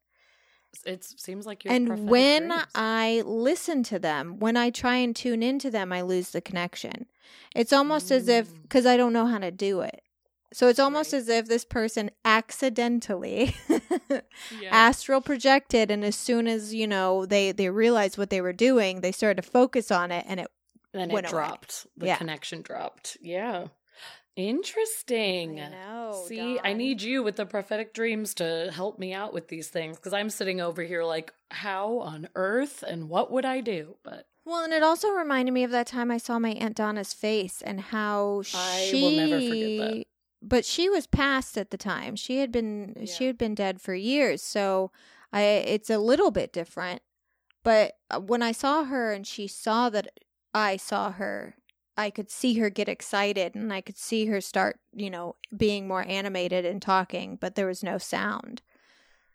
It 0.86 1.04
seems 1.04 1.46
like 1.46 1.64
you're. 1.64 1.74
And 1.74 2.08
when 2.08 2.52
I 2.74 3.22
listen 3.26 3.82
to 3.84 3.98
them, 3.98 4.38
when 4.38 4.56
I 4.56 4.70
try 4.70 4.96
and 4.96 5.14
tune 5.14 5.42
into 5.42 5.70
them, 5.70 5.92
I 5.92 6.00
lose 6.02 6.30
the 6.30 6.40
connection. 6.40 7.06
It's 7.54 7.72
almost 7.72 8.10
as 8.10 8.28
if, 8.28 8.48
Mm. 8.52 8.62
because 8.62 8.86
I 8.86 8.96
don't 8.96 9.12
know 9.12 9.26
how 9.26 9.38
to 9.38 9.50
do 9.50 9.80
it. 9.80 10.02
So 10.54 10.68
it's 10.68 10.78
almost 10.78 11.12
Right. 11.12 11.18
as 11.20 11.28
if 11.28 11.46
this 11.46 11.64
person 11.64 12.10
accidentally 12.24 13.54
yeah. 14.10 14.68
astral 14.70 15.22
projected 15.22 15.90
and 15.90 16.04
as 16.04 16.14
soon 16.14 16.46
as 16.46 16.74
you 16.74 16.86
know 16.86 17.24
they 17.24 17.52
they 17.52 17.70
realized 17.70 18.18
what 18.18 18.28
they 18.28 18.42
were 18.42 18.52
doing 18.52 19.00
they 19.00 19.12
started 19.12 19.42
to 19.42 19.48
focus 19.50 19.90
on 19.90 20.12
it 20.12 20.26
and 20.28 20.40
it 20.40 20.48
then 20.92 21.10
it 21.10 21.14
away. 21.14 21.22
dropped. 21.22 21.86
The 21.96 22.06
Yeah. 22.08 22.16
connection 22.18 22.60
dropped. 22.60 23.16
Yeah. 23.22 23.68
Interesting. 24.36 25.54
know 25.56 26.24
See, 26.26 26.58
I 26.62 26.72
need 26.74 27.00
you 27.02 27.22
with 27.22 27.36
the 27.36 27.46
prophetic 27.46 27.94
dreams 27.94 28.34
to 28.34 28.70
help 28.74 28.98
me 28.98 29.12
out 29.14 29.32
with 29.32 29.48
these 29.48 29.68
things 29.68 29.96
because 29.96 30.12
I'm 30.12 30.30
sitting 30.30 30.60
over 30.60 30.82
here 30.82 31.02
like, 31.04 31.32
how 31.50 31.98
on 32.00 32.28
earth 32.34 32.82
and 32.86 33.08
what 33.08 33.30
would 33.30 33.44
I 33.44 33.60
do? 33.60 33.96
But 34.02 34.26
well 34.44 34.64
and 34.64 34.72
it 34.72 34.82
also 34.82 35.10
reminded 35.10 35.52
me 35.52 35.64
of 35.64 35.70
that 35.70 35.86
time 35.86 36.10
i 36.10 36.18
saw 36.18 36.38
my 36.38 36.50
aunt 36.50 36.76
donna's 36.76 37.12
face 37.12 37.62
and 37.62 37.80
how 37.80 38.42
she 38.42 38.56
I 38.58 39.02
will 39.02 39.10
never 39.12 39.40
forget 39.40 39.78
that. 39.78 40.04
but 40.42 40.64
she 40.64 40.88
was 40.88 41.06
past 41.06 41.56
at 41.56 41.70
the 41.70 41.76
time. 41.76 42.16
She 42.16 42.38
had 42.38 42.50
been 42.50 43.06
she 43.06 43.26
had 43.26 43.38
been 43.38 43.54
dead 43.54 43.80
for 43.80 43.94
years. 43.94 44.42
So 44.42 44.90
i 45.32 45.42
it's 45.42 45.90
a 45.90 45.98
little 45.98 46.30
bit 46.30 46.52
different. 46.52 47.02
But 47.64 47.92
uh, 48.10 48.18
when 48.20 48.42
i 48.42 48.50
saw 48.52 48.84
her 48.84 49.12
and 49.12 49.24
she 49.26 49.46
saw 49.46 49.88
that 49.90 50.08
i 50.52 50.76
saw 50.76 51.12
her 51.12 51.54
i 51.96 52.10
could 52.10 52.30
see 52.30 52.54
her 52.58 52.70
get 52.70 52.88
excited 52.88 53.54
and 53.54 53.72
i 53.72 53.80
could 53.80 53.96
see 53.96 54.26
her 54.26 54.40
start 54.40 54.80
you 54.92 55.08
know 55.10 55.36
being 55.56 55.86
more 55.86 56.04
animated 56.08 56.64
and 56.64 56.82
talking 56.82 57.36
but 57.40 57.54
there 57.54 57.66
was 57.66 57.82
no 57.84 57.98
sound. 57.98 58.62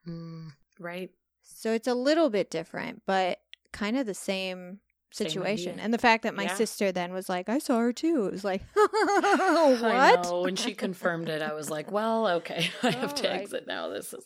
Mm, 0.07 0.51
right. 0.79 1.09
so 1.41 1.71
it's 1.71 1.87
a 1.87 1.93
little 1.93 2.29
bit 2.29 2.49
different 2.49 3.03
but 3.05 3.39
kind 3.71 3.97
of 3.97 4.05
the 4.05 4.13
Same 4.13 4.79
situation 5.11 5.79
and 5.79 5.93
the 5.93 5.97
fact 5.97 6.23
that 6.23 6.35
my 6.35 6.43
Yeah. 6.43 6.55
sister 6.55 6.91
then 6.91 7.13
was 7.13 7.29
like 7.29 7.47
i 7.49 7.57
saw 7.59 7.79
her 7.79 7.93
too 7.93 8.25
it 8.25 8.31
was 8.33 8.43
like 8.43 8.61
what 8.73 10.23
know. 10.23 10.41
When 10.41 10.55
she 10.55 10.73
confirmed 10.73 11.29
it, 11.29 11.41
I 11.41 11.53
was 11.53 11.69
like, 11.69 11.91
well, 11.91 12.27
okay. 12.27 12.69
I 12.83 12.91
have 12.91 13.13
oh 13.13 13.15
to 13.15 13.27
All 13.27 13.33
right. 13.33 13.41
exit 13.41 13.67
now. 13.67 13.89
This 13.89 14.13
is. 14.13 14.23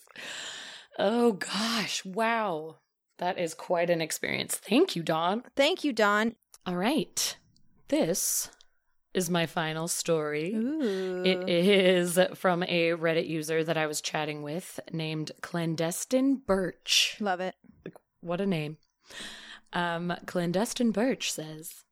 Oh, 0.99 1.33
gosh. 1.33 2.03
Wow. 2.05 2.77
That 3.17 3.37
is 3.39 3.53
quite 3.53 3.89
an 3.89 4.01
experience. 4.01 4.55
Thank 4.55 4.95
you, 4.95 5.03
Dawn. 5.03 5.43
thank 5.55 5.83
you 5.83 5.93
don 5.93 6.35
All 6.65 6.75
right. 6.75 7.37
This 7.87 8.49
is 9.13 9.29
my 9.29 9.45
final 9.45 9.87
story. 9.87 10.53
Ooh. 10.55 11.23
It 11.23 11.47
is 11.49 12.19
from 12.35 12.63
a 12.63 12.91
Reddit 12.91 13.27
user 13.27 13.63
that 13.63 13.77
I 13.77 13.87
was 13.87 14.01
chatting 14.01 14.41
with 14.43 14.79
named 14.91 15.31
Clandestine 15.41 16.35
Birch. 16.45 17.17
love 17.19 17.39
it 17.41 17.55
What 18.21 18.41
a 18.41 18.45
name. 18.45 18.77
Um, 19.73 20.13
Clandestine 20.25 20.91
Birch 20.91 21.31
says 21.31 21.83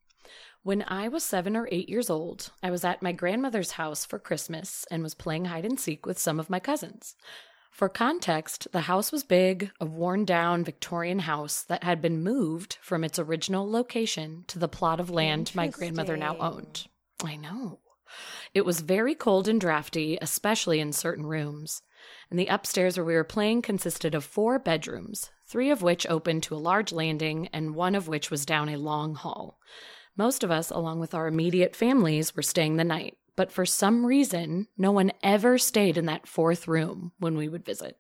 When 0.64 0.84
I 0.88 1.08
was 1.08 1.24
seven 1.24 1.56
or 1.56 1.68
eight 1.72 1.90
years 1.90 2.10
old, 2.10 2.52
I 2.62 2.72
was 2.72 2.84
at 2.84 3.02
my 3.02 3.12
grandmother's 3.12 3.72
house 3.72 4.06
for 4.06 4.20
Christmas 4.20 4.86
and 4.92 5.04
was 5.04 5.14
playing 5.14 5.46
hide 5.46 5.66
and 5.66 5.80
seek 5.80 6.06
with 6.06 6.20
some 6.20 6.40
of 6.40 6.50
my 6.50 6.60
cousins. 6.60 7.16
For 7.72 7.88
context, 7.88 8.68
the 8.74 8.82
house 8.82 9.12
was 9.12 9.24
big, 9.24 9.72
a 9.80 9.86
worn 9.86 10.26
down 10.26 10.66
Victorian 10.66 11.20
house 11.20 11.62
that 11.64 11.84
had 11.84 12.02
been 12.02 12.22
moved 12.22 12.78
from 12.82 13.04
its 13.04 13.18
original 13.18 13.70
location 13.70 14.44
to 14.48 14.60
the 14.60 14.68
plot 14.68 15.00
of 15.00 15.10
land 15.10 15.56
my 15.56 15.68
grandmother 15.68 16.18
now 16.18 16.36
owned. 16.40 16.88
I 17.24 17.38
know. 17.38 17.80
It 18.54 18.66
was 18.66 18.82
very 18.82 19.16
cold 19.16 19.48
and 19.48 19.62
drafty, 19.62 20.18
especially 20.22 20.80
in 20.80 20.92
certain 20.92 21.26
rooms. 21.26 21.82
And 22.30 22.40
the 22.40 22.48
upstairs 22.48 22.98
where 22.98 23.06
we 23.06 23.14
were 23.14 23.24
playing 23.24 23.62
consisted 23.62 24.16
of 24.16 24.26
four 24.26 24.60
bedrooms, 24.60 25.30
three 25.50 25.72
of 25.72 25.82
which 25.82 26.08
opened 26.08 26.44
to 26.44 26.56
a 26.56 26.58
large 26.58 26.92
landing, 26.94 27.50
and 27.52 27.76
one 27.76 27.96
of 27.96 28.08
which 28.08 28.30
was 28.30 28.46
down 28.46 28.70
a 28.70 28.78
long 28.78 29.16
hall. 29.16 29.58
Most 30.16 30.44
of 30.44 30.52
us, 30.52 30.70
along 30.70 31.00
with 31.00 31.14
our 31.14 31.28
immediate 31.28 31.76
families, 31.76 32.36
were 32.36 32.44
staying 32.44 32.76
the 32.76 32.84
night, 32.84 33.18
but 33.36 33.52
for 33.52 33.66
some 33.66 34.06
reason, 34.06 34.68
no 34.78 34.92
one 34.92 35.12
ever 35.24 35.58
stayed 35.58 35.98
in 35.98 36.06
that 36.06 36.28
fourth 36.28 36.68
room 36.68 37.14
when 37.20 37.36
we 37.36 37.48
would 37.48 37.66
visit. 37.66 37.98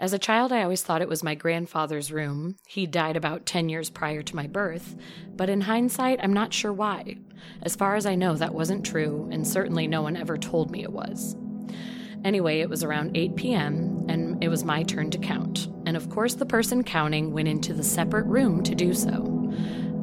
As 0.00 0.12
a 0.12 0.18
child, 0.18 0.52
I 0.52 0.62
always 0.62 0.82
thought 0.82 1.02
it 1.02 1.08
was 1.08 1.22
my 1.22 1.34
grandfather's 1.34 2.10
room. 2.10 2.56
He 2.66 2.86
died 2.86 3.16
about 3.16 3.46
10 3.46 3.68
years 3.68 3.90
prior 3.90 4.22
to 4.22 4.36
my 4.36 4.46
birth, 4.46 4.96
but 5.36 5.48
in 5.48 5.60
hindsight, 5.62 6.18
I'm 6.22 6.32
not 6.32 6.52
sure 6.52 6.72
why. 6.72 7.18
As 7.62 7.76
far 7.76 7.94
as 7.94 8.06
I 8.06 8.14
know, 8.14 8.34
that 8.36 8.54
wasn't 8.54 8.86
true, 8.86 9.28
and 9.30 9.46
certainly 9.46 9.86
no 9.86 10.02
one 10.02 10.16
ever 10.16 10.36
told 10.38 10.70
me 10.70 10.82
it 10.82 10.92
was. 10.92 11.36
Anyway, 12.24 12.60
it 12.60 12.70
was 12.70 12.82
around 12.82 13.16
8 13.16 13.36
p.m., 13.36 14.06
and 14.08 14.42
it 14.42 14.48
was 14.48 14.64
my 14.64 14.82
turn 14.82 15.10
to 15.10 15.18
count. 15.18 15.68
And 15.86 15.96
of 15.96 16.08
course, 16.10 16.34
the 16.34 16.46
person 16.46 16.82
counting 16.82 17.32
went 17.32 17.48
into 17.48 17.74
the 17.74 17.82
separate 17.82 18.26
room 18.26 18.62
to 18.62 18.74
do 18.74 18.94
so. 18.94 19.52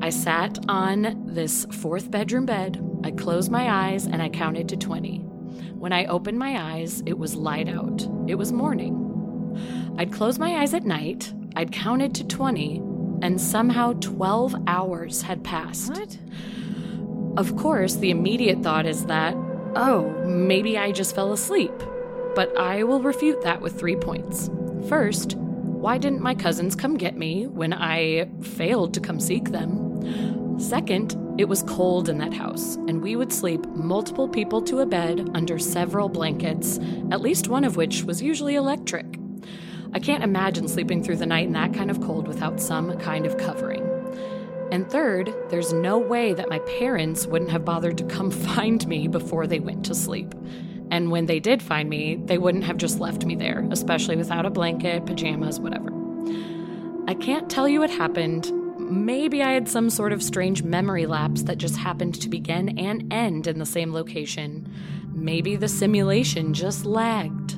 I 0.01 0.09
sat 0.09 0.57
on 0.67 1.23
this 1.27 1.65
fourth 1.65 2.09
bedroom 2.09 2.45
bed, 2.45 2.83
I 3.03 3.11
closed 3.11 3.51
my 3.51 3.69
eyes, 3.69 4.05
and 4.05 4.21
I 4.21 4.29
counted 4.29 4.69
to 4.69 4.77
20. 4.77 5.19
When 5.75 5.93
I 5.93 6.05
opened 6.05 6.39
my 6.39 6.73
eyes, 6.73 7.01
it 7.05 7.17
was 7.17 7.35
light 7.35 7.67
out. 7.67 8.07
It 8.27 8.35
was 8.35 8.51
morning. 8.51 9.95
I'd 9.97 10.13
close 10.13 10.39
my 10.39 10.61
eyes 10.61 10.73
at 10.73 10.85
night, 10.85 11.33
I'd 11.55 11.71
counted 11.71 12.15
to 12.15 12.23
20, 12.23 12.77
and 13.21 13.39
somehow 13.39 13.93
12 13.93 14.55
hours 14.67 15.21
had 15.21 15.43
passed. 15.43 15.89
What? 15.89 16.17
Of 17.37 17.55
course, 17.55 17.95
the 17.95 18.11
immediate 18.11 18.61
thought 18.61 18.85
is 18.85 19.05
that, 19.05 19.35
oh, 19.75 20.09
maybe 20.25 20.77
I 20.77 20.91
just 20.91 21.15
fell 21.15 21.31
asleep. 21.31 21.73
But 22.35 22.57
I 22.57 22.83
will 22.83 23.01
refute 23.01 23.41
that 23.41 23.61
with 23.61 23.79
three 23.79 23.95
points. 23.95 24.49
First, 24.87 25.37
why 25.81 25.97
didn't 25.97 26.21
my 26.21 26.35
cousins 26.35 26.75
come 26.75 26.95
get 26.95 27.17
me 27.17 27.47
when 27.47 27.73
I 27.73 28.29
failed 28.43 28.93
to 28.93 28.99
come 28.99 29.19
seek 29.19 29.49
them? 29.49 30.59
Second, 30.59 31.17
it 31.39 31.45
was 31.45 31.63
cold 31.63 32.07
in 32.07 32.19
that 32.19 32.35
house, 32.35 32.75
and 32.87 33.01
we 33.01 33.15
would 33.15 33.33
sleep 33.33 33.65
multiple 33.69 34.29
people 34.29 34.61
to 34.61 34.81
a 34.81 34.85
bed 34.85 35.31
under 35.33 35.57
several 35.57 36.07
blankets, 36.07 36.77
at 37.09 37.21
least 37.21 37.47
one 37.47 37.63
of 37.63 37.77
which 37.77 38.03
was 38.03 38.21
usually 38.21 38.53
electric. 38.53 39.17
I 39.91 39.97
can't 39.97 40.23
imagine 40.23 40.67
sleeping 40.67 41.03
through 41.03 41.17
the 41.17 41.25
night 41.25 41.47
in 41.47 41.53
that 41.53 41.73
kind 41.73 41.89
of 41.89 41.99
cold 41.99 42.27
without 42.27 42.61
some 42.61 42.95
kind 42.99 43.25
of 43.25 43.37
covering. 43.37 43.83
And 44.71 44.87
third, 44.87 45.33
there's 45.49 45.73
no 45.73 45.97
way 45.97 46.35
that 46.35 46.47
my 46.47 46.59
parents 46.59 47.25
wouldn't 47.25 47.49
have 47.49 47.65
bothered 47.65 47.97
to 47.97 48.05
come 48.05 48.29
find 48.53 48.87
me 48.87 49.07
before 49.07 49.47
they 49.47 49.59
went 49.59 49.83
to 49.87 49.95
sleep. 49.95 50.35
And 50.91 51.09
when 51.09 51.25
they 51.25 51.39
did 51.39 51.63
find 51.63 51.89
me, 51.89 52.15
they 52.25 52.37
wouldn't 52.37 52.65
have 52.65 52.77
just 52.77 52.99
left 52.99 53.25
me 53.25 53.35
there, 53.35 53.65
especially 53.71 54.17
without 54.17 54.45
a 54.45 54.49
blanket, 54.49 55.05
pajamas, 55.05 55.59
whatever. 55.59 55.89
I 57.07 57.13
can't 57.15 57.49
tell 57.49 57.67
you 57.67 57.79
what 57.79 57.89
happened. 57.89 58.51
Maybe 58.77 59.41
I 59.41 59.53
had 59.53 59.69
some 59.69 59.89
sort 59.89 60.11
of 60.11 60.21
strange 60.21 60.63
memory 60.63 61.05
lapse 61.05 61.43
that 61.43 61.57
just 61.57 61.77
happened 61.77 62.21
to 62.21 62.29
begin 62.29 62.77
and 62.77 63.11
end 63.11 63.47
in 63.47 63.57
the 63.57 63.65
same 63.65 63.93
location. 63.93 64.69
Maybe 65.13 65.55
the 65.55 65.69
simulation 65.69 66.53
just 66.53 66.85
lagged. 66.85 67.57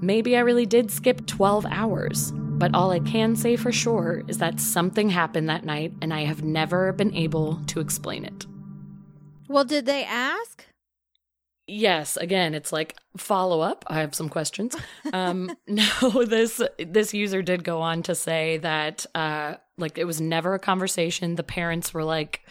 Maybe 0.00 0.36
I 0.36 0.40
really 0.40 0.66
did 0.66 0.90
skip 0.90 1.26
12 1.26 1.66
hours. 1.66 2.32
But 2.34 2.74
all 2.74 2.90
I 2.90 3.00
can 3.00 3.36
say 3.36 3.56
for 3.56 3.70
sure 3.70 4.22
is 4.28 4.38
that 4.38 4.60
something 4.60 5.10
happened 5.10 5.48
that 5.50 5.64
night 5.64 5.92
and 6.00 6.12
I 6.12 6.24
have 6.24 6.42
never 6.42 6.92
been 6.92 7.14
able 7.14 7.60
to 7.66 7.80
explain 7.80 8.24
it. 8.24 8.46
Well, 9.46 9.64
did 9.64 9.84
they 9.86 10.04
ask? 10.04 10.65
Yes, 11.68 12.16
again, 12.16 12.54
it's 12.54 12.72
like 12.72 12.96
follow 13.16 13.60
up. 13.60 13.84
I 13.88 14.00
have 14.00 14.14
some 14.14 14.28
questions. 14.28 14.76
Um, 15.12 15.56
no, 15.66 16.24
this 16.24 16.60
this 16.78 17.14
user 17.14 17.40
did 17.40 17.64
go 17.64 17.80
on 17.80 18.02
to 18.04 18.14
say 18.14 18.58
that 18.58 19.06
uh, 19.14 19.54
like 19.78 19.98
it 19.98 20.04
was 20.04 20.20
never 20.20 20.54
a 20.54 20.58
conversation. 20.58 21.36
The 21.36 21.42
parents 21.42 21.94
were 21.94 22.04
like, 22.04 22.42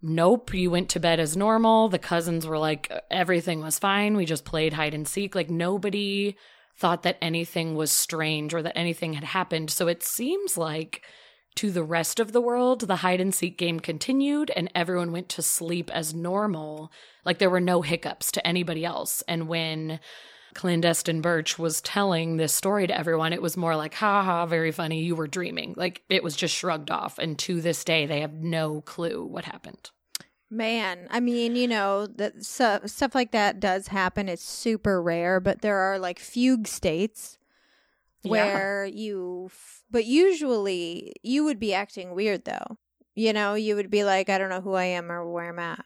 "Nope, 0.00 0.54
you 0.54 0.70
went 0.70 0.88
to 0.90 1.00
bed 1.00 1.18
as 1.20 1.36
normal." 1.36 1.88
The 1.88 1.98
cousins 1.98 2.46
were 2.46 2.58
like, 2.58 2.90
"Everything 3.10 3.62
was 3.62 3.78
fine. 3.78 4.16
We 4.16 4.24
just 4.24 4.44
played 4.44 4.72
hide 4.72 4.94
and 4.94 5.06
seek." 5.08 5.34
Like 5.34 5.50
nobody 5.50 6.36
thought 6.76 7.02
that 7.02 7.18
anything 7.20 7.74
was 7.74 7.90
strange 7.90 8.54
or 8.54 8.62
that 8.62 8.78
anything 8.78 9.14
had 9.14 9.24
happened. 9.24 9.70
So 9.70 9.88
it 9.88 10.02
seems 10.04 10.56
like 10.56 11.02
to 11.58 11.72
the 11.72 11.82
rest 11.82 12.20
of 12.20 12.30
the 12.30 12.40
world, 12.40 12.82
the 12.82 12.94
hide 12.94 13.20
and 13.20 13.34
seek 13.34 13.58
game 13.58 13.80
continued 13.80 14.48
and 14.54 14.70
everyone 14.76 15.10
went 15.10 15.28
to 15.28 15.42
sleep 15.42 15.90
as 15.90 16.14
normal. 16.14 16.92
Like 17.24 17.38
there 17.38 17.50
were 17.50 17.58
no 17.58 17.82
hiccups 17.82 18.30
to 18.30 18.46
anybody 18.46 18.84
else. 18.84 19.24
And 19.26 19.48
when 19.48 19.98
Clandestine 20.54 21.20
Birch 21.20 21.58
was 21.58 21.80
telling 21.80 22.36
this 22.36 22.54
story 22.54 22.86
to 22.86 22.96
everyone, 22.96 23.32
it 23.32 23.42
was 23.42 23.56
more 23.56 23.74
like, 23.74 23.94
ha 23.94 24.22
ha, 24.22 24.46
very 24.46 24.70
funny, 24.70 25.02
you 25.02 25.16
were 25.16 25.26
dreaming. 25.26 25.74
Like 25.76 26.02
it 26.08 26.22
was 26.22 26.36
just 26.36 26.54
shrugged 26.54 26.92
off. 26.92 27.18
And 27.18 27.36
to 27.40 27.60
this 27.60 27.82
day, 27.82 28.06
they 28.06 28.20
have 28.20 28.34
no 28.34 28.80
clue 28.82 29.26
what 29.26 29.44
happened. 29.44 29.90
Man, 30.48 31.08
I 31.10 31.18
mean, 31.18 31.56
you 31.56 31.66
know, 31.66 32.06
that 32.06 32.44
so, 32.44 32.82
stuff 32.86 33.16
like 33.16 33.32
that 33.32 33.58
does 33.58 33.88
happen. 33.88 34.28
It's 34.28 34.44
super 34.44 35.02
rare, 35.02 35.40
but 35.40 35.60
there 35.62 35.78
are 35.78 35.98
like 35.98 36.20
fugue 36.20 36.68
states 36.68 37.37
Yeah. 38.22 38.30
where 38.30 38.84
you, 38.84 39.46
f- 39.50 39.82
but 39.90 40.04
usually 40.04 41.14
you 41.22 41.44
would 41.44 41.60
be 41.60 41.74
acting 41.74 42.14
weird 42.14 42.44
though. 42.44 42.78
You 43.14 43.32
know, 43.32 43.54
you 43.54 43.74
would 43.76 43.90
be 43.90 44.04
like, 44.04 44.28
I 44.28 44.38
don't 44.38 44.50
know 44.50 44.60
who 44.60 44.74
I 44.74 44.84
am 44.84 45.10
or 45.10 45.30
where 45.30 45.48
I'm 45.48 45.58
at. 45.58 45.84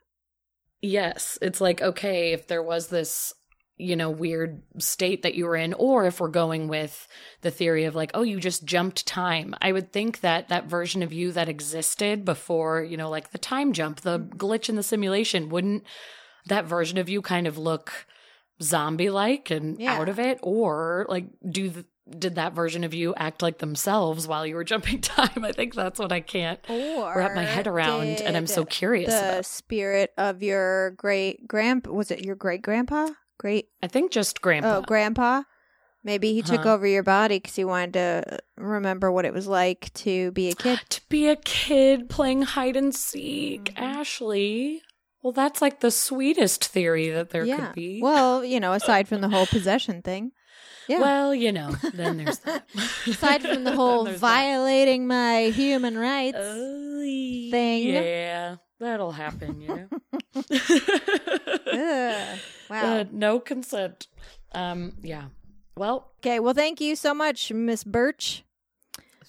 Yes, 0.80 1.38
it's 1.40 1.60
like 1.60 1.80
okay, 1.80 2.32
if 2.32 2.48
there 2.48 2.62
was 2.62 2.88
this, 2.88 3.32
you 3.76 3.96
know, 3.96 4.10
weird 4.10 4.62
state 4.78 5.22
that 5.22 5.34
you 5.34 5.46
were 5.46 5.56
in 5.56 5.74
or 5.74 6.04
if 6.06 6.20
we're 6.20 6.28
going 6.28 6.68
with 6.68 7.06
the 7.40 7.50
theory 7.50 7.84
of 7.84 7.94
like, 7.94 8.10
oh, 8.14 8.22
you 8.22 8.38
just 8.40 8.64
jumped 8.64 9.06
time. 9.06 9.54
I 9.62 9.72
would 9.72 9.92
think 9.92 10.20
that 10.20 10.48
that 10.48 10.66
version 10.66 11.02
of 11.02 11.12
you 11.12 11.32
that 11.32 11.48
existed 11.48 12.24
before, 12.24 12.82
you 12.82 12.96
know, 12.96 13.08
like 13.08 13.30
the 13.30 13.38
time 13.38 13.72
jump, 13.72 14.00
the 14.00 14.18
mm-hmm. 14.18 14.36
glitch 14.36 14.68
in 14.68 14.76
the 14.76 14.82
simulation, 14.82 15.48
wouldn't 15.48 15.84
that 16.46 16.64
version 16.66 16.98
of 16.98 17.08
you 17.08 17.22
kind 17.22 17.46
of 17.46 17.56
look 17.56 18.06
zombie 18.60 19.10
like 19.10 19.50
and 19.50 19.80
Yeah. 19.80 19.94
out 19.94 20.08
of 20.08 20.18
it 20.18 20.38
or 20.42 21.06
like 21.08 21.26
do 21.48 21.68
the 21.68 21.84
did 22.18 22.34
that 22.36 22.52
version 22.52 22.84
of 22.84 22.94
you 22.94 23.14
act 23.16 23.42
like 23.42 23.58
themselves 23.58 24.26
while 24.28 24.46
you 24.46 24.54
were 24.54 24.64
jumping 24.64 25.00
time? 25.00 25.44
I 25.44 25.52
think 25.52 25.74
that's 25.74 25.98
what 25.98 26.12
I 26.12 26.20
can't 26.20 26.58
Or 26.68 27.12
wrap 27.16 27.34
my 27.34 27.44
head 27.44 27.66
around 27.66 28.20
and 28.20 28.36
I'm 28.36 28.46
so 28.46 28.64
curious 28.64 29.12
The 29.12 29.18
about. 29.32 29.46
spirit 29.46 30.12
of 30.18 30.42
your 30.42 30.92
great 30.92 31.46
grandpa, 31.48 31.90
was 31.90 32.10
it 32.10 32.24
your 32.24 32.34
great 32.36 32.62
grandpa? 32.62 33.08
Great, 33.38 33.68
I 33.82 33.86
think 33.88 34.12
just 34.12 34.40
grandpa. 34.40 34.78
oh, 34.78 34.82
grandpa? 34.82 35.42
Maybe 36.04 36.32
he 36.32 36.42
took 36.42 36.62
Huh. 36.62 36.74
over 36.74 36.86
your 36.86 37.02
body 37.04 37.36
because 37.38 37.54
he 37.54 37.64
wanted 37.64 37.92
to 37.94 38.38
remember 38.56 39.10
what 39.12 39.24
it 39.24 39.32
was 39.32 39.46
like 39.46 39.92
to 39.94 40.32
be 40.32 40.48
a 40.50 40.54
kid. 40.54 40.80
to 40.88 41.00
be 41.08 41.28
a 41.28 41.36
kid 41.36 42.08
playing 42.08 42.42
hide 42.42 42.76
and 42.76 42.92
seek, 42.94 43.64
Mm-hmm. 43.74 43.82
Ashley. 43.84 44.82
Well, 45.22 45.32
that's 45.32 45.62
like 45.62 45.78
the 45.78 45.92
sweetest 45.92 46.64
theory 46.64 47.08
that 47.10 47.30
there 47.30 47.44
yeah. 47.44 47.66
could 47.66 47.74
be. 47.76 48.00
Well, 48.02 48.44
you 48.44 48.58
know, 48.58 48.72
aside 48.80 49.06
from 49.06 49.20
the 49.20 49.28
whole 49.28 49.46
possession 49.46 50.02
thing. 50.02 50.32
Yeah. 50.88 51.00
Well, 51.00 51.34
you 51.34 51.52
know, 51.52 51.70
then 51.94 52.16
there's 52.18 52.38
that. 52.40 52.68
aside 53.06 53.42
from 53.42 53.64
the 53.64 53.72
whole 53.74 54.04
There's 54.04 54.20
that. 54.20 54.26
violating 54.26 55.06
my 55.06 55.44
human 55.54 55.96
rights. 55.96 56.38
Oh, 56.40 57.00
thing. 57.50 57.88
Yeah, 57.88 58.56
that'll 58.80 59.12
happen, 59.12 59.60
you 59.60 59.68
know. 59.68 59.88
Ugh. 61.72 62.38
Wow. 62.70 62.82
Uh, 62.96 63.04
no 63.12 63.38
consent. 63.40 64.06
Um, 64.52 64.92
yeah. 65.02 65.24
Well, 65.76 66.12
Okay, 66.20 66.38
well, 66.40 66.54
thank 66.54 66.80
you 66.80 66.94
so 66.96 67.14
much, 67.14 67.52
Miss 67.52 67.82
Birch. 67.84 68.44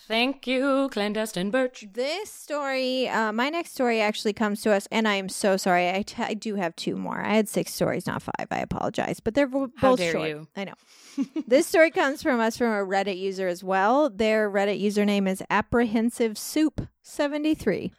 thank 0.08 0.46
you, 0.46 0.90
clandestine 0.92 1.50
birch. 1.50 1.86
This 1.94 2.30
story, 2.30 3.08
uh, 3.08 3.32
my 3.32 3.50
next 3.50 3.72
story 3.74 4.02
actually 4.02 4.34
comes 4.34 4.62
to 4.62 4.72
us, 4.72 4.88
and 4.92 5.08
I 5.08 5.16
am 5.16 5.30
so 5.30 5.56
sorry. 5.58 5.90
I, 5.90 6.02
t- 6.04 6.22
I 6.22 6.34
do 6.34 6.56
have 6.56 6.76
two 6.76 6.96
more. 6.98 7.22
I 7.22 7.34
had 7.34 7.48
six 7.50 7.74
stories, 7.74 8.06
not 8.06 8.22
five. 8.22 8.48
I 8.52 8.58
apologize, 8.60 9.20
but 9.22 9.34
they're 9.34 9.48
bo- 9.48 9.72
both 9.82 10.02
short. 10.02 10.28
you. 10.30 10.48
I 10.56 10.66
know. 10.66 10.74
This 11.48 11.68
story 11.68 11.92
comes 11.92 12.22
from 12.24 12.40
us 12.40 12.58
from 12.58 12.68
a 12.72 12.86
Reddit 12.86 13.18
user 13.18 13.48
as 13.48 13.64
well. 13.64 14.10
Their 14.10 14.50
Reddit 14.50 14.82
username 14.82 15.28
is 15.28 15.44
apprehensive 15.50 16.38
soup 16.38 16.88
73. 17.02 17.94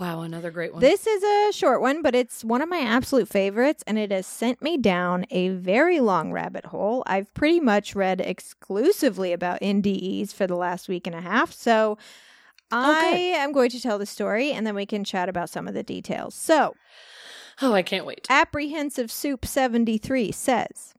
Wow, 0.00 0.22
another 0.22 0.50
great 0.50 0.72
one. 0.72 0.80
This 0.80 1.06
is 1.06 1.22
a 1.22 1.52
short 1.52 1.80
one, 1.80 2.02
but 2.02 2.14
it's 2.14 2.42
one 2.44 2.60
of 2.62 2.68
my 2.68 2.80
absolute 2.80 3.28
favorites, 3.28 3.84
and 3.86 3.98
it 3.98 4.10
has 4.10 4.26
sent 4.26 4.60
me 4.62 4.76
down 4.76 5.26
a 5.30 5.50
very 5.50 6.00
long 6.00 6.32
rabbit 6.32 6.66
hole. 6.66 7.04
I've 7.06 7.32
pretty 7.34 7.60
much 7.60 7.94
read 7.94 8.20
exclusively 8.20 9.32
about 9.32 9.60
NDEs 9.60 10.32
for 10.34 10.46
the 10.46 10.56
last 10.56 10.88
week 10.88 11.06
and 11.06 11.14
a 11.14 11.20
half, 11.20 11.52
so 11.52 11.98
oh, 12.72 12.76
I 12.76 13.08
Okay. 13.10 13.32
am 13.34 13.52
going 13.52 13.70
to 13.70 13.80
tell 13.80 13.98
the 13.98 14.06
story, 14.06 14.50
and 14.50 14.66
then 14.66 14.74
we 14.74 14.86
can 14.86 15.04
chat 15.04 15.28
about 15.28 15.50
some 15.50 15.68
of 15.68 15.74
the 15.74 15.82
details. 15.84 16.34
So, 16.34 16.74
oh, 17.62 17.72
I 17.72 17.82
can't 17.82 18.06
wait. 18.06 18.26
Apprehensive 18.28 19.12
Soup 19.12 19.44
73 19.46 20.32
says 20.32 20.94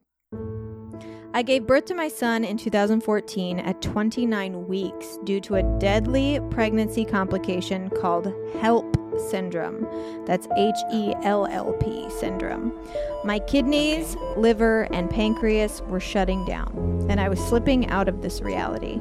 I 1.34 1.40
gave 1.40 1.66
birth 1.66 1.86
to 1.86 1.94
my 1.94 2.08
son 2.08 2.44
in 2.44 2.58
2014 2.58 3.58
at 3.58 3.80
29 3.80 4.68
weeks 4.68 5.18
due 5.24 5.40
to 5.40 5.54
a 5.54 5.62
deadly 5.78 6.38
pregnancy 6.50 7.06
complication 7.06 7.88
called 7.88 8.26
HELLP 8.60 9.02
syndrome. 9.30 9.86
That's 10.26 10.46
H 10.58 10.76
E 10.92 11.14
L 11.22 11.46
L 11.46 11.72
P 11.74 12.08
syndrome. 12.10 12.78
My 13.24 13.38
kidneys, 13.38 14.14
liver, 14.36 14.82
and 14.92 15.08
pancreas 15.08 15.80
were 15.82 16.00
shutting 16.00 16.44
down, 16.44 17.06
and 17.08 17.18
I 17.18 17.30
was 17.30 17.40
slipping 17.40 17.88
out 17.88 18.08
of 18.08 18.20
this 18.20 18.42
reality. 18.42 19.00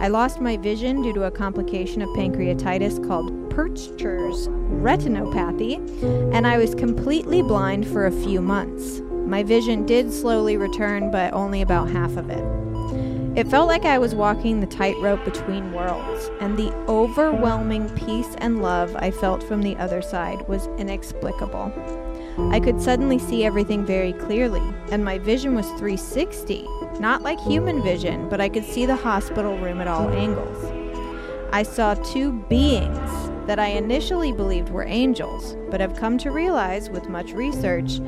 I 0.00 0.08
lost 0.08 0.40
my 0.40 0.56
vision 0.56 1.02
due 1.02 1.12
to 1.12 1.24
a 1.24 1.30
complication 1.30 2.02
of 2.02 2.08
pancreatitis 2.10 3.06
called 3.06 3.50
Purtscher's 3.50 4.48
retinopathy, 4.48 5.76
and 6.34 6.48
I 6.48 6.58
was 6.58 6.74
completely 6.74 7.42
blind 7.42 7.86
for 7.86 8.06
a 8.06 8.12
few 8.12 8.40
months. 8.40 9.02
My 9.30 9.44
vision 9.44 9.86
did 9.86 10.12
slowly 10.12 10.56
return, 10.56 11.12
but 11.12 11.32
only 11.32 11.62
about 11.62 11.88
half 11.88 12.16
of 12.16 12.30
it. 12.30 12.44
It 13.38 13.46
felt 13.46 13.68
like 13.68 13.84
I 13.84 13.96
was 13.96 14.12
walking 14.12 14.58
the 14.58 14.66
tightrope 14.66 15.24
between 15.24 15.72
worlds, 15.72 16.28
and 16.40 16.58
the 16.58 16.74
overwhelming 16.88 17.88
peace 17.90 18.34
and 18.38 18.60
love 18.60 18.96
I 18.96 19.12
felt 19.12 19.40
from 19.44 19.62
the 19.62 19.76
other 19.76 20.02
side 20.02 20.48
was 20.48 20.66
inexplicable. 20.78 21.72
I 22.50 22.58
could 22.58 22.82
suddenly 22.82 23.20
see 23.20 23.44
everything 23.44 23.86
very 23.86 24.14
clearly, 24.14 24.64
and 24.90 25.04
my 25.04 25.18
vision 25.18 25.54
was 25.54 25.68
360, 25.78 26.66
not 26.98 27.22
like 27.22 27.38
human 27.38 27.84
vision, 27.84 28.28
but 28.28 28.40
I 28.40 28.48
could 28.48 28.64
see 28.64 28.84
the 28.84 28.96
hospital 28.96 29.56
room 29.58 29.80
at 29.80 29.86
all 29.86 30.08
angles. 30.08 30.58
I 31.52 31.62
saw 31.62 31.94
two 31.94 32.32
beings 32.32 33.30
that 33.46 33.60
I 33.60 33.68
initially 33.68 34.32
believed 34.32 34.70
were 34.70 34.84
angels, 34.84 35.56
but 35.70 35.80
have 35.80 35.94
come 35.94 36.18
to 36.18 36.32
realize 36.32 36.90
with 36.90 37.08
much 37.08 37.30
research 37.32 38.00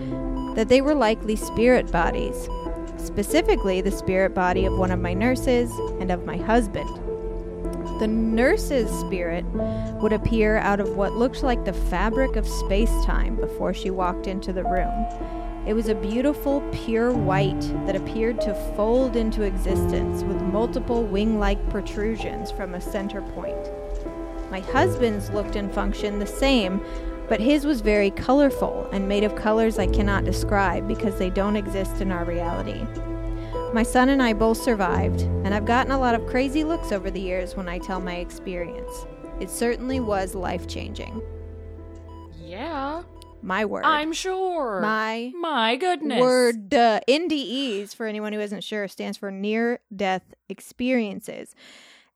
that 0.54 0.68
they 0.68 0.80
were 0.80 0.94
likely 0.94 1.36
spirit 1.36 1.90
bodies, 1.90 2.48
specifically 2.96 3.80
the 3.80 3.90
spirit 3.90 4.34
body 4.34 4.64
of 4.64 4.76
one 4.76 4.90
of 4.90 5.00
my 5.00 5.14
nurses 5.14 5.70
and 6.00 6.10
of 6.10 6.24
my 6.24 6.36
husband. 6.36 6.88
The 8.00 8.08
nurse's 8.08 8.90
spirit 9.00 9.44
would 10.00 10.12
appear 10.12 10.58
out 10.58 10.80
of 10.80 10.96
what 10.96 11.12
looked 11.12 11.42
like 11.42 11.64
the 11.64 11.72
fabric 11.72 12.36
of 12.36 12.48
space 12.48 12.92
time 13.04 13.36
before 13.36 13.72
she 13.72 13.90
walked 13.90 14.26
into 14.26 14.52
the 14.52 14.64
room. 14.64 15.06
It 15.64 15.74
was 15.74 15.88
a 15.88 15.94
beautiful, 15.94 16.60
pure 16.72 17.12
white 17.12 17.60
that 17.86 17.94
appeared 17.94 18.40
to 18.40 18.54
fold 18.76 19.14
into 19.14 19.42
existence 19.42 20.24
with 20.24 20.42
multiple 20.42 21.04
wing 21.04 21.38
like 21.38 21.70
protrusions 21.70 22.50
from 22.50 22.74
a 22.74 22.80
center 22.80 23.22
point. 23.22 23.70
My 24.50 24.58
husband's 24.58 25.30
looked 25.30 25.54
and 25.54 25.72
functioned 25.72 26.20
the 26.20 26.26
same, 26.26 26.84
but 27.28 27.40
his 27.40 27.64
was 27.64 27.80
very 27.80 28.10
colorful 28.10 28.88
and 28.92 29.08
made 29.08 29.24
of 29.24 29.34
colors 29.36 29.78
I 29.78 29.86
cannot 29.86 30.24
describe 30.24 30.86
because 30.86 31.18
they 31.18 31.30
don't 31.30 31.56
exist 31.56 32.00
in 32.00 32.12
our 32.12 32.24
reality. 32.24 32.84
My 33.72 33.82
son 33.82 34.10
and 34.10 34.22
I 34.22 34.34
both 34.34 34.60
survived, 34.62 35.22
and 35.22 35.54
I've 35.54 35.64
gotten 35.64 35.92
a 35.92 35.98
lot 35.98 36.14
of 36.14 36.26
crazy 36.26 36.62
looks 36.62 36.92
over 36.92 37.10
the 37.10 37.20
years 37.20 37.56
when 37.56 37.68
I 37.68 37.78
tell 37.78 38.00
my 38.00 38.16
experience. 38.16 39.06
It 39.40 39.48
certainly 39.48 39.98
was 39.98 40.34
life 40.34 40.66
changing. 40.68 41.22
Yeah. 42.38 43.02
My 43.40 43.64
word. 43.64 43.84
I'm 43.84 44.12
sure. 44.12 44.80
My 44.82 45.32
My 45.34 45.76
goodness. 45.76 46.20
word. 46.20 46.72
Uh, 46.72 47.00
NDEs, 47.08 47.94
for 47.94 48.06
anyone 48.06 48.32
who 48.32 48.40
isn't 48.40 48.62
sure, 48.62 48.86
stands 48.88 49.18
for 49.18 49.30
near 49.30 49.80
death 49.94 50.22
experiences. 50.48 51.54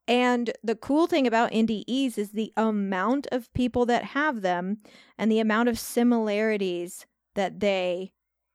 And 0.09 0.53
the 0.63 0.77
cool 0.77 1.07
thing 1.07 1.27
about 1.27 1.53
NDEs 1.53 2.17
is 2.19 2.31
the 2.31 2.53
amount 2.57 3.27
of 3.33 3.53
people 3.55 3.87
that 3.87 4.05
have 4.05 4.43
them 4.43 4.79
and 5.19 5.31
the 5.31 5.41
amount 5.41 5.69
of 5.69 5.79
similarities 5.79 7.07
that 7.35 7.61
they 7.61 8.13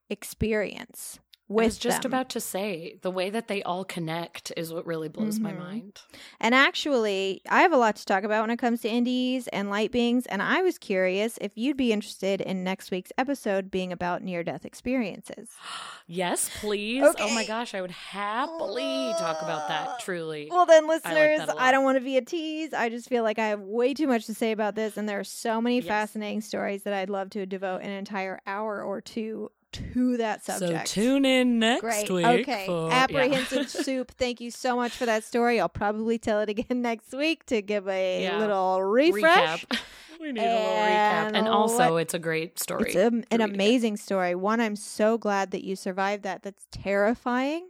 experience 0.09 1.19
with 1.51 1.63
I 1.63 1.65
was 1.67 1.77
just 1.77 2.01
them. 2.03 2.11
about 2.11 2.29
to 2.29 2.39
say 2.39 2.97
the 3.01 3.11
way 3.11 3.29
that 3.29 3.47
they 3.47 3.61
all 3.63 3.83
connect 3.83 4.51
is 4.57 4.73
what 4.73 4.85
really 4.85 5.09
blows 5.09 5.39
my 5.39 5.51
Mhm. 5.53 5.57
mind. 5.59 6.01
And 6.39 6.55
actually, 6.55 7.41
I 7.49 7.61
have 7.61 7.71
a 7.73 7.77
lot 7.77 7.95
to 7.97 8.05
talk 8.05 8.23
about 8.23 8.41
when 8.41 8.49
it 8.51 8.57
comes 8.57 8.81
to 8.81 8.89
NDEs 8.89 9.47
and 9.49 9.69
light 9.69 9.91
beings. 9.91 10.25
And 10.27 10.41
I 10.41 10.61
was 10.61 10.77
curious 10.77 11.37
if 11.41 11.51
you'd 11.57 11.77
be 11.77 11.91
interested 11.91 12.41
in 12.41 12.63
next 12.63 12.91
week's 12.91 13.11
episode 13.17 13.69
being 13.69 13.91
about 13.91 14.23
near 14.23 14.43
death 14.43 14.65
experiences. 14.65 15.49
Yes, 16.07 16.49
please. 16.59 17.01
Oh 17.19 17.33
my 17.33 17.45
gosh, 17.45 17.73
I 17.73 17.79
would 17.79 17.91
happily 17.91 19.13
talk 19.17 19.41
about 19.41 19.69
that. 19.69 19.99
Truly. 20.01 20.49
Well, 20.51 20.65
then, 20.65 20.85
listeners, 20.85 21.39
I, 21.39 21.45
lot. 21.53 21.71
don't 21.71 21.85
want 21.85 21.97
to 21.97 22.03
be 22.03 22.17
a 22.17 22.21
tease. 22.21 22.73
I 22.73 22.89
just 22.89 23.07
feel 23.07 23.23
like 23.23 23.39
I 23.39 23.47
have 23.47 23.61
way 23.61 23.93
too 23.93 24.07
much 24.07 24.25
to 24.25 24.33
say 24.33 24.51
about 24.51 24.75
this. 24.75 24.97
And 24.97 25.07
there 25.07 25.19
are 25.19 25.23
so 25.23 25.61
many 25.61 25.77
Yes. 25.77 25.85
fascinating 25.87 26.41
stories 26.41 26.83
that 26.83 26.93
I'd 26.93 27.09
love 27.09 27.29
to 27.31 27.45
devote 27.45 27.81
an 27.81 27.91
entire 27.91 28.41
hour 28.45 28.81
or 28.83 28.99
two 28.99 29.51
to 29.73 30.17
that 30.17 30.43
subject. 30.43 30.87
So 30.87 31.01
tune 31.01 31.25
in 31.25 31.59
next 31.59 31.81
Great. 31.81 32.09
week. 32.09 32.25
Okay. 32.25 32.65
for- 32.65 32.89
yeah. 32.89 32.93
Apprehensive 33.03 33.69
soup. 33.69 34.11
Thank 34.17 34.41
you 34.41 34.51
so 34.51 34.75
much 34.75 34.91
for 34.91 35.05
that 35.05 35.23
story. 35.23 35.59
I'll 35.59 35.69
probably 35.69 36.17
tell 36.17 36.39
it 36.41 36.49
again 36.49 36.81
next 36.81 37.11
week 37.13 37.45
to 37.47 37.61
give 37.61 37.87
a 37.87 38.23
Yeah. 38.23 38.37
little 38.39 38.83
refresh. 38.83 39.65
recap. 39.65 39.79
We 40.21 40.31
need 40.33 40.41
a 40.41 40.53
little 40.53 40.67
recap. 40.67 41.27
And 41.27 41.37
And 41.37 41.47
also, 41.47 41.93
what- 41.93 42.01
it's 42.03 42.13
a 42.13 42.19
great 42.19 42.59
story. 42.59 42.91
It's 42.91 42.95
a, 42.95 43.07
an 43.31 43.41
amazing 43.41 43.97
story. 43.97 44.35
One, 44.35 44.61
I'm 44.61 44.75
so 44.75 45.17
glad 45.17 45.49
that 45.49 45.63
you 45.63 45.75
survived 45.75 46.21
that. 46.23 46.43
That's 46.43 46.67
terrifying. 46.71 47.69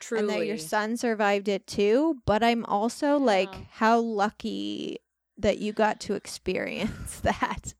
Truly. 0.00 0.20
And 0.22 0.30
that 0.30 0.46
your 0.46 0.58
son 0.58 0.96
survived 0.96 1.46
it 1.48 1.68
too. 1.68 2.16
But 2.26 2.42
I'm 2.42 2.64
also 2.64 3.16
like, 3.16 3.54
how 3.70 4.00
lucky 4.00 4.98
that 5.38 5.58
you 5.58 5.72
got 5.72 6.00
to 6.00 6.14
experience 6.14 7.20
that. 7.20 7.74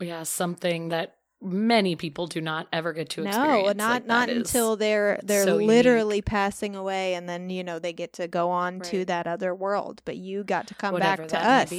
yeah, 0.00 0.22
something 0.22 0.90
that 0.90 1.15
many 1.42 1.96
people 1.96 2.26
do 2.26 2.40
not 2.40 2.66
ever 2.72 2.92
get 2.92 3.10
to 3.10 3.26
experience. 3.26 3.66
no, 3.66 3.72
not 3.72 3.92
Like, 3.92 4.06
not 4.06 4.28
until 4.30 4.76
they're 4.76 5.20
they're 5.22 5.44
so 5.44 5.54
unique. 5.58 5.68
literally 5.68 6.22
passing 6.22 6.74
away, 6.74 7.14
and 7.14 7.28
then 7.28 7.50
you 7.50 7.62
know 7.62 7.78
they 7.78 7.92
get 7.92 8.12
to 8.14 8.28
go 8.28 8.50
on 8.50 8.80
to 8.80 9.04
that 9.04 9.26
other 9.26 9.54
world. 9.54 10.02
But 10.04 10.16
you 10.16 10.44
got 10.44 10.66
to 10.68 10.74
come 10.74 10.92
whatever 10.92 11.22
back 11.26 11.28
to 11.28 11.38
us. 11.38 11.72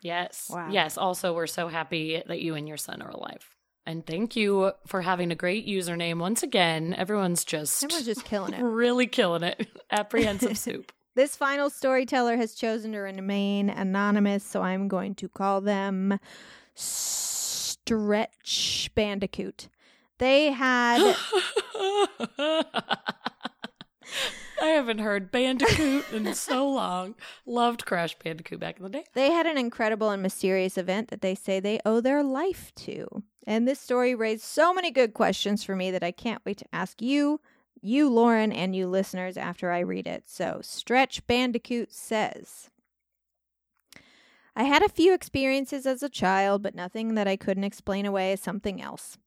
Yes. 0.00 0.48
Wow. 0.50 0.68
Yes. 0.70 0.96
Also, 0.98 1.34
we're 1.34 1.46
so 1.46 1.68
happy 1.68 2.22
that 2.26 2.40
you 2.40 2.54
and 2.54 2.68
your 2.68 2.76
son 2.76 3.02
are 3.02 3.10
alive. 3.10 3.48
And 3.88 4.04
thank 4.04 4.34
you 4.36 4.72
for 4.86 5.02
having 5.02 5.30
a 5.30 5.36
great 5.36 5.66
username 5.66 6.18
once 6.18 6.42
again. 6.42 6.94
Everyone's 6.94 7.44
just 7.44 7.82
Everyone's 7.84 8.06
just 8.06 8.24
killing 8.24 8.52
it. 8.52 8.60
really 8.62 9.06
killing 9.06 9.42
it. 9.44 9.66
Apprehensive 9.90 10.58
soup. 10.66 10.92
This 11.14 11.34
final 11.34 11.70
storyteller 11.70 12.36
has 12.36 12.54
chosen 12.54 12.92
to 12.92 12.98
remain 12.98 13.70
anonymous, 13.70 14.44
so 14.44 14.60
I'm 14.60 14.86
going 14.86 15.14
to 15.16 15.28
call 15.28 15.60
them 15.62 16.18
Stretch 17.86 18.90
Bandicoot. 18.96 19.68
They 20.18 20.50
had 20.50 20.98
I 22.36 22.64
haven't 24.60 24.98
heard 24.98 25.30
Bandicoot 25.30 26.12
in 26.12 26.34
so 26.34 26.68
long. 26.68 27.14
Loved 27.46 27.86
Crash 27.86 28.16
Bandicoot 28.18 28.58
back 28.58 28.78
in 28.78 28.82
the 28.82 28.88
day. 28.88 29.04
they 29.14 29.30
had 29.30 29.46
an 29.46 29.56
incredible 29.56 30.10
and 30.10 30.20
mysterious 30.20 30.76
event 30.76 31.10
that 31.10 31.20
they 31.20 31.36
say 31.36 31.60
they 31.60 31.78
owe 31.84 32.00
their 32.00 32.24
life 32.24 32.72
to. 32.76 33.06
And 33.46 33.68
this 33.68 33.78
story 33.78 34.16
raised 34.16 34.42
so 34.42 34.74
many 34.74 34.90
good 34.90 35.14
questions 35.14 35.62
for 35.62 35.76
me 35.76 35.92
that 35.92 36.02
I 36.02 36.10
can't 36.10 36.42
wait 36.44 36.56
to 36.58 36.66
ask 36.72 37.00
you, 37.00 37.40
you 37.80 38.08
Lauren, 38.08 38.50
and 38.50 38.74
you 38.74 38.88
listeners 38.88 39.36
after 39.36 39.70
I 39.70 39.78
read 39.80 40.08
it. 40.08 40.24
So, 40.26 40.58
Stretch 40.60 41.24
Bandicoot 41.28 41.92
says, 41.92 42.68
I 44.58 44.64
had 44.64 44.82
a 44.82 44.88
few 44.88 45.12
experiences 45.12 45.84
as 45.86 46.02
a 46.02 46.08
child, 46.08 46.62
but 46.62 46.74
nothing 46.74 47.14
that 47.14 47.28
I 47.28 47.36
couldn't 47.36 47.64
explain 47.64 48.06
away 48.06 48.32
as 48.32 48.40
something 48.40 48.80
else. 48.80 49.18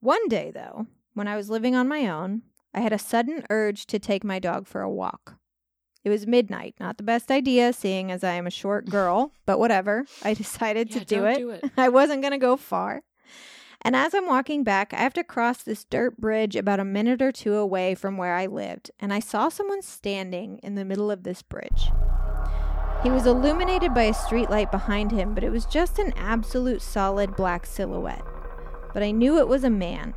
One 0.00 0.26
day, 0.28 0.50
though, 0.52 0.86
when 1.14 1.28
I 1.28 1.36
was 1.36 1.48
living 1.48 1.76
on 1.76 1.86
my 1.86 2.08
own, 2.08 2.42
I 2.74 2.80
had 2.80 2.92
a 2.92 2.98
sudden 2.98 3.44
urge 3.50 3.86
to 3.86 3.98
take 4.00 4.24
my 4.24 4.38
dog 4.40 4.66
for 4.66 4.82
a 4.82 4.90
walk. 4.90 5.36
It 6.04 6.10
was 6.10 6.26
midnight, 6.26 6.74
not 6.80 6.96
the 6.96 7.02
best 7.04 7.30
idea, 7.30 7.72
seeing 7.72 8.10
as 8.10 8.24
I 8.24 8.32
am 8.32 8.46
a 8.48 8.50
short 8.50 8.86
girl, 8.90 9.32
but 9.46 9.58
whatever. 9.60 10.04
I 10.24 10.34
decided 10.34 10.90
Yeah, 10.92 10.98
to 11.00 11.04
do 11.04 11.24
it. 11.26 11.36
do 11.38 11.50
it. 11.50 11.64
I 11.76 11.88
wasn't 11.88 12.22
going 12.22 12.32
to 12.32 12.38
go 12.38 12.56
far. 12.56 13.02
And 13.82 13.94
as 13.94 14.12
I'm 14.12 14.26
walking 14.26 14.64
back, 14.64 14.92
I 14.92 14.96
have 14.98 15.14
to 15.14 15.22
cross 15.22 15.62
this 15.62 15.84
dirt 15.84 16.16
bridge 16.16 16.56
about 16.56 16.80
a 16.80 16.84
minute 16.84 17.22
or 17.22 17.30
two 17.30 17.54
away 17.54 17.94
from 17.94 18.16
where 18.16 18.34
I 18.34 18.46
lived, 18.46 18.90
and 18.98 19.12
I 19.12 19.20
saw 19.20 19.48
someone 19.48 19.82
standing 19.82 20.58
in 20.64 20.74
the 20.74 20.84
middle 20.84 21.12
of 21.12 21.22
this 21.22 21.42
bridge. 21.42 21.90
He 23.02 23.10
was 23.10 23.26
illuminated 23.26 23.94
by 23.94 24.04
a 24.04 24.12
streetlight 24.12 24.72
behind 24.72 25.12
him, 25.12 25.32
but 25.32 25.44
it 25.44 25.50
was 25.50 25.66
just 25.66 25.98
an 26.00 26.12
absolute 26.16 26.82
solid 26.82 27.36
black 27.36 27.64
silhouette. 27.64 28.24
But 28.92 29.04
I 29.04 29.12
knew 29.12 29.38
it 29.38 29.46
was 29.46 29.62
a 29.62 29.70
man. 29.70 30.14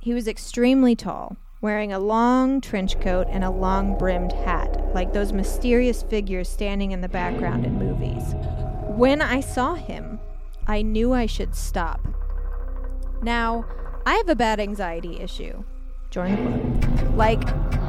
He 0.00 0.12
was 0.12 0.26
extremely 0.26 0.96
tall, 0.96 1.36
wearing 1.60 1.92
a 1.92 2.00
long 2.00 2.60
trench 2.60 2.98
coat 3.00 3.28
and 3.30 3.44
a 3.44 3.50
long 3.50 3.96
brimmed 3.96 4.32
hat, 4.32 4.92
like 4.92 5.12
those 5.12 5.32
mysterious 5.32 6.02
figures 6.02 6.48
standing 6.48 6.90
in 6.90 7.02
the 7.02 7.08
background 7.08 7.64
in 7.64 7.78
movies. 7.78 8.34
When 8.88 9.22
I 9.22 9.40
saw 9.40 9.74
him, 9.74 10.18
I 10.66 10.82
knew 10.82 11.12
I 11.12 11.26
should 11.26 11.54
stop. 11.54 12.00
Now, 13.22 13.64
I 14.04 14.14
have 14.14 14.28
a 14.28 14.34
bad 14.34 14.58
anxiety 14.58 15.20
issue. 15.20 15.62
Join 16.12 16.78
the 16.78 16.86
club. 16.86 17.16
Like, 17.16 17.42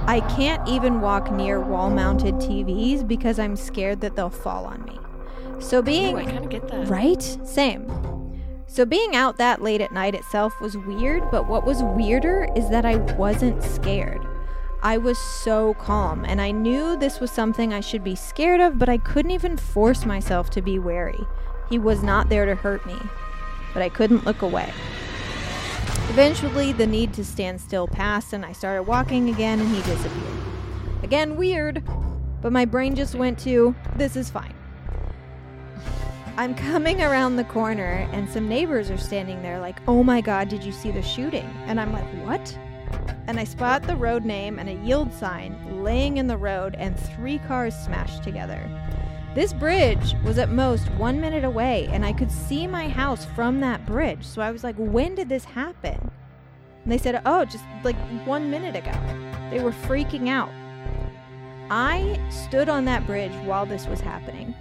I 0.08 0.22
can't 0.36 0.66
even 0.68 1.02
walk 1.02 1.30
near 1.30 1.60
wall 1.60 1.90
mounted 1.90 2.36
TVs 2.36 3.06
because 3.06 3.38
I'm 3.38 3.58
scared 3.58 4.00
that 4.00 4.16
they'll 4.16 4.30
fall 4.30 4.66
on 4.66 4.86
me. 4.86 4.98
So 5.60 5.82
being 5.82 6.16
Ooh, 6.16 6.20
I 6.20 6.26
kind 6.26 6.38
of 6.38 6.50
get 6.50 6.68
that. 6.70 6.88
Right? 6.88 7.22
Same. 7.22 7.86
So 8.66 8.86
being 8.86 9.14
out 9.14 9.38
that 9.38 9.62
late 9.62 9.82
at 9.82 9.92
night 9.92 10.16
itself 10.16 10.60
was 10.62 10.78
weird, 10.78 11.30
but 11.32 11.50
what 11.50 11.66
was 11.66 11.84
weirder 11.84 12.48
is 12.56 12.70
that 12.70 12.86
I 12.86 12.96
wasn't 12.96 13.62
scared. 13.62 14.26
I 14.82 14.98
was 14.98 15.18
so 15.18 15.74
calm, 15.76 16.24
and 16.24 16.40
I 16.40 16.52
knew 16.52 16.98
this 16.98 17.20
was 17.20 17.30
something 17.30 17.74
I 17.74 17.82
should 17.82 18.06
be 18.06 18.16
scared 18.16 18.62
of, 18.62 18.80
but 18.80 18.88
I 18.88 19.00
couldn't 19.00 19.32
even 19.32 19.58
force 19.58 20.06
myself 20.06 20.50
to 20.52 20.62
be 20.62 20.80
wary. 20.80 21.28
He 21.70 21.78
was 21.78 22.02
not 22.04 22.30
there 22.30 22.46
to 22.46 22.56
hurt 22.56 22.86
me, 22.86 22.98
but 23.74 23.84
I 23.84 23.90
couldn't 23.90 24.26
look 24.26 24.42
away. 24.42 24.72
Eventually, 26.10 26.74
the 26.74 26.86
need 26.86 27.14
to 27.14 27.26
stand 27.26 27.60
still 27.60 27.88
passed, 27.88 28.34
and 28.34 28.46
I 28.46 28.52
started 28.52 28.84
walking 28.84 29.30
again, 29.30 29.60
and 29.60 29.70
he 29.70 29.82
disappeared. 29.82 30.38
Again, 31.02 31.36
weird, 31.36 31.84
but 32.42 32.52
my 32.52 32.66
brain 32.66 32.96
just 32.96 33.16
went 33.16 33.40
to 33.40 33.74
this 33.96 34.16
is 34.16 34.30
fine. 34.30 34.54
I'm 36.36 36.56
coming 36.56 37.02
around 37.02 37.36
the 37.36 37.44
corner, 37.44 38.08
and 38.12 38.30
some 38.30 38.48
neighbors 38.48 38.90
are 38.90 38.98
standing 38.98 39.42
there, 39.42 39.60
like, 39.60 39.80
oh 39.88 40.04
my 40.04 40.20
god, 40.22 40.50
did 40.50 40.64
you 40.64 40.72
see 40.72 40.92
the 40.92 41.02
shooting? 41.02 41.50
And 41.66 41.80
I'm 41.80 41.94
like, 41.94 42.06
what? 42.26 42.58
And 43.28 43.40
I 43.40 43.44
spot 43.44 43.84
the 43.84 43.96
road 43.96 44.26
name 44.26 44.60
and 44.60 44.68
a 44.70 44.86
yield 44.86 45.14
sign 45.14 45.84
laying 45.84 46.18
in 46.18 46.28
the 46.28 46.38
road, 46.38 46.76
and 46.78 47.00
three 47.00 47.40
cars 47.40 47.76
smashed 47.76 48.24
together. 48.24 48.70
This 49.36 49.52
bridge 49.52 50.14
was 50.24 50.38
at 50.38 50.50
most 50.50 50.92
one 50.92 51.20
minute 51.20 51.44
away, 51.44 51.90
and 51.92 52.06
I 52.06 52.14
could 52.14 52.32
see 52.32 52.68
my 52.68 52.88
house 52.88 53.26
from 53.26 53.62
that 53.62 53.84
bridge. 53.86 54.24
So 54.24 54.44
I 54.44 54.52
was 54.52 54.64
like, 54.64 54.76
when 54.76 55.16
did 55.16 55.28
this 55.28 55.44
happen? 55.44 56.12
And 56.84 56.92
they 56.92 57.00
said, 57.00 57.20
oh, 57.26 57.44
just 57.44 57.64
like 57.84 57.96
one 58.26 58.52
minute 58.52 58.76
ago. 58.76 58.94
They 59.50 59.64
were 59.64 59.72
freaking 59.72 60.30
out. 60.30 60.52
I 61.72 62.20
stood 62.30 62.70
on 62.70 62.86
that 62.86 63.08
bridge 63.08 63.32
while 63.46 63.66
this 63.66 63.88
was 63.88 64.02
happening. 64.02 64.54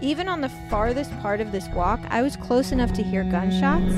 Even 0.00 0.28
on 0.28 0.40
the 0.40 0.48
farthest 0.68 1.16
part 1.20 1.40
of 1.40 1.52
this 1.52 1.68
walk, 1.68 2.00
I 2.08 2.22
was 2.22 2.36
close 2.36 2.72
enough 2.72 2.92
to 2.94 3.02
hear 3.02 3.22
gunshots 3.22 3.94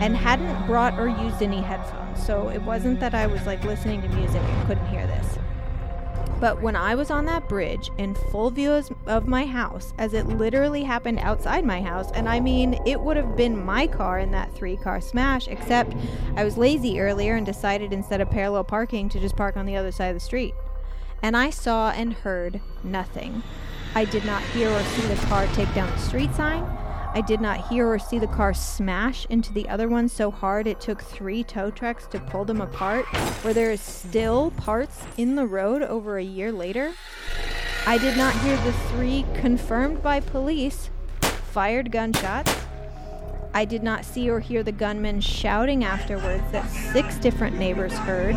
and 0.00 0.16
hadn't 0.16 0.66
brought 0.66 0.98
or 0.98 1.06
used 1.06 1.42
any 1.42 1.60
headphones. 1.60 2.24
So 2.24 2.48
it 2.48 2.62
wasn't 2.62 2.98
that 2.98 3.14
I 3.14 3.28
was 3.28 3.46
like 3.46 3.62
listening 3.62 4.02
to 4.02 4.08
music 4.08 4.42
and 4.42 4.66
couldn't 4.66 4.86
hear 4.86 5.06
this. 5.06 5.38
But 6.42 6.60
when 6.60 6.74
I 6.74 6.96
was 6.96 7.12
on 7.12 7.26
that 7.26 7.48
bridge 7.48 7.92
in 7.98 8.16
full 8.16 8.50
view 8.50 8.82
of 9.06 9.28
my 9.28 9.46
house, 9.46 9.94
as 9.96 10.12
it 10.12 10.26
literally 10.26 10.82
happened 10.82 11.20
outside 11.20 11.64
my 11.64 11.80
house, 11.80 12.10
and 12.16 12.28
I 12.28 12.40
mean, 12.40 12.80
it 12.84 13.00
would 13.00 13.16
have 13.16 13.36
been 13.36 13.64
my 13.64 13.86
car 13.86 14.18
in 14.18 14.32
that 14.32 14.52
three 14.52 14.76
car 14.76 15.00
smash, 15.00 15.46
except 15.46 15.94
I 16.34 16.42
was 16.42 16.58
lazy 16.58 16.98
earlier 16.98 17.36
and 17.36 17.46
decided 17.46 17.92
instead 17.92 18.20
of 18.20 18.28
parallel 18.28 18.64
parking 18.64 19.08
to 19.10 19.20
just 19.20 19.36
park 19.36 19.56
on 19.56 19.66
the 19.66 19.76
other 19.76 19.92
side 19.92 20.08
of 20.08 20.16
the 20.16 20.20
street. 20.20 20.52
And 21.22 21.36
I 21.36 21.50
saw 21.50 21.90
and 21.92 22.12
heard 22.12 22.60
nothing. 22.82 23.44
I 23.94 24.04
did 24.04 24.24
not 24.24 24.42
hear 24.42 24.68
or 24.68 24.82
see 24.82 25.06
the 25.06 25.26
car 25.26 25.46
take 25.54 25.72
down 25.76 25.92
the 25.92 25.98
street 25.98 26.34
sign. 26.34 26.64
I 27.14 27.20
did 27.20 27.42
not 27.42 27.68
hear 27.68 27.86
or 27.86 27.98
see 27.98 28.18
the 28.18 28.26
car 28.26 28.54
smash 28.54 29.26
into 29.26 29.52
the 29.52 29.68
other 29.68 29.86
one 29.86 30.08
so 30.08 30.30
hard 30.30 30.66
it 30.66 30.80
took 30.80 31.02
three 31.02 31.44
tow 31.44 31.70
trucks 31.70 32.06
to 32.06 32.18
pull 32.18 32.46
them 32.46 32.62
apart, 32.62 33.04
where 33.44 33.52
there 33.52 33.70
is 33.70 33.82
still 33.82 34.50
parts 34.52 35.02
in 35.18 35.34
the 35.34 35.46
road 35.46 35.82
over 35.82 36.16
a 36.16 36.24
year 36.24 36.50
later. 36.50 36.94
I 37.86 37.98
did 37.98 38.16
not 38.16 38.34
hear 38.40 38.56
the 38.56 38.72
three 38.72 39.26
confirmed 39.34 40.02
by 40.02 40.20
police 40.20 40.88
fired 41.20 41.92
gunshots. 41.92 42.54
I 43.52 43.66
did 43.66 43.82
not 43.82 44.06
see 44.06 44.30
or 44.30 44.40
hear 44.40 44.62
the 44.62 44.72
gunman 44.72 45.20
shouting 45.20 45.84
afterwards 45.84 46.50
that 46.52 46.70
six 46.70 47.16
different 47.16 47.58
neighbors 47.58 47.92
heard. 47.92 48.36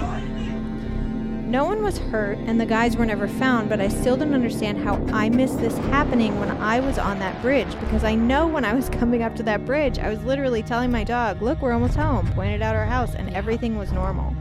No 1.46 1.64
one 1.66 1.84
was 1.84 2.00
hurt 2.00 2.40
and 2.40 2.60
the 2.60 2.66
guys 2.66 2.98
were 2.98 3.06
never 3.06 3.28
found, 3.28 3.70
but 3.70 3.80
I 3.80 3.88
still 3.88 4.18
don't 4.18 4.34
understand 4.34 4.80
how 4.80 4.96
I 5.14 5.30
missed 5.30 5.60
this 5.60 5.78
happening 5.78 6.40
when 6.40 6.50
I 6.50 6.80
was 6.80 6.98
on 6.98 7.20
that 7.20 7.40
bridge 7.44 7.70
because 7.82 8.04
I 8.04 8.16
know 8.16 8.48
when 8.48 8.66
I 8.66 8.74
was 8.74 8.90
coming 9.00 9.22
up 9.22 9.36
to 9.36 9.44
that 9.44 9.64
bridge, 9.64 10.00
I 10.00 10.10
was 10.10 10.24
literally 10.24 10.64
telling 10.64 10.92
my 10.92 11.04
dog, 11.04 11.44
Look, 11.44 11.62
we're 11.62 11.72
almost 11.74 11.96
home, 11.96 12.28
pointed 12.34 12.64
out 12.64 12.76
our 12.76 12.86
house, 12.86 13.14
and 13.14 13.30
everything 13.36 13.78
was 13.78 13.92
normal. 13.92 14.36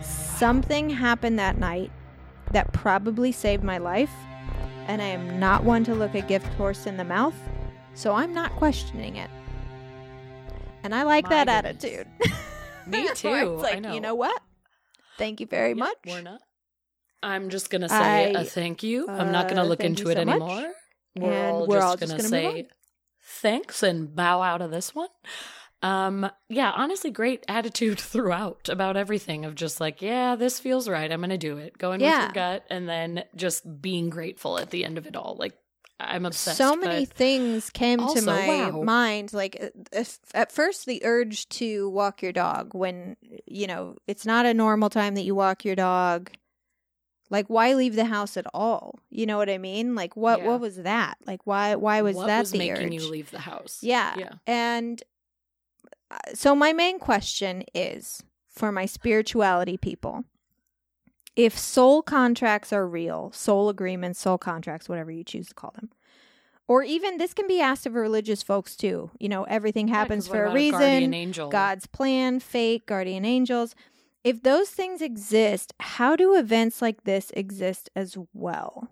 Something 0.00 0.88
happened 0.88 1.40
that 1.40 1.58
night 1.58 1.90
that 2.52 2.72
probably 2.72 3.32
saved 3.32 3.64
my 3.64 3.78
life, 3.78 4.12
and 4.86 5.02
I 5.02 5.06
am 5.06 5.40
not 5.40 5.64
one 5.64 5.82
to 5.84 5.94
look 5.94 6.14
a 6.14 6.20
gift 6.20 6.52
horse 6.54 6.86
in 6.86 6.96
the 6.96 7.04
mouth, 7.04 7.34
so 7.94 8.14
I'm 8.14 8.32
not 8.32 8.52
questioning 8.52 9.16
it. 9.16 9.30
And 10.84 10.94
I 10.94 11.02
like 11.02 11.24
My 11.24 11.44
that 11.44 11.64
goodness. 11.64 11.84
attitude. 11.84 12.06
Me 12.86 13.08
too. 13.14 13.54
It's 13.54 13.62
like, 13.62 13.80
know. 13.80 13.92
you 13.92 14.00
know 14.00 14.14
what? 14.14 14.40
Thank 15.18 15.40
you 15.40 15.46
very 15.46 15.70
Yep, 15.70 15.76
much. 15.78 15.96
We're 16.06 16.22
not. 16.22 16.40
I'm 17.22 17.48
just 17.50 17.70
gonna 17.70 17.88
say 17.88 18.34
I- 18.34 18.40
a 18.40 18.44
thank 18.44 18.82
you. 18.82 19.08
I'm 19.08 19.32
not 19.32 19.48
gonna 19.48 19.62
uh, 19.62 19.66
look 19.66 19.80
into 19.80 20.08
it 20.10 20.16
so 20.16 20.24
much. 20.24 20.40
anymore. 20.40 20.72
We're 21.16 21.32
And 21.32 21.52
all 21.56 21.66
we're 21.66 21.76
just 21.78 21.86
all 21.86 21.96
just 21.96 22.10
gonna, 22.12 22.22
gonna 22.22 22.28
say 22.28 22.68
thanks 23.22 23.82
and 23.82 24.14
bow 24.14 24.42
out 24.42 24.60
of 24.62 24.70
this 24.70 24.94
one. 24.94 25.08
Um, 25.82 26.30
yeah, 26.48 26.72
honestly, 26.74 27.10
great 27.10 27.44
attitude 27.48 27.98
throughout 28.12 28.68
about 28.68 28.96
everything 28.96 29.44
of 29.44 29.54
just 29.54 29.80
like, 29.80 30.02
yeah, 30.02 30.36
this 30.36 30.58
feels 30.60 30.88
right. 30.88 31.10
I'm 31.10 31.20
gonna 31.20 31.38
do 31.38 31.56
it. 31.58 31.78
Going 31.78 32.00
with 32.00 32.10
your 32.10 32.32
gut, 32.32 32.64
and 32.70 32.88
then 32.88 33.24
just 33.34 33.80
being 33.82 34.10
grateful 34.10 34.58
at 34.58 34.70
the 34.70 34.84
end 34.84 34.98
of 34.98 35.06
it 35.06 35.16
all. 35.16 35.36
Like, 35.38 35.54
I'm 35.98 36.26
obsessed. 36.26 36.58
so 36.58 36.76
many 36.76 37.06
things 37.06 37.70
came 37.70 37.98
to 37.98 38.22
my 38.22 38.70
wow. 38.70 38.82
mind 38.82 39.32
like 39.32 39.56
uh, 39.60 39.68
if, 39.92 40.18
at 40.34 40.52
first 40.52 40.84
the 40.84 41.02
urge 41.04 41.48
to 41.50 41.88
walk 41.88 42.22
your 42.22 42.32
dog 42.32 42.74
when 42.74 43.16
you 43.46 43.66
know 43.66 43.96
it's 44.06 44.26
not 44.26 44.44
a 44.44 44.52
normal 44.52 44.90
time 44.90 45.14
that 45.14 45.22
you 45.22 45.34
walk 45.34 45.64
your 45.64 45.74
dog 45.74 46.30
like 47.30 47.46
why 47.46 47.72
leave 47.74 47.94
the 47.96 48.04
house 48.04 48.36
at 48.36 48.46
all 48.52 48.98
you 49.10 49.24
know 49.24 49.38
what 49.38 49.48
i 49.48 49.56
mean 49.56 49.94
like 49.94 50.16
what 50.16 50.40
Yeah. 50.40 50.48
what 50.48 50.60
was 50.60 50.76
that 50.76 51.16
like 51.26 51.40
why 51.46 51.74
why 51.76 52.02
was 52.02 52.14
what 52.16 52.26
that 52.26 52.40
was 52.40 52.50
the 52.50 52.58
making 52.58 52.86
urge 52.88 52.94
you 52.94 53.10
leave 53.10 53.30
the 53.30 53.40
house? 53.40 53.78
yeah 53.82 54.14
yeah. 54.18 54.32
and 54.46 55.02
uh, 56.10 56.18
so 56.34 56.54
my 56.54 56.72
main 56.72 56.98
question 56.98 57.64
is 57.74 58.22
for 58.50 58.70
my 58.70 58.84
spirituality 58.84 59.76
people 59.78 60.24
if 61.36 61.56
soul 61.58 62.02
contracts 62.02 62.72
are 62.72 62.86
real, 62.88 63.30
soul 63.32 63.68
agreements, 63.68 64.18
soul 64.20 64.38
contracts, 64.38 64.88
whatever 64.88 65.10
you 65.10 65.22
choose 65.22 65.48
to 65.48 65.54
call 65.54 65.72
them, 65.76 65.90
or 66.68 66.82
even 66.82 67.18
this 67.18 67.32
can 67.34 67.46
be 67.46 67.60
asked 67.60 67.86
of 67.86 67.94
religious 67.94 68.42
folks 68.42 68.74
too. 68.74 69.10
You 69.20 69.28
know, 69.28 69.44
everything 69.44 69.86
Yeah, 69.88 69.94
happens 69.94 70.28
what 70.28 70.36
for 70.38 70.44
a 70.46 70.52
reason. 70.52 71.14
angel. 71.14 71.48
God's 71.50 71.86
plan, 71.86 72.40
fate, 72.40 72.86
guardian 72.86 73.24
angels. 73.24 73.74
If 74.24 74.42
those 74.42 74.70
things 74.70 75.00
exist, 75.00 75.72
how 75.78 76.16
do 76.16 76.34
events 76.36 76.82
like 76.82 77.04
this 77.04 77.30
exist 77.36 77.90
as 77.94 78.16
well? 78.32 78.90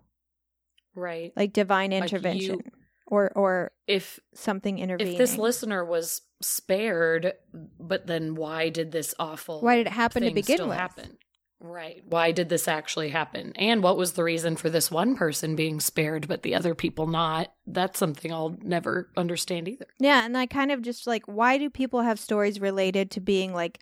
right? 0.94 1.32
Like 1.34 1.52
divine 1.52 1.90
Like 1.90 2.12
you- 2.12 2.16
intervention 2.18 2.60
or 3.06 3.32
or 3.36 3.72
If 3.88 4.20
something 4.32 4.78
intervening. 4.78 5.14
if 5.14 5.18
this 5.18 5.36
listener 5.36 5.84
was 5.84 6.22
spared, 6.40 7.32
but 7.52 8.06
then 8.06 8.36
why 8.36 8.68
did 8.68 8.92
this 8.92 9.12
awful? 9.18 9.60
Why 9.60 9.74
did 9.76 9.88
it 9.88 9.92
happen 9.92 10.22
to 10.22 10.30
begin 10.30 10.56
still 10.58 10.68
with? 10.68 10.76
Happen? 10.76 11.18
Right. 11.64 12.02
Why 12.06 12.30
did 12.30 12.50
this 12.50 12.68
actually 12.68 13.08
happen? 13.08 13.52
And 13.56 13.82
what 13.82 13.96
was 13.96 14.12
the 14.12 14.22
reason 14.22 14.54
for 14.56 14.68
this 14.68 14.90
one 14.90 15.16
person 15.16 15.56
being 15.56 15.80
spared, 15.80 16.28
but 16.28 16.42
the 16.42 16.54
other 16.54 16.74
people 16.74 17.06
not? 17.06 17.52
That's 17.66 17.98
something 17.98 18.30
I'll 18.32 18.56
never 18.62 19.08
understand 19.16 19.66
either. 19.68 19.86
Yeah, 19.98 20.24
and 20.24 20.36
I 20.36 20.44
kind 20.46 20.70
of 20.70 20.82
just 20.82 21.06
like 21.06 21.24
why 21.24 21.56
do 21.56 21.70
people 21.70 22.02
have 22.02 22.20
stories 22.20 22.60
related 22.60 23.10
to 23.12 23.20
being 23.20 23.54
like 23.54 23.78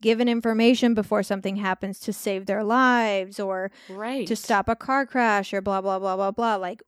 given 0.00 0.28
information 0.28 0.94
before 0.94 1.22
something 1.22 1.56
happens 1.56 2.00
to 2.00 2.12
save 2.12 2.46
their 2.46 2.64
lives 2.64 3.38
or 3.38 3.70
Right. 3.90 4.26
to 4.26 4.34
stop 4.36 4.68
a 4.68 4.76
car 4.76 5.04
crash 5.06 5.52
or 5.52 5.60
blah 5.60 5.80
blah 5.80 5.98
blah 5.98 6.16
blah 6.16 6.30
blah 6.30 6.56
like 6.56 6.82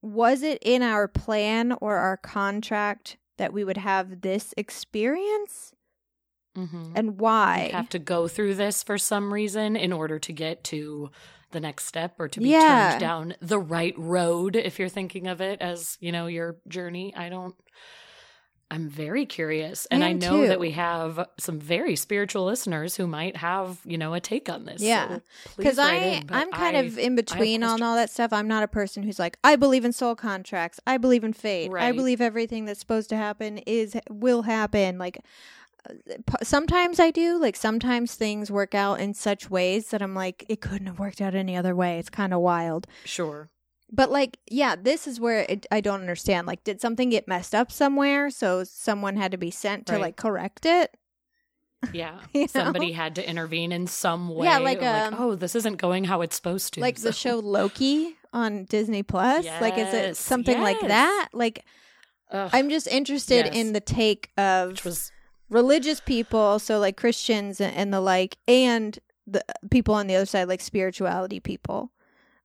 was 0.00 0.42
it 0.42 0.58
in 0.62 0.82
our 0.82 1.06
plan 1.06 1.72
or 1.80 1.96
our 1.96 2.16
contract 2.16 3.18
that 3.38 3.52
we 3.52 3.62
would 3.64 3.76
have 3.78 4.20
this 4.22 4.52
experience 4.56 5.72
hmm 6.54 6.92
and 6.94 7.18
why 7.18 7.70
have 7.72 7.88
to 7.88 7.98
go 7.98 8.28
through 8.28 8.54
this 8.54 8.82
for 8.82 8.98
some 8.98 9.32
reason 9.32 9.74
in 9.76 9.92
order 9.92 10.18
to 10.18 10.32
get 10.32 10.62
to 10.64 11.10
the 11.52 11.60
next 11.60 11.86
step 11.86 12.14
or 12.18 12.28
to 12.28 12.40
be 12.40 12.48
Yeah. 12.50 12.90
turned 12.90 13.00
down 13.00 13.34
the 13.40 13.58
right 13.58 13.94
road 13.98 14.56
if 14.56 14.78
you're 14.78 14.88
thinking 14.88 15.26
of 15.28 15.40
it 15.40 15.60
as 15.62 15.96
you 16.00 16.12
know 16.12 16.26
your 16.26 16.56
journey 16.68 17.14
i 17.16 17.28
don't 17.28 17.54
i'm 18.70 18.88
very 18.88 19.26
curious 19.26 19.86
and 19.90 20.02
I 20.02 20.12
know 20.14 20.46
that 20.46 20.58
we 20.58 20.70
have 20.70 21.28
some 21.38 21.60
very 21.60 21.94
spiritual 21.94 22.46
listeners 22.46 22.96
who 22.96 23.06
might 23.06 23.36
have 23.36 23.78
you 23.84 23.98
know 23.98 24.14
a 24.14 24.20
take 24.20 24.48
on 24.48 24.64
this 24.64 24.80
Yeah. 24.80 25.18
because 25.58 25.76
write 25.76 26.24
I 26.30 26.40
I'm 26.40 26.50
kind 26.50 26.76
I- 26.76 26.80
of 26.80 26.98
in 26.98 27.14
between 27.14 27.62
on 27.62 27.82
all 27.82 27.96
that 27.96 28.08
stuff. 28.08 28.32
I'm 28.32 28.48
not 28.48 28.62
a 28.62 28.68
person 28.68 29.02
who's 29.02 29.18
like 29.18 29.36
I 29.44 29.56
believe 29.56 29.84
in 29.84 29.92
soul 29.92 30.14
contracts. 30.14 30.80
I 30.86 30.96
believe 30.96 31.22
in 31.22 31.34
fate. 31.34 31.70
I 31.74 31.92
believe 31.92 32.22
everything 32.22 32.64
that's 32.64 32.80
supposed 32.80 33.10
to 33.10 33.16
happen 33.16 33.58
is 33.58 33.94
will 34.08 34.42
happen. 34.42 34.96
Like 34.96 35.18
sometimes 36.42 37.00
I 37.00 37.10
do. 37.10 37.38
Like 37.40 37.56
sometimes 37.56 38.14
things 38.14 38.50
work 38.50 38.74
out 38.74 39.00
in 39.00 39.14
such 39.14 39.50
ways 39.50 39.88
that 39.88 40.02
I'm 40.02 40.14
like 40.14 40.44
it 40.48 40.60
couldn't 40.60 40.86
have 40.86 40.98
worked 40.98 41.20
out 41.20 41.34
any 41.34 41.56
other 41.56 41.74
way. 41.74 41.98
It's 41.98 42.10
kind 42.10 42.32
of 42.34 42.40
wild. 42.40 42.86
sure 43.04 43.50
But 43.90 44.10
like 44.10 44.38
yeah, 44.50 44.76
this 44.80 45.06
is 45.06 45.20
where 45.20 45.40
it, 45.48 45.66
I 45.70 45.80
don't 45.80 46.00
understand. 46.00 46.46
Like 46.46 46.64
did 46.64 46.80
something 46.80 47.10
get 47.10 47.28
messed 47.28 47.54
up 47.54 47.70
somewhere 47.72 48.30
so 48.30 48.64
someone 48.64 49.16
had 49.16 49.32
to 49.32 49.38
be 49.38 49.50
sent 49.50 49.86
to 49.86 49.94
Right. 49.94 50.02
like 50.02 50.16
correct 50.16 50.66
it? 50.66 50.96
yeah 51.92 52.20
You 52.32 52.42
know? 52.42 52.46
somebody 52.46 52.92
had 52.92 53.16
to 53.16 53.28
intervene 53.28 53.72
in 53.72 53.88
some 53.88 54.28
way 54.28 54.46
Yeah, 54.46 54.58
like, 54.58 54.80
um, 54.82 55.16
oh 55.18 55.34
this 55.34 55.56
isn't 55.56 55.78
going 55.78 56.04
how 56.04 56.20
it's 56.20 56.36
supposed 56.36 56.74
to 56.74 56.80
like 56.80 56.96
the 57.00 57.12
show 57.12 57.38
Loki 57.40 58.16
on 58.32 58.64
Disney 58.64 59.02
Plus. 59.02 59.44
Like, 59.60 59.76
is 59.76 59.92
it 59.92 60.06
Yes, 60.06 60.18
something 60.18 60.58
like 60.62 60.80
that? 60.80 61.28
Like, 61.34 61.64
Ugh, 62.30 62.48
I'm 62.52 62.70
just 62.70 62.86
interested 62.86 63.44
Yes. 63.46 63.54
in 63.56 63.72
the 63.74 63.80
take 63.80 64.30
of 64.38 64.70
which 64.70 64.84
was 64.86 65.12
religious 65.52 66.00
people, 66.00 66.58
so 66.58 66.78
like 66.78 66.96
Christians 66.96 67.60
and, 67.60 67.74
and 67.76 67.92
the 67.92 68.00
like, 68.00 68.38
and 68.48 68.98
the 69.26 69.44
people 69.70 69.94
on 69.94 70.06
the 70.08 70.16
other 70.16 70.26
side, 70.26 70.48
like 70.48 70.60
spirituality 70.60 71.38
people. 71.40 71.92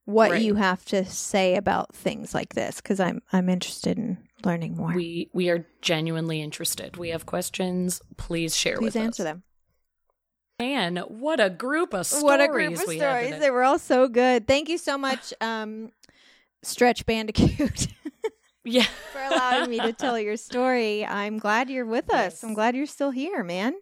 What 0.05 0.31
Right. 0.31 0.41
you 0.41 0.55
have 0.55 0.85
to 0.85 1.03
say 1.03 1.55
about 1.55 1.93
things 1.93 2.33
like 2.33 2.53
this, 2.53 2.77
because 2.77 2.99
I'm 2.99 3.21
I'm 3.33 3.49
interested 3.49 3.97
in 3.97 4.17
learning 4.45 4.77
more. 4.77 4.93
We 4.93 5.29
we 5.33 5.49
are 5.49 5.65
genuinely 5.81 6.41
interested. 6.41 6.95
We 6.95 7.09
have 7.09 7.25
questions. 7.25 8.01
Please 8.15 8.55
share 8.55 8.77
Please 8.77 8.93
with 8.93 9.03
answer 9.03 9.23
us. 9.23 9.27
them. 9.27 9.43
Man, 10.59 10.97
what 11.09 11.39
a 11.41 11.49
group 11.49 11.93
of 11.93 12.05
stories 12.07 12.23
what 12.23 12.41
a 12.41 12.47
group 12.47 12.73
of 12.79 12.87
we 12.87 12.97
stories. 12.97 13.37
They 13.37 13.51
were 13.51 13.63
all 13.63 13.77
so 13.79 14.07
good. 14.07 14.47
Thank 14.47 14.69
you 14.69 14.77
so 14.77 14.97
much, 14.97 15.33
um, 15.41 15.91
Stretch 16.63 17.05
Bandicoot, 17.05 17.87
Yeah. 18.67 18.85
for 19.13 19.21
allowing 19.21 19.69
me 19.69 19.79
to 19.79 19.93
tell 19.93 20.19
your 20.19 20.37
story. 20.37 21.05
I'm 21.05 21.37
glad 21.39 21.69
you're 21.69 21.85
with 21.85 22.09
us. 22.13 22.33
Yes. 22.33 22.43
I'm 22.43 22.53
glad 22.53 22.75
you're 22.75 22.85
still 22.85 23.11
here, 23.11 23.43
man. 23.43 23.73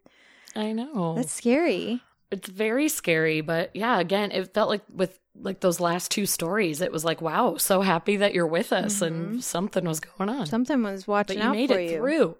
I 0.55 0.71
know. 0.71 1.15
That's 1.17 1.33
scary. 1.33 2.01
it's 2.31 2.47
very 2.49 2.87
scary, 2.89 3.41
but 3.41 3.75
yeah, 3.75 3.99
again, 3.99 4.31
it 4.31 4.53
felt 4.53 4.69
like 4.69 4.81
with 4.93 5.19
like 5.37 5.59
those 5.59 5.81
last 5.81 6.11
two 6.11 6.25
stories, 6.25 6.79
it 6.79 6.91
was 6.93 7.03
like, 7.03 7.21
wow, 7.21 7.57
so 7.57 7.81
happy 7.81 8.15
that 8.17 8.33
you're 8.33 8.47
with 8.47 8.71
us 8.71 8.99
Mhm. 9.01 9.07
and 9.07 9.43
something 9.43 9.83
was 9.83 9.99
going 9.99 10.29
on. 10.29 10.45
Something 10.45 10.81
was 10.81 11.05
watching 11.07 11.37
but 11.39 11.43
you 11.43 11.49
out 11.49 11.55
made 11.55 11.69
for 11.69 11.79
it 11.79 11.91
you. 11.91 11.97
through. 11.97 12.37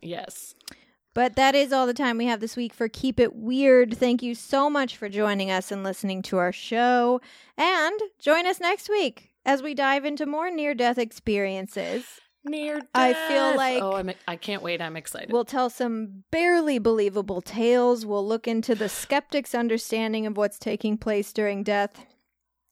Yes. 0.00 0.54
But 1.14 1.36
that 1.36 1.54
is 1.54 1.72
all 1.72 1.86
the 1.86 1.92
time 1.94 2.16
we 2.16 2.26
have 2.26 2.40
this 2.40 2.56
week 2.56 2.72
for 2.72 2.88
Keep 2.88 3.18
It 3.20 3.34
Weird. 3.34 3.96
Thank 3.98 4.22
you 4.22 4.34
so 4.34 4.70
much 4.70 4.96
for 4.96 5.08
joining 5.08 5.50
us 5.50 5.70
and 5.72 5.82
listening 5.84 6.22
to 6.22 6.38
our 6.38 6.52
show. 6.52 7.20
And 7.58 8.00
join 8.18 8.46
us 8.46 8.60
next 8.60 8.88
week 8.88 9.27
as 9.48 9.62
we 9.62 9.74
dive 9.74 10.04
into 10.04 10.26
more 10.26 10.50
near 10.50 10.74
death 10.74 10.98
experiences. 10.98 12.04
Near 12.44 12.80
death. 12.80 12.88
I 12.94 13.12
feel 13.28 13.56
like- 13.56 13.82
Oh, 13.82 13.94
I'm 13.94 14.10
I 14.28 14.36
can't 14.36 14.62
wait. 14.62 14.80
I'm 14.80 14.96
excited. 14.96 15.32
We'll 15.32 15.44
tell 15.44 15.70
some 15.70 16.24
barely 16.30 16.78
believable 16.78 17.40
tales. 17.40 18.06
We'll 18.06 18.26
look 18.26 18.46
into 18.46 18.74
the 18.74 18.88
skeptic's 18.88 19.54
understanding 19.54 20.26
of 20.26 20.36
what's 20.36 20.58
taking 20.58 20.96
place 20.98 21.32
during 21.32 21.62
death. 21.62 22.04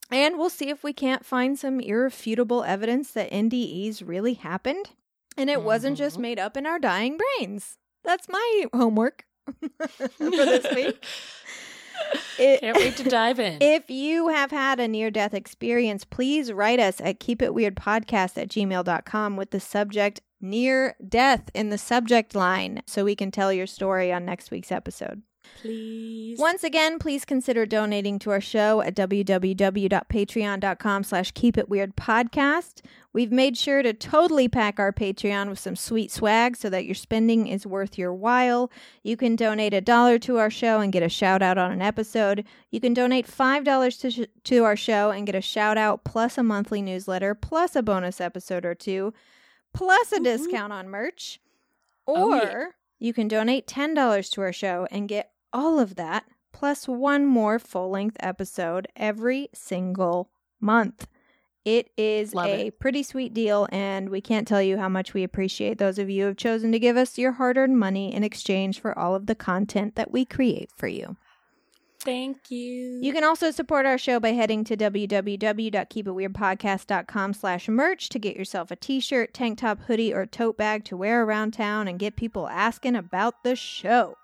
And 0.09 0.37
we'll 0.37 0.49
see 0.49 0.69
if 0.69 0.83
we 0.83 0.93
can't 0.93 1.25
find 1.25 1.59
some 1.59 1.79
irrefutable 1.81 2.63
evidence 2.63 3.11
that 3.11 3.29
NDEs 3.31 4.01
really 4.07 4.35
happened. 4.35 4.91
And 5.35 5.49
it 5.49 5.61
wasn't 5.63 5.97
just 5.97 6.17
Mhm. 6.17 6.21
made 6.21 6.39
up 6.39 6.55
in 6.57 6.65
our 6.65 6.79
dying 6.79 7.17
brains. 7.17 7.77
That's 8.03 8.29
my 8.29 8.65
homework 8.73 9.25
for 10.17 10.45
this 10.45 10.73
week. 10.75 11.03
It- 12.39 12.61
Can't 12.61 12.77
wait 12.77 12.95
to 12.97 13.03
dive 13.03 13.39
in. 13.39 13.57
if 13.61 13.89
you 13.89 14.27
have 14.29 14.51
had 14.51 14.79
a 14.79 14.87
near 14.87 15.09
death 15.11 15.33
experience, 15.33 16.05
please 16.05 16.51
write 16.53 16.79
us 16.79 17.01
at 17.01 17.19
keepitweirdpodcast 17.19 18.37
at 18.37 18.47
gmail.com 18.49 19.35
with 19.35 19.49
the 19.51 19.59
subject 19.59 20.21
near 20.39 20.95
death 21.07 21.49
in 21.55 21.69
the 21.69 21.77
subject 21.79 22.35
line 22.35 22.81
so 22.85 23.03
we 23.03 23.15
can 23.15 23.31
tell 23.31 23.51
your 23.51 23.65
story 23.67 24.13
on 24.13 24.23
next 24.25 24.51
week's 24.51 24.71
episode. 24.71 25.23
Please. 25.61 26.37
Once 26.37 26.63
again, 26.63 26.99
please 26.99 27.25
consider 27.25 27.65
donating 27.65 28.19
to 28.19 28.29
our 28.31 28.41
show 28.41 28.81
at 28.81 28.95
www.patreon.com 28.95 31.03
slash 31.03 31.33
keepitweirdpodcast. 31.33 32.81
We've 33.17 33.31
made 33.31 33.57
sure 33.57 33.81
to 33.81 33.93
totally 33.93 34.47
pack 34.47 34.77
our 34.79 34.93
Patreon 34.93 35.49
with 35.49 35.57
some 35.57 35.75
sweet 35.75 36.11
swag 36.11 36.55
so 36.55 36.69
that 36.69 36.85
your 36.85 36.93
spending 36.93 37.47
is 37.47 37.65
worth 37.65 37.97
your 37.97 38.13
while. 38.13 38.69
You 39.01 39.17
can 39.17 39.35
donate 39.35 39.73
a 39.73 39.81
dollar 39.81 40.19
to 40.19 40.37
our 40.37 40.51
show 40.51 40.81
and 40.81 40.93
get 40.93 41.01
a 41.01 41.09
shout 41.09 41.41
out 41.41 41.57
on 41.57 41.71
an 41.71 41.81
episode. 41.81 42.45
You 42.69 42.79
can 42.79 42.93
donate 42.93 43.25
$5 43.25 43.99
to, 44.01 44.11
sh- 44.11 44.27
to 44.43 44.63
our 44.65 44.75
show 44.75 45.09
and 45.09 45.25
get 45.25 45.33
a 45.33 45.41
shout 45.41 45.79
out 45.79 46.03
plus 46.03 46.37
a 46.37 46.43
monthly 46.43 46.79
newsletter 46.83 47.33
plus 47.33 47.75
a 47.75 47.81
bonus 47.81 48.21
episode 48.21 48.65
or 48.65 48.75
two 48.75 49.15
plus 49.73 50.11
a 50.11 50.17
Woo-hoo. 50.17 50.23
discount 50.37 50.71
on 50.71 50.87
merch. 50.87 51.39
Or 52.05 52.15
Oh, 52.19 52.35
yeah. 52.35 52.65
you 52.99 53.13
can 53.13 53.27
donate 53.27 53.65
$10 53.65 54.31
to 54.33 54.41
our 54.41 54.53
show 54.53 54.87
and 54.91 55.09
get 55.09 55.31
all 55.51 55.79
of 55.79 55.95
that 55.95 56.25
plus 56.53 56.87
one 56.87 57.25
more 57.25 57.57
full 57.57 57.89
length 57.89 58.17
episode 58.19 58.87
every 58.95 59.49
single 59.55 60.29
month. 60.61 61.07
It 61.67 61.91
is 61.97 62.33
Love 62.33 62.47
a 62.47 62.67
it. 62.67 62.79
pretty 62.79 63.03
sweet 63.03 63.33
deal, 63.33 63.67
and 63.73 64.07
we 64.09 64.21
can't 64.21 64.47
tell 64.47 64.61
you 64.61 64.77
how 64.77 64.87
much 64.87 65.13
we 65.13 65.23
appreciate 65.23 65.79
those 65.79 65.99
of 65.99 66.09
you 66.09 66.21
who 66.21 66.27
have 66.27 66.37
chosen 66.37 66.71
to 66.71 66.79
give 66.79 66.95
us 66.95 67.17
your 67.17 67.33
hard 67.33 67.57
earned 67.57 67.77
money 67.77 68.13
in 68.13 68.23
exchange 68.23 68.79
for 68.79 68.97
all 68.97 69.15
of 69.15 69.25
the 69.25 69.35
content 69.35 69.95
that 69.95 70.09
we 70.09 70.23
create 70.23 70.69
for 70.77 70.87
you. 70.87 71.17
Thank 71.99 72.49
you. 72.51 72.99
You 73.01 73.11
can 73.11 73.25
also 73.25 73.51
support 73.51 73.85
our 73.85 73.97
show 73.97 74.17
by 74.19 74.31
heading 74.31 74.63
to 74.63 74.77
www.keepitweirdpodcast.com 74.77 77.33
slash 77.33 77.67
merch 77.67 78.07
to 78.09 78.19
get 78.19 78.37
yourself 78.37 78.71
a 78.71 78.77
t-shirt, 78.77 79.33
tank 79.33 79.57
top, 79.59 79.81
hoodie, 79.81 80.13
or 80.13 80.25
tote 80.25 80.55
bag 80.57 80.85
to 80.85 80.95
wear 80.95 81.25
around 81.25 81.51
town 81.51 81.89
and 81.89 81.99
get 81.99 82.15
people 82.15 82.47
asking 82.47 82.95
about 82.95 83.43
the 83.43 83.57
show. 83.57 84.15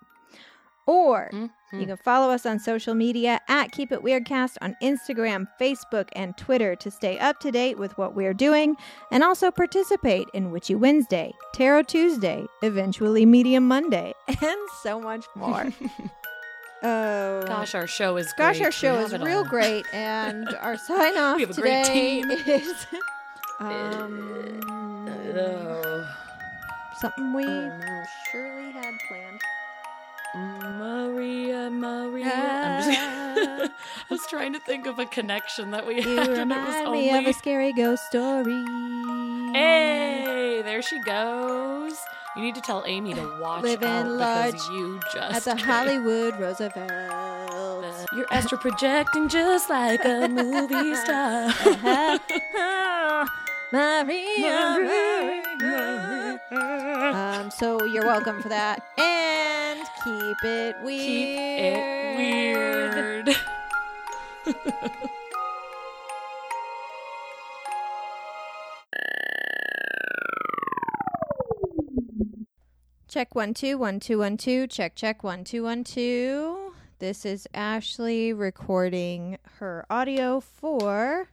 Or 0.86 1.28
Mhm. 1.32 1.50
You 1.80 1.86
can 1.86 1.96
follow 1.96 2.30
us 2.32 2.46
on 2.46 2.58
social 2.58 2.94
media 2.94 3.40
at 3.48 3.72
Keep 3.72 3.92
It 3.92 4.02
Weirdcast 4.02 4.56
on 4.60 4.76
Instagram, 4.82 5.46
Facebook, 5.60 6.08
and 6.14 6.36
Twitter 6.36 6.76
to 6.76 6.90
stay 6.90 7.18
up 7.18 7.40
to 7.40 7.50
date 7.50 7.78
with 7.78 7.96
what 7.98 8.14
we're 8.14 8.34
doing 8.34 8.76
and 9.10 9.22
also 9.24 9.50
participate 9.50 10.28
in 10.34 10.50
Witchy 10.50 10.74
Wednesday, 10.74 11.32
Tarot 11.54 11.82
Tuesday, 11.84 12.44
eventually 12.62 13.24
Medium 13.26 13.66
Monday, 13.66 14.12
and 14.28 14.56
so 14.82 15.00
much 15.00 15.24
more. 15.34 15.66
Oh, 16.82 17.42
Gosh, 17.46 17.74
our 17.74 17.86
show 17.86 18.16
is 18.16 18.32
Gosh, 18.36 18.58
great. 18.58 18.66
our 18.66 18.72
show 18.72 18.98
is 19.00 19.12
real 19.18 19.38
all. 19.38 19.44
great, 19.44 19.84
and 19.92 20.48
our 20.60 20.76
sign 20.76 21.16
off 21.16 21.36
We 21.36 21.42
have 21.42 21.56
a 21.56 21.60
great 21.60 21.84
today 21.84 22.22
team. 22.22 22.30
is 22.30 22.86
um, 23.60 24.60
something 27.00 27.32
we 27.32 27.44
oh 27.44 27.78
no. 27.78 28.02
surely 28.30 28.70
had 28.72 28.94
planned. 29.08 29.40
Maria, 30.34 31.70
Maria. 31.70 32.24
Just, 32.84 33.00
I 33.70 33.70
was 34.10 34.26
trying 34.26 34.52
to 34.52 34.60
think 34.60 34.86
of 34.86 34.98
a 34.98 35.06
connection 35.06 35.70
that 35.70 35.86
we 35.86 35.96
You 36.02 36.16
had, 36.16 36.28
and 36.30 36.52
it 36.52 36.56
was 36.56 36.74
only. 36.86 37.12
me 37.12 37.18
of 37.18 37.26
a 37.26 37.32
scary 37.32 37.72
ghost 37.72 38.04
story. 38.06 38.64
Hey, 39.52 40.60
there 40.64 40.82
she 40.82 41.00
goes. 41.02 41.96
You 42.36 42.42
need 42.42 42.56
to 42.56 42.60
tell 42.60 42.82
Amy 42.86 43.14
to 43.14 43.38
watch 43.40 43.62
Living 43.62 43.88
out 43.88 44.08
large 44.08 44.52
because 44.52 44.68
you 44.70 45.00
just 45.12 45.46
At 45.46 45.56
the. 45.56 45.62
Hollywood 45.64 46.38
Roosevelt. 46.40 46.90
You're 48.16 48.26
astral 48.32 48.60
projecting 48.60 49.28
just 49.28 49.70
like 49.70 50.04
a 50.04 50.28
movie 50.30 50.94
star. 50.96 51.46
Uh-huh. 51.46 52.18
Maria 53.72 54.78
Maria. 54.80 55.93
Um, 57.24 57.50
so 57.52 57.84
you're 57.84 58.06
welcome 58.06 58.42
for 58.42 58.48
that. 58.48 58.82
And 58.98 59.86
keep 60.02 60.42
it 60.42 60.74
weird. 60.82 63.26
Keep 63.26 63.36
it 63.36 63.36
weird. 64.46 64.56
Check 73.08 73.34
one 73.36 73.54
two 73.54 73.78
one 73.78 74.00
two 74.00 74.18
one 74.18 74.36
two. 74.36 74.66
Check 74.66 74.96
check 74.96 75.22
one 75.22 75.44
two 75.44 75.62
one 75.62 75.84
two. 75.84 76.74
This 76.98 77.24
is 77.24 77.46
Ashley 77.54 78.32
recording 78.32 79.38
her 79.58 79.86
audio 79.88 80.40
for 80.40 81.28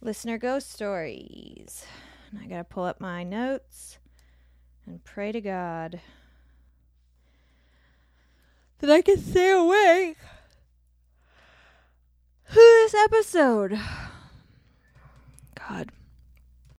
listener 0.00 0.38
ghost 0.38 0.72
stories. 0.72 1.84
And 2.30 2.40
I 2.40 2.46
gotta 2.46 2.64
pull 2.64 2.84
up 2.84 3.02
my 3.02 3.22
notes 3.22 3.98
and 4.86 5.02
pray 5.04 5.32
to 5.32 5.40
God 5.40 6.00
that 8.78 8.90
I 8.90 9.00
can 9.00 9.18
stay 9.18 9.50
awake 9.50 10.18
through 12.46 12.60
this 12.60 12.94
episode. 12.94 13.78
God. 15.54 15.90